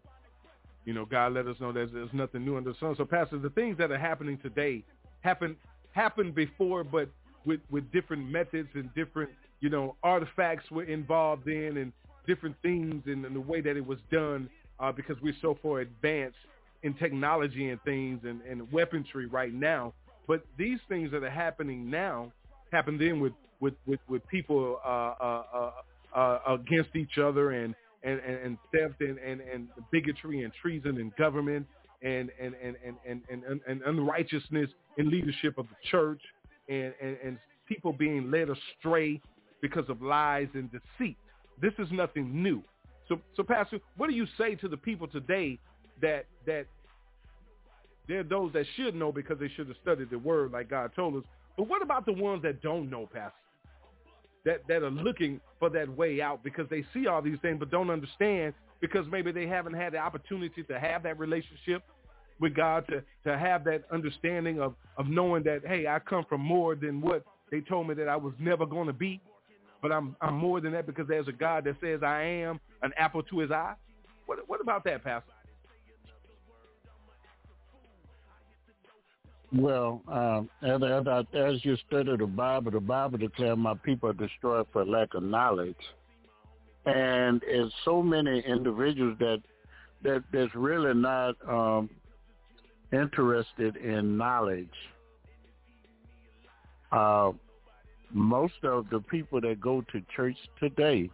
You 0.86 0.94
know, 0.94 1.04
God 1.04 1.34
let 1.34 1.46
us 1.46 1.56
know 1.60 1.72
that 1.72 1.92
there's 1.92 2.08
nothing 2.14 2.44
new 2.44 2.56
under 2.56 2.72
the 2.72 2.78
sun. 2.78 2.94
So, 2.96 3.04
Pastor, 3.04 3.38
the 3.38 3.50
things 3.50 3.76
that 3.76 3.90
are 3.90 3.98
happening 3.98 4.38
today 4.38 4.82
happened 5.20 5.56
happened 5.92 6.34
before, 6.34 6.84
but 6.84 7.08
with 7.44 7.60
with 7.70 7.90
different 7.92 8.28
methods 8.28 8.68
and 8.74 8.92
different 8.94 9.30
you 9.60 9.70
know 9.70 9.96
artifacts 10.02 10.70
were 10.70 10.84
involved 10.84 11.48
in 11.48 11.76
and 11.78 11.92
different 12.26 12.56
things 12.62 13.02
and, 13.06 13.24
and 13.24 13.34
the 13.34 13.40
way 13.40 13.60
that 13.60 13.76
it 13.76 13.84
was 13.84 13.98
done 14.10 14.48
uh, 14.78 14.92
because 14.92 15.16
we're 15.22 15.34
so 15.40 15.58
far 15.62 15.80
advanced 15.80 16.36
in 16.82 16.94
technology 16.94 17.70
and 17.70 17.82
things 17.82 18.20
and, 18.24 18.40
and 18.42 18.70
weaponry 18.72 19.26
right 19.26 19.52
now. 19.52 19.92
But 20.26 20.44
these 20.56 20.78
things 20.88 21.10
that 21.12 21.22
are 21.22 21.30
happening 21.30 21.90
now 21.90 22.32
happen 22.72 22.98
then 22.98 23.20
with 23.20 23.32
with 23.60 23.74
with, 23.86 24.00
with 24.08 24.26
people 24.28 24.80
uh, 24.84 24.88
uh, 24.88 25.42
uh, 25.52 26.18
uh, 26.18 26.54
against 26.54 26.94
each 26.96 27.18
other 27.18 27.52
and 27.52 27.74
and, 28.02 28.18
and, 28.20 28.38
and 28.38 28.58
theft 28.72 29.00
and, 29.02 29.18
and, 29.18 29.42
and 29.42 29.68
bigotry 29.90 30.42
and 30.42 30.52
treason 30.54 30.98
and 30.98 31.14
government 31.16 31.66
and 32.02 32.30
and, 32.40 32.54
and, 32.62 32.76
and, 32.84 33.20
and, 33.28 33.44
and, 33.44 33.60
and 33.66 33.82
unrighteousness 33.82 34.70
in 34.98 35.10
leadership 35.10 35.58
of 35.58 35.66
the 35.68 35.76
church 35.90 36.20
and, 36.68 36.92
and, 37.00 37.16
and 37.24 37.38
people 37.66 37.92
being 37.92 38.30
led 38.30 38.48
astray 38.48 39.20
because 39.60 39.88
of 39.88 40.02
lies 40.02 40.48
and 40.54 40.70
deceit. 40.70 41.16
This 41.60 41.72
is 41.78 41.88
nothing 41.92 42.42
new. 42.42 42.62
So, 43.08 43.20
so 43.36 43.42
Pastor, 43.42 43.80
what 43.96 44.08
do 44.08 44.16
you 44.16 44.26
say 44.38 44.54
to 44.56 44.68
the 44.68 44.76
people 44.76 45.06
today 45.06 45.58
that 46.00 46.26
that 46.46 46.66
there 48.08 48.20
are 48.20 48.24
those 48.24 48.52
that 48.54 48.66
should 48.76 48.94
know 48.94 49.12
because 49.12 49.38
they 49.38 49.48
should 49.48 49.68
have 49.68 49.76
studied 49.82 50.10
the 50.10 50.18
word 50.18 50.50
like 50.50 50.68
God 50.68 50.90
told 50.96 51.16
us. 51.16 51.22
But 51.56 51.68
what 51.68 51.80
about 51.80 52.06
the 52.06 52.12
ones 52.12 52.42
that 52.42 52.60
don't 52.60 52.90
know, 52.90 53.06
Pastor? 53.06 53.32
That 54.44 54.66
that 54.68 54.82
are 54.82 54.90
looking 54.90 55.40
for 55.58 55.68
that 55.70 55.88
way 55.96 56.22
out 56.22 56.42
because 56.42 56.66
they 56.70 56.84
see 56.94 57.06
all 57.06 57.20
these 57.20 57.38
things 57.42 57.58
but 57.58 57.70
don't 57.70 57.90
understand 57.90 58.54
because 58.80 59.04
maybe 59.10 59.32
they 59.32 59.46
haven't 59.46 59.74
had 59.74 59.92
the 59.92 59.98
opportunity 59.98 60.62
to 60.62 60.80
have 60.80 61.02
that 61.02 61.18
relationship 61.18 61.82
with 62.40 62.54
God 62.54 62.86
to, 62.88 63.02
to 63.24 63.38
have 63.38 63.64
that 63.64 63.84
understanding 63.92 64.60
of, 64.60 64.74
of 64.96 65.06
knowing 65.06 65.42
that, 65.44 65.60
hey, 65.66 65.86
I 65.86 65.98
come 65.98 66.24
from 66.28 66.40
more 66.40 66.74
than 66.74 67.00
what 67.00 67.22
they 67.50 67.60
told 67.60 67.88
me 67.88 67.94
that 67.94 68.08
I 68.08 68.16
was 68.16 68.32
never 68.38 68.64
going 68.64 68.86
to 68.86 68.92
be. 68.92 69.20
But 69.82 69.92
I'm 69.92 70.14
I'm 70.20 70.34
more 70.34 70.60
than 70.60 70.72
that 70.72 70.86
because 70.86 71.08
there's 71.08 71.28
a 71.28 71.32
God 71.32 71.64
that 71.64 71.76
says 71.80 72.02
I 72.02 72.22
am 72.22 72.60
an 72.82 72.92
apple 72.98 73.22
to 73.22 73.38
his 73.38 73.50
eye. 73.50 73.74
What 74.26 74.38
what 74.46 74.60
about 74.60 74.84
that, 74.84 75.02
Pastor? 75.02 75.32
Well, 79.52 80.00
um, 80.06 80.48
as, 80.62 80.80
as, 80.82 81.24
as 81.34 81.64
you 81.64 81.76
study 81.88 82.16
the 82.16 82.26
Bible, 82.26 82.70
the 82.70 82.80
Bible 82.80 83.18
declares 83.18 83.58
my 83.58 83.74
people 83.74 84.10
are 84.10 84.14
destroyed 84.14 84.66
for 84.72 84.84
lack 84.84 85.14
of 85.14 85.24
knowledge. 85.24 85.74
And 86.86 87.42
it's 87.46 87.74
so 87.84 88.02
many 88.02 88.40
individuals 88.46 89.16
that 89.18 89.42
that 90.02 90.22
that's 90.32 90.54
really 90.54 90.94
not 90.94 91.34
um, 91.46 91.90
interested 92.92 93.76
in 93.76 94.16
knowledge. 94.16 94.68
Uh, 96.90 97.32
most 98.12 98.54
of 98.62 98.88
the 98.90 99.00
people 99.00 99.40
that 99.42 99.60
go 99.60 99.84
to 99.92 100.02
church 100.16 100.36
today 100.58 101.10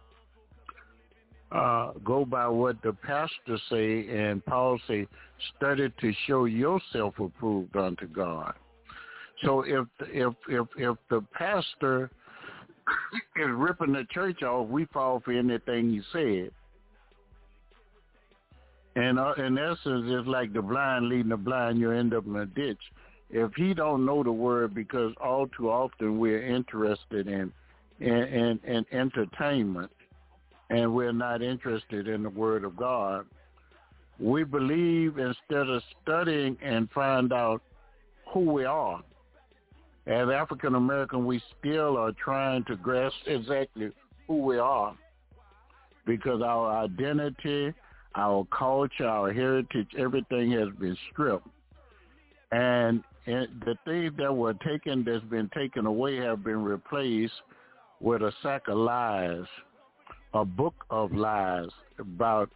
uh, 1.51 1.91
go 2.03 2.25
by 2.25 2.47
what 2.47 2.81
the 2.81 2.93
pastor 2.93 3.57
say, 3.69 4.07
and 4.09 4.45
Paul 4.45 4.79
say, 4.87 5.07
study 5.55 5.91
to 6.01 6.13
show 6.25 6.45
yourself 6.45 7.19
approved 7.19 7.75
unto 7.75 8.07
God. 8.07 8.53
So 9.43 9.61
if 9.61 9.85
if 10.01 10.33
if 10.49 10.67
if 10.77 10.97
the 11.09 11.23
pastor 11.33 12.09
is 13.35 13.47
ripping 13.49 13.93
the 13.93 14.05
church 14.11 14.43
off, 14.43 14.67
we 14.67 14.85
fall 14.85 15.21
for 15.23 15.31
anything 15.31 15.91
he 15.91 16.01
said. 16.11 16.51
And 18.95 19.19
uh, 19.19 19.33
in 19.37 19.57
essence, 19.57 20.05
it's 20.07 20.27
like 20.27 20.53
the 20.53 20.61
blind 20.61 21.07
leading 21.07 21.29
the 21.29 21.37
blind. 21.37 21.79
You 21.79 21.91
end 21.91 22.13
up 22.15 22.25
in 22.25 22.35
a 22.35 22.45
ditch. 22.47 22.81
If 23.29 23.53
he 23.55 23.73
don't 23.73 24.05
know 24.05 24.23
the 24.23 24.31
word, 24.31 24.73
because 24.73 25.13
all 25.21 25.47
too 25.55 25.69
often 25.69 26.17
we're 26.17 26.43
interested 26.43 27.27
in 27.27 27.53
in, 27.99 28.11
in, 28.11 28.59
in 28.65 28.85
entertainment 28.91 29.91
and 30.69 30.93
we're 30.93 31.13
not 31.13 31.41
interested 31.41 32.07
in 32.07 32.23
the 32.23 32.29
Word 32.29 32.63
of 32.63 32.75
God. 32.75 33.25
We 34.19 34.43
believe 34.43 35.17
instead 35.17 35.69
of 35.69 35.81
studying 36.01 36.57
and 36.61 36.89
find 36.91 37.31
out 37.31 37.61
who 38.33 38.51
we 38.51 38.65
are. 38.65 39.01
As 40.07 40.29
African 40.29 40.75
American, 40.75 41.25
we 41.25 41.41
still 41.59 41.97
are 41.97 42.11
trying 42.13 42.63
to 42.65 42.75
grasp 42.75 43.15
exactly 43.25 43.91
who 44.27 44.37
we 44.37 44.57
are 44.57 44.95
because 46.05 46.41
our 46.41 46.83
identity, 46.83 47.73
our 48.15 48.47
culture, 48.57 49.07
our 49.07 49.31
heritage, 49.31 49.87
everything 49.97 50.51
has 50.51 50.69
been 50.79 50.97
stripped. 51.11 51.47
And 52.51 53.03
the 53.25 53.75
things 53.85 54.13
that 54.17 54.33
were 54.33 54.53
taken, 54.53 55.03
that's 55.03 55.23
been 55.25 55.49
taken 55.53 55.85
away, 55.85 56.15
have 56.17 56.43
been 56.43 56.63
replaced 56.63 57.33
with 57.99 58.21
a 58.21 58.31
sack 58.41 58.69
of 58.69 58.77
lies 58.77 59.45
a 60.33 60.45
book 60.45 60.85
of 60.89 61.11
lies 61.13 61.69
about 61.99 62.49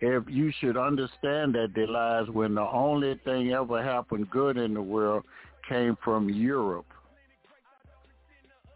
if 0.00 0.24
you 0.28 0.50
should 0.60 0.76
understand 0.76 1.54
that 1.54 1.72
they 1.74 1.86
lies 1.86 2.28
when 2.28 2.54
the 2.54 2.66
only 2.68 3.20
thing 3.24 3.52
ever 3.52 3.82
happened 3.82 4.30
good 4.30 4.56
in 4.56 4.74
the 4.74 4.82
world 4.82 5.24
came 5.68 5.96
from 6.02 6.30
Europe. 6.30 6.86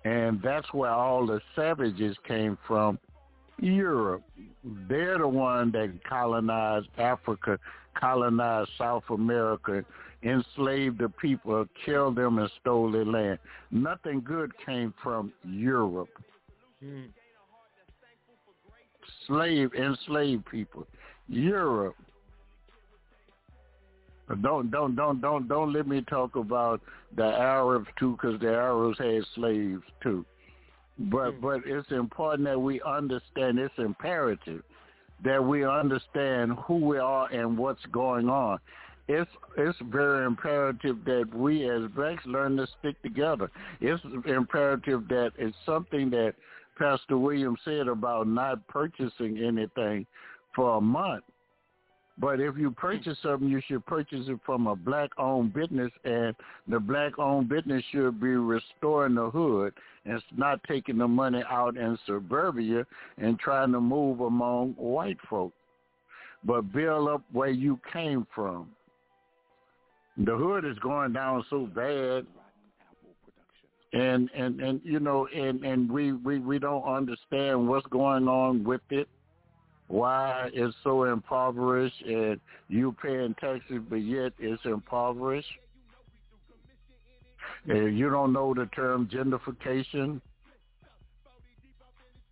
And 0.05 0.41
that's 0.43 0.73
where 0.75 0.91
all 0.91 1.27
the 1.27 1.41
savages 1.57 2.16
came 2.29 2.59
from, 2.66 2.99
Europe. 3.59 4.23
They're 4.87 5.16
the 5.16 5.29
one 5.29 5.71
that 5.73 5.99
colonized 6.07 6.89
Africa, 6.99 7.59
colonized 7.99 8.71
South 8.77 9.05
America, 9.09 9.83
enslaved 10.23 10.99
the 10.99 11.09
people, 11.09 11.66
killed 11.87 12.16
them, 12.16 12.39
and 12.39 12.51
stole 12.61 12.93
their 12.93 13.07
land. 13.07 13.39
Nothing 13.71 14.21
good 14.21 14.53
came 14.66 14.93
from 15.03 15.33
Europe. 15.43 16.11
Mm 16.85 17.09
slave 19.27 19.73
enslaved 19.75 20.47
people. 20.47 20.87
Europe. 21.29 21.97
Don't 24.43 24.71
don't 24.71 24.97
don't 24.97 25.21
don't 25.21 25.49
don't 25.49 25.73
let 25.73 25.87
me 25.87 26.01
talk 26.03 26.37
about 26.37 26.81
the 27.17 27.25
Arabs 27.25 27.89
too, 27.99 28.13
because 28.13 28.41
the 28.41 28.49
Arabs 28.49 28.99
had 28.99 29.23
slaves 29.35 29.83
too. 30.03 30.25
But 30.99 31.35
mm. 31.35 31.41
but 31.41 31.61
it's 31.67 31.91
important 31.91 32.49
that 32.49 32.59
we 32.59 32.81
understand. 32.83 33.59
It's 33.59 33.75
imperative 33.79 34.63
that 35.25 35.43
we 35.43 35.65
understand 35.65 36.53
who 36.67 36.77
we 36.77 36.99
are 36.99 37.31
and 37.33 37.57
what's 37.57 37.85
going 37.93 38.29
on. 38.29 38.59
It's 39.09 39.31
it's 39.59 39.79
very 39.91 40.25
imperative 40.25 41.05
that 41.05 41.29
we 41.35 41.69
as 41.69 41.91
blacks 41.95 42.25
learn 42.25 42.57
to 42.57 42.67
stick 42.79 43.01
together. 43.03 43.51
It's 43.81 44.03
imperative 44.27 45.07
that 45.09 45.33
it's 45.37 45.57
something 45.67 46.09
that 46.11 46.35
Pastor 46.77 47.19
Williams 47.19 47.59
said 47.65 47.89
about 47.89 48.27
not 48.27 48.67
purchasing 48.69 49.39
anything 49.39 50.07
for 50.55 50.77
a 50.77 50.81
month. 50.81 51.25
But 52.17 52.39
if 52.39 52.57
you 52.57 52.71
purchase 52.71 53.19
something, 53.23 53.49
you 53.49 53.61
should 53.67 53.85
purchase 53.87 54.27
it 54.29 54.39
from 54.47 54.69
a 54.69 54.77
black-owned 54.77 55.53
business, 55.53 55.91
and 56.05 56.35
the 56.69 56.79
black-owned 56.79 57.49
business 57.49 57.83
should 57.91 58.21
be 58.21 58.29
restoring 58.29 59.17
the 59.17 59.31
hood 59.31 59.73
and 60.05 60.23
not 60.37 60.63
taking 60.65 60.99
the 60.99 61.09
money 61.09 61.43
out 61.51 61.77
in 61.77 61.99
suburbia 62.07 62.87
and 63.19 63.39
trying 63.41 63.73
to 63.73 63.81
move 63.81 64.21
among 64.21 64.75
white 64.75 65.19
folk. 65.29 65.53
But 66.45 66.73
build 66.73 67.09
up 67.09 67.23
where 67.33 67.51
you 67.51 67.81
came 67.93 68.27
from. 68.33 68.69
The 70.17 70.37
hood 70.37 70.65
is 70.65 70.79
going 70.79 71.15
down 71.15 71.45
so 71.51 71.67
bad 71.67 72.27
and 73.95 74.29
and 74.35 74.61
and 74.61 74.81
you 74.85 74.99
know 74.99 75.29
and 75.35 75.65
and 75.65 75.91
we 75.91 76.12
we 76.12 76.41
we 76.41 76.59
don't 76.59 76.83
understand 76.83 77.69
what's 77.69 77.87
going 77.87 78.27
on 78.27 78.65
with 78.65 78.81
it. 78.91 79.09
Why 79.87 80.51
it's 80.53 80.75
so 80.83 81.05
impoverished 81.05 82.03
and 82.03 82.41
you 82.69 82.95
paying 83.01 83.35
taxes 83.41 83.83
but 83.89 83.97
yet 83.97 84.33
it's 84.39 84.62
impoverished. 84.65 85.49
And 87.69 87.97
you 87.97 88.11
don't 88.11 88.33
know 88.33 88.53
the 88.53 88.66
term 88.66 89.09
gentrification. 89.09 90.21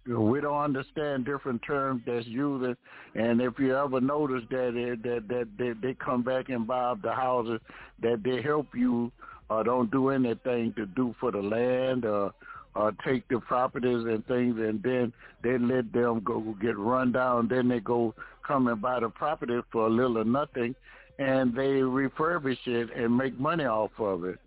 We 0.06 0.40
don't 0.40 0.58
understand 0.58 1.24
different 1.24 1.62
terms 1.62 2.02
that's 2.04 2.26
used, 2.26 2.76
and 3.14 3.40
if 3.40 3.56
you 3.60 3.76
ever 3.76 4.00
notice 4.00 4.42
that 4.50 4.98
that 5.04 5.28
that 5.28 5.48
they, 5.56 5.72
they 5.80 5.94
come 5.94 6.24
back 6.24 6.48
and 6.48 6.66
buy 6.66 6.86
up 6.86 7.02
the 7.02 7.12
houses, 7.12 7.60
that 8.00 8.24
they 8.24 8.42
help 8.42 8.66
you 8.74 9.12
or 9.52 9.64
don't 9.64 9.90
do 9.90 10.08
anything 10.08 10.72
to 10.74 10.86
do 10.86 11.14
for 11.20 11.30
the 11.30 11.42
land 11.42 12.04
or 12.04 12.32
uh, 12.74 12.90
take 13.04 13.26
the 13.28 13.38
properties 13.38 14.04
and 14.06 14.26
things, 14.26 14.56
and 14.58 14.82
then 14.82 15.12
they 15.42 15.58
let 15.58 15.92
them 15.92 16.20
go 16.24 16.40
get 16.60 16.78
run 16.78 17.12
down. 17.12 17.48
Then 17.48 17.68
they 17.68 17.80
go 17.80 18.14
come 18.46 18.68
and 18.68 18.80
buy 18.80 19.00
the 19.00 19.08
property 19.08 19.60
for 19.70 19.86
a 19.86 19.90
little 19.90 20.18
or 20.18 20.24
nothing, 20.24 20.74
and 21.18 21.54
they 21.54 21.80
refurbish 21.80 22.66
it 22.66 22.90
and 22.96 23.16
make 23.16 23.38
money 23.38 23.64
off 23.64 23.90
of 23.98 24.24
it. 24.24 24.38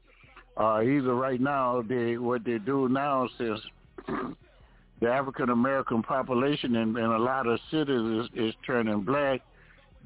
Uh, 0.58 0.82
either 0.82 1.14
right 1.14 1.42
now, 1.42 1.84
they 1.88 2.18
what 2.18 2.44
they 2.46 2.58
do 2.58 2.90
now 2.90 3.28
since 3.38 3.60
the 5.02 5.08
African 5.08 5.50
American 5.50 6.02
population 6.02 6.76
in, 6.76 6.98
in 6.98 7.06
a 7.06 7.20
lot 7.20 7.46
of 7.46 7.60
cities 7.70 8.30
is, 8.36 8.48
is 8.50 8.54
turning 8.66 9.02
black. 9.02 9.42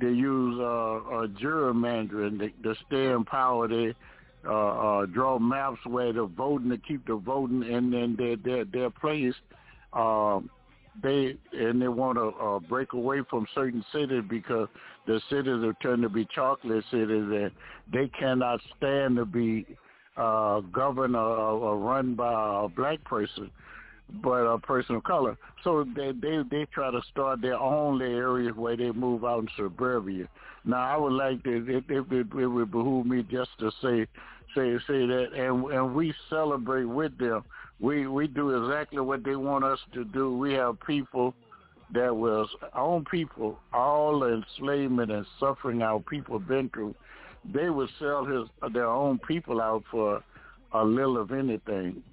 They 0.01 0.07
use 0.07 0.57
uh, 0.59 0.63
uh, 0.63 1.27
gerrymandering 1.27 2.39
to, 2.39 2.49
to 2.63 2.75
stay 2.87 3.11
in 3.11 3.25
power. 3.25 3.67
They 3.67 3.93
uh, 4.47 4.51
uh, 4.51 5.05
draw 5.07 5.39
maps 5.39 5.79
where 5.85 6.13
the 6.13 6.25
voting 6.25 6.69
to 6.69 6.77
keep 6.77 7.05
the 7.05 7.15
voting 7.15 7.63
in, 7.63 7.93
in 7.93 8.15
their 8.15 8.35
their 8.37 8.65
their 8.65 8.89
place. 8.89 9.33
Um, 9.93 10.49
they 11.01 11.35
and 11.53 11.81
they 11.81 11.87
want 11.87 12.17
to 12.17 12.27
uh, 12.27 12.59
break 12.59 12.93
away 12.93 13.21
from 13.29 13.45
certain 13.55 13.83
cities 13.93 14.23
because 14.29 14.67
the 15.07 15.21
cities 15.29 15.63
are 15.63 15.75
turned 15.81 16.03
to 16.03 16.09
be 16.09 16.27
chocolate 16.33 16.83
cities 16.91 17.09
and 17.09 17.51
they 17.91 18.09
cannot 18.19 18.59
stand 18.77 19.15
to 19.15 19.25
be 19.25 19.65
uh, 20.17 20.59
governed 20.59 21.15
or, 21.15 21.21
or 21.21 21.77
run 21.77 22.15
by 22.15 22.65
a 22.65 22.67
black 22.67 23.03
person 23.05 23.49
but 24.21 24.45
uh, 24.45 24.55
a 24.55 24.59
person 24.59 24.95
of 24.95 25.03
color. 25.03 25.37
So 25.63 25.85
they 25.95 26.11
they 26.11 26.39
they 26.49 26.65
try 26.73 26.91
to 26.91 27.01
start 27.11 27.41
their 27.41 27.59
own 27.59 28.01
areas 28.01 28.55
where 28.55 28.77
they 28.77 28.91
move 28.91 29.23
out 29.25 29.41
in 29.41 29.47
suburbia. 29.55 30.27
Now 30.65 30.81
I 30.81 30.97
would 30.97 31.13
like 31.13 31.43
to 31.43 31.57
it, 31.57 31.85
it, 31.89 32.05
it, 32.11 32.27
it 32.33 32.47
would 32.47 32.71
behoove 32.71 33.05
me 33.05 33.23
just 33.23 33.51
to 33.59 33.71
say 33.81 34.07
say 34.55 34.77
say 34.87 35.05
that 35.05 35.29
and 35.35 35.65
and 35.71 35.95
we 35.95 36.13
celebrate 36.29 36.85
with 36.85 37.17
them. 37.17 37.43
We 37.79 38.07
we 38.07 38.27
do 38.27 38.63
exactly 38.63 38.99
what 38.99 39.23
they 39.23 39.35
want 39.35 39.63
us 39.63 39.79
to 39.93 40.03
do. 40.05 40.35
We 40.35 40.53
have 40.53 40.79
people 40.85 41.33
that 41.93 42.15
was 42.15 42.47
own 42.75 43.05
people, 43.05 43.59
all 43.73 44.19
the 44.19 44.43
enslavement 44.43 45.11
and 45.11 45.25
suffering 45.39 45.81
our 45.81 45.99
people 45.99 46.39
been 46.39 46.69
through. 46.69 46.93
They 47.51 47.69
would 47.69 47.89
sell 47.99 48.25
his 48.25 48.47
their 48.73 48.87
own 48.87 49.19
people 49.19 49.61
out 49.61 49.83
for 49.89 50.23
a 50.73 50.83
little 50.83 51.17
of 51.17 51.31
anything. 51.31 52.03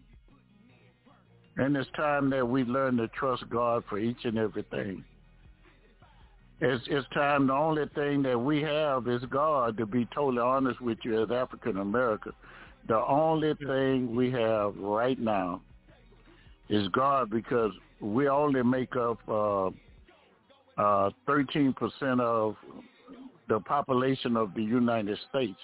And 1.57 1.77
it's 1.77 1.89
time 1.97 2.29
that 2.31 2.47
we 2.47 2.65
learn 2.65 2.97
to 2.99 3.09
trust 3.09 3.49
God 3.49 3.83
for 3.89 3.99
each 3.99 4.25
and 4.25 4.39
everything. 4.39 5.05
It's, 6.61 6.85
it's 6.89 7.07
time 7.15 7.47
the 7.47 7.53
only 7.53 7.85
thing 7.95 8.23
that 8.23 8.39
we 8.39 8.63
have 8.63 9.09
is 9.09 9.23
God, 9.31 9.77
to 9.77 9.87
be 9.87 10.07
totally 10.15 10.41
honest 10.41 10.81
with 10.81 10.99
you 11.03 11.23
as 11.23 11.31
African 11.31 11.79
American. 11.79 12.33
The 12.89 13.05
only 13.05 13.55
thing 13.55 14.15
we 14.15 14.31
have 14.33 14.77
right 14.77 15.19
now 15.19 15.61
is 16.69 16.89
God 16.89 17.31
because 17.31 17.73
we 18.01 18.29
only 18.29 18.63
make 18.63 18.97
up 18.97 19.19
uh, 19.29 19.67
uh, 20.79 21.11
13% 21.29 22.21
of 22.21 22.57
the 23.49 23.61
population 23.61 24.37
of 24.37 24.55
the 24.55 24.63
United 24.63 25.19
States. 25.31 25.59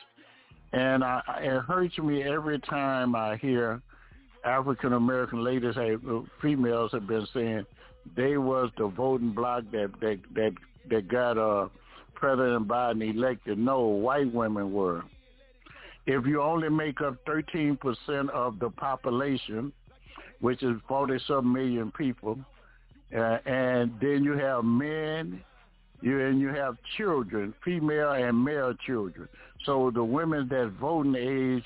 And 0.72 1.04
I, 1.04 1.22
it 1.40 1.62
hurts 1.64 1.98
me 1.98 2.22
every 2.22 2.58
time 2.60 3.14
I 3.14 3.36
hear 3.36 3.82
African 4.44 4.94
American 4.94 5.44
ladies, 5.44 5.74
have, 5.76 6.02
females 6.40 6.90
have 6.92 7.06
been 7.06 7.26
saying 7.32 7.64
they 8.16 8.36
was 8.36 8.70
the 8.76 8.88
voting 8.88 9.32
bloc 9.32 9.64
that 9.72 9.90
that 10.00 10.18
that 10.34 10.52
that 10.90 11.08
got 11.08 11.38
uh, 11.38 11.68
President 12.14 12.68
Biden 12.68 13.14
elected. 13.14 13.58
No, 13.58 13.80
white 13.80 14.32
women 14.32 14.72
were. 14.72 15.02
If 16.06 16.26
you 16.26 16.42
only 16.42 16.68
make 16.68 17.00
up 17.00 17.16
13% 17.26 18.28
of 18.30 18.58
the 18.58 18.70
population, 18.70 19.72
which 20.40 20.62
is 20.64 20.76
40-some 20.90 21.52
million 21.52 21.92
people, 21.92 22.38
uh, 23.16 23.38
and 23.46 23.92
then 24.00 24.24
you 24.24 24.32
have 24.32 24.64
men, 24.64 25.40
you 26.00 26.20
and 26.20 26.40
you 26.40 26.48
have 26.48 26.76
children, 26.96 27.54
female 27.64 28.12
and 28.12 28.44
male 28.44 28.74
children. 28.84 29.28
So 29.64 29.92
the 29.94 30.02
women 30.02 30.48
that 30.48 30.72
voting 30.80 31.14
age 31.14 31.64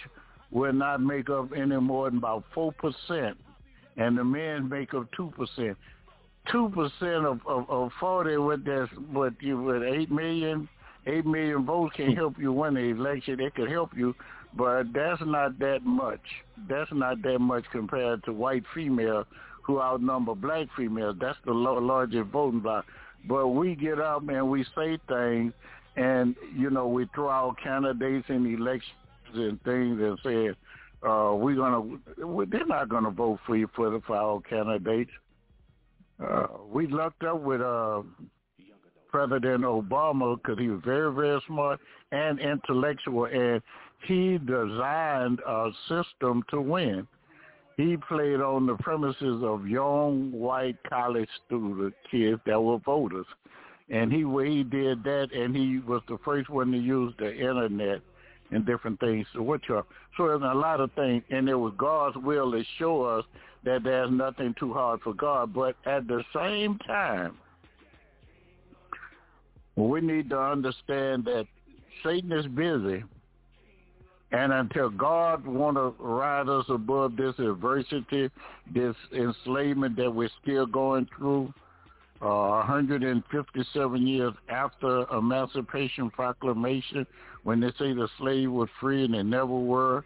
will 0.50 0.72
not 0.72 1.00
make 1.00 1.28
up 1.30 1.50
any 1.56 1.76
more 1.76 2.10
than 2.10 2.18
about 2.18 2.44
4%, 2.54 3.34
and 3.96 4.18
the 4.18 4.24
men 4.24 4.68
make 4.68 4.94
up 4.94 5.06
2%. 5.18 5.76
2% 6.52 7.24
of, 7.24 7.40
of, 7.46 7.68
of 7.68 7.90
40 7.98 8.36
with 8.36 8.64
this, 8.64 8.88
with 9.12 9.34
you 9.40 9.60
with 9.60 9.82
8 9.82 10.10
million, 10.10 10.68
8 11.06 11.26
million 11.26 11.64
votes 11.64 11.94
can 11.96 12.14
help 12.14 12.38
you 12.38 12.52
win 12.52 12.74
the 12.74 12.80
election. 12.80 13.40
It 13.40 13.54
could 13.54 13.70
help 13.70 13.90
you, 13.96 14.14
but 14.56 14.84
that's 14.92 15.22
not 15.24 15.58
that 15.58 15.84
much. 15.84 16.20
That's 16.68 16.90
not 16.92 17.22
that 17.22 17.38
much 17.40 17.64
compared 17.72 18.24
to 18.24 18.32
white 18.32 18.64
females 18.74 19.26
who 19.62 19.80
outnumber 19.80 20.34
black 20.34 20.68
females. 20.76 21.16
That's 21.20 21.38
the 21.44 21.52
largest 21.52 22.30
voting 22.30 22.60
bloc. 22.60 22.86
But 23.28 23.48
we 23.48 23.74
get 23.74 24.00
up 24.00 24.28
and 24.28 24.48
we 24.48 24.64
say 24.76 24.98
things, 25.08 25.52
and 25.96 26.36
you 26.56 26.70
know 26.70 26.86
we 26.86 27.08
throw 27.14 27.28
out 27.28 27.56
candidates 27.62 28.26
in 28.28 28.46
elections 28.46 28.94
and 29.34 29.62
things 29.62 30.00
and 30.00 30.18
said, 30.22 30.56
uh, 31.08 31.34
we're 31.34 31.56
gonna, 31.56 31.98
they're 32.46 32.66
not 32.66 32.88
gonna 32.88 33.10
vote 33.10 33.38
for 33.46 33.56
you 33.56 33.68
for 33.76 33.90
the 33.90 34.00
for 34.06 34.16
our 34.16 34.40
candidates. 34.40 35.10
Uh, 36.24 36.46
we 36.68 36.86
lucked 36.86 37.22
up 37.24 37.40
with 37.40 37.60
uh, 37.60 38.02
President 39.10 39.62
Obama 39.62 40.36
because 40.36 40.58
he 40.58 40.68
was 40.68 40.80
very, 40.84 41.12
very 41.12 41.40
smart 41.46 41.78
and 42.12 42.40
intellectual, 42.40 43.26
and 43.26 43.62
he 44.06 44.38
designed 44.38 45.40
a 45.46 45.70
system 45.88 46.42
to 46.50 46.60
win. 46.60 47.06
He 47.76 47.98
played 48.08 48.40
on 48.40 48.66
the 48.66 48.76
premises 48.76 49.42
of 49.42 49.66
young 49.66 50.32
white 50.32 50.76
college 50.88 51.28
student 51.46 51.94
kids 52.10 52.40
that 52.46 52.60
were 52.60 52.78
voters, 52.78 53.26
and 53.90 54.10
he 54.10 54.20
he 54.20 54.64
did 54.64 55.04
that, 55.04 55.28
and 55.34 55.54
he 55.54 55.78
was 55.78 56.00
the 56.08 56.18
first 56.24 56.48
one 56.48 56.72
to 56.72 56.78
use 56.78 57.12
the 57.18 57.34
internet 57.34 58.00
and 58.50 58.64
different 58.66 59.00
things. 59.00 59.26
So 59.34 59.42
what 59.42 59.60
you 59.68 59.82
so 60.16 60.28
there's 60.28 60.42
a 60.42 60.54
lot 60.54 60.80
of 60.80 60.92
things, 60.92 61.22
and 61.30 61.48
it 61.48 61.54
was 61.54 61.74
God's 61.76 62.16
will 62.16 62.52
to 62.52 62.64
show 62.78 63.02
us 63.02 63.24
that 63.64 63.82
there's 63.82 64.10
nothing 64.10 64.54
too 64.58 64.72
hard 64.72 65.00
for 65.02 65.12
God. 65.12 65.52
But 65.52 65.76
at 65.84 66.06
the 66.06 66.22
same 66.34 66.78
time, 66.86 67.36
we 69.76 70.00
need 70.00 70.30
to 70.30 70.40
understand 70.40 71.24
that 71.26 71.46
Satan 72.02 72.32
is 72.32 72.46
busy, 72.46 73.04
and 74.32 74.52
until 74.52 74.90
God 74.90 75.46
want 75.46 75.76
to 75.76 75.94
rise 75.98 76.48
us 76.48 76.64
above 76.68 77.16
this 77.16 77.38
adversity, 77.38 78.30
this 78.72 78.96
enslavement 79.12 79.96
that 79.96 80.12
we're 80.12 80.30
still 80.42 80.66
going 80.66 81.08
through, 81.16 81.52
uh, 82.22 82.64
157 82.64 84.06
years 84.06 84.32
after 84.48 85.04
Emancipation 85.12 86.10
Proclamation, 86.10 87.06
when 87.46 87.60
they 87.60 87.68
say 87.78 87.92
the 87.92 88.08
slave 88.18 88.50
was 88.50 88.68
free 88.80 89.04
and 89.04 89.14
they 89.14 89.22
never 89.22 89.46
were, 89.46 90.04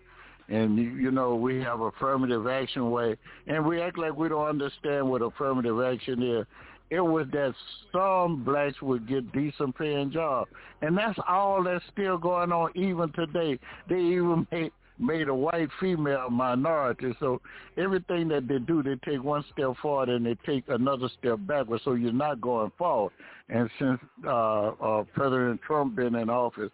and 0.51 0.77
you 0.77 1.11
know 1.11 1.35
we 1.35 1.59
have 1.61 1.81
affirmative 1.81 2.47
action 2.47 2.91
way, 2.91 3.17
and 3.47 3.65
we 3.65 3.81
act 3.81 3.97
like 3.97 4.15
we 4.15 4.29
don't 4.29 4.47
understand 4.47 5.09
what 5.09 5.23
affirmative 5.23 5.81
action 5.81 6.23
is. 6.23 6.47
It 6.91 7.01
was 7.01 7.27
that 7.33 7.55
some 7.93 8.45
blacks 8.45 8.83
would 8.83 9.09
get 9.09 9.33
decent 9.33 9.75
paying 9.79 10.11
jobs, 10.11 10.51
and 10.83 10.99
that's 10.99 11.19
all 11.27 11.63
that's 11.63 11.83
still 11.91 12.19
going 12.19 12.53
on 12.53 12.73
even 12.75 13.11
today. 13.13 13.59
They 13.89 14.01
even 14.01 14.47
made 14.53 14.73
made 15.01 15.29
a 15.29 15.35
white 15.35 15.69
female 15.81 16.31
minority. 16.31 17.15
So 17.19 17.41
everything 17.77 18.29
that 18.29 18.47
they 18.47 18.59
do, 18.59 18.83
they 18.83 18.97
take 19.11 19.23
one 19.23 19.45
step 19.53 19.75
forward 19.81 20.09
and 20.09 20.25
they 20.25 20.37
take 20.47 20.65
another 20.69 21.09
step 21.19 21.39
backward. 21.47 21.81
So 21.85 21.95
you're 21.95 22.13
not 22.13 22.41
going 22.41 22.71
forward. 22.77 23.13
And 23.49 23.69
since 23.79 23.99
uh, 24.27 24.69
uh, 24.69 25.05
President 25.15 25.61
Trump 25.67 25.97
been 25.97 26.15
in 26.15 26.31
office, 26.31 26.71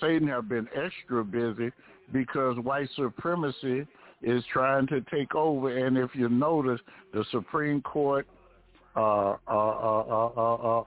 Satan 0.00 0.28
have 0.28 0.48
been 0.48 0.68
extra 0.76 1.24
busy 1.24 1.72
because 2.12 2.56
white 2.58 2.88
supremacy 2.96 3.86
is 4.22 4.44
trying 4.52 4.86
to 4.88 5.00
take 5.12 5.34
over. 5.34 5.86
And 5.86 5.96
if 5.96 6.10
you 6.14 6.28
notice, 6.28 6.80
the 7.12 7.24
Supreme 7.30 7.80
Court, 7.82 8.26
uh, 8.94 9.00
uh, 9.00 9.36
uh, 9.48 10.30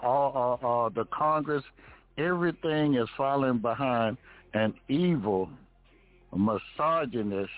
uh, 0.02 0.54
uh, 0.54 0.90
the 0.90 1.06
Congress, 1.12 1.64
everything 2.18 2.96
is 2.96 3.08
falling 3.18 3.58
behind 3.58 4.18
an 4.54 4.74
evil 4.88 5.50
misogynist, 6.36 7.52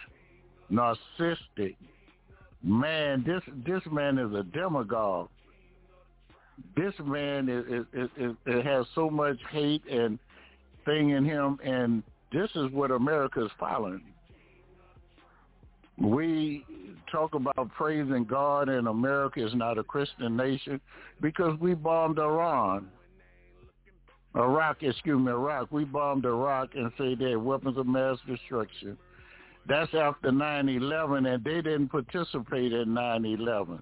narcissistic. 0.71 1.75
Man, 2.63 3.23
this 3.25 3.41
this 3.65 3.81
man 3.91 4.17
is 4.17 4.33
a 4.33 4.43
demagogue. 4.43 5.29
This 6.75 6.93
man 7.03 7.49
is, 7.49 7.65
is, 7.93 8.09
is, 8.17 8.31
is, 8.45 8.63
has 8.63 8.85
so 8.95 9.09
much 9.09 9.37
hate 9.51 9.83
and 9.91 10.17
thing 10.85 11.09
in 11.09 11.25
him, 11.25 11.59
and 11.63 12.01
this 12.31 12.49
is 12.55 12.71
what 12.71 12.91
America 12.91 13.43
is 13.43 13.51
following. 13.59 14.01
We 15.97 16.65
talk 17.11 17.35
about 17.35 17.69
praising 17.77 18.25
God, 18.25 18.69
and 18.69 18.87
America 18.87 19.45
is 19.45 19.53
not 19.53 19.77
a 19.77 19.83
Christian 19.83 20.35
nation 20.35 20.79
because 21.21 21.57
we 21.59 21.73
bombed 21.73 22.19
Iran. 22.19 22.87
Iraq, 24.35 24.83
excuse 24.83 25.19
me, 25.19 25.31
Iraq. 25.31 25.71
We 25.71 25.85
bombed 25.85 26.25
Iraq 26.25 26.75
and 26.75 26.91
say 26.97 27.15
they 27.15 27.31
had 27.31 27.37
weapons 27.37 27.77
of 27.77 27.87
mass 27.87 28.17
destruction. 28.27 28.97
That's 29.67 29.93
after 29.93 30.29
9/11, 30.31 31.25
and 31.25 31.43
they 31.43 31.61
didn't 31.61 31.89
participate 31.89 32.73
in 32.73 32.93
9/11. 32.93 33.81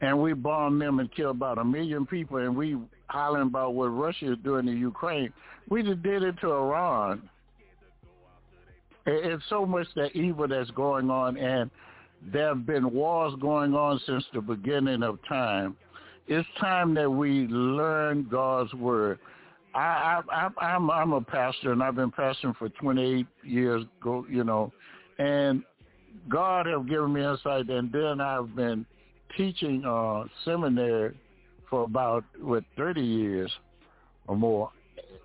And 0.00 0.20
we 0.20 0.34
bombed 0.34 0.80
them 0.82 0.98
and 0.98 1.10
killed 1.12 1.36
about 1.36 1.58
a 1.58 1.64
million 1.64 2.04
people, 2.04 2.36
and 2.38 2.54
we 2.54 2.76
hollering 3.08 3.46
about 3.46 3.74
what 3.74 3.86
Russia 3.86 4.32
is 4.32 4.38
doing 4.38 4.66
to 4.66 4.72
Ukraine. 4.72 5.32
We 5.68 5.82
just 5.82 6.02
did 6.02 6.22
it 6.22 6.36
to 6.40 6.52
Iran. 6.52 7.28
It's 9.06 9.44
so 9.48 9.66
much 9.66 9.86
that 9.94 10.14
evil 10.14 10.48
that's 10.48 10.70
going 10.72 11.10
on, 11.10 11.36
and 11.36 11.70
there 12.32 12.48
have 12.48 12.66
been 12.66 12.90
wars 12.90 13.34
going 13.40 13.74
on 13.74 13.98
since 14.00 14.24
the 14.32 14.40
beginning 14.40 15.02
of 15.02 15.18
time. 15.28 15.76
It's 16.26 16.48
time 16.58 16.94
that 16.94 17.10
we 17.10 17.46
learn 17.48 18.24
God's 18.30 18.72
word. 18.74 19.18
I, 19.74 20.22
I, 20.30 20.48
I 20.58 20.66
I'm 20.74 20.90
I'm 20.90 21.12
a 21.12 21.20
pastor, 21.20 21.72
and 21.72 21.82
I've 21.82 21.96
been 21.96 22.10
pastoring 22.10 22.56
for 22.56 22.68
28 22.68 23.26
years. 23.42 23.84
Go, 24.02 24.26
you 24.30 24.44
know, 24.44 24.72
and 25.18 25.62
God 26.28 26.66
have 26.66 26.88
given 26.88 27.12
me 27.12 27.24
insight, 27.24 27.68
and 27.68 27.90
then 27.92 28.20
I've 28.20 28.54
been 28.54 28.86
teaching 29.36 29.84
uh, 29.84 30.24
seminary 30.44 31.16
for 31.68 31.84
about 31.84 32.24
what 32.40 32.64
30 32.76 33.00
years 33.00 33.50
or 34.28 34.36
more. 34.36 34.70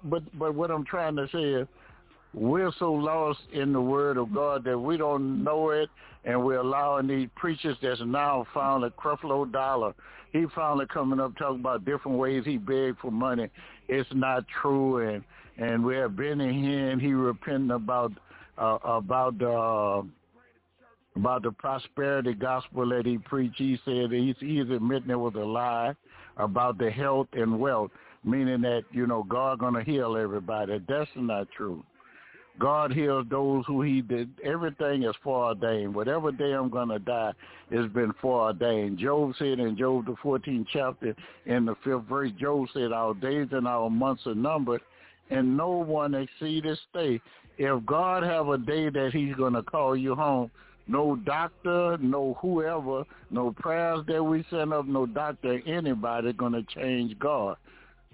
But 0.03 0.23
but 0.38 0.55
what 0.55 0.71
I'm 0.71 0.85
trying 0.85 1.15
to 1.17 1.27
say 1.31 1.43
is 1.43 1.67
we're 2.34 2.71
so 2.80 2.93
lost 2.93 3.39
in 3.53 3.73
the 3.73 3.81
word 3.81 4.17
of 4.17 4.34
God 4.34 4.63
that 4.63 4.77
we 4.77 4.97
don't 4.97 5.43
know 5.43 5.71
it 5.71 5.89
and 6.26 6.43
we're 6.43 6.59
allowing 6.59 7.07
these 7.07 7.30
preachers 7.35 7.77
that's 7.81 8.01
now 8.05 8.45
found 8.53 8.84
a 8.84 8.89
Creflo 8.91 9.51
Dollar. 9.51 9.93
He 10.31 10.45
finally 10.53 10.85
coming 10.93 11.19
up 11.19 11.35
talking 11.38 11.59
about 11.59 11.85
different 11.85 12.17
ways 12.17 12.43
he 12.45 12.57
begged 12.57 12.99
for 12.99 13.09
money. 13.09 13.49
It's 13.89 14.09
not 14.13 14.45
true 14.61 14.99
and 14.99 15.23
and 15.57 15.83
we 15.83 15.95
have 15.97 16.15
Benny 16.15 16.53
Hinn, 16.53 17.01
he 17.01 17.11
repenting 17.13 17.71
about 17.71 18.13
uh, 18.57 18.77
about 18.83 19.41
uh 19.41 20.03
about 21.15 21.43
the 21.43 21.51
prosperity 21.51 22.33
gospel 22.33 22.87
that 22.89 23.05
he 23.05 23.17
preached. 23.17 23.57
He 23.57 23.77
said 23.83 24.11
he's, 24.11 24.35
he's 24.39 24.69
admitting 24.69 25.09
it 25.09 25.19
was 25.19 25.33
a 25.35 25.39
lie 25.39 25.93
about 26.37 26.77
the 26.77 26.89
health 26.89 27.27
and 27.33 27.59
wealth, 27.59 27.91
meaning 28.23 28.61
that, 28.61 28.83
you 28.91 29.05
know, 29.05 29.23
God 29.23 29.59
to 29.59 29.83
heal 29.83 30.15
everybody. 30.15 30.79
That's 30.87 31.09
not 31.15 31.47
true. 31.55 31.83
God 32.60 32.91
heals 32.91 33.26
those 33.30 33.64
who 33.65 33.81
he 33.81 34.02
did. 34.02 34.30
Everything 34.44 35.03
is 35.03 35.15
foreordained. 35.23 35.95
Whatever 35.95 36.31
day 36.31 36.52
I'm 36.52 36.69
going 36.69 36.90
to 36.90 36.99
die 36.99 37.31
has 37.72 37.90
been 37.91 38.14
foreordained. 38.22 38.99
Job 38.99 39.34
said 39.40 39.60
in 39.60 39.77
Job 39.77 40.06
the 40.06 40.15
14th 40.23 40.65
chapter 40.72 41.15
in 41.45 41.65
the 41.65 41.76
fifth 41.84 42.03
verse, 42.10 42.31
Job 42.40 42.68
said, 42.73 42.91
our 42.91 43.14
days 43.14 43.48
and 43.52 43.68
our 43.68 43.90
months 43.90 44.27
are 44.27 44.36
numbered 44.36 44.81
and 45.30 45.56
no 45.56 45.69
one 45.69 46.14
exceed 46.14 46.65
his 46.65 46.80
stay. 46.90 47.22
If 47.57 47.86
God 47.86 48.23
have 48.23 48.49
a 48.49 48.57
day 48.57 48.90
that 48.90 49.11
he's 49.14 49.36
going 49.36 49.53
to 49.53 49.64
call 49.64 49.95
you 49.95 50.15
home, 50.15 50.52
no 50.88 51.15
doctor, 51.15 51.98
no 51.99 52.36
whoever, 52.41 53.03
no 53.30 53.52
prayers 53.52 54.03
that 54.07 54.23
we 54.23 54.44
send 54.49 54.73
up, 54.73 54.86
no 54.88 55.06
doctor, 55.06 55.61
anybody 55.68 56.34
going 56.34 56.53
to 56.53 56.64
change 56.64 57.18
God. 57.19 57.57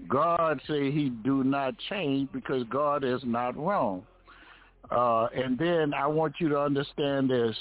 God 0.09 0.61
say 0.67 0.91
he 0.91 1.09
do 1.09 1.43
not 1.43 1.75
change 1.89 2.29
because 2.33 2.65
God 2.69 3.05
is 3.05 3.21
not 3.23 3.55
wrong. 3.55 4.03
Uh, 4.91 5.27
and 5.35 5.57
then 5.57 5.93
I 5.93 6.07
want 6.07 6.35
you 6.39 6.49
to 6.49 6.59
understand 6.59 7.29
this. 7.29 7.55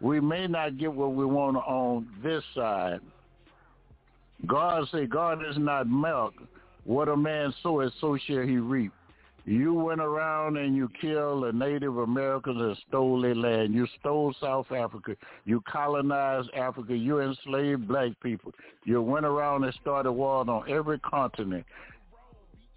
We 0.00 0.20
may 0.20 0.46
not 0.46 0.78
get 0.78 0.92
what 0.92 1.14
we 1.14 1.24
want 1.24 1.56
on 1.56 2.08
this 2.22 2.42
side. 2.54 3.00
God 4.46 4.86
say 4.92 5.06
God 5.06 5.40
is 5.48 5.56
not 5.58 5.88
milk. 5.88 6.34
What 6.84 7.08
a 7.08 7.16
man 7.16 7.52
soweth, 7.62 7.92
so 8.00 8.16
shall 8.26 8.42
he 8.42 8.58
reap. 8.58 8.92
You 9.44 9.72
went 9.72 10.02
around 10.02 10.58
and 10.58 10.76
you 10.76 10.90
killed 11.00 11.44
the 11.44 11.52
Native 11.52 11.96
Americans 11.96 12.60
and 12.60 12.76
stole 12.86 13.22
their 13.22 13.34
land. 13.34 13.72
You 13.72 13.86
stole 13.98 14.34
South 14.42 14.70
Africa. 14.70 15.16
You 15.46 15.62
colonized 15.66 16.50
Africa. 16.54 16.94
You 16.94 17.20
enslaved 17.20 17.88
black 17.88 18.12
people. 18.22 18.52
You 18.84 19.00
went 19.00 19.24
around 19.24 19.64
and 19.64 19.72
started 19.80 20.12
wars 20.12 20.48
on 20.48 20.70
every 20.70 20.98
continent. 20.98 21.64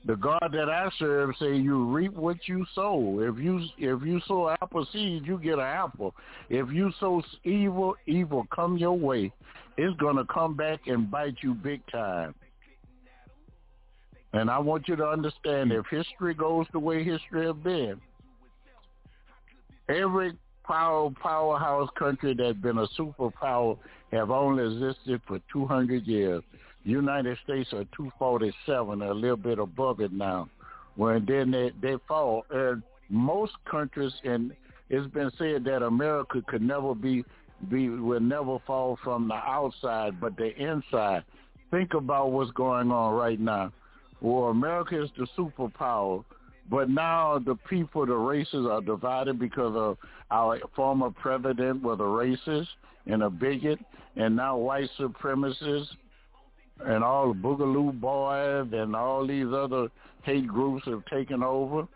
The 0.06 0.16
God 0.16 0.50
that 0.54 0.68
I 0.70 0.90
serve 0.98 1.36
say 1.40 1.56
you 1.56 1.86
reap 1.86 2.14
what 2.14 2.48
you 2.48 2.66
sow. 2.74 3.20
If 3.20 3.38
you 3.38 3.62
if 3.78 4.02
you 4.04 4.20
sow 4.28 4.50
apple 4.50 4.88
seed, 4.92 5.26
you 5.26 5.38
get 5.38 5.54
an 5.54 5.60
apple. 5.60 6.16
If 6.50 6.72
you 6.72 6.92
sow 7.00 7.22
evil, 7.44 7.96
evil 8.08 8.48
come 8.54 8.78
your 8.78 8.98
way. 8.98 9.32
It's 9.78 9.96
gonna 10.00 10.26
come 10.26 10.56
back 10.56 10.82
and 10.88 11.10
bite 11.10 11.36
you 11.42 11.54
big 11.54 11.82
time. 11.92 12.34
And 14.34 14.50
I 14.50 14.58
want 14.58 14.88
you 14.88 14.96
to 14.96 15.06
understand 15.06 15.72
if 15.72 15.86
history 15.92 16.34
goes 16.34 16.66
the 16.72 16.80
way 16.80 17.04
history 17.04 17.46
has 17.46 17.56
been, 17.58 18.02
every 19.90 20.34
power 20.64 21.12
powerhouse 21.22 21.90
country 21.98 22.34
that's 22.34 22.58
been 22.58 22.78
a 22.78 22.88
superpower 23.00 23.78
have 24.12 24.32
only 24.32 24.64
existed 24.64 25.22
for 25.28 25.40
200 25.52 26.08
years. 26.08 26.42
United 26.84 27.38
States 27.44 27.72
are 27.74 27.86
247, 27.96 29.02
a 29.02 29.14
little 29.14 29.38
bit 29.38 29.60
above 29.60 30.00
it 30.00 30.12
now. 30.12 30.50
When 30.96 31.26
then 31.26 31.52
they, 31.52 31.72
they 31.82 31.98
fall. 32.08 32.46
And 32.50 32.82
most 33.10 33.54
countries, 33.70 34.14
and 34.24 34.54
it's 34.90 35.12
been 35.14 35.32
said 35.38 35.64
that 35.66 35.84
America 35.84 36.42
could 36.48 36.62
never 36.62 36.96
be, 36.96 37.24
be 37.70 37.90
will 37.90 38.20
never 38.20 38.58
fall 38.66 38.98
from 39.04 39.28
the 39.28 39.36
outside, 39.36 40.20
but 40.20 40.36
the 40.38 40.56
inside. 40.58 41.24
Think 41.70 41.94
about 41.94 42.32
what's 42.32 42.52
going 42.52 42.92
on 42.92 43.14
right 43.14 43.40
now. 43.40 43.72
Well, 44.20 44.46
America 44.46 45.02
is 45.02 45.10
the 45.18 45.28
superpower, 45.38 46.24
but 46.70 46.90
now 46.90 47.40
the 47.40 47.56
people, 47.70 48.06
the 48.06 48.14
races 48.14 48.66
are 48.70 48.82
divided 48.82 49.40
because 49.40 49.76
of 49.76 49.98
our 50.30 50.60
former 50.76 51.12
president 51.12 51.82
was 51.82 52.00
a 52.00 52.04
racist 52.04 52.68
and 53.08 53.24
a 53.24 53.30
bigot, 53.30 53.80
and 54.16 54.36
now 54.36 54.58
white 54.58 54.90
supremacists 55.00 55.88
and 56.86 57.04
all 57.04 57.34
the 57.34 57.40
Boogaloo 57.40 58.00
Boys 58.00 58.68
and 58.74 58.96
all 58.96 59.26
these 59.26 59.48
other 59.54 59.90
hate 60.24 60.48
groups 60.48 60.86
have 60.86 61.04
taken 61.06 61.44
over. 61.44 61.88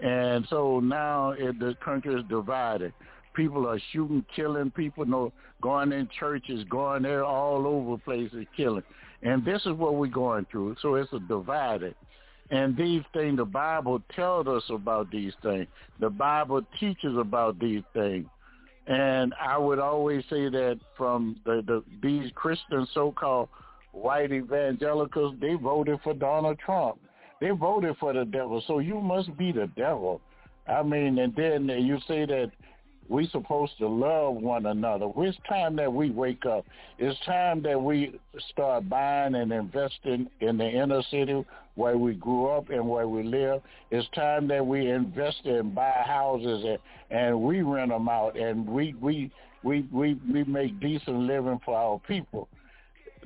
And 0.00 0.46
so 0.48 0.80
now 0.80 1.30
it, 1.30 1.58
the 1.58 1.74
country 1.84 2.14
is 2.14 2.24
divided. 2.28 2.92
People 3.34 3.68
are 3.68 3.80
shooting, 3.92 4.24
killing 4.34 4.70
people, 4.70 5.04
no, 5.06 5.32
going 5.60 5.92
in 5.92 6.08
churches, 6.18 6.64
going 6.68 7.02
there 7.02 7.24
all 7.24 7.66
over 7.66 7.98
places, 7.98 8.46
killing. 8.56 8.82
And 9.22 9.44
this 9.44 9.62
is 9.66 9.72
what 9.72 9.96
we're 9.96 10.06
going 10.06 10.46
through. 10.50 10.76
So 10.82 10.94
it's 10.94 11.12
a 11.12 11.20
divided. 11.20 11.94
And 12.50 12.76
these 12.76 13.02
things, 13.12 13.36
the 13.36 13.44
Bible 13.44 14.02
tells 14.14 14.46
us 14.46 14.62
about 14.70 15.10
these 15.10 15.34
things. 15.42 15.66
The 16.00 16.08
Bible 16.08 16.62
teaches 16.80 17.16
about 17.16 17.58
these 17.58 17.82
things. 17.92 18.26
And 18.86 19.34
I 19.38 19.58
would 19.58 19.78
always 19.78 20.24
say 20.30 20.48
that 20.48 20.78
from 20.96 21.36
the, 21.44 21.62
the 21.66 21.84
these 22.02 22.30
Christian 22.34 22.88
so-called 22.94 23.50
white 23.92 24.32
evangelicals, 24.32 25.34
they 25.40 25.54
voted 25.54 26.00
for 26.02 26.14
Donald 26.14 26.58
Trump. 26.58 26.98
They 27.40 27.50
voted 27.50 27.96
for 27.98 28.12
the 28.12 28.24
devil. 28.24 28.62
So 28.66 28.80
you 28.80 29.00
must 29.00 29.36
be 29.36 29.52
the 29.52 29.68
devil. 29.76 30.20
I 30.66 30.82
mean, 30.82 31.18
and 31.18 31.34
then 31.34 31.68
you 31.68 31.98
say 32.06 32.26
that 32.26 32.50
we 33.08 33.26
supposed 33.28 33.72
to 33.78 33.88
love 33.88 34.34
one 34.34 34.66
another. 34.66 35.06
It's 35.16 35.38
time 35.48 35.76
that 35.76 35.92
we 35.92 36.10
wake 36.10 36.44
up. 36.44 36.66
It's 36.98 37.18
time 37.24 37.62
that 37.62 37.80
we 37.80 38.20
start 38.50 38.88
buying 38.88 39.34
and 39.34 39.50
investing 39.50 40.28
in 40.40 40.58
the 40.58 40.68
inner 40.68 41.02
city 41.10 41.44
where 41.76 41.96
we 41.96 42.14
grew 42.14 42.48
up 42.48 42.68
and 42.68 42.86
where 42.86 43.08
we 43.08 43.22
live. 43.22 43.62
It's 43.90 44.06
time 44.14 44.46
that 44.48 44.66
we 44.66 44.90
invest 44.90 45.40
and 45.44 45.74
buy 45.74 46.02
houses 46.04 46.64
and, 46.64 46.78
and 47.18 47.40
we 47.40 47.62
rent 47.62 47.90
them 47.90 48.08
out 48.08 48.38
and 48.38 48.66
we 48.68 48.94
we 49.00 49.30
we 49.62 49.86
we 49.90 50.18
we 50.30 50.44
make 50.44 50.78
decent 50.80 51.20
living 51.20 51.60
for 51.64 51.76
our 51.76 51.98
people 52.00 52.48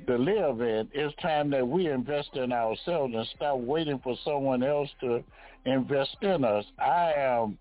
to 0.07 0.17
live 0.17 0.61
in. 0.61 0.89
It's 0.93 1.15
time 1.21 1.49
that 1.51 1.67
we 1.67 1.89
invest 1.89 2.29
in 2.35 2.51
ourselves 2.51 3.13
and 3.15 3.27
stop 3.35 3.59
waiting 3.59 3.99
for 4.03 4.15
someone 4.23 4.63
else 4.63 4.89
to 5.01 5.23
invest 5.65 6.17
in 6.21 6.43
us. 6.43 6.65
I 6.79 7.13
am 7.17 7.57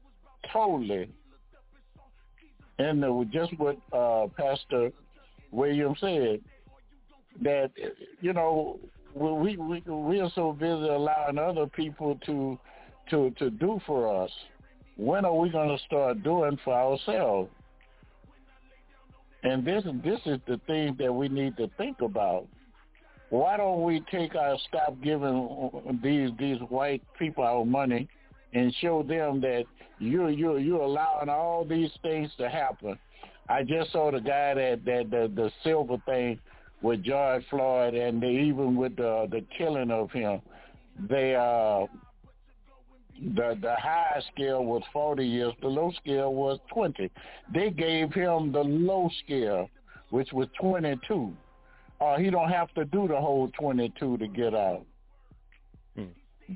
totally 0.52 1.08
and 2.78 3.04
uh, 3.04 3.24
just 3.32 3.56
what 3.58 3.76
uh, 3.92 4.26
Pastor 4.36 4.90
William 5.50 5.94
said, 6.00 6.40
that 7.42 7.70
you 8.20 8.32
know 8.32 8.78
we 9.14 9.56
we 9.56 9.80
we 9.86 10.20
are 10.20 10.30
so 10.34 10.52
busy 10.52 10.88
allowing 10.88 11.38
other 11.38 11.66
people 11.66 12.18
to 12.26 12.58
to 13.10 13.30
to 13.38 13.50
do 13.50 13.80
for 13.86 14.24
us. 14.24 14.30
When 14.96 15.24
are 15.24 15.34
we 15.34 15.50
going 15.50 15.76
to 15.76 15.82
start 15.84 16.22
doing 16.22 16.58
for 16.64 16.74
ourselves? 16.74 17.50
And 19.42 19.64
this 19.64 19.84
this 20.04 20.20
is 20.26 20.38
the 20.46 20.60
thing 20.66 20.96
that 20.98 21.12
we 21.12 21.28
need 21.28 21.56
to 21.56 21.68
think 21.76 22.00
about. 22.00 22.46
Why 23.30 23.56
don't 23.56 23.82
we 23.82 24.02
take 24.10 24.34
our 24.34 24.56
stop 24.68 24.96
giving 25.02 25.98
these 26.02 26.30
these 26.38 26.58
white 26.68 27.02
people 27.18 27.44
our 27.44 27.64
money 27.64 28.08
and 28.52 28.74
show 28.80 29.02
them 29.02 29.40
that 29.40 29.64
you're 29.98 30.30
you're 30.30 30.58
you're 30.58 30.82
allowing 30.82 31.28
all 31.28 31.64
these 31.64 31.90
things 32.02 32.30
to 32.38 32.48
happen. 32.48 32.98
I 33.48 33.62
just 33.62 33.92
saw 33.92 34.10
the 34.10 34.20
guy 34.20 34.54
that 34.54 34.84
that 34.84 35.10
the, 35.10 35.32
the 35.34 35.50
silver 35.64 35.96
thing 36.06 36.38
with 36.82 37.02
George 37.04 37.44
Floyd, 37.48 37.94
and 37.94 38.22
they, 38.22 38.28
even 38.30 38.76
with 38.76 38.96
the 38.96 39.26
the 39.30 39.44
killing 39.56 39.90
of 39.90 40.10
him, 40.10 40.40
they 41.08 41.34
uh 41.34 41.86
the 43.20 43.58
the 43.60 43.74
high 43.76 44.20
scale 44.32 44.64
was 44.64 44.82
40 44.92 45.24
years. 45.26 45.52
The 45.60 45.68
low 45.68 45.92
scale 46.00 46.34
was 46.34 46.58
20. 46.72 47.10
They 47.54 47.70
gave 47.70 48.12
him 48.12 48.52
the 48.52 48.62
low 48.62 49.10
scale, 49.24 49.68
which 50.10 50.32
was 50.32 50.48
22. 50.60 51.32
Uh, 52.00 52.16
he 52.16 52.30
don't 52.30 52.48
have 52.48 52.72
to 52.74 52.84
do 52.86 53.06
the 53.06 53.16
whole 53.16 53.50
22 53.58 54.18
to 54.18 54.28
get 54.28 54.54
out. 54.54 54.84
Hmm. 55.96 56.04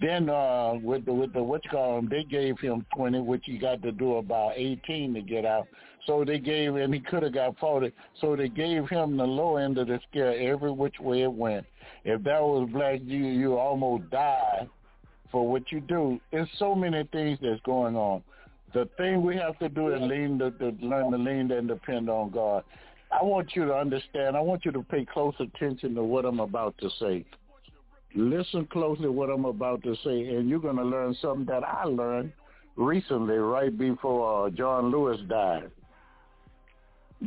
Then 0.00 0.28
uh, 0.28 0.74
with 0.82 1.04
the 1.04 1.12
with 1.12 1.32
the 1.32 1.42
what 1.42 1.64
you 1.64 1.70
call 1.70 1.98
him, 1.98 2.08
they 2.08 2.24
gave 2.24 2.58
him 2.58 2.84
20, 2.94 3.20
which 3.20 3.42
he 3.44 3.58
got 3.58 3.82
to 3.82 3.92
do 3.92 4.16
about 4.16 4.52
18 4.56 5.14
to 5.14 5.20
get 5.22 5.44
out. 5.44 5.68
So 6.06 6.24
they 6.24 6.38
gave, 6.38 6.76
and 6.76 6.94
he 6.94 7.00
could 7.00 7.24
have 7.24 7.34
got 7.34 7.58
40. 7.58 7.92
So 8.20 8.36
they 8.36 8.48
gave 8.48 8.88
him 8.88 9.16
the 9.16 9.24
low 9.24 9.56
end 9.56 9.78
of 9.78 9.88
the 9.88 9.98
scale 10.08 10.34
every 10.38 10.70
which 10.70 11.00
way 11.00 11.22
it 11.22 11.32
went. 11.32 11.66
If 12.04 12.22
that 12.24 12.40
was 12.40 12.68
black, 12.72 13.00
you 13.04 13.24
you 13.24 13.56
almost 13.56 14.10
die 14.10 14.68
for 15.30 15.48
what 15.48 15.70
you 15.70 15.80
do. 15.80 16.20
There's 16.32 16.48
so 16.58 16.74
many 16.74 17.04
things 17.12 17.38
that's 17.42 17.60
going 17.62 17.96
on. 17.96 18.22
The 18.74 18.88
thing 18.96 19.22
we 19.22 19.36
have 19.36 19.58
to 19.60 19.68
do 19.68 19.94
is 19.94 20.00
lean 20.02 20.38
to, 20.38 20.50
to 20.50 20.76
learn 20.82 21.12
to 21.12 21.18
lean 21.18 21.50
and 21.50 21.68
depend 21.68 22.10
on 22.10 22.30
God. 22.30 22.64
I 23.10 23.22
want 23.22 23.54
you 23.54 23.64
to 23.64 23.74
understand. 23.74 24.36
I 24.36 24.40
want 24.40 24.64
you 24.64 24.72
to 24.72 24.82
pay 24.82 25.04
close 25.04 25.34
attention 25.38 25.94
to 25.94 26.02
what 26.02 26.24
I'm 26.24 26.40
about 26.40 26.76
to 26.78 26.90
say. 27.00 27.24
Listen 28.14 28.66
closely 28.66 29.04
to 29.04 29.12
what 29.12 29.30
I'm 29.30 29.44
about 29.44 29.82
to 29.84 29.94
say, 30.04 30.34
and 30.34 30.48
you're 30.48 30.60
going 30.60 30.76
to 30.76 30.84
learn 30.84 31.16
something 31.20 31.46
that 31.46 31.62
I 31.64 31.84
learned 31.84 32.32
recently, 32.76 33.36
right 33.36 33.76
before 33.76 34.46
uh, 34.46 34.50
John 34.50 34.90
Lewis 34.90 35.18
died. 35.28 35.70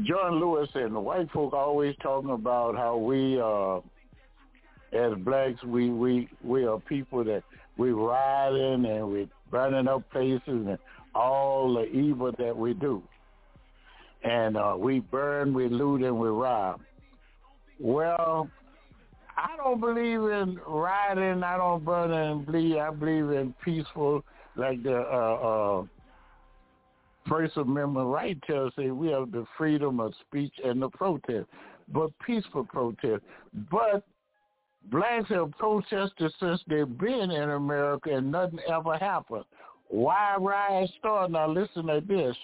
John 0.04 0.40
Lewis 0.40 0.70
and 0.76 0.96
the 0.96 1.00
white 1.00 1.32
folk 1.32 1.54
always 1.54 1.96
talking 2.02 2.30
about 2.30 2.76
how 2.76 2.98
we, 2.98 3.40
uh, 3.42 3.78
as 4.96 5.18
blacks, 5.20 5.64
we 5.64 5.90
we 5.90 6.28
we 6.44 6.66
are 6.66 6.80
people 6.80 7.24
that 7.24 7.44
we 7.80 7.92
riding 7.92 8.86
and 8.86 9.12
we 9.12 9.28
burning 9.50 9.88
up 9.88 10.08
places 10.12 10.42
and 10.46 10.78
all 11.16 11.74
the 11.74 11.86
evil 11.86 12.32
that 12.38 12.56
we 12.56 12.76
do 12.76 13.02
and 14.24 14.58
uh, 14.58 14.76
we 14.78 15.00
burn, 15.00 15.54
we 15.54 15.70
loot, 15.70 16.04
and 16.04 16.18
we 16.20 16.28
rob. 16.28 16.82
Well, 17.80 18.50
I 19.38 19.56
don't 19.56 19.80
believe 19.80 20.20
in 20.20 20.60
rioting. 20.68 21.44
I 21.44 21.58
don't 21.58 21.86
burn 21.86 22.12
and 22.12 22.46
bleed. 22.46 22.80
I 22.80 22.92
believe 22.92 23.32
in 23.32 23.54
peaceful, 23.64 24.24
like 24.56 24.84
the 24.84 24.98
uh, 24.98 25.80
uh, 25.80 25.84
First 27.28 27.56
Amendment 27.58 28.08
right 28.08 28.38
tells 28.44 28.74
us 28.78 28.86
we 28.92 29.10
have 29.10 29.32
the 29.32 29.46
freedom 29.58 30.00
of 30.00 30.14
speech 30.28 30.54
and 30.64 30.82
the 30.82 30.90
protest, 30.90 31.48
but 31.94 32.10
peaceful 32.26 32.66
protest. 32.66 33.24
But 33.72 34.04
blacks 34.86 35.30
have 35.30 35.52
protested 35.52 36.32
since 36.40 36.62
they've 36.68 36.98
been 36.98 37.32
in 37.32 37.50
America 37.50 38.16
and 38.16 38.32
nothing 38.32 38.60
ever 38.68 38.98
happened. 38.98 39.46
Why 39.90 40.36
riots 40.40 40.94
start? 41.00 41.32
Now 41.32 41.48
listen 41.48 41.88
to 41.88 42.02
this. 42.06 42.36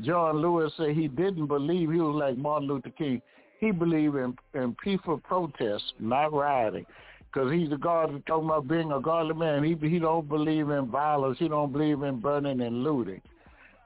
John 0.00 0.40
Lewis 0.40 0.72
said 0.76 0.90
he 0.90 1.08
didn't 1.08 1.46
believe 1.46 1.90
he 1.90 1.98
was 1.98 2.14
like 2.14 2.38
Martin 2.38 2.68
Luther 2.68 2.90
King. 2.90 3.20
He 3.58 3.70
believed 3.70 4.16
in, 4.16 4.34
in 4.54 4.74
peaceful 4.82 5.18
protest, 5.18 5.82
not 5.98 6.32
rioting. 6.32 6.86
Because 7.32 7.52
he's 7.52 7.70
a 7.70 7.76
God 7.76 8.10
talking 8.26 8.46
about 8.46 8.66
being 8.66 8.90
a 8.90 9.00
godly 9.00 9.34
man. 9.34 9.62
He 9.62 9.76
he 9.88 9.98
don't 9.98 10.28
believe 10.28 10.70
in 10.70 10.86
violence. 10.86 11.38
He 11.38 11.48
don't 11.48 11.70
believe 11.70 12.02
in 12.02 12.20
burning 12.20 12.60
and 12.60 12.82
looting. 12.82 13.20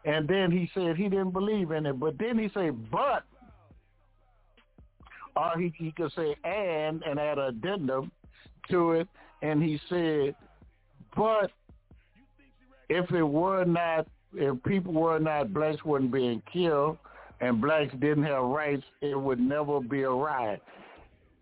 And 0.05 0.29
then 0.29 0.51
he 0.51 0.71
said 0.75 0.97
he 0.97 1.09
didn't 1.09 1.33
believe 1.33 1.71
in 1.71 1.87
it. 1.87 1.99
But 1.99 2.19
then 2.19 2.39
he 2.39 2.49
said, 2.55 2.91
but, 2.91 3.25
or 5.37 5.59
he, 5.59 5.73
he 5.77 5.93
could 5.93 6.13
say 6.13 6.37
and 6.45 7.03
and 7.03 7.19
add 7.19 7.39
an 7.39 7.45
addendum 7.47 8.11
to 8.71 8.93
it. 8.93 9.09
And 9.43 9.63
he 9.63 9.79
said, 9.89 10.35
but 11.17 11.51
if 12.89 13.11
it 13.13 13.23
were 13.23 13.65
not 13.65 14.07
if 14.35 14.63
people 14.65 14.93
were 14.93 15.19
not 15.19 15.53
blacks 15.53 15.81
be 15.83 16.07
being 16.09 16.43
killed 16.53 16.99
and 17.41 17.61
blacks 17.61 17.93
didn't 18.01 18.25
have 18.25 18.43
rights, 18.45 18.83
it 19.01 19.19
would 19.19 19.41
never 19.41 19.81
be 19.81 20.03
a 20.03 20.11
riot. 20.11 20.63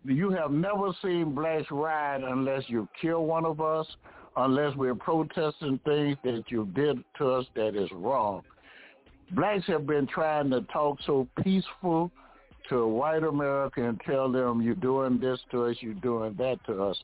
You 0.05 0.31
have 0.31 0.51
never 0.51 0.91
seen 1.01 1.33
blacks 1.33 1.67
riot 1.71 2.23
unless 2.23 2.63
you 2.67 2.87
kill 3.01 3.25
one 3.25 3.45
of 3.45 3.61
us, 3.61 3.87
unless 4.35 4.75
we're 4.75 4.95
protesting 4.95 5.79
things 5.85 6.17
that 6.23 6.43
you 6.49 6.67
did 6.75 7.03
to 7.17 7.31
us 7.31 7.45
that 7.55 7.75
is 7.75 7.89
wrong. 7.93 8.43
Blacks 9.31 9.65
have 9.67 9.87
been 9.87 10.05
trying 10.05 10.49
to 10.49 10.61
talk 10.73 10.97
so 11.05 11.27
peaceful 11.41 12.11
to 12.69 12.77
a 12.77 12.87
white 12.87 13.23
America 13.23 13.87
and 13.87 13.99
tell 14.05 14.31
them 14.31 14.61
you're 14.61 14.75
doing 14.75 15.19
this 15.19 15.39
to 15.51 15.65
us, 15.65 15.77
you're 15.79 15.93
doing 15.95 16.35
that 16.37 16.57
to 16.65 16.83
us. 16.83 16.97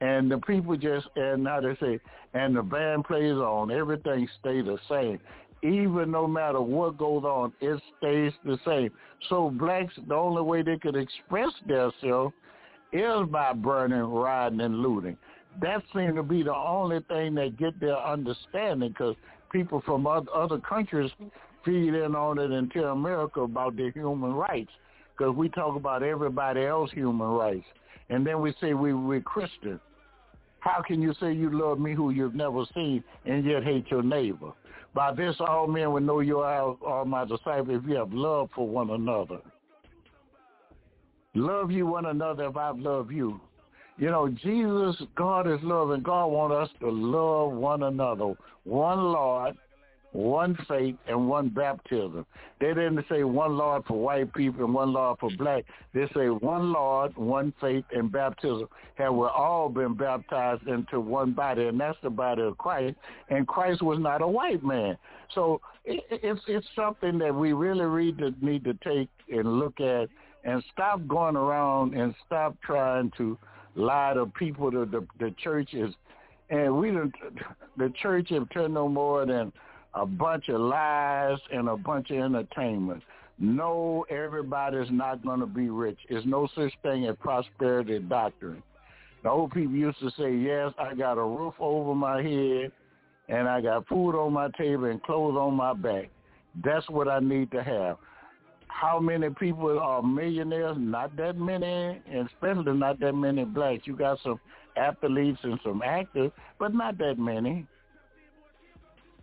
And 0.00 0.30
the 0.30 0.38
people 0.38 0.76
just 0.76 1.06
and 1.16 1.44
now 1.44 1.60
they 1.60 1.76
say 1.80 2.00
and 2.34 2.56
the 2.56 2.62
band 2.62 3.04
plays 3.04 3.34
on 3.34 3.70
everything 3.70 4.28
stay 4.40 4.60
the 4.60 4.78
same. 4.88 5.18
Even 5.62 6.10
no 6.10 6.26
matter 6.26 6.60
what 6.60 6.98
goes 6.98 7.24
on 7.24 7.52
it 7.60 7.80
stays 7.98 8.32
the 8.44 8.58
same. 8.66 8.90
So 9.28 9.50
blacks 9.50 9.94
the 10.06 10.14
only 10.14 10.42
way 10.42 10.62
they 10.62 10.78
could 10.78 10.96
express 10.96 11.50
themselves 11.66 12.34
is 12.92 13.26
by 13.30 13.52
burning 13.54 13.98
rioting 13.98 14.60
and 14.60 14.80
looting. 14.80 15.16
That 15.62 15.82
seemed 15.94 16.16
to 16.16 16.22
be 16.22 16.42
the 16.42 16.54
only 16.54 17.00
thing 17.08 17.34
that 17.36 17.56
get 17.56 17.80
their 17.80 17.96
understanding 17.96 18.90
because 18.90 19.16
people 19.50 19.82
from 19.86 20.06
other 20.06 20.58
countries 20.58 21.10
feed 21.64 21.94
in 21.94 22.14
on 22.14 22.38
it 22.38 22.50
and 22.50 22.70
tell 22.70 22.92
america 22.92 23.40
about 23.40 23.76
their 23.76 23.90
human 23.90 24.32
rights 24.32 24.70
because 25.16 25.34
we 25.34 25.48
talk 25.48 25.76
about 25.76 26.02
everybody 26.02 26.64
else 26.64 26.90
human 26.92 27.28
rights 27.28 27.66
and 28.08 28.26
then 28.26 28.40
we 28.40 28.54
say 28.60 28.74
we, 28.74 28.92
we're 28.92 29.20
Christian. 29.20 29.80
How 30.60 30.82
can 30.82 31.00
you 31.00 31.14
say 31.20 31.32
you 31.32 31.50
love 31.50 31.78
me 31.78 31.94
who 31.94 32.10
you've 32.10 32.34
never 32.34 32.64
seen 32.74 33.02
and 33.24 33.44
yet 33.44 33.62
hate 33.62 33.86
your 33.90 34.02
neighbor? 34.02 34.52
By 34.94 35.14
this 35.14 35.36
all 35.40 35.66
men 35.66 35.92
will 35.92 36.00
know 36.00 36.20
you 36.20 36.38
are, 36.38 37.04
my 37.04 37.24
disciples 37.24 37.82
if 37.82 37.88
you 37.88 37.96
have 37.96 38.12
love 38.12 38.48
for 38.54 38.66
one 38.66 38.90
another. 38.90 39.38
Love 41.34 41.70
you 41.70 41.86
one 41.86 42.06
another 42.06 42.46
if 42.46 42.56
I 42.56 42.70
love 42.70 43.12
you. 43.12 43.40
You 43.98 44.10
know, 44.10 44.28
Jesus, 44.28 44.96
God 45.14 45.46
is 45.46 45.60
love, 45.62 45.90
and 45.90 46.02
God 46.02 46.26
wants 46.26 46.54
us 46.54 46.78
to 46.80 46.90
love 46.90 47.52
one 47.52 47.82
another. 47.82 48.34
One 48.64 49.12
Lord, 49.12 49.56
one 50.16 50.56
faith, 50.66 50.96
and 51.06 51.28
one 51.28 51.50
baptism. 51.50 52.24
They 52.58 52.68
didn't 52.68 53.04
say 53.08 53.22
one 53.22 53.58
Lord 53.58 53.84
for 53.86 54.00
white 54.00 54.32
people 54.32 54.64
and 54.64 54.72
one 54.72 54.92
Lord 54.92 55.18
for 55.20 55.30
black. 55.36 55.64
They 55.92 56.08
say 56.14 56.28
one 56.28 56.72
Lord, 56.72 57.14
one 57.16 57.52
faith, 57.60 57.84
and 57.92 58.10
baptism. 58.10 58.66
Have 58.94 59.12
we 59.12 59.26
all 59.26 59.68
been 59.68 59.94
baptized 59.94 60.66
into 60.66 61.00
one 61.00 61.32
body, 61.32 61.66
and 61.66 61.78
that's 61.78 61.98
the 62.02 62.08
body 62.08 62.42
of 62.42 62.56
Christ. 62.56 62.96
And 63.28 63.46
Christ 63.46 63.82
was 63.82 63.98
not 63.98 64.22
a 64.22 64.26
white 64.26 64.64
man. 64.64 64.96
So 65.34 65.60
it's 65.84 66.40
it's 66.48 66.66
something 66.74 67.18
that 67.18 67.34
we 67.34 67.52
really 67.52 68.12
need 68.40 68.64
to, 68.64 68.74
take 68.74 69.08
and 69.30 69.58
look 69.58 69.80
at 69.80 70.08
and 70.44 70.62
stop 70.72 71.06
going 71.06 71.36
around 71.36 71.94
and 71.94 72.14
stop 72.24 72.56
trying 72.62 73.12
to 73.18 73.36
lie 73.74 74.14
to 74.14 74.26
people 74.26 74.70
to 74.70 74.86
the, 74.86 75.06
the 75.18 75.34
churches. 75.42 75.94
And 76.48 76.78
we 76.78 76.90
the 77.76 77.92
church 78.00 78.30
have 78.30 78.48
turned 78.50 78.74
no 78.74 78.88
more 78.88 79.26
than 79.26 79.52
a 79.96 80.04
bunch 80.04 80.48
of 80.50 80.60
lies 80.60 81.38
and 81.50 81.68
a 81.68 81.76
bunch 81.76 82.10
of 82.10 82.18
entertainment. 82.18 83.02
No, 83.38 84.04
everybody's 84.10 84.90
not 84.90 85.24
going 85.24 85.40
to 85.40 85.46
be 85.46 85.68
rich. 85.70 85.98
There's 86.08 86.24
no 86.26 86.48
such 86.54 86.72
thing 86.82 87.06
as 87.06 87.16
prosperity 87.20 87.98
doctrine. 87.98 88.62
The 89.22 89.30
old 89.30 89.52
people 89.52 89.74
used 89.74 89.98
to 90.00 90.10
say, 90.18 90.34
yes, 90.34 90.72
I 90.78 90.94
got 90.94 91.18
a 91.18 91.24
roof 91.24 91.54
over 91.58 91.94
my 91.94 92.22
head 92.22 92.72
and 93.28 93.48
I 93.48 93.60
got 93.60 93.88
food 93.88 94.14
on 94.14 94.32
my 94.32 94.48
table 94.56 94.84
and 94.84 95.02
clothes 95.02 95.36
on 95.36 95.54
my 95.54 95.72
back. 95.72 96.10
That's 96.64 96.88
what 96.88 97.08
I 97.08 97.18
need 97.18 97.50
to 97.52 97.62
have. 97.62 97.96
How 98.68 99.00
many 99.00 99.30
people 99.30 99.78
are 99.78 100.02
millionaires? 100.02 100.76
Not 100.78 101.16
that 101.16 101.38
many, 101.38 102.00
and 102.10 102.28
especially 102.28 102.72
not 102.72 103.00
that 103.00 103.14
many 103.14 103.44
blacks. 103.44 103.86
You 103.86 103.96
got 103.96 104.18
some 104.22 104.38
athletes 104.76 105.38
and 105.42 105.58
some 105.64 105.82
actors, 105.82 106.30
but 106.58 106.74
not 106.74 106.98
that 106.98 107.18
many. 107.18 107.66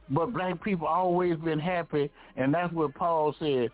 But 0.09 0.33
black 0.33 0.61
people 0.63 0.87
always 0.87 1.37
been 1.37 1.59
happy, 1.59 2.09
and 2.35 2.53
that's 2.53 2.73
what 2.73 2.93
Paul 2.95 3.35
said. 3.39 3.69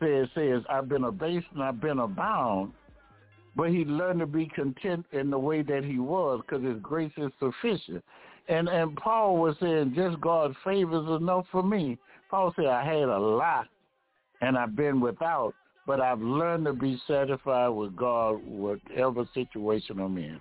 Says 0.00 0.28
says 0.34 0.62
I've 0.68 0.88
been 0.88 1.04
abased 1.04 1.46
and 1.54 1.62
I've 1.62 1.80
been 1.80 2.00
abound, 2.00 2.72
but 3.54 3.70
he 3.70 3.84
learned 3.84 4.20
to 4.20 4.26
be 4.26 4.46
content 4.46 5.06
in 5.12 5.30
the 5.30 5.38
way 5.38 5.62
that 5.62 5.84
he 5.84 5.98
was 5.98 6.42
because 6.42 6.64
his 6.64 6.80
grace 6.82 7.12
is 7.16 7.30
sufficient. 7.38 8.02
And 8.48 8.68
and 8.68 8.96
Paul 8.96 9.36
was 9.36 9.56
saying 9.60 9.94
just 9.94 10.20
God's 10.20 10.56
favor 10.64 11.00
is 11.00 11.20
enough 11.20 11.46
for 11.52 11.62
me. 11.62 11.96
Paul 12.28 12.52
said 12.56 12.66
I 12.66 12.84
had 12.84 13.08
a 13.08 13.18
lot, 13.18 13.68
and 14.40 14.58
I've 14.58 14.74
been 14.74 15.00
without, 15.00 15.54
but 15.86 16.00
I've 16.00 16.20
learned 16.20 16.64
to 16.66 16.72
be 16.72 17.00
satisfied 17.06 17.68
with 17.68 17.94
God 17.94 18.44
whatever 18.44 19.28
situation 19.32 20.00
I'm 20.00 20.18
in. 20.18 20.40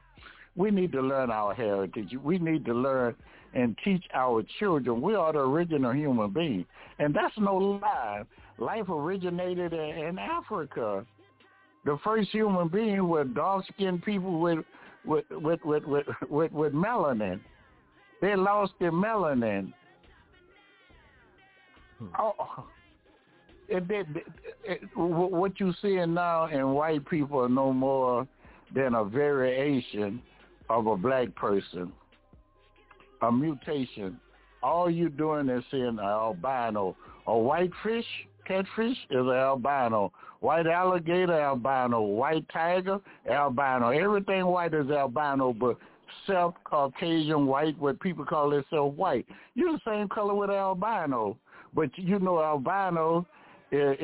We 0.55 0.71
need 0.71 0.91
to 0.93 1.01
learn 1.01 1.31
our 1.31 1.53
heritage. 1.53 2.15
We 2.21 2.39
need 2.39 2.65
to 2.65 2.73
learn 2.73 3.15
and 3.53 3.77
teach 3.83 4.03
our 4.13 4.43
children 4.59 5.01
we 5.01 5.15
are 5.15 5.33
the 5.33 5.39
original 5.39 5.93
human 5.93 6.31
being. 6.31 6.65
And 6.99 7.13
that's 7.13 7.33
no 7.37 7.55
lie. 7.55 8.23
Life 8.57 8.89
originated 8.89 9.73
in 9.73 10.17
Africa. 10.19 11.05
The 11.85 11.97
first 12.03 12.29
human 12.29 12.67
being 12.67 13.07
were 13.07 13.23
dark-skinned 13.23 14.03
people 14.03 14.39
with 14.39 14.59
with 15.05 15.25
with 15.31 15.63
with 15.65 15.83
with, 15.85 16.05
with, 16.29 16.51
with 16.51 16.73
melanin. 16.73 17.41
They 18.21 18.35
lost 18.35 18.73
their 18.79 18.91
melanin. 18.91 19.73
Hmm. 21.99 22.05
Oh, 22.17 22.65
it, 23.67 23.83
it, 23.89 24.07
it, 24.63 24.81
what 24.95 25.59
you 25.59 25.73
seeing 25.81 26.13
now 26.13 26.45
in 26.45 26.69
white 26.69 27.07
people 27.09 27.41
are 27.41 27.49
no 27.49 27.73
more 27.73 28.27
than 28.73 28.95
a 28.95 29.03
variation 29.03 30.21
of 30.69 30.87
a 30.87 30.95
black 30.95 31.33
person, 31.35 31.91
a 33.23 33.31
mutation. 33.31 34.19
All 34.61 34.89
you're 34.89 35.09
doing 35.09 35.49
is 35.49 35.63
seeing 35.71 35.85
an 35.85 35.99
albino. 35.99 36.95
A 37.27 37.37
white 37.37 37.71
fish, 37.83 38.05
catfish, 38.45 38.97
is 39.09 39.19
an 39.25 39.29
albino. 39.29 40.11
White 40.41 40.67
alligator, 40.67 41.39
albino. 41.39 42.01
White 42.01 42.45
tiger, 42.51 42.99
albino. 43.29 43.89
Everything 43.89 44.45
white 44.45 44.73
is 44.73 44.89
albino, 44.89 45.53
but 45.53 45.77
self-Caucasian 46.27 47.45
white, 47.45 47.77
what 47.79 47.99
people 47.99 48.25
call 48.25 48.49
themselves 48.49 48.97
white. 48.97 49.25
You're 49.55 49.73
the 49.73 49.79
same 49.85 50.07
color 50.09 50.35
with 50.35 50.49
albino, 50.49 51.37
but 51.73 51.89
you 51.97 52.19
know 52.19 52.41
albino 52.41 53.25
is 53.71 53.97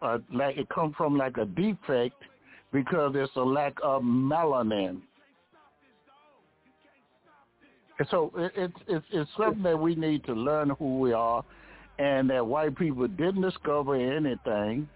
a 0.00 0.20
like 0.32 0.56
it 0.56 0.68
comes 0.70 0.94
from 0.96 1.16
like 1.18 1.36
a 1.36 1.44
defect 1.44 2.16
because 2.72 3.12
it's 3.14 3.36
a 3.36 3.40
lack 3.40 3.74
of 3.82 4.02
melanin. 4.02 5.02
And 8.02 8.08
so 8.10 8.32
it, 8.36 8.50
it's 8.56 8.74
it's 8.88 9.06
it's 9.12 9.30
something 9.36 9.62
that 9.62 9.78
we 9.78 9.94
need 9.94 10.24
to 10.24 10.32
learn 10.32 10.70
who 10.70 10.98
we 10.98 11.12
are, 11.12 11.44
and 12.00 12.28
that 12.30 12.44
white 12.44 12.76
people 12.76 13.06
didn't 13.06 13.42
discover 13.42 13.94
anything. 13.94 14.88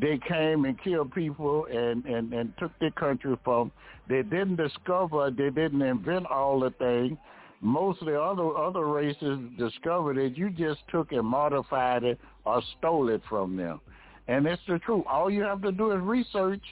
They 0.00 0.18
came 0.26 0.64
and 0.64 0.82
killed 0.82 1.12
people 1.12 1.66
and, 1.66 2.02
and, 2.06 2.32
and 2.32 2.54
took 2.58 2.70
their 2.78 2.92
country 2.92 3.36
from. 3.44 3.70
They 4.08 4.22
didn't 4.22 4.56
discover. 4.56 5.30
They 5.30 5.50
didn't 5.50 5.82
invent 5.82 6.24
all 6.30 6.60
the 6.60 6.70
things 6.78 7.18
most 7.60 8.00
of 8.00 8.06
the 8.06 8.18
other 8.18 8.56
other 8.56 8.86
races 8.86 9.38
discovered 9.58 10.16
it. 10.16 10.34
You 10.38 10.48
just 10.48 10.80
took 10.90 11.12
and 11.12 11.26
modified 11.26 12.04
it 12.04 12.18
or 12.46 12.62
stole 12.78 13.10
it 13.10 13.20
from 13.28 13.54
them, 13.54 13.82
and 14.28 14.46
it's 14.46 14.62
the 14.66 14.78
truth. 14.78 15.04
All 15.06 15.30
you 15.30 15.42
have 15.42 15.60
to 15.60 15.72
do 15.72 15.92
is 15.92 16.00
research. 16.00 16.62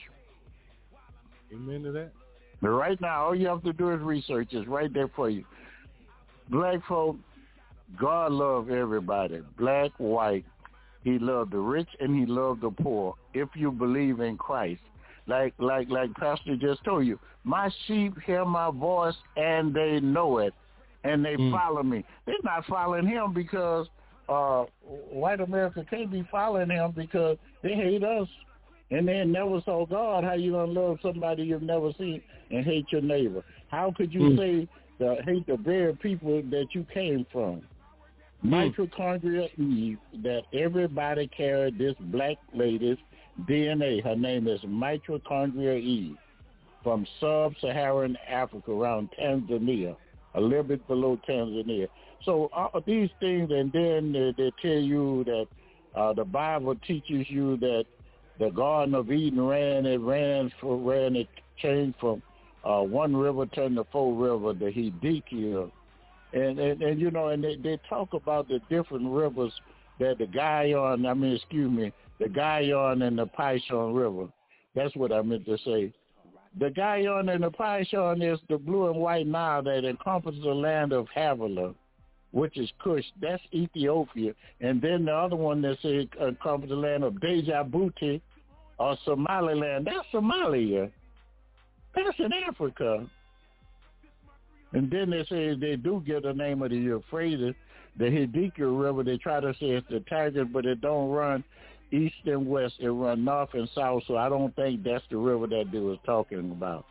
Amen 1.53 1.83
to 1.83 1.91
that. 1.91 2.11
But 2.61 2.69
right 2.69 2.99
now, 2.99 3.25
all 3.25 3.35
you 3.35 3.47
have 3.47 3.63
to 3.63 3.73
do 3.73 3.91
is 3.91 4.01
research. 4.01 4.49
It's 4.51 4.67
right 4.67 4.93
there 4.93 5.09
for 5.15 5.29
you. 5.29 5.45
Black 6.49 6.79
folk, 6.87 7.15
God 7.99 8.31
love 8.31 8.69
everybody, 8.69 9.41
black, 9.57 9.91
white. 9.97 10.45
He 11.03 11.17
loved 11.17 11.51
the 11.51 11.59
rich 11.59 11.87
and 11.99 12.19
he 12.19 12.25
loved 12.25 12.61
the 12.61 12.71
poor. 12.71 13.15
If 13.33 13.49
you 13.55 13.71
believe 13.71 14.19
in 14.19 14.37
Christ, 14.37 14.81
like 15.27 15.53
like 15.59 15.89
like 15.89 16.13
Pastor 16.15 16.55
just 16.55 16.83
told 16.83 17.05
you, 17.05 17.19
my 17.43 17.69
sheep 17.87 18.13
hear 18.25 18.43
my 18.43 18.69
voice 18.71 19.15
and 19.37 19.73
they 19.73 19.99
know 20.01 20.39
it 20.39 20.53
and 21.03 21.23
they 21.23 21.35
mm. 21.35 21.51
follow 21.51 21.83
me. 21.83 22.03
They're 22.25 22.35
not 22.43 22.65
following 22.65 23.07
him 23.07 23.33
because 23.33 23.87
uh 24.27 24.65
white 24.83 25.39
America 25.39 25.85
can't 25.89 26.11
be 26.11 26.27
following 26.29 26.69
him 26.69 26.91
because 26.95 27.37
they 27.63 27.73
hate 27.73 28.03
us. 28.03 28.27
And 28.91 29.07
they 29.07 29.23
never 29.23 29.61
saw 29.65 29.85
God. 29.85 30.23
How 30.23 30.33
you 30.33 30.53
gonna 30.53 30.71
love 30.71 30.97
somebody 31.01 31.43
you've 31.43 31.61
never 31.61 31.91
seen 31.97 32.21
and 32.49 32.65
hate 32.65 32.85
your 32.91 33.01
neighbor? 33.01 33.43
How 33.69 33.93
could 33.95 34.13
you 34.13 34.21
mm. 34.21 34.37
say 34.37 34.67
the 34.97 35.17
hate 35.25 35.45
the 35.47 35.57
very 35.57 35.95
people 35.95 36.41
that 36.49 36.67
you 36.71 36.85
came 36.93 37.25
from? 37.31 37.61
Mm. 38.43 38.73
Mitochondria 38.75 39.49
Eve 39.59 39.99
that 40.23 40.43
everybody 40.53 41.27
carried 41.27 41.77
this 41.77 41.95
black 41.99 42.37
lady's 42.53 42.97
DNA. 43.47 44.03
Her 44.03 44.15
name 44.15 44.47
is 44.47 44.59
Mitochondria 44.61 45.79
Eve 45.79 46.17
from 46.83 47.05
sub-Saharan 47.19 48.17
Africa 48.27 48.71
around 48.71 49.09
Tanzania 49.19 49.95
a 50.35 50.41
little 50.41 50.63
bit 50.63 50.85
below 50.87 51.19
Tanzania. 51.27 51.87
So 52.23 52.49
uh, 52.55 52.79
these 52.85 53.09
things, 53.19 53.49
and 53.51 53.71
then 53.71 54.11
they, 54.11 54.33
they 54.37 54.51
tell 54.61 54.79
you 54.79 55.23
that 55.25 55.47
uh, 55.99 56.13
the 56.13 56.23
Bible 56.23 56.75
teaches 56.87 57.25
you 57.29 57.57
that 57.57 57.85
the 58.39 58.49
Garden 58.49 58.95
of 58.95 59.11
Eden 59.11 59.41
ran 59.41 59.85
it 59.85 59.99
ran 59.99 60.51
for 60.61 60.77
ran 60.77 61.15
it 61.15 61.27
changed 61.57 61.97
from 61.99 62.21
uh, 62.63 62.81
one 62.81 63.15
river 63.15 63.45
turned 63.47 63.75
to 63.75 63.85
four 63.91 64.13
river, 64.13 64.53
the 64.53 64.71
Hiddekel, 64.71 65.71
and, 66.33 66.59
and 66.59 66.81
and 66.81 66.99
you 66.99 67.11
know, 67.11 67.29
and 67.29 67.43
they 67.43 67.55
they 67.55 67.79
talk 67.89 68.13
about 68.13 68.47
the 68.47 68.59
different 68.69 69.09
rivers 69.09 69.53
that 69.99 70.17
the 70.17 70.25
Guyana, 70.25 71.09
I 71.09 71.13
mean, 71.13 71.35
excuse 71.35 71.71
me, 71.71 71.91
the 72.19 72.29
Gihon 72.29 73.01
and 73.01 73.17
the 73.17 73.27
Pishon 73.27 73.95
River. 73.95 74.29
That's 74.75 74.95
what 74.95 75.11
I 75.11 75.21
meant 75.21 75.45
to 75.45 75.57
say. 75.59 75.93
The 76.59 76.69
Gihon 76.69 77.29
and 77.29 77.43
the 77.43 77.51
Pishon 77.51 78.21
is 78.21 78.39
the 78.49 78.57
blue 78.57 78.89
and 78.89 78.99
white 78.99 79.27
Nile 79.27 79.63
that 79.63 79.85
encompasses 79.85 80.41
the 80.41 80.53
land 80.53 80.93
of 80.93 81.07
Havilah, 81.13 81.73
which 82.31 82.57
is 82.57 82.71
Cush. 82.83 83.05
That's 83.21 83.41
Ethiopia. 83.53 84.33
And 84.61 84.81
then 84.81 85.05
the 85.05 85.13
other 85.13 85.35
one 85.35 85.61
that 85.63 85.77
says 85.81 86.05
encompasses 86.21 86.69
the 86.69 86.75
land 86.75 87.03
of 87.03 87.13
Djibouti 87.15 88.21
or 88.79 88.97
Somaliland. 89.05 89.85
That's 89.85 90.07
Somalia. 90.13 90.91
That's 91.95 92.17
in 92.19 92.31
Africa. 92.33 93.07
And 94.73 94.89
then 94.89 95.09
they 95.09 95.25
say 95.25 95.55
they 95.55 95.75
do 95.75 96.03
get 96.05 96.23
the 96.23 96.33
name 96.33 96.61
of 96.61 96.69
the 96.69 96.77
Euphrates, 96.77 97.55
the 97.97 98.05
Hiddekel 98.05 98.81
River. 98.81 99.03
They 99.03 99.17
try 99.17 99.39
to 99.39 99.53
say 99.59 99.71
it's 99.71 99.87
the 99.89 99.99
Tigris, 100.01 100.47
but 100.53 100.65
it 100.65 100.81
don't 100.81 101.09
run 101.09 101.43
east 101.91 102.15
and 102.25 102.47
west. 102.47 102.75
It 102.79 102.89
run 102.89 103.25
north 103.25 103.49
and 103.53 103.69
south, 103.73 104.03
so 104.07 104.17
I 104.17 104.29
don't 104.29 104.55
think 104.55 104.83
that's 104.83 105.03
the 105.09 105.17
river 105.17 105.47
that 105.47 105.71
they 105.71 105.79
was 105.79 105.97
talking 106.05 106.51
about. 106.51 106.85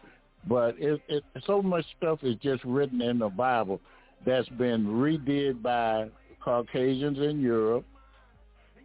But 0.47 0.77
it, 0.79 1.01
it 1.09 1.23
so 1.47 1.63
much 1.63 1.85
stuff 1.97 2.21
is 2.23 2.37
just 2.43 2.65
written 2.65 3.01
in 3.01 3.19
the 3.19 3.29
Bible 3.29 3.81
that's 4.27 4.49
been 4.51 4.87
redid 4.87 5.63
by 5.63 6.09
Caucasians 6.43 7.19
in 7.19 7.41
Europe, 7.41 7.85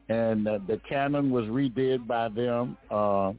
and 0.09 0.47
uh, 0.47 0.59
the 0.67 0.79
canon 0.87 1.31
was 1.31 1.45
redid 1.45 2.07
by 2.07 2.29
them, 2.29 2.77
uh, 2.91 3.29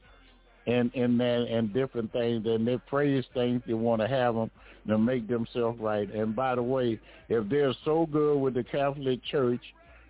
and 0.66 0.94
and 0.94 1.20
that 1.20 1.46
and 1.50 1.72
different 1.72 2.12
things, 2.12 2.46
and 2.46 2.66
they 2.66 2.78
phrase 2.88 3.24
things 3.34 3.62
they 3.66 3.74
want 3.74 4.00
to 4.00 4.08
have 4.08 4.34
them 4.34 4.50
to 4.86 4.98
make 4.98 5.28
themselves 5.28 5.78
right. 5.80 6.12
And 6.12 6.34
by 6.34 6.54
the 6.54 6.62
way, 6.62 6.98
if 7.28 7.48
they're 7.48 7.74
so 7.84 8.06
good 8.10 8.38
with 8.38 8.54
the 8.54 8.64
Catholic 8.64 9.22
Church 9.24 9.60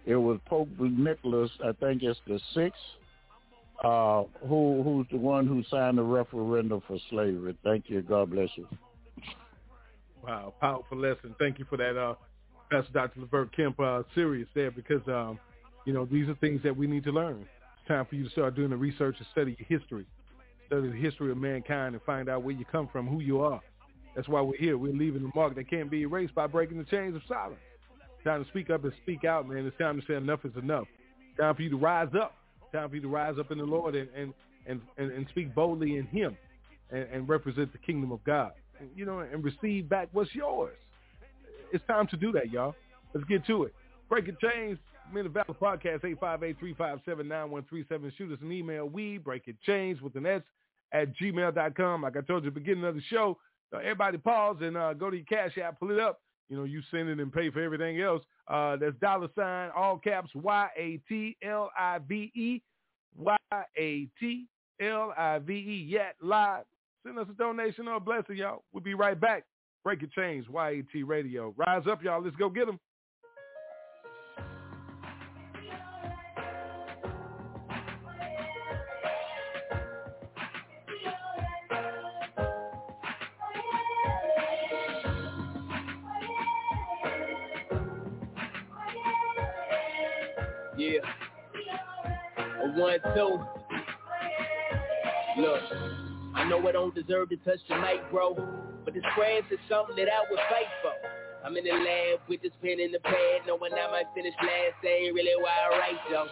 it 0.07 0.17
was 0.17 0.39
Pope 0.47 0.69
Nicholas, 0.79 1.51
I 1.65 1.73
think 1.73 2.03
it's 2.03 2.19
the 2.27 2.39
sixth, 2.55 2.79
uh, 3.83 4.25
who 4.47 4.83
who's 4.83 5.07
the 5.11 5.17
one 5.17 5.47
who 5.47 5.63
signed 5.71 5.99
the 5.99 6.03
referendum 6.03 6.83
for 6.87 6.99
slavery. 7.11 7.57
Thank 7.65 7.89
you. 7.89 8.03
God 8.03 8.31
bless 8.31 8.51
you. 8.57 8.69
Wow, 10.23 10.55
powerful 10.61 10.99
lesson. 10.99 11.35
Thank 11.39 11.59
you 11.59 11.65
for 11.69 11.77
that, 11.79 11.97
uh, 11.97 12.15
Pastor 12.71 12.93
Dr. 12.93 13.21
Levert 13.21 13.55
Kemp. 13.57 13.81
Uh, 13.81 14.03
serious 14.15 14.49
there 14.55 14.71
because 14.71 15.07
um, 15.09 15.39
you 15.85 15.93
know 15.93 16.05
these 16.05 16.29
are 16.29 16.35
things 16.37 16.63
that 16.63 16.77
we 16.77 16.87
need 16.87 17.05
to 17.05 17.13
learn. 17.13 17.41
It's 17.41 17.89
time 17.89 18.07
for 18.07 18.15
you 18.15 18.25
to 18.25 18.31
start 18.31 18.55
doing 18.57 18.71
the 18.71 18.77
research 18.77 19.17
and 19.19 19.27
study 19.33 19.57
your 19.59 19.79
history, 19.79 20.07
study 20.67 20.89
the 20.89 20.97
history 20.97 21.31
of 21.31 21.37
mankind, 21.37 21.95
and 21.95 22.03
find 22.05 22.29
out 22.29 22.43
where 22.43 22.55
you 22.55 22.65
come 22.65 22.89
from, 22.89 23.07
who 23.07 23.21
you 23.21 23.41
are. 23.41 23.61
That's 24.15 24.29
why 24.29 24.41
we're 24.41 24.57
here. 24.57 24.79
We're 24.79 24.95
leaving 24.95 25.25
a 25.25 25.37
mark 25.37 25.55
that 25.57 25.69
can't 25.69 25.91
be 25.91 26.03
erased 26.03 26.35
by 26.35 26.47
breaking 26.47 26.79
the 26.79 26.85
chains 26.85 27.17
of 27.17 27.23
silence. 27.29 27.61
Time 28.23 28.43
to 28.43 28.51
speak 28.51 28.71
up 28.71 28.85
and 28.85 28.93
speak 29.03 29.25
out, 29.25 29.49
man. 29.49 29.67
It's 29.67 29.77
time 29.77 30.01
to 30.01 30.07
say 30.07 30.15
enough 30.15 30.45
is 30.45 30.57
enough. 30.57 30.87
Time 31.39 31.55
for 31.55 31.63
you 31.63 31.71
to 31.71 31.77
rise 31.77 32.09
up. 32.15 32.35
Time 32.73 32.89
for 32.89 32.95
you 32.97 33.03
to 33.03 33.09
rise 33.09 33.35
up 33.39 33.51
in 33.51 33.59
the 33.59 33.65
Lord 33.65 33.95
and 33.95 34.09
and 34.17 34.33
and, 34.67 34.81
and, 34.97 35.11
and 35.11 35.27
speak 35.29 35.55
boldly 35.55 35.97
in 35.97 36.07
Him, 36.07 36.37
and, 36.91 37.03
and 37.13 37.29
represent 37.29 37.73
the 37.73 37.79
kingdom 37.79 38.13
of 38.13 38.25
God. 38.25 38.53
And, 38.81 38.89
you 38.97 39.05
know, 39.05 39.21
and 39.21 39.45
receive 39.45 39.89
back 39.89 40.09
what's 40.13 40.35
yours. 40.35 40.77
It's 41.73 41.85
time 41.87 42.07
to 42.09 42.17
do 42.17 42.33
that, 42.33 42.51
y'all. 42.51 42.75
Let's 43.13 43.27
get 43.27 43.47
to 43.47 43.65
it. 43.65 43.75
Breaking 44.09 44.37
chains. 44.41 44.79
Men 45.13 45.27
of 45.27 45.33
Valor 45.33 45.55
Podcast, 45.61 46.01
858-357-9137. 46.21 48.17
Shoot 48.17 48.33
us 48.33 48.39
an 48.43 48.53
email. 48.53 48.89
We 48.89 49.19
break 49.19 49.43
it 49.47 49.57
chains 49.65 50.01
with 50.01 50.17
an 50.17 50.27
S 50.27 50.43
at 50.93 51.15
gmail.com. 51.17 52.03
Like 52.03 52.17
I 52.17 52.21
told 52.23 52.45
you 52.45 52.49
at 52.49 52.55
the 52.55 52.61
beginning 52.61 52.85
of 52.85 52.95
the 52.95 53.03
show, 53.03 53.39
uh, 53.73 53.79
everybody 53.79 54.19
pause 54.19 54.57
and 54.61 54.77
uh, 54.77 54.93
go 54.95 55.11
to 55.11 55.17
your 55.17 55.27
cash 55.27 55.57
app, 55.59 55.79
pull 55.79 55.91
it 55.91 56.01
up, 56.01 56.21
you 56.49 56.57
know, 56.57 56.65
you 56.65 56.83
send 56.91 57.09
it 57.09 57.21
and 57.21 57.33
pay 57.33 57.51
for 57.51 57.61
everything 57.61 58.01
else. 58.01 58.23
Uh, 58.49 58.77
that's 58.77 58.97
dollar 59.01 59.29
sign, 59.37 59.71
all 59.77 59.99
caps, 59.99 60.31
Y-A-T-L-I-V-E, 60.35 61.03
Y-A-T-L-I-V-E, 63.17 64.47
YAT 65.89 66.17
Live. 66.21 66.65
Send 67.05 67.19
us 67.19 67.27
a 67.31 67.35
donation 67.35 67.89
or 67.89 67.97
a 67.97 68.01
blessing, 68.01 68.37
y'all. 68.37 68.63
We'll 68.73 68.83
be 68.83 68.95
right 68.95 69.21
back. 69.21 69.45
Break 69.83 70.03
it 70.03 70.13
change, 70.13 70.47
YAT 70.53 71.07
Radio. 71.07 71.55
Rise 71.57 71.85
up, 71.91 72.03
y'all. 72.03 72.23
Let's 72.23 72.37
go 72.37 72.49
get 72.49 72.67
them. 72.67 72.81
One, 92.77 92.99
two. 93.15 93.41
Look, 95.39 95.63
I 96.35 96.45
know 96.49 96.67
I 96.67 96.73
don't 96.73 96.95
deserve 96.95 97.31
to 97.31 97.37
touch 97.39 97.61
the 97.69 97.77
mic, 97.77 98.11
bro, 98.11 98.35
but 98.85 98.95
this 98.95 99.03
craft 99.15 99.53
is 99.53 99.59
something 99.69 99.97
that 99.97 100.09
I 100.09 100.23
would 100.31 100.39
fight 100.51 100.71
for. 100.83 100.95
I'm 101.45 101.57
in 101.57 101.65
the 101.65 101.73
lab 101.73 102.21
with 102.29 102.43
this 102.43 102.53
pen 102.63 102.81
in 102.81 102.91
the 102.91 103.01
pad, 103.01 103.47
knowing 103.47 103.73
I 103.75 103.91
might 103.91 104.07
finish 104.15 104.35
last. 104.41 104.81
That 104.83 104.89
ain't 104.89 105.15
really 105.15 105.37
why 105.43 105.53
I 105.53 105.69
write, 105.79 106.01
though. 106.11 106.27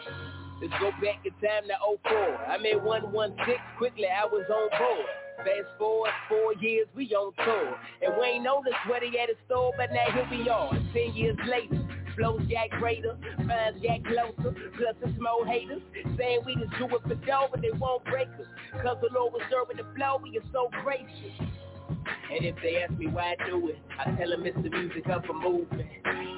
Let's 0.61 0.75
go 0.81 0.91
back 1.03 1.27
in 1.27 1.33
time 1.43 1.69
to 1.69 1.77
04. 2.09 2.47
I 2.47 2.57
made 2.59 2.83
116 2.83 3.57
quickly, 3.79 4.07
I 4.07 4.25
was 4.27 4.47
on 4.49 4.71
board. 4.79 5.11
Fast 5.39 5.77
forward 5.79 6.11
four 6.29 6.55
years, 6.63 6.87
we 6.95 7.09
on 7.15 7.33
tour. 7.45 7.77
And 8.01 8.15
we 8.19 8.39
ain't 8.39 8.45
noticed 8.45 8.77
he 8.87 9.19
had 9.19 9.29
in 9.29 9.37
store, 9.47 9.73
but 9.77 9.91
now 9.91 10.07
here 10.15 10.29
we 10.31 10.49
are, 10.49 10.71
ten 10.95 11.15
years 11.15 11.37
later. 11.49 11.92
Flows 12.17 12.43
got 12.51 12.71
greater, 12.79 13.17
minds 13.39 13.81
got 13.81 14.05
closer, 14.05 14.55
plus 14.77 14.95
some 15.01 15.15
small 15.19 15.45
haters 15.45 15.83
saying 16.19 16.41
we 16.45 16.55
just 16.57 16.73
do 16.79 16.85
it 16.87 17.03
for 17.03 17.15
dough, 17.27 17.49
but 17.51 17.63
they 17.63 17.71
won't 17.73 18.05
break 18.05 18.29
us. 18.29 18.47
Cause 18.83 18.99
the 19.01 19.09
Lord 19.13 19.33
was 19.33 19.43
serving 19.51 19.77
the 19.77 19.95
flow, 19.97 20.21
we 20.23 20.37
are 20.39 20.47
so 20.53 20.69
gracious. 20.85 21.35
And 22.33 22.45
if 22.45 22.57
they 22.63 22.83
ask 22.83 22.93
me 22.99 23.07
why 23.07 23.35
I 23.39 23.47
do 23.47 23.69
it, 23.69 23.79
I 23.99 24.11
tell 24.17 24.31
them 24.31 24.45
it's 24.45 24.57
the 24.57 24.71
music 24.71 25.07
of 25.09 25.25
a 25.29 25.33
movement. 25.33 25.89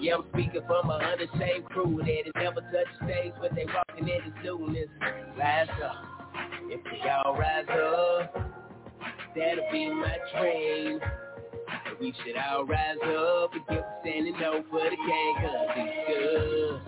Yeah, 0.01 0.17
I'm 0.17 0.25
speaking 0.33 0.61
from 0.67 0.91
a 0.91 0.99
hundred 0.99 1.29
shame 1.39 1.63
crew 1.65 2.03
that 2.05 2.25
has 2.25 2.35
never 2.37 2.61
touched 2.61 2.97
stage, 3.05 3.33
but 3.41 3.55
they 3.55 3.65
walking 3.67 4.09
in 4.09 4.33
the 4.43 4.73
this. 4.73 4.89
Rise 5.39 5.69
up. 5.85 6.15
If 6.69 6.81
we 6.85 7.09
all 7.09 7.37
rise 7.37 7.67
up, 7.69 8.35
that'll 9.37 9.71
be 9.71 9.91
my 9.91 10.17
dream. 10.37 11.01
We 12.01 12.15
should 12.25 12.37
all 12.37 12.65
rise 12.67 12.97
up 13.03 13.53
and 13.55 13.67
keep 13.69 13.85
standing 14.03 14.35
up 14.37 14.65
for 14.71 14.81
the 14.85 14.97
gang, 14.97 15.35
cause 15.41 15.69
it's 15.77 16.09
good. 16.09 16.81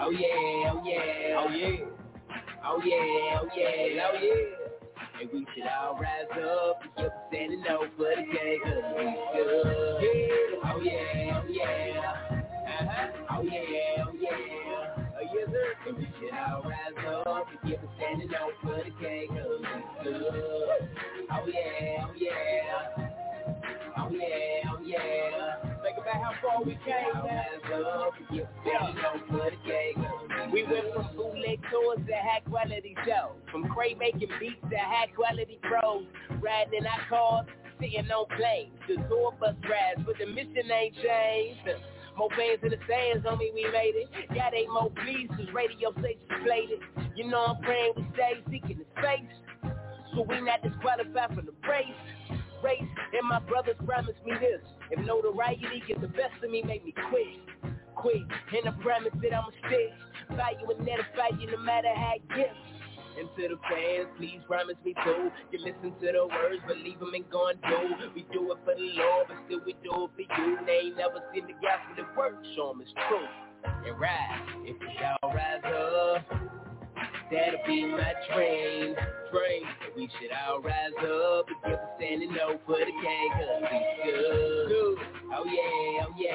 Oh 0.00 0.10
yeah, 0.10 0.72
oh 0.72 0.82
yeah, 0.84 1.38
oh 1.38 1.50
yeah. 1.50 1.76
Oh 2.64 2.80
yeah, 2.84 3.40
oh 3.40 3.48
yeah, 3.56 4.06
oh 4.06 4.18
yeah. 4.20 5.20
And 5.20 5.30
we 5.32 5.46
should 5.54 5.66
all 5.66 5.98
rise 6.00 6.30
up 6.32 6.80
and 6.82 6.90
keep 6.96 7.12
standing 7.28 7.64
up 7.68 7.80
for 7.96 8.10
the 8.16 8.22
gang, 8.22 8.60
cause 8.64 8.82
it's 8.96 9.20
good. 9.34 10.02
Yeah. 10.02 10.70
Oh 10.72 10.80
yeah, 10.82 11.38
oh 11.38 11.48
yeah. 11.48 12.36
Uh-huh. 12.80 13.06
Oh 13.30 13.42
yeah, 13.42 14.04
oh 14.04 14.12
yeah. 14.18 14.96
Oh 14.98 15.24
yes 15.34 15.48
sir. 15.50 15.68
And 15.88 15.96
we 15.98 16.08
should 16.18 16.34
all 16.34 16.62
rise 16.62 17.26
up 17.26 17.46
and 17.50 17.60
keep 17.70 17.80
standing 17.96 18.34
up 18.34 18.50
for 18.62 18.76
the 18.82 18.90
gang, 19.00 19.28
cause 19.28 19.62
it's 19.62 20.04
good. 20.04 20.88
Oh 21.30 21.46
yeah, 21.46 22.04
oh 22.06 22.12
yeah. 22.16 23.05
Far 26.46 26.62
we 26.62 26.78
came, 26.86 27.24
man. 27.24 27.44
Yeah. 28.64 28.94
We 30.52 30.62
went 30.62 30.94
from 30.94 31.16
bootleg 31.16 31.60
tours 31.72 31.98
to 32.06 32.14
high 32.14 32.40
quality 32.48 32.94
shows. 33.04 33.34
From 33.50 33.68
Cray 33.68 33.94
making 33.94 34.30
beats 34.38 34.62
to 34.70 34.78
high 34.78 35.08
quality 35.14 35.58
pros. 35.62 36.04
Riding 36.40 36.78
in 36.78 36.86
our 36.86 37.08
cars, 37.08 37.46
sitting 37.80 38.10
on 38.10 38.26
planes. 38.36 38.72
The 38.86 38.96
tour 39.08 39.32
bus 39.40 39.56
rides, 39.68 40.06
but 40.06 40.14
the 40.18 40.26
mission 40.26 40.70
ain't 40.70 40.94
changed. 40.94 41.82
More 42.16 42.30
fans 42.30 42.60
in 42.62 42.70
the 42.70 42.78
stands, 42.86 43.26
homie, 43.26 43.52
we 43.52 43.64
made 43.72 43.94
it. 43.96 44.08
Got 44.34 44.54
eight 44.54 44.68
more 44.70 44.90
pleas, 44.90 45.28
cause 45.30 45.52
radio 45.52 45.92
stations 45.98 46.30
played 46.46 46.70
it. 46.70 46.80
You 47.16 47.28
know 47.28 47.56
I'm 47.56 47.62
praying 47.62 47.92
we 47.96 48.06
stay 48.14 48.40
seeking 48.50 48.78
the 48.78 48.86
space. 49.00 49.74
So 50.14 50.22
we 50.22 50.40
not 50.40 50.62
disqualified 50.62 51.34
from 51.34 51.46
the 51.46 51.52
race 51.68 52.40
race, 52.62 52.82
and 52.82 53.28
my 53.28 53.40
brothers 53.40 53.76
promised 53.84 54.24
me 54.24 54.32
this. 54.40 54.60
If 54.90 55.04
notoriety 55.04 55.82
get 55.86 56.00
the 56.00 56.08
best 56.08 56.42
of 56.42 56.50
me, 56.50 56.62
make 56.62 56.84
me 56.84 56.94
quit. 57.10 57.72
Quit, 57.94 58.22
and 58.52 58.68
I 58.68 58.72
promise 58.82 59.12
that 59.22 59.32
I'ma 59.32 59.50
stick. 59.66 59.90
Value 60.36 60.70
and 60.70 60.88
edify 60.88 61.36
you 61.38 61.50
no 61.50 61.58
matter 61.58 61.88
how 61.94 62.14
it 62.16 62.28
gets. 62.28 62.58
And 63.18 63.28
to 63.36 63.48
the 63.48 63.56
fans, 63.70 64.08
please 64.18 64.40
promise 64.46 64.76
me 64.84 64.94
too. 65.04 65.30
You 65.50 65.58
listen 65.58 65.94
to 66.00 66.06
the 66.12 66.26
words, 66.26 66.60
believe 66.68 67.00
them 67.00 67.14
and 67.14 67.24
go 67.30 67.48
and 67.48 67.58
do. 67.62 68.10
We 68.14 68.26
do 68.32 68.52
it 68.52 68.58
for 68.64 68.74
the 68.74 68.92
Lord, 68.92 69.26
but 69.28 69.36
still 69.46 69.60
we 69.64 69.72
do 69.82 70.04
it 70.04 70.10
for 70.12 70.42
you. 70.42 70.58
They 70.66 70.92
ain't 70.92 70.98
never 70.98 71.22
seen 71.32 71.46
the 71.46 71.54
gospel 71.54 71.96
that 71.96 72.16
work, 72.16 72.36
show 72.54 72.68
them 72.68 72.82
it's 72.82 72.92
true. 73.08 73.24
And 73.64 73.98
rise, 73.98 74.44
if 74.64 74.76
we 74.80 74.92
all 75.22 75.32
rise 75.32 75.64
up. 75.64 76.65
That'll 77.30 77.58
be 77.66 77.84
my 77.86 78.12
train, 78.32 78.94
train. 79.32 79.62
We 79.96 80.08
should 80.20 80.30
all 80.46 80.60
rise 80.60 80.92
up 81.02 81.46
and 81.48 81.58
keep 81.64 81.80
standing 81.98 82.30
up 82.38 82.60
for 82.66 82.78
the 82.78 82.92
gang, 83.02 83.30
cause 83.32 83.62
we 83.62 84.10
good. 84.12 84.68
good. 84.68 84.98
Oh 85.34 85.44
yeah, 85.44 86.06
oh 86.06 86.14
yeah, 86.16 86.34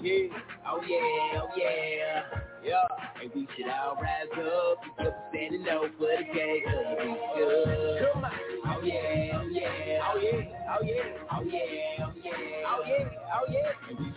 yeah. 0.00 0.28
Oh 0.66 0.80
yeah, 0.88 1.40
oh 1.40 1.48
yeah, 1.56 2.22
yeah. 2.64 3.22
And 3.22 3.30
we 3.34 3.46
should 3.56 3.68
all 3.68 3.96
rise 4.02 4.32
up 4.34 4.78
and 4.98 5.06
keep 5.06 5.14
standing 5.30 5.68
up 5.68 5.82
for 5.96 6.10
the 6.10 6.24
gang, 6.34 6.62
cause 6.66 6.98
we 6.98 7.16
good. 7.36 8.12
Come 8.12 8.24
on. 8.24 8.32
Oh 8.66 8.82
yeah, 8.82 9.38
oh 9.38 9.46
yeah, 9.48 10.00
oh 10.10 10.18
yeah, 10.18 10.42
oh 10.70 10.82
yeah, 10.82 11.04
oh 11.30 11.42
yeah, 11.44 11.70
oh 12.02 12.12
yeah, 12.24 12.66
oh 12.66 12.82
yeah, 12.84 13.08
oh 13.32 13.44
yeah. 13.48 13.73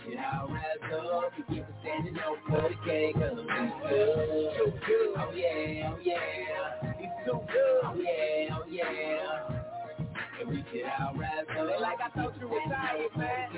We 0.08 0.14
should 0.14 0.24
all 0.24 0.48
rise 0.48 0.64
up 0.88 1.32
and 1.36 1.46
keep 1.48 1.64
standing 1.82 2.16
up 2.16 2.40
for 2.48 2.62
the 2.64 2.76
gang, 2.88 3.12
cause 3.12 3.36
we 3.36 3.44
good. 3.44 4.56
Too 4.56 4.72
good. 4.86 5.12
Oh 5.20 5.32
yeah, 5.34 5.92
oh 5.92 5.98
yeah. 6.02 6.96
He's 6.96 7.12
too 7.26 7.40
good. 7.44 7.80
Oh 7.84 7.94
yeah, 7.94 8.56
oh 8.56 8.64
yeah. 8.70 10.40
And 10.40 10.48
we 10.48 10.64
should 10.72 10.88
all 10.98 11.12
rise 11.12 11.44
up. 11.52 11.80
Like 11.80 11.98
I 12.00 12.08
thought 12.16 12.32
you 12.40 12.48
retired, 12.48 13.16
man. 13.18 13.48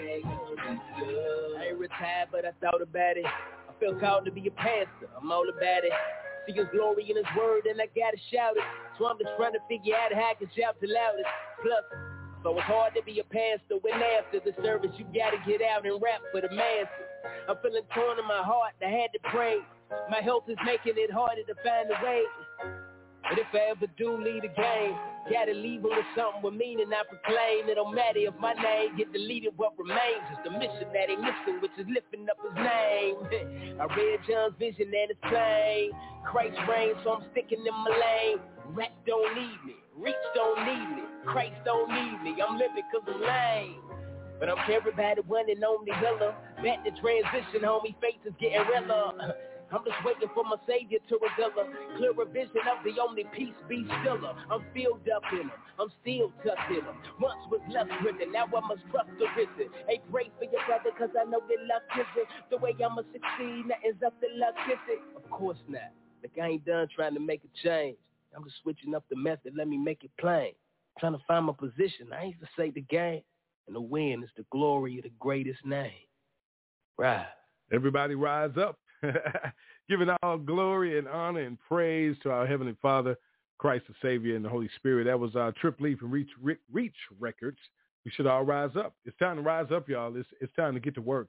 I 1.58 1.66
ain't 1.70 1.78
retired, 1.78 2.28
but 2.32 2.44
I 2.44 2.50
thought 2.60 2.82
about 2.82 3.16
it. 3.16 3.26
I 3.26 3.72
feel 3.78 3.94
called 4.00 4.24
to 4.24 4.32
be 4.32 4.48
a 4.48 4.50
pastor. 4.50 5.06
I'm 5.20 5.30
all 5.30 5.48
about 5.48 5.84
it. 5.84 5.92
See 6.48 6.54
his 6.54 6.66
glory 6.72 7.08
in 7.08 7.16
his 7.16 7.30
word 7.38 7.66
and 7.66 7.80
I 7.80 7.86
gotta 7.94 8.18
shout 8.32 8.56
it. 8.56 8.64
So 8.98 9.06
I'm 9.06 9.18
just 9.18 9.30
trying 9.36 9.52
to 9.52 9.60
figure 9.68 9.94
out 9.94 10.12
how 10.12 10.32
I 10.32 10.34
can 10.34 10.50
shout 10.58 10.74
the 10.80 10.88
loudest. 10.88 11.30
Plus, 11.62 11.84
so 12.42 12.56
it's 12.56 12.66
hard 12.66 12.94
to 12.96 13.02
be 13.02 13.20
a 13.20 13.24
pastor 13.24 13.76
when 13.82 14.00
after 14.00 14.40
the 14.40 14.52
service 14.62 14.90
you 14.96 15.04
gotta 15.12 15.36
get 15.46 15.60
out 15.60 15.84
and 15.84 16.00
rap 16.00 16.20
for 16.32 16.40
the 16.40 16.50
masses. 16.54 17.08
I'm 17.48 17.56
feeling 17.62 17.84
torn 17.94 18.18
in 18.18 18.26
my 18.26 18.42
heart, 18.42 18.72
I 18.80 18.88
had 18.88 19.12
to 19.12 19.20
pray. 19.30 19.58
My 20.10 20.20
health 20.20 20.44
is 20.48 20.56
making 20.64 20.94
it 20.96 21.10
harder 21.12 21.42
to 21.42 21.54
find 21.62 21.90
a 21.90 21.98
way. 22.04 22.22
But 23.28 23.38
if 23.38 23.46
I 23.52 23.70
ever 23.70 23.86
do 23.96 24.16
lead 24.16 24.44
a 24.44 24.52
game, 24.54 24.96
gotta 25.30 25.52
leave 25.52 25.84
it 25.84 25.92
with 25.92 26.08
something 26.16 26.42
with 26.42 26.54
meaning 26.54 26.88
I 26.88 27.04
proclaim. 27.04 27.68
It 27.68 27.76
don't 27.76 27.94
matter 27.94 28.24
if 28.24 28.34
my 28.40 28.54
name 28.54 28.96
get 28.96 29.12
deleted, 29.12 29.52
what 29.56 29.76
remains 29.78 30.24
is 30.32 30.40
the 30.42 30.50
mission 30.50 30.88
that 30.90 31.10
ain't 31.10 31.20
missing, 31.20 31.60
which 31.60 31.76
is 31.76 31.86
lifting 31.92 32.26
up 32.26 32.40
his 32.40 32.56
name. 32.56 33.14
I 33.80 33.84
read 33.92 34.18
John's 34.26 34.56
vision 34.58 34.88
and 34.88 35.12
it's 35.12 35.20
plain. 35.28 35.92
Christ 36.24 36.56
reigns, 36.68 36.96
so 37.04 37.20
I'm 37.20 37.24
sticking 37.32 37.60
in 37.60 37.74
my 37.74 37.92
lane. 37.92 38.38
Rap 38.72 38.92
don't 39.06 39.34
need 39.34 39.60
me, 39.66 39.76
reach 40.00 40.24
don't 40.34 40.58
need 40.66 40.96
me, 40.96 41.02
Christ 41.26 41.56
don't 41.64 41.88
need 41.88 42.22
me. 42.22 42.42
I'm 42.42 42.58
living 42.58 42.84
cause 42.92 43.04
I'm 43.06 43.20
lame. 43.20 43.76
But 44.40 44.48
I'm 44.48 44.56
the 44.66 45.22
one 45.28 45.50
and 45.50 45.62
only 45.62 45.92
healer. 46.00 46.34
Back 46.64 46.84
to 46.84 46.90
transition, 46.96 47.60
homie, 47.60 47.94
faith 48.00 48.24
is 48.24 48.32
getting 48.40 48.64
realer. 48.68 49.36
I'm 49.70 49.84
just 49.86 50.02
waiting 50.02 50.26
for 50.34 50.42
my 50.42 50.56
savior 50.66 50.98
to 50.98 51.14
reveal 51.22 51.54
a 51.54 51.64
clearer 51.96 52.26
vision 52.26 52.64
of 52.66 52.82
the 52.82 52.98
only 52.98 53.22
peace 53.36 53.54
be 53.68 53.86
stiller. 54.02 54.34
I'm 54.50 54.64
filled 54.74 55.06
up 55.14 55.22
in 55.30 55.46
him. 55.46 55.52
I'm 55.78 55.92
still 56.02 56.32
in 56.74 56.82
him. 56.82 56.96
Once 57.20 57.38
was 57.52 57.60
left 57.70 57.90
driven, 58.02 58.32
now 58.32 58.50
I 58.50 58.60
must 58.66 58.82
trust 58.90 59.14
the 59.20 59.30
risen. 59.38 59.70
Hey, 59.86 60.00
pray 60.10 60.32
for 60.38 60.50
your 60.50 60.64
brother, 60.66 60.90
cause 60.98 61.14
I 61.14 61.22
know 61.30 61.38
that 61.38 61.60
luck 61.70 61.86
isn't 61.94 62.28
the 62.50 62.58
way 62.58 62.74
I'ma 62.82 63.06
succeed. 63.14 63.70
Nothing's 63.70 64.02
up 64.02 64.18
to 64.20 64.26
luck, 64.34 64.58
is? 64.66 64.98
Of 65.14 65.30
course 65.30 65.62
not. 65.68 65.94
Like 66.24 66.34
I 66.42 66.58
ain't 66.58 66.66
done 66.66 66.88
trying 66.90 67.14
to 67.14 67.20
make 67.20 67.42
a 67.44 67.52
change. 67.62 67.96
I'm 68.36 68.44
just 68.44 68.56
switching 68.62 68.94
up 68.94 69.04
the 69.10 69.16
method. 69.16 69.54
Let 69.56 69.68
me 69.68 69.76
make 69.76 70.04
it 70.04 70.10
plain. 70.18 70.52
trying 70.98 71.12
to 71.12 71.20
find 71.26 71.46
my 71.46 71.52
position. 71.52 72.08
I 72.12 72.24
ain't 72.24 72.40
to 72.40 72.48
say 72.56 72.70
the 72.70 72.82
game. 72.82 73.22
And 73.66 73.76
the 73.76 73.80
win 73.80 74.22
is 74.24 74.30
the 74.36 74.44
glory 74.50 74.98
of 74.98 75.04
the 75.04 75.12
greatest 75.20 75.64
name. 75.64 75.92
Rise. 76.98 77.26
Everybody 77.72 78.14
rise 78.14 78.50
up. 78.56 78.78
Giving 79.88 80.10
all 80.22 80.38
glory 80.38 80.98
and 80.98 81.08
honor 81.08 81.40
and 81.40 81.58
praise 81.68 82.16
to 82.22 82.30
our 82.30 82.46
Heavenly 82.46 82.76
Father, 82.82 83.16
Christ 83.58 83.84
the 83.88 83.94
Savior, 84.02 84.36
and 84.36 84.44
the 84.44 84.48
Holy 84.48 84.68
Spirit. 84.76 85.04
That 85.04 85.18
was 85.18 85.36
our 85.36 85.52
Trip 85.52 85.80
Lee 85.80 85.94
from 85.94 86.10
Reach, 86.10 86.30
Reach 86.72 86.94
Records. 87.18 87.58
We 88.04 88.10
should 88.10 88.26
all 88.26 88.42
rise 88.42 88.70
up. 88.76 88.94
It's 89.04 89.16
time 89.18 89.36
to 89.36 89.42
rise 89.42 89.66
up, 89.72 89.88
y'all. 89.88 90.16
It's, 90.16 90.28
it's 90.40 90.52
time 90.54 90.74
to 90.74 90.80
get 90.80 90.94
to 90.94 91.02
work. 91.02 91.28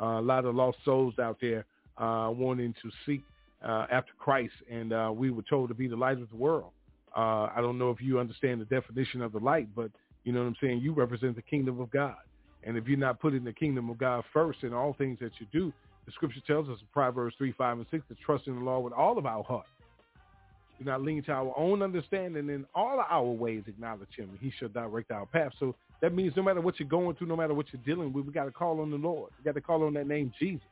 Uh, 0.00 0.20
a 0.20 0.22
lot 0.22 0.44
of 0.44 0.54
lost 0.54 0.78
souls 0.84 1.14
out 1.18 1.38
there 1.40 1.64
uh, 1.96 2.30
wanting 2.30 2.74
to 2.82 2.90
seek 3.06 3.22
uh, 3.66 3.86
after 3.90 4.12
Christ, 4.18 4.54
and 4.70 4.92
uh, 4.92 5.10
we 5.14 5.30
were 5.30 5.42
told 5.42 5.68
to 5.68 5.74
be 5.74 5.88
the 5.88 5.96
light 5.96 6.20
of 6.20 6.30
the 6.30 6.36
world. 6.36 6.70
Uh, 7.16 7.48
I 7.54 7.60
don't 7.60 7.78
know 7.78 7.90
if 7.90 8.00
you 8.00 8.18
understand 8.18 8.60
the 8.60 8.64
definition 8.66 9.22
of 9.22 9.32
the 9.32 9.38
light, 9.38 9.68
but 9.74 9.90
you 10.24 10.32
know 10.32 10.40
what 10.40 10.46
I'm 10.46 10.56
saying? 10.60 10.80
You 10.80 10.92
represent 10.92 11.36
the 11.36 11.42
kingdom 11.42 11.80
of 11.80 11.90
God. 11.90 12.16
And 12.64 12.76
if 12.76 12.86
you're 12.86 12.98
not 12.98 13.20
putting 13.20 13.44
the 13.44 13.52
kingdom 13.52 13.88
of 13.88 13.98
God 13.98 14.24
first 14.32 14.62
in 14.62 14.72
all 14.74 14.94
things 14.94 15.18
that 15.20 15.32
you 15.38 15.46
do, 15.52 15.72
the 16.06 16.12
scripture 16.12 16.40
tells 16.46 16.68
us 16.68 16.78
in 16.80 16.86
Proverbs 16.92 17.34
3, 17.38 17.52
5, 17.52 17.78
and 17.78 17.86
6 17.90 18.04
to 18.08 18.14
trust 18.24 18.46
in 18.46 18.56
the 18.56 18.64
Lord 18.64 18.84
with 18.84 18.92
all 18.92 19.18
of 19.18 19.26
our 19.26 19.42
heart. 19.44 19.66
Do 20.78 20.84
not 20.84 21.02
lean 21.02 21.22
to 21.24 21.32
our 21.32 21.52
own 21.56 21.82
understanding. 21.82 22.48
In 22.48 22.64
all 22.74 23.04
our 23.10 23.24
ways 23.24 23.64
acknowledge 23.66 24.14
him, 24.16 24.30
and 24.30 24.38
he 24.38 24.52
shall 24.58 24.68
direct 24.68 25.10
our 25.10 25.26
path. 25.26 25.52
So 25.58 25.74
that 26.00 26.14
means 26.14 26.34
no 26.36 26.42
matter 26.42 26.60
what 26.60 26.78
you're 26.78 26.88
going 26.88 27.16
through, 27.16 27.26
no 27.26 27.36
matter 27.36 27.54
what 27.54 27.66
you're 27.72 27.82
dealing 27.84 28.12
with, 28.12 28.26
we 28.26 28.32
got 28.32 28.44
to 28.44 28.52
call 28.52 28.80
on 28.80 28.90
the 28.90 28.96
Lord. 28.96 29.32
We 29.38 29.44
got 29.44 29.54
to 29.54 29.60
call 29.60 29.82
on 29.84 29.94
that 29.94 30.06
name 30.06 30.32
Jesus. 30.38 30.62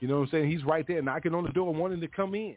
You 0.00 0.08
know 0.08 0.18
what 0.18 0.24
I'm 0.24 0.30
saying? 0.30 0.50
He's 0.50 0.64
right 0.64 0.86
there 0.86 1.02
knocking 1.02 1.34
on 1.34 1.44
the 1.44 1.52
door 1.52 1.72
wanting 1.72 2.00
to 2.00 2.08
come 2.08 2.34
in, 2.34 2.56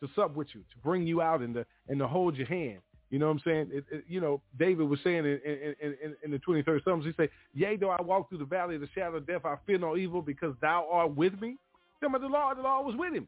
to 0.00 0.08
sup 0.14 0.34
with 0.34 0.48
you, 0.54 0.60
to 0.60 0.78
bring 0.82 1.06
you 1.06 1.20
out 1.20 1.40
and 1.40 1.54
to, 1.54 1.66
and 1.88 1.98
to 1.98 2.06
hold 2.06 2.36
your 2.36 2.46
hand. 2.46 2.80
You 3.10 3.18
know 3.18 3.26
what 3.26 3.32
I'm 3.32 3.42
saying? 3.44 3.70
It, 3.72 3.84
it, 3.90 4.04
you 4.08 4.20
know, 4.20 4.40
David 4.58 4.88
was 4.88 4.98
saying 5.04 5.18
in, 5.18 5.40
in, 5.44 5.74
in, 6.02 6.16
in 6.24 6.30
the 6.30 6.38
23rd 6.38 6.82
Psalms, 6.84 7.04
he 7.04 7.12
said, 7.16 7.28
Yea, 7.54 7.76
though 7.76 7.90
I 7.90 8.02
walk 8.02 8.28
through 8.28 8.38
the 8.38 8.44
valley 8.44 8.74
of 8.74 8.80
the 8.80 8.88
shadow 8.94 9.16
of 9.16 9.26
death, 9.26 9.44
I 9.44 9.56
fear 9.66 9.78
no 9.78 9.96
evil 9.96 10.20
because 10.20 10.54
thou 10.60 10.88
art 10.90 11.14
with 11.14 11.40
me. 11.40 11.56
Of 12.02 12.20
the 12.20 12.26
Lord, 12.26 12.58
the 12.58 12.62
Lord 12.62 12.84
was 12.84 12.96
with 12.96 13.14
him. 13.14 13.26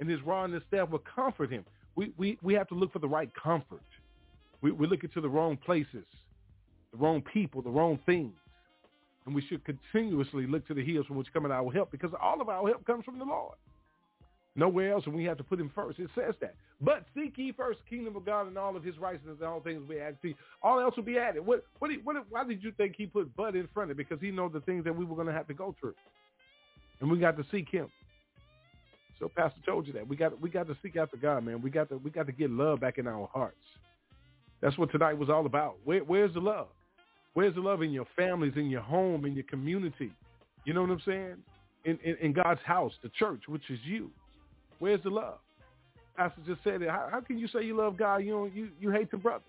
And 0.00 0.10
his 0.10 0.20
rod 0.22 0.46
and 0.46 0.54
his 0.54 0.62
staff 0.66 0.88
will 0.88 1.02
comfort 1.14 1.52
him. 1.52 1.64
We, 1.94 2.12
we, 2.16 2.38
we 2.42 2.54
have 2.54 2.68
to 2.68 2.74
look 2.74 2.92
for 2.92 2.98
the 2.98 3.08
right 3.08 3.30
comfort. 3.40 3.82
We, 4.60 4.72
we're 4.72 4.88
looking 4.88 5.10
to 5.10 5.20
the 5.20 5.28
wrong 5.28 5.56
places, 5.56 6.04
the 6.90 6.98
wrong 6.98 7.22
people, 7.32 7.62
the 7.62 7.70
wrong 7.70 8.00
things. 8.04 8.34
And 9.24 9.34
we 9.34 9.42
should 9.42 9.64
continuously 9.64 10.46
look 10.46 10.66
to 10.68 10.74
the 10.74 10.84
hills 10.84 11.06
from 11.06 11.16
which 11.16 11.32
cometh 11.32 11.52
our 11.52 11.70
help 11.72 11.90
because 11.90 12.10
all 12.20 12.40
of 12.40 12.48
our 12.48 12.66
help 12.68 12.84
comes 12.86 13.04
from 13.04 13.18
the 13.18 13.24
Lord. 13.24 13.56
Nowhere 14.54 14.92
else, 14.92 15.04
and 15.06 15.14
we 15.14 15.24
have 15.24 15.38
to 15.38 15.44
put 15.44 15.58
him 15.58 15.70
first. 15.74 15.98
It 15.98 16.10
says 16.14 16.34
that. 16.40 16.54
But 16.80 17.06
seek 17.14 17.38
ye 17.38 17.52
first 17.52 17.80
kingdom 17.88 18.16
of 18.16 18.26
God 18.26 18.48
and 18.48 18.58
all 18.58 18.76
of 18.76 18.84
his 18.84 18.98
righteousness 18.98 19.36
and 19.38 19.48
all 19.48 19.60
things 19.60 19.80
will 19.80 19.94
be 19.94 20.00
added 20.00 20.18
to. 20.22 20.34
All 20.62 20.78
else 20.78 20.94
will 20.96 21.04
be 21.04 21.16
added. 21.16 21.46
What, 21.46 21.64
what, 21.78 21.90
what, 22.04 22.16
why 22.28 22.44
did 22.44 22.62
you 22.62 22.72
think 22.72 22.94
he 22.98 23.06
put 23.06 23.34
but 23.34 23.56
in 23.56 23.66
front 23.72 23.90
of 23.90 23.98
it? 23.98 24.08
Because 24.08 24.20
he 24.20 24.30
knows 24.30 24.52
the 24.52 24.60
things 24.60 24.84
that 24.84 24.94
we 24.94 25.04
were 25.06 25.14
going 25.14 25.28
to 25.28 25.32
have 25.32 25.46
to 25.46 25.54
go 25.54 25.74
through. 25.80 25.94
And 27.00 27.10
we 27.10 27.18
got 27.18 27.36
to 27.38 27.44
seek 27.50 27.70
him. 27.70 27.88
So 29.18 29.28
Pastor 29.28 29.60
told 29.64 29.86
you 29.86 29.92
that. 29.94 30.06
We 30.06 30.16
got 30.16 30.38
we 30.40 30.50
got 30.50 30.66
to 30.66 30.76
seek 30.82 30.96
after 30.96 31.16
God, 31.16 31.44
man. 31.44 31.62
We 31.62 31.70
got 31.70 31.88
to 31.90 31.96
we 31.98 32.10
got 32.10 32.26
to 32.26 32.32
get 32.32 32.50
love 32.50 32.80
back 32.80 32.98
in 32.98 33.06
our 33.06 33.28
hearts. 33.32 33.56
That's 34.60 34.76
what 34.76 34.90
tonight 34.90 35.16
was 35.16 35.30
all 35.30 35.46
about. 35.46 35.76
Where, 35.84 36.00
where's 36.00 36.34
the 36.34 36.40
love? 36.40 36.68
Where's 37.34 37.54
the 37.54 37.60
love 37.60 37.82
in 37.82 37.90
your 37.90 38.06
families, 38.14 38.52
in 38.56 38.68
your 38.68 38.82
home, 38.82 39.24
in 39.24 39.34
your 39.34 39.44
community? 39.44 40.12
You 40.64 40.74
know 40.74 40.82
what 40.82 40.90
I'm 40.90 41.02
saying? 41.06 41.36
In, 41.84 41.98
in, 42.04 42.16
in 42.20 42.32
God's 42.32 42.60
house, 42.64 42.92
the 43.02 43.08
church, 43.18 43.42
which 43.48 43.68
is 43.70 43.78
you. 43.84 44.10
Where's 44.78 45.02
the 45.02 45.10
love? 45.10 45.38
Pastor 46.16 46.42
just 46.46 46.62
said 46.62 46.82
it. 46.82 46.90
How, 46.90 47.08
how 47.10 47.20
can 47.20 47.38
you 47.38 47.48
say 47.48 47.64
you 47.64 47.76
love 47.76 47.96
God? 47.96 48.18
You 48.18 48.50
you 48.54 48.68
you 48.78 48.90
hate 48.90 49.10
the 49.10 49.16
brother. 49.16 49.44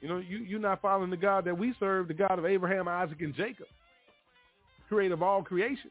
You 0.00 0.08
know, 0.08 0.18
you 0.18 0.38
you're 0.38 0.60
not 0.60 0.80
following 0.80 1.10
the 1.10 1.16
God 1.16 1.44
that 1.44 1.56
we 1.56 1.74
serve, 1.78 2.08
the 2.08 2.14
God 2.14 2.38
of 2.38 2.46
Abraham, 2.46 2.88
Isaac, 2.88 3.20
and 3.20 3.34
Jacob, 3.34 3.66
creator 4.88 5.14
of 5.14 5.22
all 5.22 5.42
creation. 5.42 5.90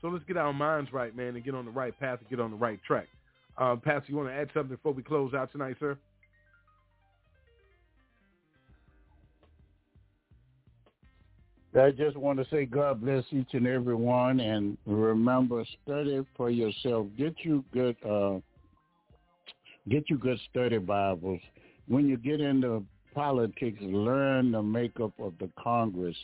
So 0.00 0.08
let's 0.08 0.24
get 0.24 0.36
our 0.36 0.52
minds 0.52 0.92
right, 0.92 1.16
man, 1.16 1.34
and 1.34 1.44
get 1.44 1.54
on 1.54 1.64
the 1.64 1.70
right 1.70 1.98
path 1.98 2.20
and 2.20 2.28
get 2.28 2.40
on 2.40 2.50
the 2.50 2.56
right 2.56 2.78
track. 2.86 3.08
Uh, 3.56 3.74
Pastor, 3.76 4.04
you 4.08 4.16
want 4.16 4.28
to 4.28 4.34
add 4.34 4.48
something 4.54 4.76
before 4.76 4.92
we 4.92 5.02
close 5.02 5.34
out 5.34 5.50
tonight, 5.50 5.76
sir? 5.80 5.98
I 11.76 11.90
just 11.90 12.16
want 12.16 12.38
to 12.38 12.46
say 12.50 12.64
God 12.64 13.02
bless 13.02 13.24
each 13.30 13.52
and 13.52 13.66
every 13.66 13.94
one, 13.94 14.40
and 14.40 14.78
remember, 14.86 15.64
study 15.84 16.24
for 16.36 16.50
yourself. 16.50 17.06
Get 17.18 17.34
you 17.42 17.62
good, 17.74 17.96
uh, 18.08 18.38
get 19.88 20.08
you 20.08 20.16
good 20.16 20.38
study 20.50 20.78
Bibles. 20.78 21.40
When 21.86 22.08
you 22.08 22.16
get 22.16 22.40
into 22.40 22.84
politics, 23.14 23.78
learn 23.82 24.52
the 24.52 24.62
makeup 24.62 25.12
of 25.18 25.34
the 25.40 25.50
Congress, 25.62 26.16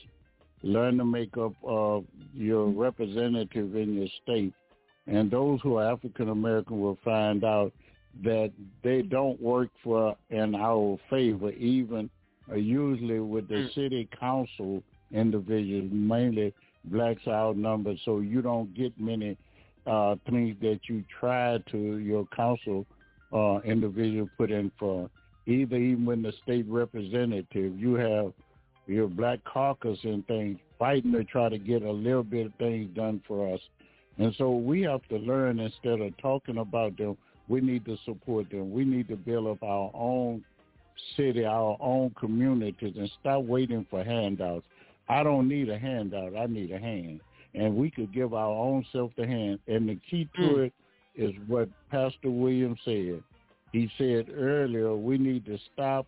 learn 0.62 0.96
the 0.96 1.04
makeup 1.04 1.52
of 1.62 2.04
your 2.32 2.68
representative 2.68 3.76
in 3.76 3.94
your 3.94 4.08
state, 4.22 4.54
and 5.06 5.30
those 5.30 5.60
who 5.62 5.76
are 5.76 5.92
African 5.92 6.30
American 6.30 6.80
will 6.80 6.98
find 7.04 7.44
out 7.44 7.70
that 8.22 8.50
they 8.82 9.02
don't 9.02 9.40
work 9.42 9.68
for 9.82 10.16
in 10.30 10.54
our 10.54 10.98
favor, 11.10 11.50
even 11.50 12.08
uh, 12.50 12.54
usually 12.54 13.20
with 13.20 13.46
the 13.48 13.54
mm. 13.54 13.74
city 13.74 14.08
council 14.18 14.82
individuals, 15.12 15.88
mainly 15.92 16.52
blacks 16.86 17.22
outnumbered, 17.26 17.98
so 18.04 18.20
you 18.20 18.42
don't 18.42 18.74
get 18.74 18.98
many 18.98 19.36
uh, 19.86 20.16
things 20.28 20.56
that 20.60 20.80
you 20.88 21.04
try 21.20 21.58
to 21.70 21.98
your 21.98 22.26
council 22.34 22.86
uh, 23.32 23.58
individual 23.60 24.28
put 24.36 24.50
in 24.50 24.70
for. 24.78 25.10
Either 25.46 25.76
even 25.76 26.06
when 26.06 26.22
the 26.22 26.32
state 26.42 26.64
representative, 26.68 27.78
you 27.78 27.94
have 27.94 28.32
your 28.86 29.08
black 29.08 29.40
caucus 29.44 29.98
and 30.04 30.26
things 30.26 30.58
fighting 30.78 31.12
to 31.12 31.24
try 31.24 31.48
to 31.48 31.58
get 31.58 31.82
a 31.82 31.90
little 31.90 32.22
bit 32.22 32.46
of 32.46 32.54
things 32.54 32.88
done 32.94 33.22
for 33.26 33.54
us. 33.54 33.60
And 34.18 34.34
so 34.38 34.52
we 34.52 34.82
have 34.82 35.02
to 35.08 35.16
learn 35.16 35.58
instead 35.58 36.00
of 36.00 36.16
talking 36.18 36.58
about 36.58 36.96
them, 36.96 37.16
we 37.48 37.60
need 37.60 37.84
to 37.86 37.96
support 38.04 38.50
them. 38.50 38.72
We 38.72 38.84
need 38.84 39.08
to 39.08 39.16
build 39.16 39.46
up 39.48 39.62
our 39.62 39.90
own 39.92 40.44
city, 41.16 41.44
our 41.44 41.76
own 41.80 42.10
communities, 42.18 42.94
and 42.96 43.10
stop 43.20 43.42
waiting 43.42 43.86
for 43.90 44.04
handouts. 44.04 44.66
I 45.08 45.22
don't 45.22 45.48
need 45.48 45.68
a 45.68 45.78
handout. 45.78 46.36
I 46.36 46.46
need 46.46 46.70
a 46.72 46.78
hand. 46.78 47.20
And 47.54 47.76
we 47.76 47.90
could 47.90 48.12
give 48.12 48.34
our 48.34 48.50
own 48.50 48.84
self 48.92 49.12
the 49.16 49.26
hand. 49.26 49.60
And 49.68 49.88
the 49.88 49.98
key 50.10 50.28
to 50.36 50.42
mm. 50.42 50.66
it 50.66 50.72
is 51.14 51.32
what 51.46 51.68
Pastor 51.90 52.30
Williams 52.30 52.78
said. 52.84 53.22
He 53.72 53.90
said 53.98 54.26
earlier, 54.34 54.94
we 54.94 55.18
need 55.18 55.44
to 55.46 55.58
stop 55.72 56.06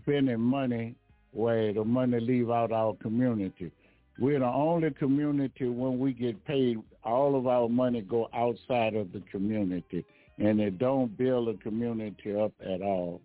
spending 0.00 0.40
money 0.40 0.94
where 1.32 1.72
the 1.72 1.84
money 1.84 2.20
leave 2.20 2.50
out 2.50 2.72
our 2.72 2.94
community. 2.96 3.70
We're 4.18 4.40
the 4.40 4.46
only 4.46 4.90
community 4.90 5.68
when 5.68 5.98
we 5.98 6.12
get 6.12 6.44
paid, 6.44 6.78
all 7.04 7.36
of 7.36 7.46
our 7.46 7.68
money 7.68 8.02
go 8.02 8.28
outside 8.34 8.94
of 8.94 9.12
the 9.12 9.22
community, 9.30 10.04
and 10.38 10.60
it 10.60 10.78
don't 10.78 11.16
build 11.16 11.48
a 11.48 11.54
community 11.54 12.34
up 12.38 12.52
at 12.60 12.82
all. 12.82 13.20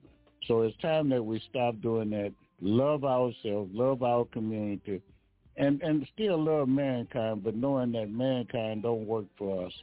So 0.47 0.61
it's 0.61 0.77
time 0.77 1.09
that 1.09 1.23
we 1.23 1.41
stop 1.49 1.81
doing 1.81 2.11
that 2.11 2.31
love 2.61 3.03
ourselves, 3.03 3.69
love 3.73 4.03
our 4.03 4.25
community, 4.25 5.01
and 5.57 5.81
and 5.81 6.07
still 6.13 6.43
love 6.43 6.67
mankind, 6.67 7.43
but 7.43 7.55
knowing 7.55 7.91
that 7.93 8.09
mankind 8.09 8.83
don't 8.83 9.05
work 9.05 9.25
for 9.37 9.65
us, 9.65 9.73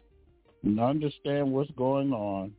and 0.63 0.79
understand 0.81 1.51
what's 1.51 1.71
going 1.73 2.13
on, 2.13 2.53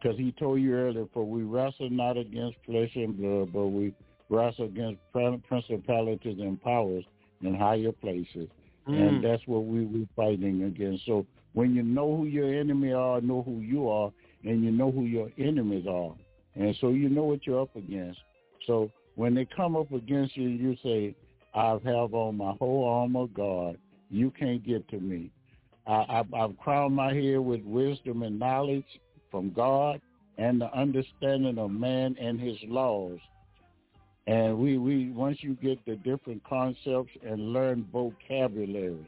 because 0.00 0.18
he 0.18 0.32
told 0.32 0.60
you 0.60 0.74
earlier, 0.74 1.06
for 1.12 1.24
we 1.24 1.42
wrestle 1.42 1.90
not 1.90 2.16
against 2.16 2.56
flesh 2.66 2.90
and 2.94 3.16
blood, 3.16 3.52
but 3.52 3.66
we 3.66 3.94
wrestle 4.28 4.66
against 4.66 5.00
principalities 5.48 6.38
and 6.38 6.60
powers 6.62 7.04
in 7.42 7.54
higher 7.54 7.92
places, 7.92 8.48
mm. 8.88 8.94
and 8.94 9.24
that's 9.24 9.42
what 9.46 9.64
we 9.64 9.84
we 9.84 10.08
fighting 10.16 10.64
against. 10.64 11.04
So 11.06 11.26
when 11.52 11.74
you 11.74 11.82
know 11.82 12.16
who 12.16 12.26
your 12.26 12.52
enemy 12.52 12.92
are, 12.92 13.20
know 13.20 13.42
who 13.42 13.60
you 13.60 13.88
are, 13.88 14.12
and 14.44 14.62
you 14.62 14.70
know 14.70 14.90
who 14.90 15.02
your 15.02 15.30
enemies 15.38 15.86
are, 15.88 16.14
and 16.54 16.76
so 16.80 16.90
you 16.90 17.08
know 17.08 17.24
what 17.24 17.46
you're 17.46 17.60
up 17.60 17.74
against. 17.76 18.20
So 18.66 18.90
when 19.16 19.34
they 19.34 19.46
come 19.56 19.76
up 19.76 19.90
against 19.92 20.36
you, 20.36 20.48
you 20.48 20.76
say, 20.82 21.14
I 21.54 21.70
have 21.84 22.14
on 22.14 22.36
my 22.36 22.52
whole 22.58 22.84
armor 22.84 23.26
God. 23.26 23.78
You 24.10 24.30
can't 24.38 24.64
get 24.64 24.86
to 24.90 25.00
me. 25.00 25.30
I, 25.86 25.92
I, 25.92 26.22
I've 26.38 26.56
crowned 26.58 26.94
my 26.94 27.12
head 27.12 27.38
with 27.38 27.62
wisdom 27.62 28.22
and 28.22 28.38
knowledge 28.38 28.84
from 29.30 29.52
God 29.52 30.00
and 30.38 30.60
the 30.60 30.72
understanding 30.78 31.58
of 31.58 31.70
man 31.70 32.14
and 32.20 32.38
his 32.38 32.56
laws. 32.68 33.18
And 34.26 34.58
we, 34.58 34.76
we 34.76 35.10
once 35.12 35.38
you 35.40 35.54
get 35.54 35.84
the 35.86 35.96
different 35.96 36.42
concepts 36.44 37.12
and 37.26 37.52
learn 37.52 37.86
vocabulary, 37.92 39.06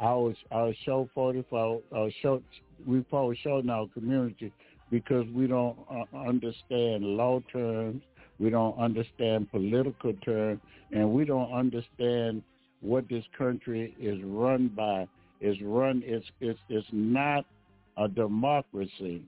our 0.00 0.34
our 0.50 0.72
show 0.84 1.08
forty 1.14 1.44
five 1.50 1.80
our 1.94 2.10
show 2.22 2.42
we 2.86 3.04
fall 3.10 3.34
short 3.42 3.64
in 3.64 3.70
our 3.70 3.86
community 3.88 4.50
because 4.90 5.26
we 5.34 5.46
don't 5.46 5.76
uh, 5.90 6.16
understand 6.16 7.04
law 7.04 7.40
terms 7.52 8.02
we 8.38 8.50
don't 8.50 8.78
understand 8.78 9.50
political 9.50 10.12
terms, 10.24 10.60
and 10.92 11.10
we 11.12 11.24
don't 11.24 11.52
understand 11.52 12.42
what 12.80 13.08
this 13.08 13.24
country 13.36 13.94
is 14.00 14.18
run 14.24 14.68
by. 14.68 15.06
Is 15.40 15.56
run. 15.62 16.02
It's 16.04 16.26
it's 16.40 16.58
it's 16.68 16.86
not 16.92 17.44
a 17.96 18.08
democracy. 18.08 19.22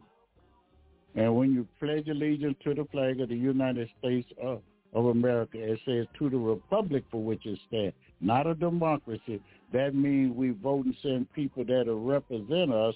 And 1.14 1.36
when 1.36 1.52
you 1.52 1.66
pledge 1.78 2.08
allegiance 2.08 2.56
to 2.64 2.74
the 2.74 2.84
flag 2.92 3.20
of 3.20 3.28
the 3.28 3.36
United 3.36 3.88
States 3.98 4.28
of, 4.40 4.60
of 4.92 5.06
America, 5.06 5.58
it 5.58 5.80
says 5.84 6.06
to 6.18 6.30
the 6.30 6.36
republic 6.36 7.04
for 7.10 7.22
which 7.22 7.46
it 7.46 7.58
stands, 7.66 7.94
not 8.20 8.46
a 8.46 8.54
democracy. 8.54 9.40
That 9.72 9.94
means 9.94 10.36
we 10.36 10.50
vote 10.50 10.84
and 10.84 10.96
send 11.02 11.32
people 11.32 11.64
that 11.64 11.86
will 11.86 12.00
represent 12.00 12.72
us 12.72 12.94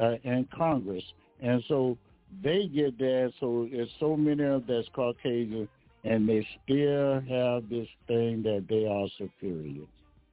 uh, 0.00 0.16
in 0.22 0.46
Congress. 0.54 1.04
And 1.40 1.62
so 1.68 1.96
they 2.42 2.68
get 2.68 2.98
there, 2.98 3.30
so 3.40 3.68
there's 3.70 3.90
so 3.98 4.16
many 4.16 4.44
of 4.44 4.66
that's 4.66 4.88
Caucasian, 4.94 5.68
and 6.04 6.28
they 6.28 6.46
still 6.64 7.20
have 7.20 7.68
this 7.68 7.88
thing 8.06 8.42
that 8.42 8.66
they 8.68 8.86
are 8.86 9.08
superior, 9.18 9.84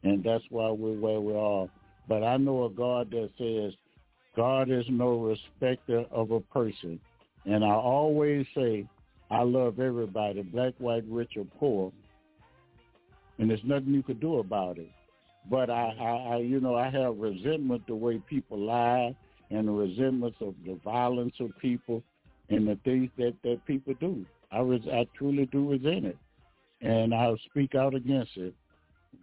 and 0.04 0.24
that's 0.24 0.44
why 0.50 0.70
we're 0.70 1.00
where 1.00 1.20
we 1.20 1.36
are. 1.36 1.68
But 2.08 2.24
I 2.24 2.38
know 2.38 2.66
a 2.66 2.70
God 2.70 3.12
that 3.12 3.30
says 3.38 3.74
God 4.36 4.70
is 4.70 4.86
no 4.90 5.18
respecter 5.18 6.06
of 6.12 6.32
a 6.32 6.40
person, 6.40 7.00
and 7.46 7.66
I 7.66 7.74
always 7.74 8.46
say 8.56 8.88
I 9.30 9.42
love 9.42 9.80
everybody, 9.80 10.44
black, 10.44 10.74
white, 10.78 11.04
rich, 11.10 11.34
or 11.36 11.46
poor, 11.60 11.92
and 13.40 13.50
there's 13.50 13.64
nothing 13.66 13.94
you 13.94 14.04
could 14.04 14.22
do 14.22 14.38
about 14.38 14.78
it. 14.78 14.90
But 15.50 15.70
I, 15.70 15.96
I, 16.00 16.36
I 16.36 16.38
you 16.38 16.60
know, 16.60 16.76
I 16.76 16.90
have 16.90 17.18
resentment 17.18 17.88
the 17.88 17.96
way 17.96 18.22
people 18.30 18.60
lie 18.60 19.16
and 19.50 19.68
the 19.68 19.72
resentments 19.72 20.38
of 20.42 20.56
the 20.66 20.80
violence 20.84 21.36
of 21.40 21.58
people 21.60 22.04
and 22.50 22.68
the 22.68 22.78
things 22.84 23.10
that, 23.18 23.34
that 23.44 23.66
people 23.66 23.94
do. 24.00 24.26
I, 24.52 24.60
res- 24.60 24.88
I 24.92 25.06
truly 25.18 25.46
do 25.48 25.70
resent 25.70 26.06
it, 26.06 26.18
and 26.82 27.14
I'll 27.14 27.38
speak 27.50 27.76
out 27.76 27.96
against 27.96 28.38
it. 28.38 28.54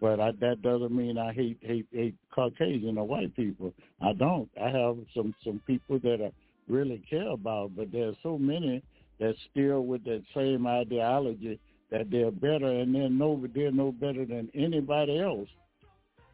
But 0.00 0.20
I, 0.20 0.32
that 0.40 0.60
doesn't 0.62 0.94
mean 0.94 1.18
I 1.18 1.32
hate, 1.32 1.58
hate 1.60 1.86
hate 1.92 2.16
Caucasian 2.34 2.98
or 2.98 3.06
white 3.06 3.34
people. 3.36 3.72
I 4.02 4.12
don't. 4.12 4.48
I 4.60 4.68
have 4.68 4.96
some 5.14 5.34
some 5.44 5.60
people 5.66 5.98
that 6.00 6.20
I 6.20 6.32
really 6.72 7.02
care 7.08 7.30
about. 7.30 7.76
But 7.76 7.92
there's 7.92 8.16
so 8.22 8.36
many 8.36 8.82
that 9.20 9.34
still 9.50 9.82
with 9.82 10.04
that 10.04 10.22
same 10.34 10.66
ideology 10.66 11.60
that 11.90 12.10
they're 12.10 12.32
better 12.32 12.66
and 12.66 12.94
they're 12.94 13.08
no 13.08 13.42
they're 13.54 13.70
no 13.70 13.92
better 13.92 14.24
than 14.24 14.50
anybody 14.54 15.20
else 15.20 15.48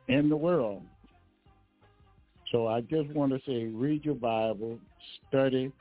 in 0.09 0.29
the 0.29 0.37
world. 0.37 0.83
So 2.51 2.67
I 2.67 2.81
just 2.81 3.11
want 3.11 3.33
to 3.33 3.41
say 3.47 3.65
read 3.67 4.05
your 4.05 4.17
Bible, 4.17 4.79
study, 5.29 5.73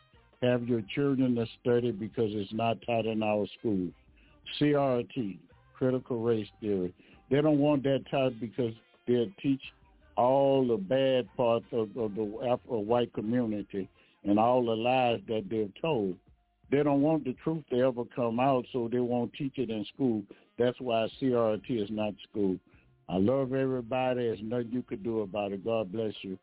have 0.42 0.68
your 0.68 0.82
children 0.94 1.36
to 1.36 1.46
study 1.62 1.92
because 1.92 2.32
it's 2.34 2.54
not 2.54 2.78
taught 2.86 3.06
in 3.06 3.24
our 3.24 3.48
schools. 3.60 3.92
CRT, 4.60 5.38
critical 5.76 6.22
race 6.22 6.48
theory. 6.62 6.94
They 7.30 7.42
don't 7.42 7.60
want 7.60 7.84
that 7.84 8.06
taught 8.10 8.40
because 8.40 8.74
they'll 9.08 9.32
teach 9.42 9.62
all 10.16 10.68
the 10.68 10.78
bad 10.78 11.28
parts 11.36 11.66
of, 11.72 11.96
of 11.98 12.16
the 12.16 12.40
Afro 12.48 12.80
white 12.80 13.14
community 13.14 13.90
and 14.24 14.38
all 14.40 14.66
the 14.66 14.76
lies 14.76 15.22
that 15.28 15.46
they've 15.50 15.72
told. 15.82 16.16
They 16.72 16.84
don't 16.84 17.02
want 17.02 17.24
the 17.26 17.36
truth 17.44 17.64
to 17.72 17.80
ever 17.80 18.04
come 18.16 18.40
out, 18.40 18.66
so 18.72 18.88
they 18.92 19.00
won't 19.00 19.34
teach 19.34 19.58
it 19.58 19.70
in 19.70 19.86
school. 19.94 20.24
That's 20.58 20.80
why 20.80 21.08
CRT 21.20 21.84
is 21.84 21.90
not 21.90 22.14
school. 22.30 22.58
I 23.08 23.18
love 23.18 23.54
everybody. 23.54 24.22
There's 24.22 24.40
nothing 24.44 24.70
you 24.72 24.84
could 24.84 25.04
do 25.04 25.22
about 25.22 25.52
it. 25.52 25.66
God 25.66 25.92
bless 25.92 26.14
you. 26.22 26.38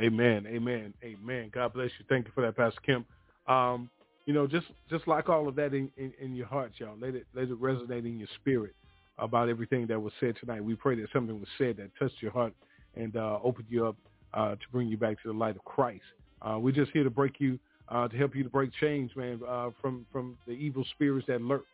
Amen. 0.00 0.46
Amen. 0.46 0.94
Amen. 1.04 1.50
God 1.52 1.72
bless 1.74 1.90
you. 1.98 2.04
Thank 2.08 2.26
you 2.26 2.32
for 2.34 2.42
that, 2.42 2.56
Pastor 2.56 2.80
Kim. 2.84 3.04
Um, 3.46 3.90
you 4.26 4.32
know, 4.32 4.46
just 4.46 4.66
just 4.88 5.06
like 5.06 5.28
all 5.28 5.48
of 5.48 5.56
that 5.56 5.74
in, 5.74 5.90
in, 5.96 6.12
in 6.20 6.34
your 6.34 6.46
hearts, 6.46 6.74
y'all. 6.78 6.96
Let 7.00 7.14
it 7.14 7.26
let 7.34 7.44
it 7.44 7.60
resonate 7.60 8.06
in 8.06 8.18
your 8.18 8.28
spirit 8.40 8.74
about 9.18 9.48
everything 9.48 9.86
that 9.88 10.00
was 10.00 10.12
said 10.20 10.36
tonight. 10.40 10.64
We 10.64 10.74
pray 10.74 10.94
that 10.96 11.08
something 11.12 11.38
was 11.38 11.48
said 11.58 11.76
that 11.76 11.90
touched 11.98 12.22
your 12.22 12.32
heart 12.32 12.54
and 12.96 13.16
uh, 13.16 13.38
opened 13.42 13.66
you 13.68 13.86
up 13.86 13.96
uh, 14.32 14.52
to 14.52 14.62
bring 14.72 14.88
you 14.88 14.96
back 14.96 15.20
to 15.22 15.28
the 15.32 15.38
light 15.38 15.56
of 15.56 15.64
Christ. 15.64 16.02
Uh, 16.42 16.58
we're 16.58 16.74
just 16.74 16.90
here 16.92 17.04
to 17.04 17.10
break 17.10 17.34
you, 17.38 17.58
uh, 17.88 18.08
to 18.08 18.16
help 18.16 18.34
you 18.34 18.42
to 18.42 18.50
break 18.50 18.70
chains, 18.80 19.10
man, 19.16 19.40
uh, 19.46 19.70
from 19.82 20.06
from 20.12 20.36
the 20.46 20.52
evil 20.52 20.84
spirits 20.94 21.26
that 21.26 21.42
lurk. 21.42 21.66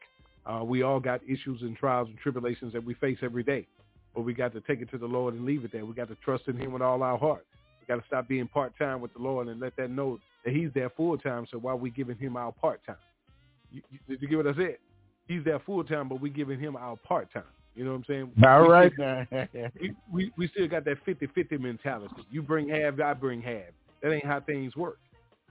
Uh, 0.47 0.65
we 0.65 0.83
all 0.83 1.01
got 1.01 1.21
issues 1.25 1.63
and 1.63 1.77
trials 1.77 2.09
and 2.09 2.19
tribulations 2.19 2.73
that 2.73 2.85
we 2.85 2.95
face 2.95 3.19
every 3.23 3.43
day, 3.43 3.67
but 4.15 4.23
we 4.23 4.33
got 4.33 4.53
to 4.53 4.61
take 4.63 4.81
it 4.81 4.91
to 4.91 4.99
the 4.99 5.07
Lord 5.07 5.35
and 5.35 5.45
leave 5.45 5.65
it 5.65 5.73
there. 5.73 5.85
We 5.85 5.95
got 5.95 6.09
to 6.09 6.17
trust 6.25 6.45
in 6.49 6.57
Him 6.57 6.73
with 6.73 6.83
all 6.83 7.03
our 7.03 7.19
heart. 7.19 7.45
Got 7.89 7.97
to 7.97 8.07
stop 8.07 8.29
being 8.29 8.49
part 8.49 8.73
time 8.79 9.01
with 9.01 9.13
the 9.13 9.21
Lord 9.21 9.49
and 9.49 9.61
let 9.61 9.77
that 9.77 9.91
know 9.91 10.19
that 10.45 10.55
He's 10.55 10.71
there 10.75 10.91
full 10.91 11.17
time. 11.19 11.47
So 11.51 11.59
why 11.59 11.73
are 11.73 11.77
we 11.77 11.91
giving 11.91 12.17
Him 12.17 12.37
our 12.37 12.53
part 12.53 12.81
time? 12.85 12.97
You, 13.71 13.83
you, 13.91 13.99
did 14.09 14.23
you 14.23 14.29
get 14.29 14.39
what 14.39 14.49
I 14.49 14.55
said? 14.55 14.77
He's 15.29 15.45
there 15.45 15.61
full 15.61 15.85
time, 15.85 16.09
but 16.09 16.21
we 16.21 16.31
giving 16.31 16.59
Him 16.59 16.77
our 16.77 16.97
part 16.97 17.33
time. 17.33 17.45
You 17.75 17.85
know 17.85 17.91
what 17.91 17.99
I'm 17.99 18.05
saying? 18.09 18.33
All 18.45 18.63
we 18.63 18.69
right. 18.69 18.93
Still, 18.93 19.69
we, 19.81 19.95
we 20.11 20.33
we 20.37 20.49
still 20.49 20.67
got 20.67 20.85
that 20.87 21.05
50-50 21.07 21.61
mentality. 21.61 22.15
You 22.31 22.43
bring 22.43 22.69
half, 22.69 22.99
I 23.01 23.13
bring 23.13 23.43
half. 23.43 23.65
That 24.03 24.13
ain't 24.13 24.25
how 24.25 24.41
things 24.41 24.75
work. 24.77 24.99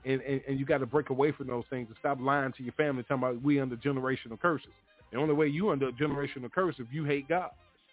And, 0.04 0.20
and, 0.22 0.40
and 0.48 0.58
you 0.58 0.66
got 0.66 0.78
to 0.78 0.86
break 0.86 1.10
away 1.10 1.32
from 1.32 1.46
those 1.48 1.64
things 1.70 1.88
and 1.88 1.96
stop 1.98 2.18
lying 2.20 2.52
to 2.52 2.62
your 2.62 2.72
family 2.74 3.02
talking 3.04 3.22
about 3.22 3.42
we 3.42 3.60
under 3.60 3.76
generational 3.76 4.38
curses. 4.40 4.70
The 5.12 5.18
only 5.18 5.34
way 5.34 5.46
you 5.46 5.70
under 5.70 5.88
a 5.88 5.92
generational 5.92 6.50
curse 6.52 6.76
if 6.78 6.86
you 6.90 7.04
hate 7.04 7.28
God. 7.28 7.50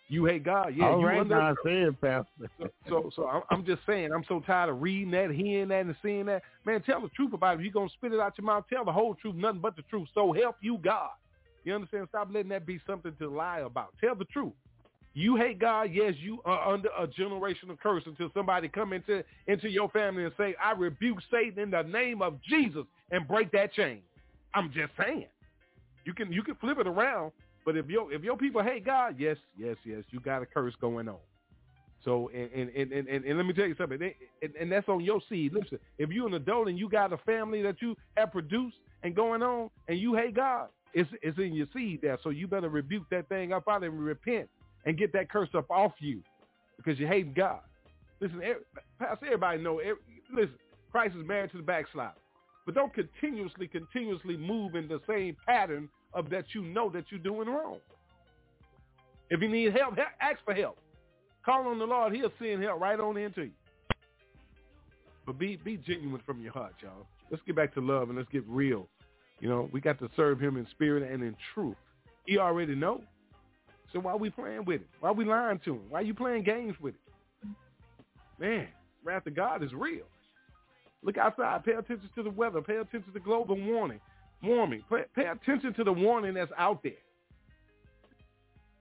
You 0.10 0.26
hate 0.26 0.44
God. 0.44 0.74
Yeah, 0.76 0.90
All 0.90 1.00
you 1.00 1.08
right, 1.08 1.28
now 1.28 1.56
said, 1.66 2.00
Pastor. 2.00 2.50
so, 2.60 2.70
so, 2.88 3.12
so 3.16 3.28
I'm, 3.28 3.42
I'm 3.50 3.66
just 3.66 3.82
saying, 3.86 4.12
I'm 4.14 4.24
so 4.28 4.42
tired 4.42 4.70
of 4.70 4.82
reading 4.82 5.12
that, 5.12 5.32
hearing 5.32 5.70
that, 5.70 5.86
and 5.86 5.96
seeing 6.04 6.26
that. 6.26 6.44
Man, 6.66 6.82
tell 6.82 7.02
the 7.02 7.10
truth 7.10 7.34
about 7.34 7.56
it. 7.56 7.60
If 7.60 7.66
you're 7.66 7.74
going 7.74 7.88
to 7.90 7.94
spit 7.94 8.14
it 8.14 8.20
out 8.20 8.38
your 8.38 8.46
mouth, 8.46 8.66
tell 8.70 8.86
the 8.86 8.92
whole 8.92 9.16
truth, 9.16 9.36
nothing 9.36 9.62
but 9.62 9.76
the 9.76 9.82
truth. 9.84 10.08
So 10.14 10.34
help 10.34 10.58
you 10.62 10.78
God. 10.78 11.10
You 11.64 11.74
understand? 11.74 12.08
Stop 12.10 12.30
letting 12.32 12.50
that 12.50 12.66
be 12.66 12.80
something 12.86 13.14
to 13.20 13.30
lie 13.30 13.60
about. 13.60 13.94
Tell 14.02 14.16
the 14.16 14.26
truth. 14.26 14.54
You 15.16 15.36
hate 15.36 15.60
God, 15.60 15.90
yes, 15.94 16.16
you 16.18 16.40
are 16.44 16.74
under 16.74 16.90
a 16.98 17.06
generational 17.06 17.80
curse 17.82 18.04
until 18.08 18.32
somebody 18.34 18.68
come 18.68 18.94
into 18.94 19.24
into 19.46 19.70
your 19.70 19.88
family 19.90 20.24
and 20.24 20.34
say, 20.38 20.56
I 20.62 20.72
rebuke 20.72 21.20
Satan 21.32 21.60
in 21.60 21.70
the 21.70 21.84
name 21.84 22.24
of 22.24 22.42
Jesus 22.42 22.84
and 23.12 23.28
break 23.28 23.52
that 23.52 23.74
chain. 23.74 24.00
I'm 24.56 24.72
just 24.74 24.92
saying. 25.00 25.28
You 26.06 26.14
can 26.14 26.34
you 26.34 26.42
can 26.42 26.56
flip 26.56 26.80
it 26.80 26.88
around, 26.88 27.32
but 27.66 27.78
if 27.78 27.88
your 27.88 28.12
if 28.12 28.24
your 28.24 28.38
people 28.38 28.64
hate 28.64 28.86
God, 28.86 29.16
yes, 29.18 29.38
yes, 29.58 29.78
yes, 29.86 30.04
you 30.12 30.20
got 30.20 30.42
a 30.42 30.46
curse 30.46 30.74
going 30.80 31.08
on. 31.08 31.18
So 32.04 32.30
and 32.34 32.50
and 32.52 32.70
and, 32.70 33.08
and, 33.08 33.26
and, 33.26 33.38
let 33.38 33.46
me 33.46 33.54
tell 33.54 33.66
you 33.66 33.76
something, 33.78 34.00
and, 34.42 34.56
and 34.60 34.72
that's 34.72 34.90
on 34.90 35.04
your 35.04 35.22
seed. 35.30 35.54
Listen, 35.54 35.80
if 35.98 36.10
you're 36.10 36.28
an 36.28 36.34
adult 36.34 36.68
and 36.68 36.78
you 36.78 36.90
got 36.90 37.14
a 37.14 37.18
family 37.18 37.62
that 37.62 37.82
you 37.82 37.96
have 38.18 38.32
produced 38.32 38.76
and 39.04 39.16
going 39.16 39.42
on, 39.42 39.70
and 39.88 39.98
you 39.98 40.14
hate 40.14 40.36
God, 40.36 40.68
it's 40.94 41.10
it's 41.22 41.38
in 41.38 41.54
your 41.54 41.68
seed 41.74 42.02
there. 42.02 42.18
So 42.22 42.30
you 42.30 42.48
better 42.48 42.70
rebuke 42.70 43.06
that 43.12 43.30
thing 43.30 43.54
up 43.54 43.68
out 43.70 43.84
and 43.84 43.98
repent 43.98 44.50
and 44.86 44.98
get 44.98 45.14
that 45.14 45.32
curse 45.32 45.50
up 45.56 45.70
off 45.72 45.94
you 46.00 46.22
because 46.78 47.00
you 47.00 47.08
hate 47.08 47.34
God. 47.34 47.62
Listen, 48.20 48.42
Pastor, 49.00 49.26
everybody 49.26 49.62
know. 49.62 49.80
Listen, 50.34 50.56
Christ 50.92 51.16
is 51.16 51.26
married 51.26 51.52
to 51.52 51.58
the 51.58 51.64
backslider, 51.64 52.14
but 52.66 52.76
don't 52.76 52.94
continuously, 52.94 53.68
continuously 53.68 54.36
move 54.36 54.76
in 54.76 54.88
the 54.88 55.00
same 55.08 55.38
pattern 55.48 55.90
of 56.14 56.30
that 56.30 56.46
you 56.54 56.64
know 56.64 56.90
that 56.90 57.06
you're 57.10 57.20
doing 57.20 57.48
wrong. 57.48 57.80
If 59.30 59.42
you 59.42 59.50
need 59.50 59.74
help, 59.76 59.98
ask 60.22 60.40
for 60.46 60.54
help. 60.54 60.78
Call 61.46 61.68
on 61.68 61.80
the 61.80 61.86
Lord; 61.86 62.14
He'll 62.14 62.32
send 62.40 62.64
help 62.64 62.80
right 62.80 63.00
on 63.00 63.18
into 63.18 63.44
you. 63.44 63.52
But 65.26 65.40
be 65.40 65.58
be 65.58 65.78
genuine 65.78 66.22
from 66.26 66.42
your 66.42 66.54
heart, 66.54 66.76
y'all. 66.82 67.08
Let's 67.32 67.44
get 67.46 67.56
back 67.56 67.74
to 67.76 67.82
love 67.82 68.10
and 68.10 68.18
let's 68.18 68.30
get 68.32 68.44
real. 68.48 68.88
You 69.40 69.50
know, 69.50 69.70
we 69.72 69.82
got 69.82 70.00
to 70.00 70.10
serve 70.16 70.40
Him 70.40 70.58
in 70.58 70.68
spirit 70.72 71.10
and 71.12 71.24
in 71.24 71.36
truth. 71.54 71.76
He 72.26 72.38
already 72.38 72.76
know. 72.76 73.02
So 73.92 74.00
why 74.00 74.16
we 74.16 74.30
playing 74.30 74.66
with 74.66 74.82
it? 74.82 74.88
Why 75.00 75.12
we 75.12 75.24
lying 75.24 75.60
to 75.66 75.76
him? 75.76 75.82
Why 75.90 76.02
you 76.02 76.16
playing 76.16 76.44
games 76.44 76.76
with 76.82 76.96
it? 76.96 77.48
Man, 78.40 78.68
wrath 79.04 79.28
of 79.28 79.36
God 79.36 79.64
is 79.64 79.72
real. 79.72 80.06
Look 81.04 81.18
outside. 81.18 81.64
Pay 81.64 81.74
attention 81.74 82.10
to 82.16 82.24
the 82.24 82.30
weather. 82.32 82.62
Pay 82.62 82.78
attention 82.78 83.14
to 83.14 83.20
global 83.20 83.56
warming. 83.56 84.00
Warming. 84.44 84.84
Pay, 84.90 85.04
pay 85.16 85.28
attention 85.28 85.74
to 85.76 85.84
the 85.84 85.94
warning 85.94 86.34
that's 86.34 86.52
out 86.58 86.84
there. 86.84 86.94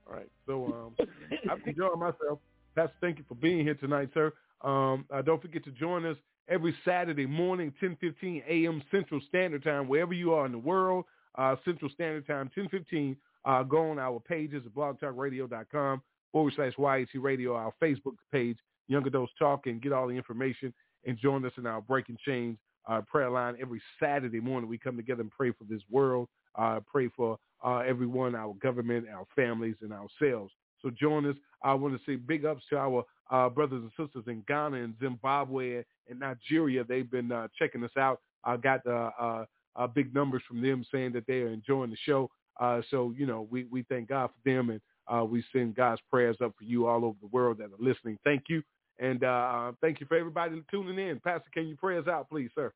All 0.07 0.15
right. 0.15 0.29
So 0.47 0.67
um, 1.01 1.07
I've 1.51 1.67
enjoyed 1.67 1.99
myself. 1.99 2.41
Pastor, 2.75 2.95
thank 3.01 3.19
you 3.19 3.25
for 3.29 3.35
being 3.35 3.61
here 3.61 3.75
tonight, 3.75 4.11
sir. 4.15 4.33
Um, 4.63 5.05
uh, 5.13 5.23
don't 5.23 5.41
forget 5.41 5.65
to 5.65 5.71
join 5.71 6.05
us 6.07 6.17
every 6.49 6.75
Saturday 6.85 7.27
morning, 7.27 7.73
10:15 7.83 8.43
a.m. 8.49 8.83
Central 8.91 9.21
Standard 9.29 9.63
Time, 9.65 9.89
wherever 9.89 10.13
you 10.13 10.33
are 10.33 10.47
in 10.47 10.53
the 10.53 10.59
world. 10.59 11.05
Uh, 11.37 11.57
Central 11.65 11.91
Standard 11.91 12.27
Time, 12.27 12.51
10:15 12.57 13.17
uh, 13.45 13.63
go 13.63 13.91
on 13.91 13.99
our 13.99 14.21
pages 14.21 14.63
at 14.65 14.75
blogtalkradio.com 14.75 16.03
forward 16.31 16.53
slash 16.57 16.73
YAT 16.79 17.09
Radio, 17.21 17.55
our 17.55 17.73
Facebook 17.83 18.15
page, 18.31 18.57
Young 18.89 19.07
Adults 19.07 19.33
Talk, 19.39 19.67
and 19.67 19.83
get 19.83 19.93
all 19.93 20.07
the 20.07 20.15
information 20.15 20.73
and 21.05 21.19
join 21.19 21.45
us 21.45 21.53
in 21.59 21.67
our 21.67 21.81
Breaking 21.81 22.17
Chains 22.25 22.57
uh, 22.89 23.01
prayer 23.03 23.31
line 23.31 23.57
every 23.61 23.81
Saturday 24.01 24.41
morning. 24.41 24.69
We 24.69 24.79
come 24.79 24.97
together 24.97 25.23
and 25.23 25.31
pray 25.31 25.53
for 25.53 25.65
this 25.69 25.83
world, 25.91 26.29
uh, 26.57 26.81
pray 26.91 27.09
for 27.17 27.39
uh, 27.65 27.79
everyone, 27.79 28.35
our 28.35 28.55
government, 28.55 29.07
our 29.09 29.27
families, 29.37 29.77
and 29.83 29.93
ourselves. 29.93 30.53
So 30.81 30.91
join 30.91 31.27
us. 31.27 31.37
I 31.63 31.75
want 31.75 31.95
to 31.95 32.01
say 32.05 32.17
big 32.17 32.45
ups 32.45 32.65
to 32.71 32.77
our 32.79 33.05
uh, 33.31 33.49
brothers 33.49 33.83
and 33.83 33.91
sisters 33.91 34.25
in 34.27 34.43
Ghana 34.49 34.83
and 34.83 34.95
Zimbabwe 35.01 35.85
and 36.11 36.21
Nigeria. 36.21 36.85
They've 36.85 37.09
been 37.09 37.31
uh, 37.31 37.49
checking 37.57 37.85
us 37.85 37.97
out. 37.97 38.21
I 38.45 38.57
got 38.57 38.85
uh, 38.87 39.45
uh, 39.77 39.87
big 39.87 40.15
numbers 40.15 40.43
from 40.47 40.61
them 40.63 40.85
saying 40.93 41.13
that 41.13 41.27
they 41.27 41.41
are 41.41 41.49
enjoying 41.49 41.91
the 41.91 41.97
show. 42.05 42.31
Uh, 42.61 42.83
so, 42.91 43.15
you 43.17 43.27
know, 43.27 43.47
we, 43.51 43.65
we 43.65 43.85
thank 43.85 44.09
God 44.09 44.29
for 44.29 44.51
them 44.51 44.71
and 44.71 44.81
uh, 45.09 45.25
we 45.25 45.45
send 45.53 45.75
God's 45.75 46.01
prayers 46.11 46.37
up 46.43 46.53
for 46.59 46.65
you 46.65 46.87
all 46.87 47.05
over 47.05 47.17
the 47.21 47.29
world 47.29 47.59
that 47.59 47.65
are 47.65 47.79
listening. 47.79 48.19
Thank 48.25 48.45
you. 48.49 48.63
And 48.99 49.25
uh, 49.25 49.73
thank 49.81 50.01
you 50.01 50.07
for 50.07 50.17
everybody 50.17 50.63
tuning 50.71 50.99
in. 50.99 51.21
Pastor, 51.21 51.49
can 51.53 51.67
you 51.67 51.77
pray 51.77 51.99
us 51.99 52.07
out, 52.07 52.29
please, 52.29 52.51
sir? 52.55 52.73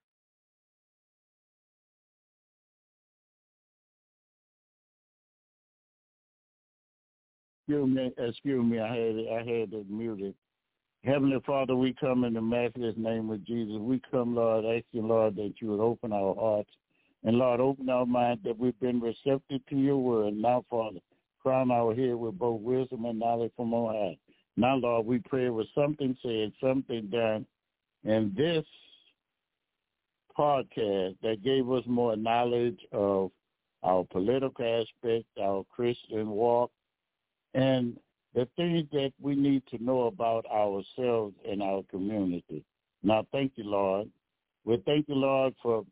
Excuse 7.69 7.89
me, 7.89 8.13
excuse 8.17 8.65
me, 8.65 8.79
I 8.79 8.89
had 8.89 8.97
it, 8.97 9.29
I 9.29 9.39
had 9.39 9.73
it 9.73 9.91
muted. 9.91 10.35
Heavenly 11.05 11.39
Father, 11.45 11.75
we 11.75 11.95
come 12.01 12.25
in 12.25 12.35
the 12.35 12.41
matchless 12.41 12.95
name 12.97 13.31
of 13.31 13.45
Jesus. 13.45 13.77
We 13.79 14.01
come, 14.11 14.35
Lord, 14.35 14.65
asking, 14.65 15.09
Lord, 15.09 15.37
that 15.37 15.55
you 15.61 15.69
would 15.69 15.81
open 15.81 16.13
our 16.13 16.35
hearts 16.35 16.71
and 17.27 17.39
Lord, 17.39 17.61
open 17.61 17.89
our 17.89 18.07
mind 18.07 18.41
that 18.45 18.57
we've 18.57 18.79
been 18.79 19.01
receptive 19.01 19.61
to 19.69 19.77
your 19.77 19.99
word. 19.99 20.35
Now, 20.35 20.65
Father, 20.71 21.01
crown 21.43 21.73
our 21.73 21.93
head 21.93 22.15
with 22.15 22.39
both 22.39 22.61
wisdom 22.61 23.05
and 23.05 23.19
knowledge 23.19 23.53
from 23.57 23.75
on 23.75 23.95
high. 23.95 24.19
Now, 24.57 24.77
Lord, 24.77 25.07
we 25.07 25.19
pray 25.19 25.51
with 25.51 25.67
something 25.75 26.17
said, 26.23 26.53
something 26.61 27.09
done, 27.09 27.47
and 28.05 28.35
this 28.35 28.65
podcast 30.37 31.17
that 31.23 31.43
gave 31.43 31.71
us 31.71 31.85
more 31.87 32.17
knowledge 32.17 32.79
of 32.93 33.31
our 33.83 34.05
political 34.05 34.83
aspect, 34.83 35.27
our 35.41 35.65
Christian 35.75 36.31
walk, 36.31 36.71
and 37.55 37.97
the 38.35 38.49
things 38.57 38.87
that 38.93 39.13
we 39.21 39.35
need 39.35 39.63
to 39.71 39.83
know 39.83 40.03
about 40.03 40.45
ourselves 40.47 41.35
and 41.49 41.63
our 41.63 41.83
community. 41.91 42.65
Now, 43.03 43.27
thank 43.33 43.53
you, 43.57 43.65
Lord. 43.65 44.09
We 44.65 44.83
thank 44.85 45.09
you, 45.09 45.15
Lord, 45.15 45.55
for 45.63 45.85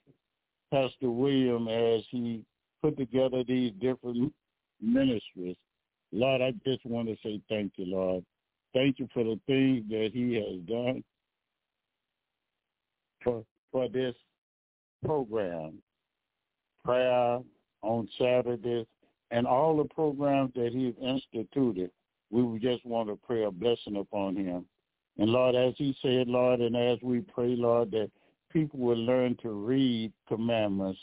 Pastor 0.71 1.11
William 1.11 1.69
as 1.69 2.03
he 2.11 2.45
put 2.83 2.97
together 2.97 3.45
these 3.45 3.73
different 3.81 4.33
ministries. 4.81 5.57
Lord, 6.13 6.43
I 6.43 6.53
just 6.67 6.85
want 6.85 7.09
to 7.09 7.17
say 7.23 7.41
thank 7.49 7.73
you, 7.77 7.87
Lord. 7.87 8.25
Thank 8.75 8.99
you 8.99 9.09
for 9.15 9.23
the 9.23 9.39
things 9.47 9.85
that 9.89 10.11
he 10.13 10.35
has 10.35 10.61
done 10.67 11.05
for, 13.23 13.45
for 13.71 13.89
this 13.89 14.15
program, 15.05 15.79
prayer 16.85 17.39
on 17.83 18.09
Saturdays, 18.19 18.87
and 19.31 19.47
all 19.47 19.77
the 19.77 19.85
programs 19.85 20.53
that 20.55 20.73
he's 20.73 20.95
instituted. 21.01 21.91
We 22.31 22.59
just 22.59 22.85
want 22.85 23.09
to 23.09 23.19
pray 23.25 23.45
a 23.45 23.51
blessing 23.51 23.97
upon 23.97 24.37
him. 24.37 24.67
And 25.19 25.31
Lord, 25.31 25.55
as 25.55 25.75
he 25.77 25.97
said, 26.03 26.27
Lord, 26.27 26.61
and 26.61 26.77
as 26.77 26.99
we 27.01 27.21
pray, 27.21 27.55
Lord, 27.57 27.93
that 27.93 28.11
people 28.53 28.81
will 28.81 28.99
learn 28.99 29.37
to 29.43 29.51
read 29.51 30.13
commandments. 30.27 30.99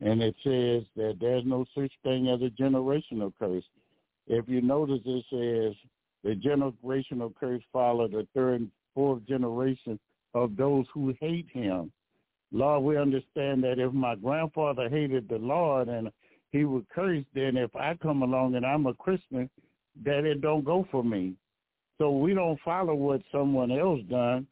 And 0.00 0.22
it 0.22 0.34
says 0.44 0.82
that 0.96 1.16
there's 1.18 1.44
no 1.46 1.64
such 1.74 1.92
thing 2.02 2.28
as 2.28 2.42
a 2.42 2.50
generational 2.62 3.32
curse. 3.38 3.64
If 4.26 4.48
you 4.48 4.60
notice, 4.60 5.00
it 5.06 5.24
says 5.30 5.74
the 6.24 6.34
generational 6.34 7.34
curse 7.38 7.62
follow 7.72 8.08
the 8.08 8.26
third 8.34 8.62
and 8.62 8.70
fourth 8.94 9.24
generation 9.26 10.00
of 10.32 10.56
those 10.56 10.86
who 10.92 11.14
hate 11.20 11.46
him. 11.52 11.92
Lord, 12.50 12.82
we 12.82 12.96
understand 12.96 13.62
that 13.64 13.78
if 13.78 13.92
my 13.92 14.14
grandfather 14.14 14.88
hated 14.88 15.28
the 15.28 15.36
Lord 15.36 15.88
and 15.88 16.10
he 16.50 16.64
would 16.64 16.88
curse, 16.88 17.24
then 17.34 17.56
if 17.56 17.74
I 17.76 17.94
come 18.00 18.22
along 18.22 18.54
and 18.54 18.64
I'm 18.64 18.86
a 18.86 18.94
Christian, 18.94 19.50
that 20.04 20.24
it 20.24 20.40
don't 20.40 20.64
go 20.64 20.86
for 20.90 21.04
me. 21.04 21.34
So 21.98 22.10
we 22.10 22.34
don't 22.34 22.58
follow 22.64 22.94
what 22.94 23.22
someone 23.30 23.70
else 23.70 24.00
done. 24.08 24.46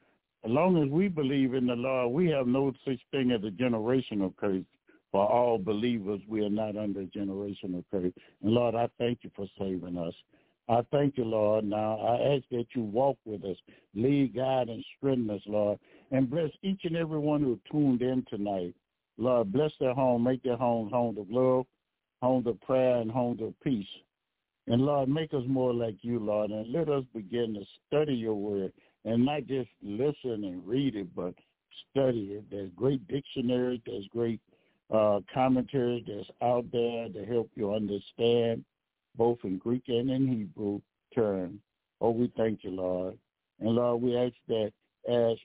As 0.44 0.51
long 0.51 0.82
as 0.82 0.90
we 0.90 1.09
believe 1.09 1.55
in 1.55 1.66
the 1.66 1.74
Lord, 1.74 2.12
we 2.12 2.28
have 2.31 2.47
no 2.47 2.73
such 2.85 2.99
thing 3.12 3.31
as 3.31 3.43
a 3.44 3.51
generational 3.51 4.36
curse. 4.36 4.65
For 5.11 5.24
all 5.24 5.59
believers, 5.59 6.20
we 6.27 6.44
are 6.44 6.51
not 6.51 6.77
under 6.77 7.05
generational 7.05 7.85
curse. 7.90 8.12
And 8.43 8.53
Lord, 8.53 8.74
I 8.74 8.89
thank 8.99 9.20
you 9.23 9.31
for 9.36 9.47
saving 9.59 9.97
us. 9.99 10.15
I 10.69 10.81
thank 10.91 11.17
you, 11.17 11.25
Lord. 11.25 11.65
Now 11.65 11.99
I 11.99 12.35
ask 12.35 12.45
that 12.51 12.67
you 12.75 12.83
walk 12.83 13.19
with 13.25 13.45
us, 13.45 13.57
lead, 13.95 14.35
guide, 14.35 14.69
and 14.69 14.85
strengthen 14.97 15.31
us, 15.31 15.43
Lord. 15.47 15.79
And 16.11 16.31
bless 16.31 16.51
each 16.63 16.83
and 16.85 16.97
every 16.97 17.19
one 17.19 17.43
who 17.43 17.59
tuned 17.71 18.03
in 18.03 18.25
tonight. 18.31 18.75
Lord, 19.19 19.53
bless 19.53 19.73
their 19.81 19.95
home, 19.95 20.25
make 20.25 20.43
their 20.43 20.57
home 20.57 20.91
home 20.91 21.19
of 21.19 21.31
love, 21.31 21.67
home 22.23 22.47
of 22.47 22.61
prayer, 22.61 22.97
and 22.97 23.11
home 23.11 23.39
of 23.43 23.55
peace. 23.63 23.87
And 24.69 24.83
Lord, 24.83 25.09
make 25.09 25.35
us 25.35 25.43
more 25.47 25.75
like 25.75 25.97
you, 26.03 26.19
Lord, 26.21 26.51
and 26.51 26.73
let 26.73 26.89
us 26.89 27.05
begin 27.15 27.55
to 27.55 27.65
study 27.87 28.15
your 28.15 28.35
word 28.35 28.73
and 29.05 29.25
not 29.25 29.47
just 29.47 29.69
listen 29.83 30.45
and 30.45 30.67
read 30.67 30.95
it, 30.95 31.15
but 31.15 31.35
study 31.91 32.35
it. 32.39 32.45
There's 32.51 32.71
great 32.77 33.07
dictionaries, 33.09 33.81
there's 33.85 34.07
great 34.09 34.41
uh, 34.93 35.21
commentaries 35.35 36.05
that's 36.07 36.31
out 36.43 36.65
there 36.73 37.09
to 37.09 37.25
help 37.25 37.51
you 37.57 37.75
understand 37.75 38.65
both 39.17 39.39
in 39.45 39.59
Greek 39.59 39.85
and 39.89 40.11
in 40.11 40.29
Hebrew 40.29 40.81
terms. 41.15 41.61
Oh, 42.01 42.11
we 42.11 42.33
thank 42.37 42.65
you, 42.65 42.71
Lord. 42.71 43.17
And 43.61 43.71
Lord, 43.71 44.03
we 44.03 44.17
ask 44.17 44.35
that 44.49 44.73
as 45.09 45.37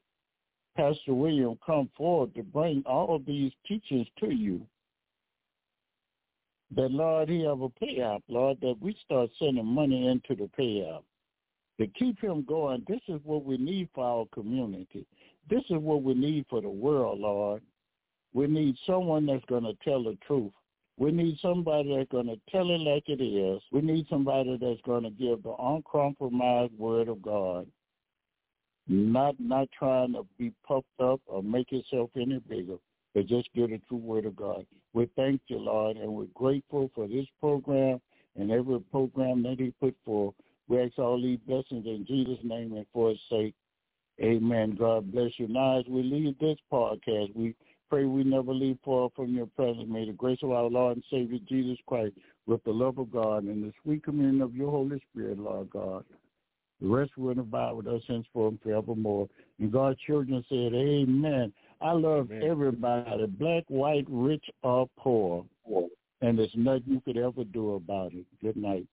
Pastor 0.76 1.14
William 1.14 1.58
come 1.66 1.90
forward 1.98 2.34
to 2.36 2.44
bring 2.44 2.84
all 2.86 3.16
of 3.16 3.26
these 3.26 3.52
teachings 3.68 4.08
to 4.20 4.34
you, 4.34 4.62
that 6.76 6.92
Lord, 6.92 7.30
he 7.30 7.44
have 7.44 7.62
a 7.62 7.70
payout, 7.70 8.22
Lord, 8.28 8.58
that 8.62 8.76
we 8.82 8.96
start 9.06 9.30
sending 9.40 9.66
money 9.66 10.08
into 10.08 10.36
the 10.36 10.50
payout. 10.60 11.04
To 11.80 11.88
keep 11.88 12.20
him 12.20 12.44
going, 12.44 12.84
this 12.88 13.02
is 13.08 13.22
what 13.24 13.46
we 13.46 13.58
need 13.58 13.90
for 13.94 14.04
our 14.04 14.26
community. 14.34 15.06
This 15.50 15.64
is 15.70 15.78
what 15.78 16.02
we 16.02 16.16
need 16.16 16.46
for 16.50 16.60
the 16.60 16.70
world, 16.70 17.20
Lord. 17.20 17.62
We 18.34 18.48
need 18.48 18.76
someone 18.86 19.26
that's 19.26 19.46
going 19.46 19.64
to 19.64 19.78
tell 19.84 20.04
the 20.04 20.18
truth. 20.26 20.52
We 21.00 21.12
need 21.12 21.38
somebody 21.42 21.96
that's 21.96 22.10
going 22.10 22.28
to 22.28 22.40
tell 22.52 22.70
it 22.72 22.80
like 22.80 23.04
it 23.08 23.22
is. 23.22 23.62
We 23.72 23.82
need 23.82 24.08
somebody 24.10 24.58
that's 24.60 24.82
going 24.82 25.04
to 25.04 25.12
give 25.12 25.44
the 25.44 25.54
uncompromised 25.60 26.74
word 26.78 27.08
of 27.08 27.22
God. 27.22 27.68
Not 28.88 29.36
not 29.40 29.68
trying 29.78 30.14
to 30.14 30.26
be 30.40 30.54
puffed 30.66 30.88
up 31.00 31.20
or 31.28 31.44
make 31.44 31.72
yourself 31.72 32.10
any 32.16 32.40
bigger, 32.48 32.78
but 33.14 33.28
just 33.28 33.50
give 33.54 33.70
the 33.70 33.82
true 33.88 33.98
word 33.98 34.26
of 34.26 34.36
God. 34.36 34.66
We 34.94 35.10
thank 35.16 35.42
you, 35.48 35.60
Lord, 35.60 35.98
and 35.98 36.12
we're 36.12 36.26
grateful 36.34 36.90
for 36.96 37.08
this 37.08 37.28
program 37.40 38.00
and 38.38 38.50
every 38.50 38.80
program 38.80 39.44
that 39.44 39.60
he 39.60 39.74
put 39.80 39.96
forth. 40.06 40.34
We 40.68 40.82
ask 40.82 40.98
all 40.98 41.22
these 41.22 41.40
blessings 41.46 41.86
in 41.86 42.06
Jesus' 42.08 42.40
name 42.44 42.74
and 42.74 42.86
for 42.94 43.10
his 43.10 43.20
sake. 43.30 43.54
Amen. 44.22 44.76
God 44.78 45.12
bless 45.12 45.32
you. 45.38 45.48
Now 45.48 45.80
as 45.80 45.86
we 45.88 46.02
leave 46.02 46.40
this 46.40 46.58
podcast, 46.72 47.36
we 47.36 47.56
pray 47.90 48.06
we 48.06 48.24
never 48.24 48.54
leave 48.54 48.78
far 48.84 49.10
from 49.16 49.36
your 49.36 49.48
presence. 49.48 49.88
May 49.88 50.06
the 50.06 50.14
grace 50.14 50.40
of 50.44 50.52
our 50.52 50.70
Lord 50.70 50.98
and 50.98 51.04
Savior 51.10 51.40
Jesus 51.48 51.78
Christ 51.88 52.16
with 52.46 52.64
the 52.64 52.72
love 52.72 52.98
of 52.98 53.12
God 53.12 53.44
and 53.44 53.64
the 53.64 53.74
sweet 53.84 54.04
communion 54.04 54.42
of 54.42 54.56
your 54.56 54.72
Holy 54.72 55.02
Spirit, 55.12 55.40
Lord 55.40 55.70
God. 55.70 56.04
The 56.82 56.88
rest 56.88 57.18
will 57.18 57.40
abide 57.40 57.72
with 57.72 57.88
us 57.88 58.02
henceforth 58.08 58.52
and 58.52 58.62
forevermore. 58.62 59.28
And 59.60 59.72
God's 59.72 60.00
children 60.06 60.46
said, 60.48 60.74
Amen. 60.74 61.52
I 61.82 61.92
love 61.92 62.32
Amen. 62.32 62.50
everybody, 62.50 63.26
black, 63.26 63.64
white, 63.68 64.06
rich, 64.08 64.46
or 64.64 64.88
poor. 64.98 65.46
And 66.22 66.38
there's 66.38 66.54
nothing 66.56 66.84
you 66.88 67.02
could 67.02 67.18
ever 67.18 67.44
do 67.44 67.76
about 67.76 68.14
it. 68.14 68.26
Good 68.42 68.58
night. 68.58 68.88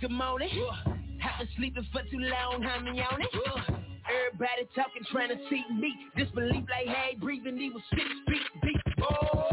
Good 0.00 0.10
morning. 0.10 0.48
Uh, 0.86 0.90
have 1.18 1.38
been 1.38 1.48
sleeping 1.56 1.86
for 1.92 2.02
too 2.02 2.18
long, 2.18 2.64
I'm 2.64 2.86
yawning. 2.86 3.26
Uh, 3.34 3.74
everybody 4.06 4.68
talking, 4.74 5.02
trying 5.10 5.30
to 5.30 5.38
see 5.50 5.64
me. 5.74 5.92
Disbelief 6.16 6.64
like, 6.70 6.86
hey, 6.86 7.16
breathing, 7.20 7.56
he 7.56 7.70
was 7.70 7.82
six 7.90 8.04
feet 8.28 8.62
deep. 8.62 8.94
Oh, 9.02 9.50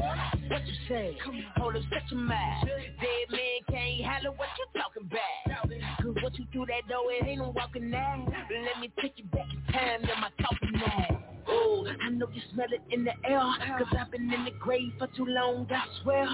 what 0.49 0.65
you 0.67 0.73
say? 0.87 1.17
Hold 1.57 1.75
up, 1.75 1.81
set 1.91 2.03
your 2.11 2.19
mind. 2.19 2.67
Dead 2.67 3.31
man 3.31 3.39
can't 3.69 4.05
holler 4.05 4.35
what 4.35 4.49
you 4.59 4.81
talking 4.81 5.09
about. 5.09 5.69
Cause 6.03 6.23
what 6.23 6.37
you 6.37 6.45
do 6.53 6.65
that 6.67 6.87
door, 6.87 7.11
it 7.11 7.25
ain't 7.25 7.39
no 7.39 7.49
walking 7.49 7.89
now. 7.89 8.25
Let 8.27 8.79
me 8.79 8.91
take 9.01 9.13
you 9.17 9.25
back 9.25 9.47
in 9.51 9.73
time, 9.73 10.01
to 10.01 10.21
my 10.21 10.29
talking 10.41 10.73
now. 10.73 11.23
Oh, 11.47 11.87
I 12.03 12.09
know 12.09 12.27
you 12.33 12.41
smell 12.53 12.67
it 12.71 12.81
in 12.91 13.03
the 13.03 13.11
air 13.23 13.39
Cause 13.77 13.87
I've 13.99 14.11
been 14.11 14.31
in 14.33 14.45
the 14.45 14.51
grave 14.59 14.93
for 14.97 15.07
too 15.15 15.25
long, 15.25 15.67
I 15.71 15.83
swear 16.03 16.25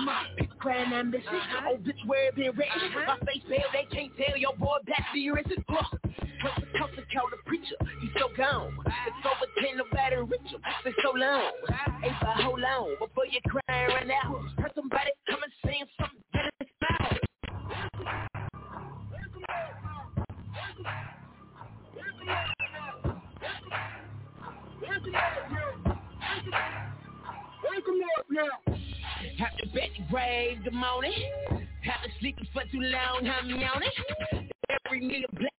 Crying, 0.61 0.93
I'm 0.93 1.09
missing 1.09 1.25
Oh, 1.67 1.77
bitch, 1.77 2.05
where 2.05 2.29
it 2.29 2.35
been 2.35 2.51
written 2.55 2.93
My 3.07 3.17
face 3.25 3.41
pale, 3.49 3.65
they 3.73 3.87
can't 3.91 4.11
tell 4.15 4.37
Your 4.37 4.55
boy 4.57 4.77
back 4.85 5.07
serious 5.11 5.47
Look, 5.49 5.67
come 5.67 6.89
to 6.95 7.01
call 7.09 7.29
the 7.31 7.37
preacher 7.47 7.75
He's 7.99 8.11
so 8.19 8.29
gone. 8.37 8.77
It's 8.85 9.25
over 9.25 9.49
ten, 9.59 9.77
nobody 9.77 10.17
rich 10.17 10.51
him 10.51 10.61
Been 10.83 10.93
so 11.01 11.13
long. 11.17 11.51
Hey, 12.03 12.11
but 12.21 12.43
hold 12.43 12.63
on 12.63 12.89
Before 12.99 13.25
you 13.25 13.39
crying 13.47 13.89
right 13.89 14.07
now. 14.07 14.45
Heard 14.59 14.71
somebody 14.75 15.09
come 15.27 15.41
and 15.41 15.51
saying 15.65 15.85
something 15.97 16.21
that 27.85 27.93
is 27.93 28.37
loud 28.37 28.79
Have 29.39 29.57
to 29.57 29.67
bet 29.73 29.89
the 29.97 30.03
grave 30.09 30.63
the 30.63 30.71
morning. 30.71 31.13
Have 31.83 32.03
to 32.03 32.09
sleep 32.19 32.37
for 32.53 32.63
too 32.71 32.79
long, 32.79 33.27
I'm 33.27 33.49
yawning. 33.49 34.49
Every 34.85 35.01
nigga 35.01 35.29
black. 35.31 35.51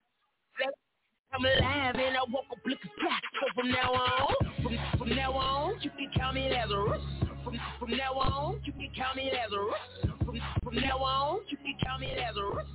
I'm 1.33 1.43
alive 1.43 1.95
and 1.95 2.15
I 2.15 2.21
woke 2.31 2.45
up 2.51 2.59
looking 2.63 2.91
flat. 3.01 3.21
So 3.41 3.61
from 3.61 3.71
now 3.71 3.91
on, 3.91 4.35
from, 4.61 4.77
from 4.99 5.09
now 5.15 5.31
on, 5.33 5.79
you 5.81 5.89
can 5.89 6.11
call 6.15 6.31
me 6.31 6.47
Lazarus. 6.49 7.01
From, 7.43 7.59
from 7.79 7.97
now 7.97 8.13
on, 8.13 8.61
you 8.63 8.71
can 8.71 8.89
call 8.95 9.15
me 9.15 9.31
Lazarus. 9.33 10.17
From, 10.23 10.39
from 10.63 10.75
now 10.75 10.97
on, 10.97 11.39
you 11.49 11.57
can 11.57 11.75
call 11.83 11.97
me 11.99 12.13
Lazarus. 12.15 12.67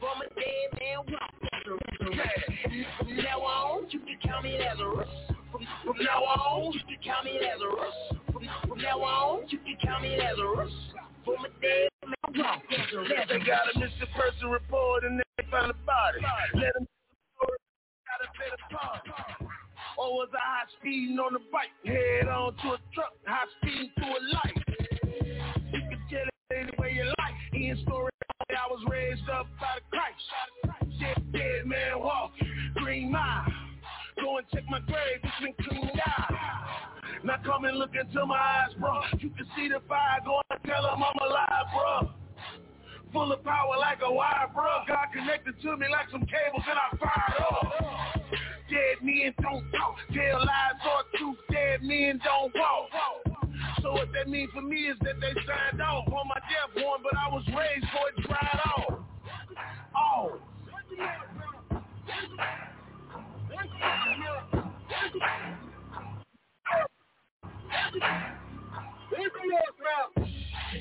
From 0.00 0.22
a 0.22 0.34
dead 0.34 0.80
man 0.80 0.98
walk. 1.12 1.30
From 2.98 3.16
now 3.16 3.38
on, 3.38 3.86
you 3.90 4.00
can 4.00 4.18
call 4.28 4.42
me 4.42 4.58
Lazarus. 4.58 5.08
From, 5.84 5.96
now 6.00 6.24
on, 6.24 6.72
you 6.72 6.80
can 6.80 6.96
call 7.04 7.24
me 7.24 7.38
Lazarus. 7.40 7.94
From, 8.32 8.48
from 8.68 8.78
now 8.78 9.00
on, 9.00 9.48
you 9.48 9.58
can 9.58 9.76
call 9.82 10.00
me 10.00 10.16
Lazarus. 10.16 10.72
From 11.24 11.44
a 11.44 11.48
dead 11.60 11.88
man 12.06 12.44
walk. 12.44 12.62
They 12.70 13.38
got 13.44 13.68
a 13.74 13.78
missing 13.78 14.12
person 14.16 14.48
report 14.48 15.04
and 15.04 15.20
they 15.20 15.44
found 15.50 15.70
a 15.70 15.74
body. 15.84 16.20
Let 16.54 16.74
them 16.74 16.86
got 18.08 18.20
a 18.24 18.30
better 18.38 18.60
part. 18.70 19.00
Or 19.98 20.12
was 20.16 20.28
I 20.32 20.38
high 20.40 20.64
speeding 20.78 21.18
on 21.18 21.34
the 21.34 21.40
bike? 21.52 21.68
Head 21.84 22.28
on 22.28 22.54
to 22.56 22.68
a 22.72 22.78
truck, 22.94 23.12
high 23.26 23.44
speeding 23.60 23.90
to 23.98 24.04
a 24.04 24.20
light. 24.32 24.56
You 25.72 25.80
can 25.80 26.00
tell 26.08 26.24
it 26.24 26.56
any 26.56 26.72
way 26.78 26.92
you 26.94 27.04
like. 27.04 27.36
In 27.52 27.78
story, 27.84 28.10
I 28.48 28.66
was 28.70 28.82
raised 28.88 29.28
up 29.28 29.46
by 29.60 29.76
the 29.76 29.82
Christ. 29.90 30.98
Dead, 30.98 31.32
dead 31.32 31.66
man 31.66 31.98
walking, 32.00 32.48
green 32.76 33.12
mile. 33.12 33.69
Go 34.20 34.36
and 34.38 34.46
check 34.52 34.64
my 34.68 34.80
grave, 34.80 35.20
it's 35.22 35.40
been 35.40 35.54
cleaned 35.64 36.00
out. 36.06 36.34
Now 37.24 37.36
come 37.44 37.64
and 37.64 37.76
look 37.78 37.90
into 37.94 38.24
my 38.26 38.36
eyes, 38.36 38.74
bro. 38.78 39.00
You 39.18 39.30
can 39.30 39.46
see 39.56 39.68
the 39.68 39.80
fire 39.88 40.20
going, 40.24 40.42
tell 40.66 40.82
them 40.82 41.02
I'm 41.02 41.28
alive, 41.28 41.66
bro. 41.72 42.10
Full 43.12 43.32
of 43.32 43.42
power 43.44 43.76
like 43.78 43.98
a 44.02 44.12
wire, 44.12 44.48
bro. 44.54 44.84
God 44.86 45.06
connected 45.12 45.60
to 45.62 45.76
me 45.76 45.86
like 45.90 46.08
some 46.10 46.22
cables 46.22 46.64
and 46.68 46.78
I 46.78 46.96
fired 46.96 47.40
up. 47.40 48.20
Dead 48.70 49.02
men 49.02 49.34
don't 49.42 49.70
talk, 49.72 49.96
tell 50.14 50.38
lies 50.38 50.80
or 50.84 51.18
truth. 51.18 51.36
Dead 51.50 51.82
men 51.82 52.20
don't 52.22 52.54
walk. 52.54 52.88
So 53.82 53.92
what 53.92 54.12
that 54.12 54.28
means 54.28 54.50
for 54.54 54.62
me 54.62 54.88
is 54.88 54.96
that 55.02 55.20
they 55.20 55.34
signed 55.46 55.82
off 55.82 56.06
on 56.08 56.28
my 56.28 56.40
death 56.48 56.82
warrant, 56.82 57.02
but 57.02 57.16
I 57.16 57.34
was 57.34 57.44
raised 57.48 57.86
for 57.92 58.08
it 58.08 58.26
dried 58.26 58.60
off. 58.76 59.00
Oh. 59.94 60.38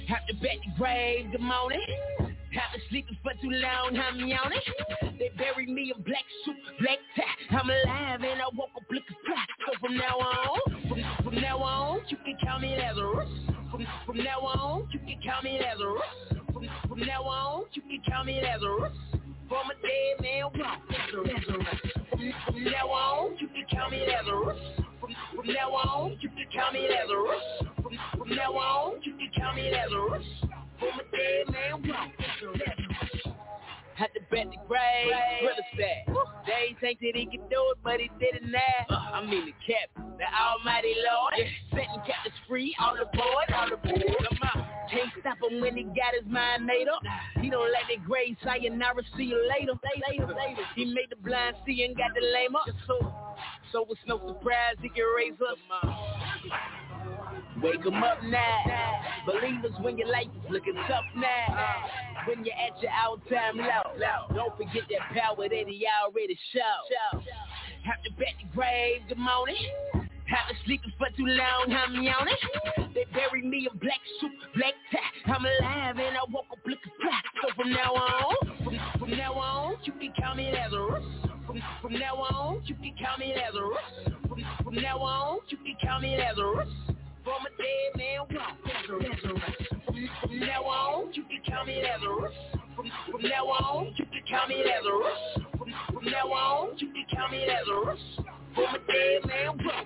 Have 0.07 0.25
to 0.27 0.33
bet 0.35 0.57
the 0.63 0.71
grave, 0.77 1.31
the 1.31 1.39
morning. 1.39 1.81
Have 2.19 2.71
been 2.71 2.81
sleeping 2.89 3.17
for 3.21 3.33
too 3.41 3.51
long, 3.51 3.97
I'm 3.97 4.19
yawning. 4.19 4.59
They 5.19 5.29
buried 5.37 5.69
me 5.69 5.93
in 5.95 6.01
black 6.03 6.23
suit, 6.45 6.55
black 6.79 6.97
tie. 7.15 7.57
I'm 7.57 7.69
alive 7.69 8.21
and 8.23 8.41
I 8.41 8.45
woke 8.55 8.69
up 8.75 8.83
looking 8.89 9.15
fly. 9.25 9.45
So 9.67 9.79
from 9.79 9.97
now 9.97 10.17
on, 10.17 10.59
from, 10.87 11.03
from 11.23 11.35
now 11.41 11.57
on, 11.59 12.01
you 12.07 12.17
can 12.17 12.37
call 12.43 12.59
me 12.59 12.75
Lazarus. 12.77 13.29
From, 13.71 13.85
from 14.05 14.17
now 14.17 14.39
on, 14.39 14.87
you 14.91 14.99
can 14.99 15.19
call 15.21 15.41
me 15.43 15.59
Lazarus. 15.61 16.01
From, 16.53 16.69
from 16.87 16.99
now 16.99 17.23
on, 17.23 17.65
you 17.73 17.81
can 17.81 18.01
call 18.09 18.23
me 18.23 18.41
Lazarus. 18.41 18.93
From 19.49 19.65
a 19.65 19.73
dead 19.81 20.21
man 20.21 20.43
walk, 20.59 20.79
From, 21.11 22.63
now 22.63 22.87
on, 22.87 23.35
you 23.39 23.47
can 23.47 23.65
call 23.75 23.89
me 23.89 24.05
Lazarus. 24.07 24.59
From, 24.99 25.47
now 25.47 25.71
on, 25.71 26.17
you 26.21 26.29
can 26.29 26.45
call 26.53 26.71
me 26.71 26.87
Lazarus. 26.87 27.41
From, 28.15 28.29
now 28.29 28.53
on, 28.53 29.01
you 29.01 29.13
can 29.17 29.31
call 29.35 29.55
me 29.55 29.71
Lazarus. 29.71 30.25
From 30.79 30.99
a 30.99 31.03
dead 31.11 31.51
man 31.51 31.81
walk. 31.89 33.18
Had 33.99 34.15
to 34.15 34.21
bet 34.31 34.47
the 34.47 34.55
grave, 34.63 35.11
real 35.43 35.51
estate. 35.59 36.07
They 36.47 36.71
think 36.79 36.99
that 37.03 37.19
he 37.19 37.25
can 37.25 37.43
do 37.51 37.59
it, 37.75 37.79
but 37.83 37.99
he 37.99 38.07
did 38.15 38.39
it 38.39 38.47
now. 38.47 38.87
Uh, 38.87 39.19
I 39.19 39.25
mean 39.25 39.51
the 39.51 39.51
cap, 39.59 39.91
the 40.15 40.23
almighty 40.23 40.95
Lord. 41.03 41.35
Setting 41.71 41.99
captives 42.07 42.39
free, 42.47 42.73
all 42.79 42.95
aboard, 42.95 43.51
all 43.51 43.67
aboard. 43.67 43.99
Come 44.23 44.39
on. 44.55 44.65
Can't 44.89 45.11
stop 45.19 45.37
him 45.43 45.59
when 45.59 45.75
he 45.75 45.83
got 45.83 46.15
his 46.15 46.25
mind 46.31 46.65
made 46.65 46.87
up. 46.87 47.03
He 47.41 47.49
don't 47.49 47.69
let 47.75 47.91
that 47.91 48.07
grave 48.07 48.37
sayonara, 48.41 49.03
see 49.17 49.35
you 49.35 49.49
later. 49.51 49.73
later, 50.07 50.27
later. 50.33 50.63
He 50.75 50.85
made 50.85 51.11
the 51.11 51.17
blind 51.17 51.57
see 51.65 51.83
and 51.83 51.95
got 51.97 52.11
the 52.15 52.25
lame 52.25 52.55
up. 52.55 52.71
So, 52.87 53.13
so 53.73 53.85
it's 53.89 53.99
no 54.07 54.17
surprise 54.17 54.79
he 54.81 54.87
can 54.87 55.03
raise 55.13 55.35
us. 55.43 55.59
Wake 57.61 57.85
'em 57.85 58.03
up 58.03 58.23
now. 58.23 59.01
Believers 59.25 59.73
when 59.81 59.97
your 59.97 60.07
life 60.07 60.27
is 60.27 60.49
looking 60.49 60.75
tough 60.87 61.05
now. 61.15 61.85
When 62.25 62.45
you're 62.45 62.55
at 62.55 62.81
your 62.81 62.91
all-time 62.91 63.57
low. 63.57 64.33
Don't 64.33 64.55
forget 64.57 64.83
that 64.89 65.21
power 65.21 65.49
that 65.49 65.65
he 65.67 65.87
already 66.03 66.37
showed. 66.53 67.23
Have 67.83 68.01
to 68.03 68.11
bet 68.13 68.33
the 68.41 68.47
grave, 68.55 69.01
good 69.07 69.17
morning. 69.17 69.57
Have 69.93 70.47
been 70.47 70.57
sleeping 70.65 70.93
for 70.97 71.07
too 71.17 71.25
long, 71.25 71.73
I'm 71.73 71.95
yawning. 72.03 72.93
They 72.93 73.05
buried 73.13 73.45
me 73.45 73.67
in 73.71 73.77
black 73.79 73.99
suit, 74.21 74.31
black 74.55 74.73
tie. 74.91 75.33
I'm 75.33 75.43
alive 75.43 75.97
and 75.97 76.15
I 76.15 76.21
woke 76.29 76.45
up 76.51 76.59
looking 76.65 76.91
fly. 77.01 77.21
So 77.41 77.49
from 77.55 77.71
now 77.71 77.93
on, 77.93 78.35
from, 78.63 78.79
from 78.99 79.17
now 79.17 79.33
on, 79.33 79.77
you 79.83 79.93
can 79.93 80.13
call 80.21 80.35
me 80.35 80.51
Lazarus. 80.51 81.03
From, 81.47 81.61
from 81.81 81.93
now 81.93 82.15
on, 82.15 82.61
you 82.65 82.75
can 82.75 82.93
call 83.03 83.17
me 83.17 83.33
Lazarus. 83.35 84.15
From, 84.27 84.43
from 84.63 84.75
now 84.75 84.99
on, 84.99 85.39
you 85.49 85.57
can 85.57 85.75
call 85.81 85.99
me 85.99 86.15
Lazarus. 86.17 86.69
From 87.29 87.45
a 87.45 87.49
dead 87.61 87.91
man 87.95 88.21
walk, 88.33 88.57
From, 88.87 90.39
now 90.39 90.63
on, 90.63 91.13
you 91.13 91.23
can 91.23 91.41
call 91.47 91.63
me. 91.63 91.83
From, 93.05 93.21
now 93.21 93.45
on, 93.45 93.93
you 93.95 94.05
can 94.05 94.21
call 94.27 94.47
me. 94.47 94.63
From, 95.93 96.05
now 96.05 96.25
on, 96.25 96.75
you 96.79 96.87
can 96.87 97.05
call 97.15 97.29
me. 97.29 97.45
From 98.55 98.65
a 98.65 98.79
dead 98.87 99.27
man 99.27 99.59
walk, 99.63 99.85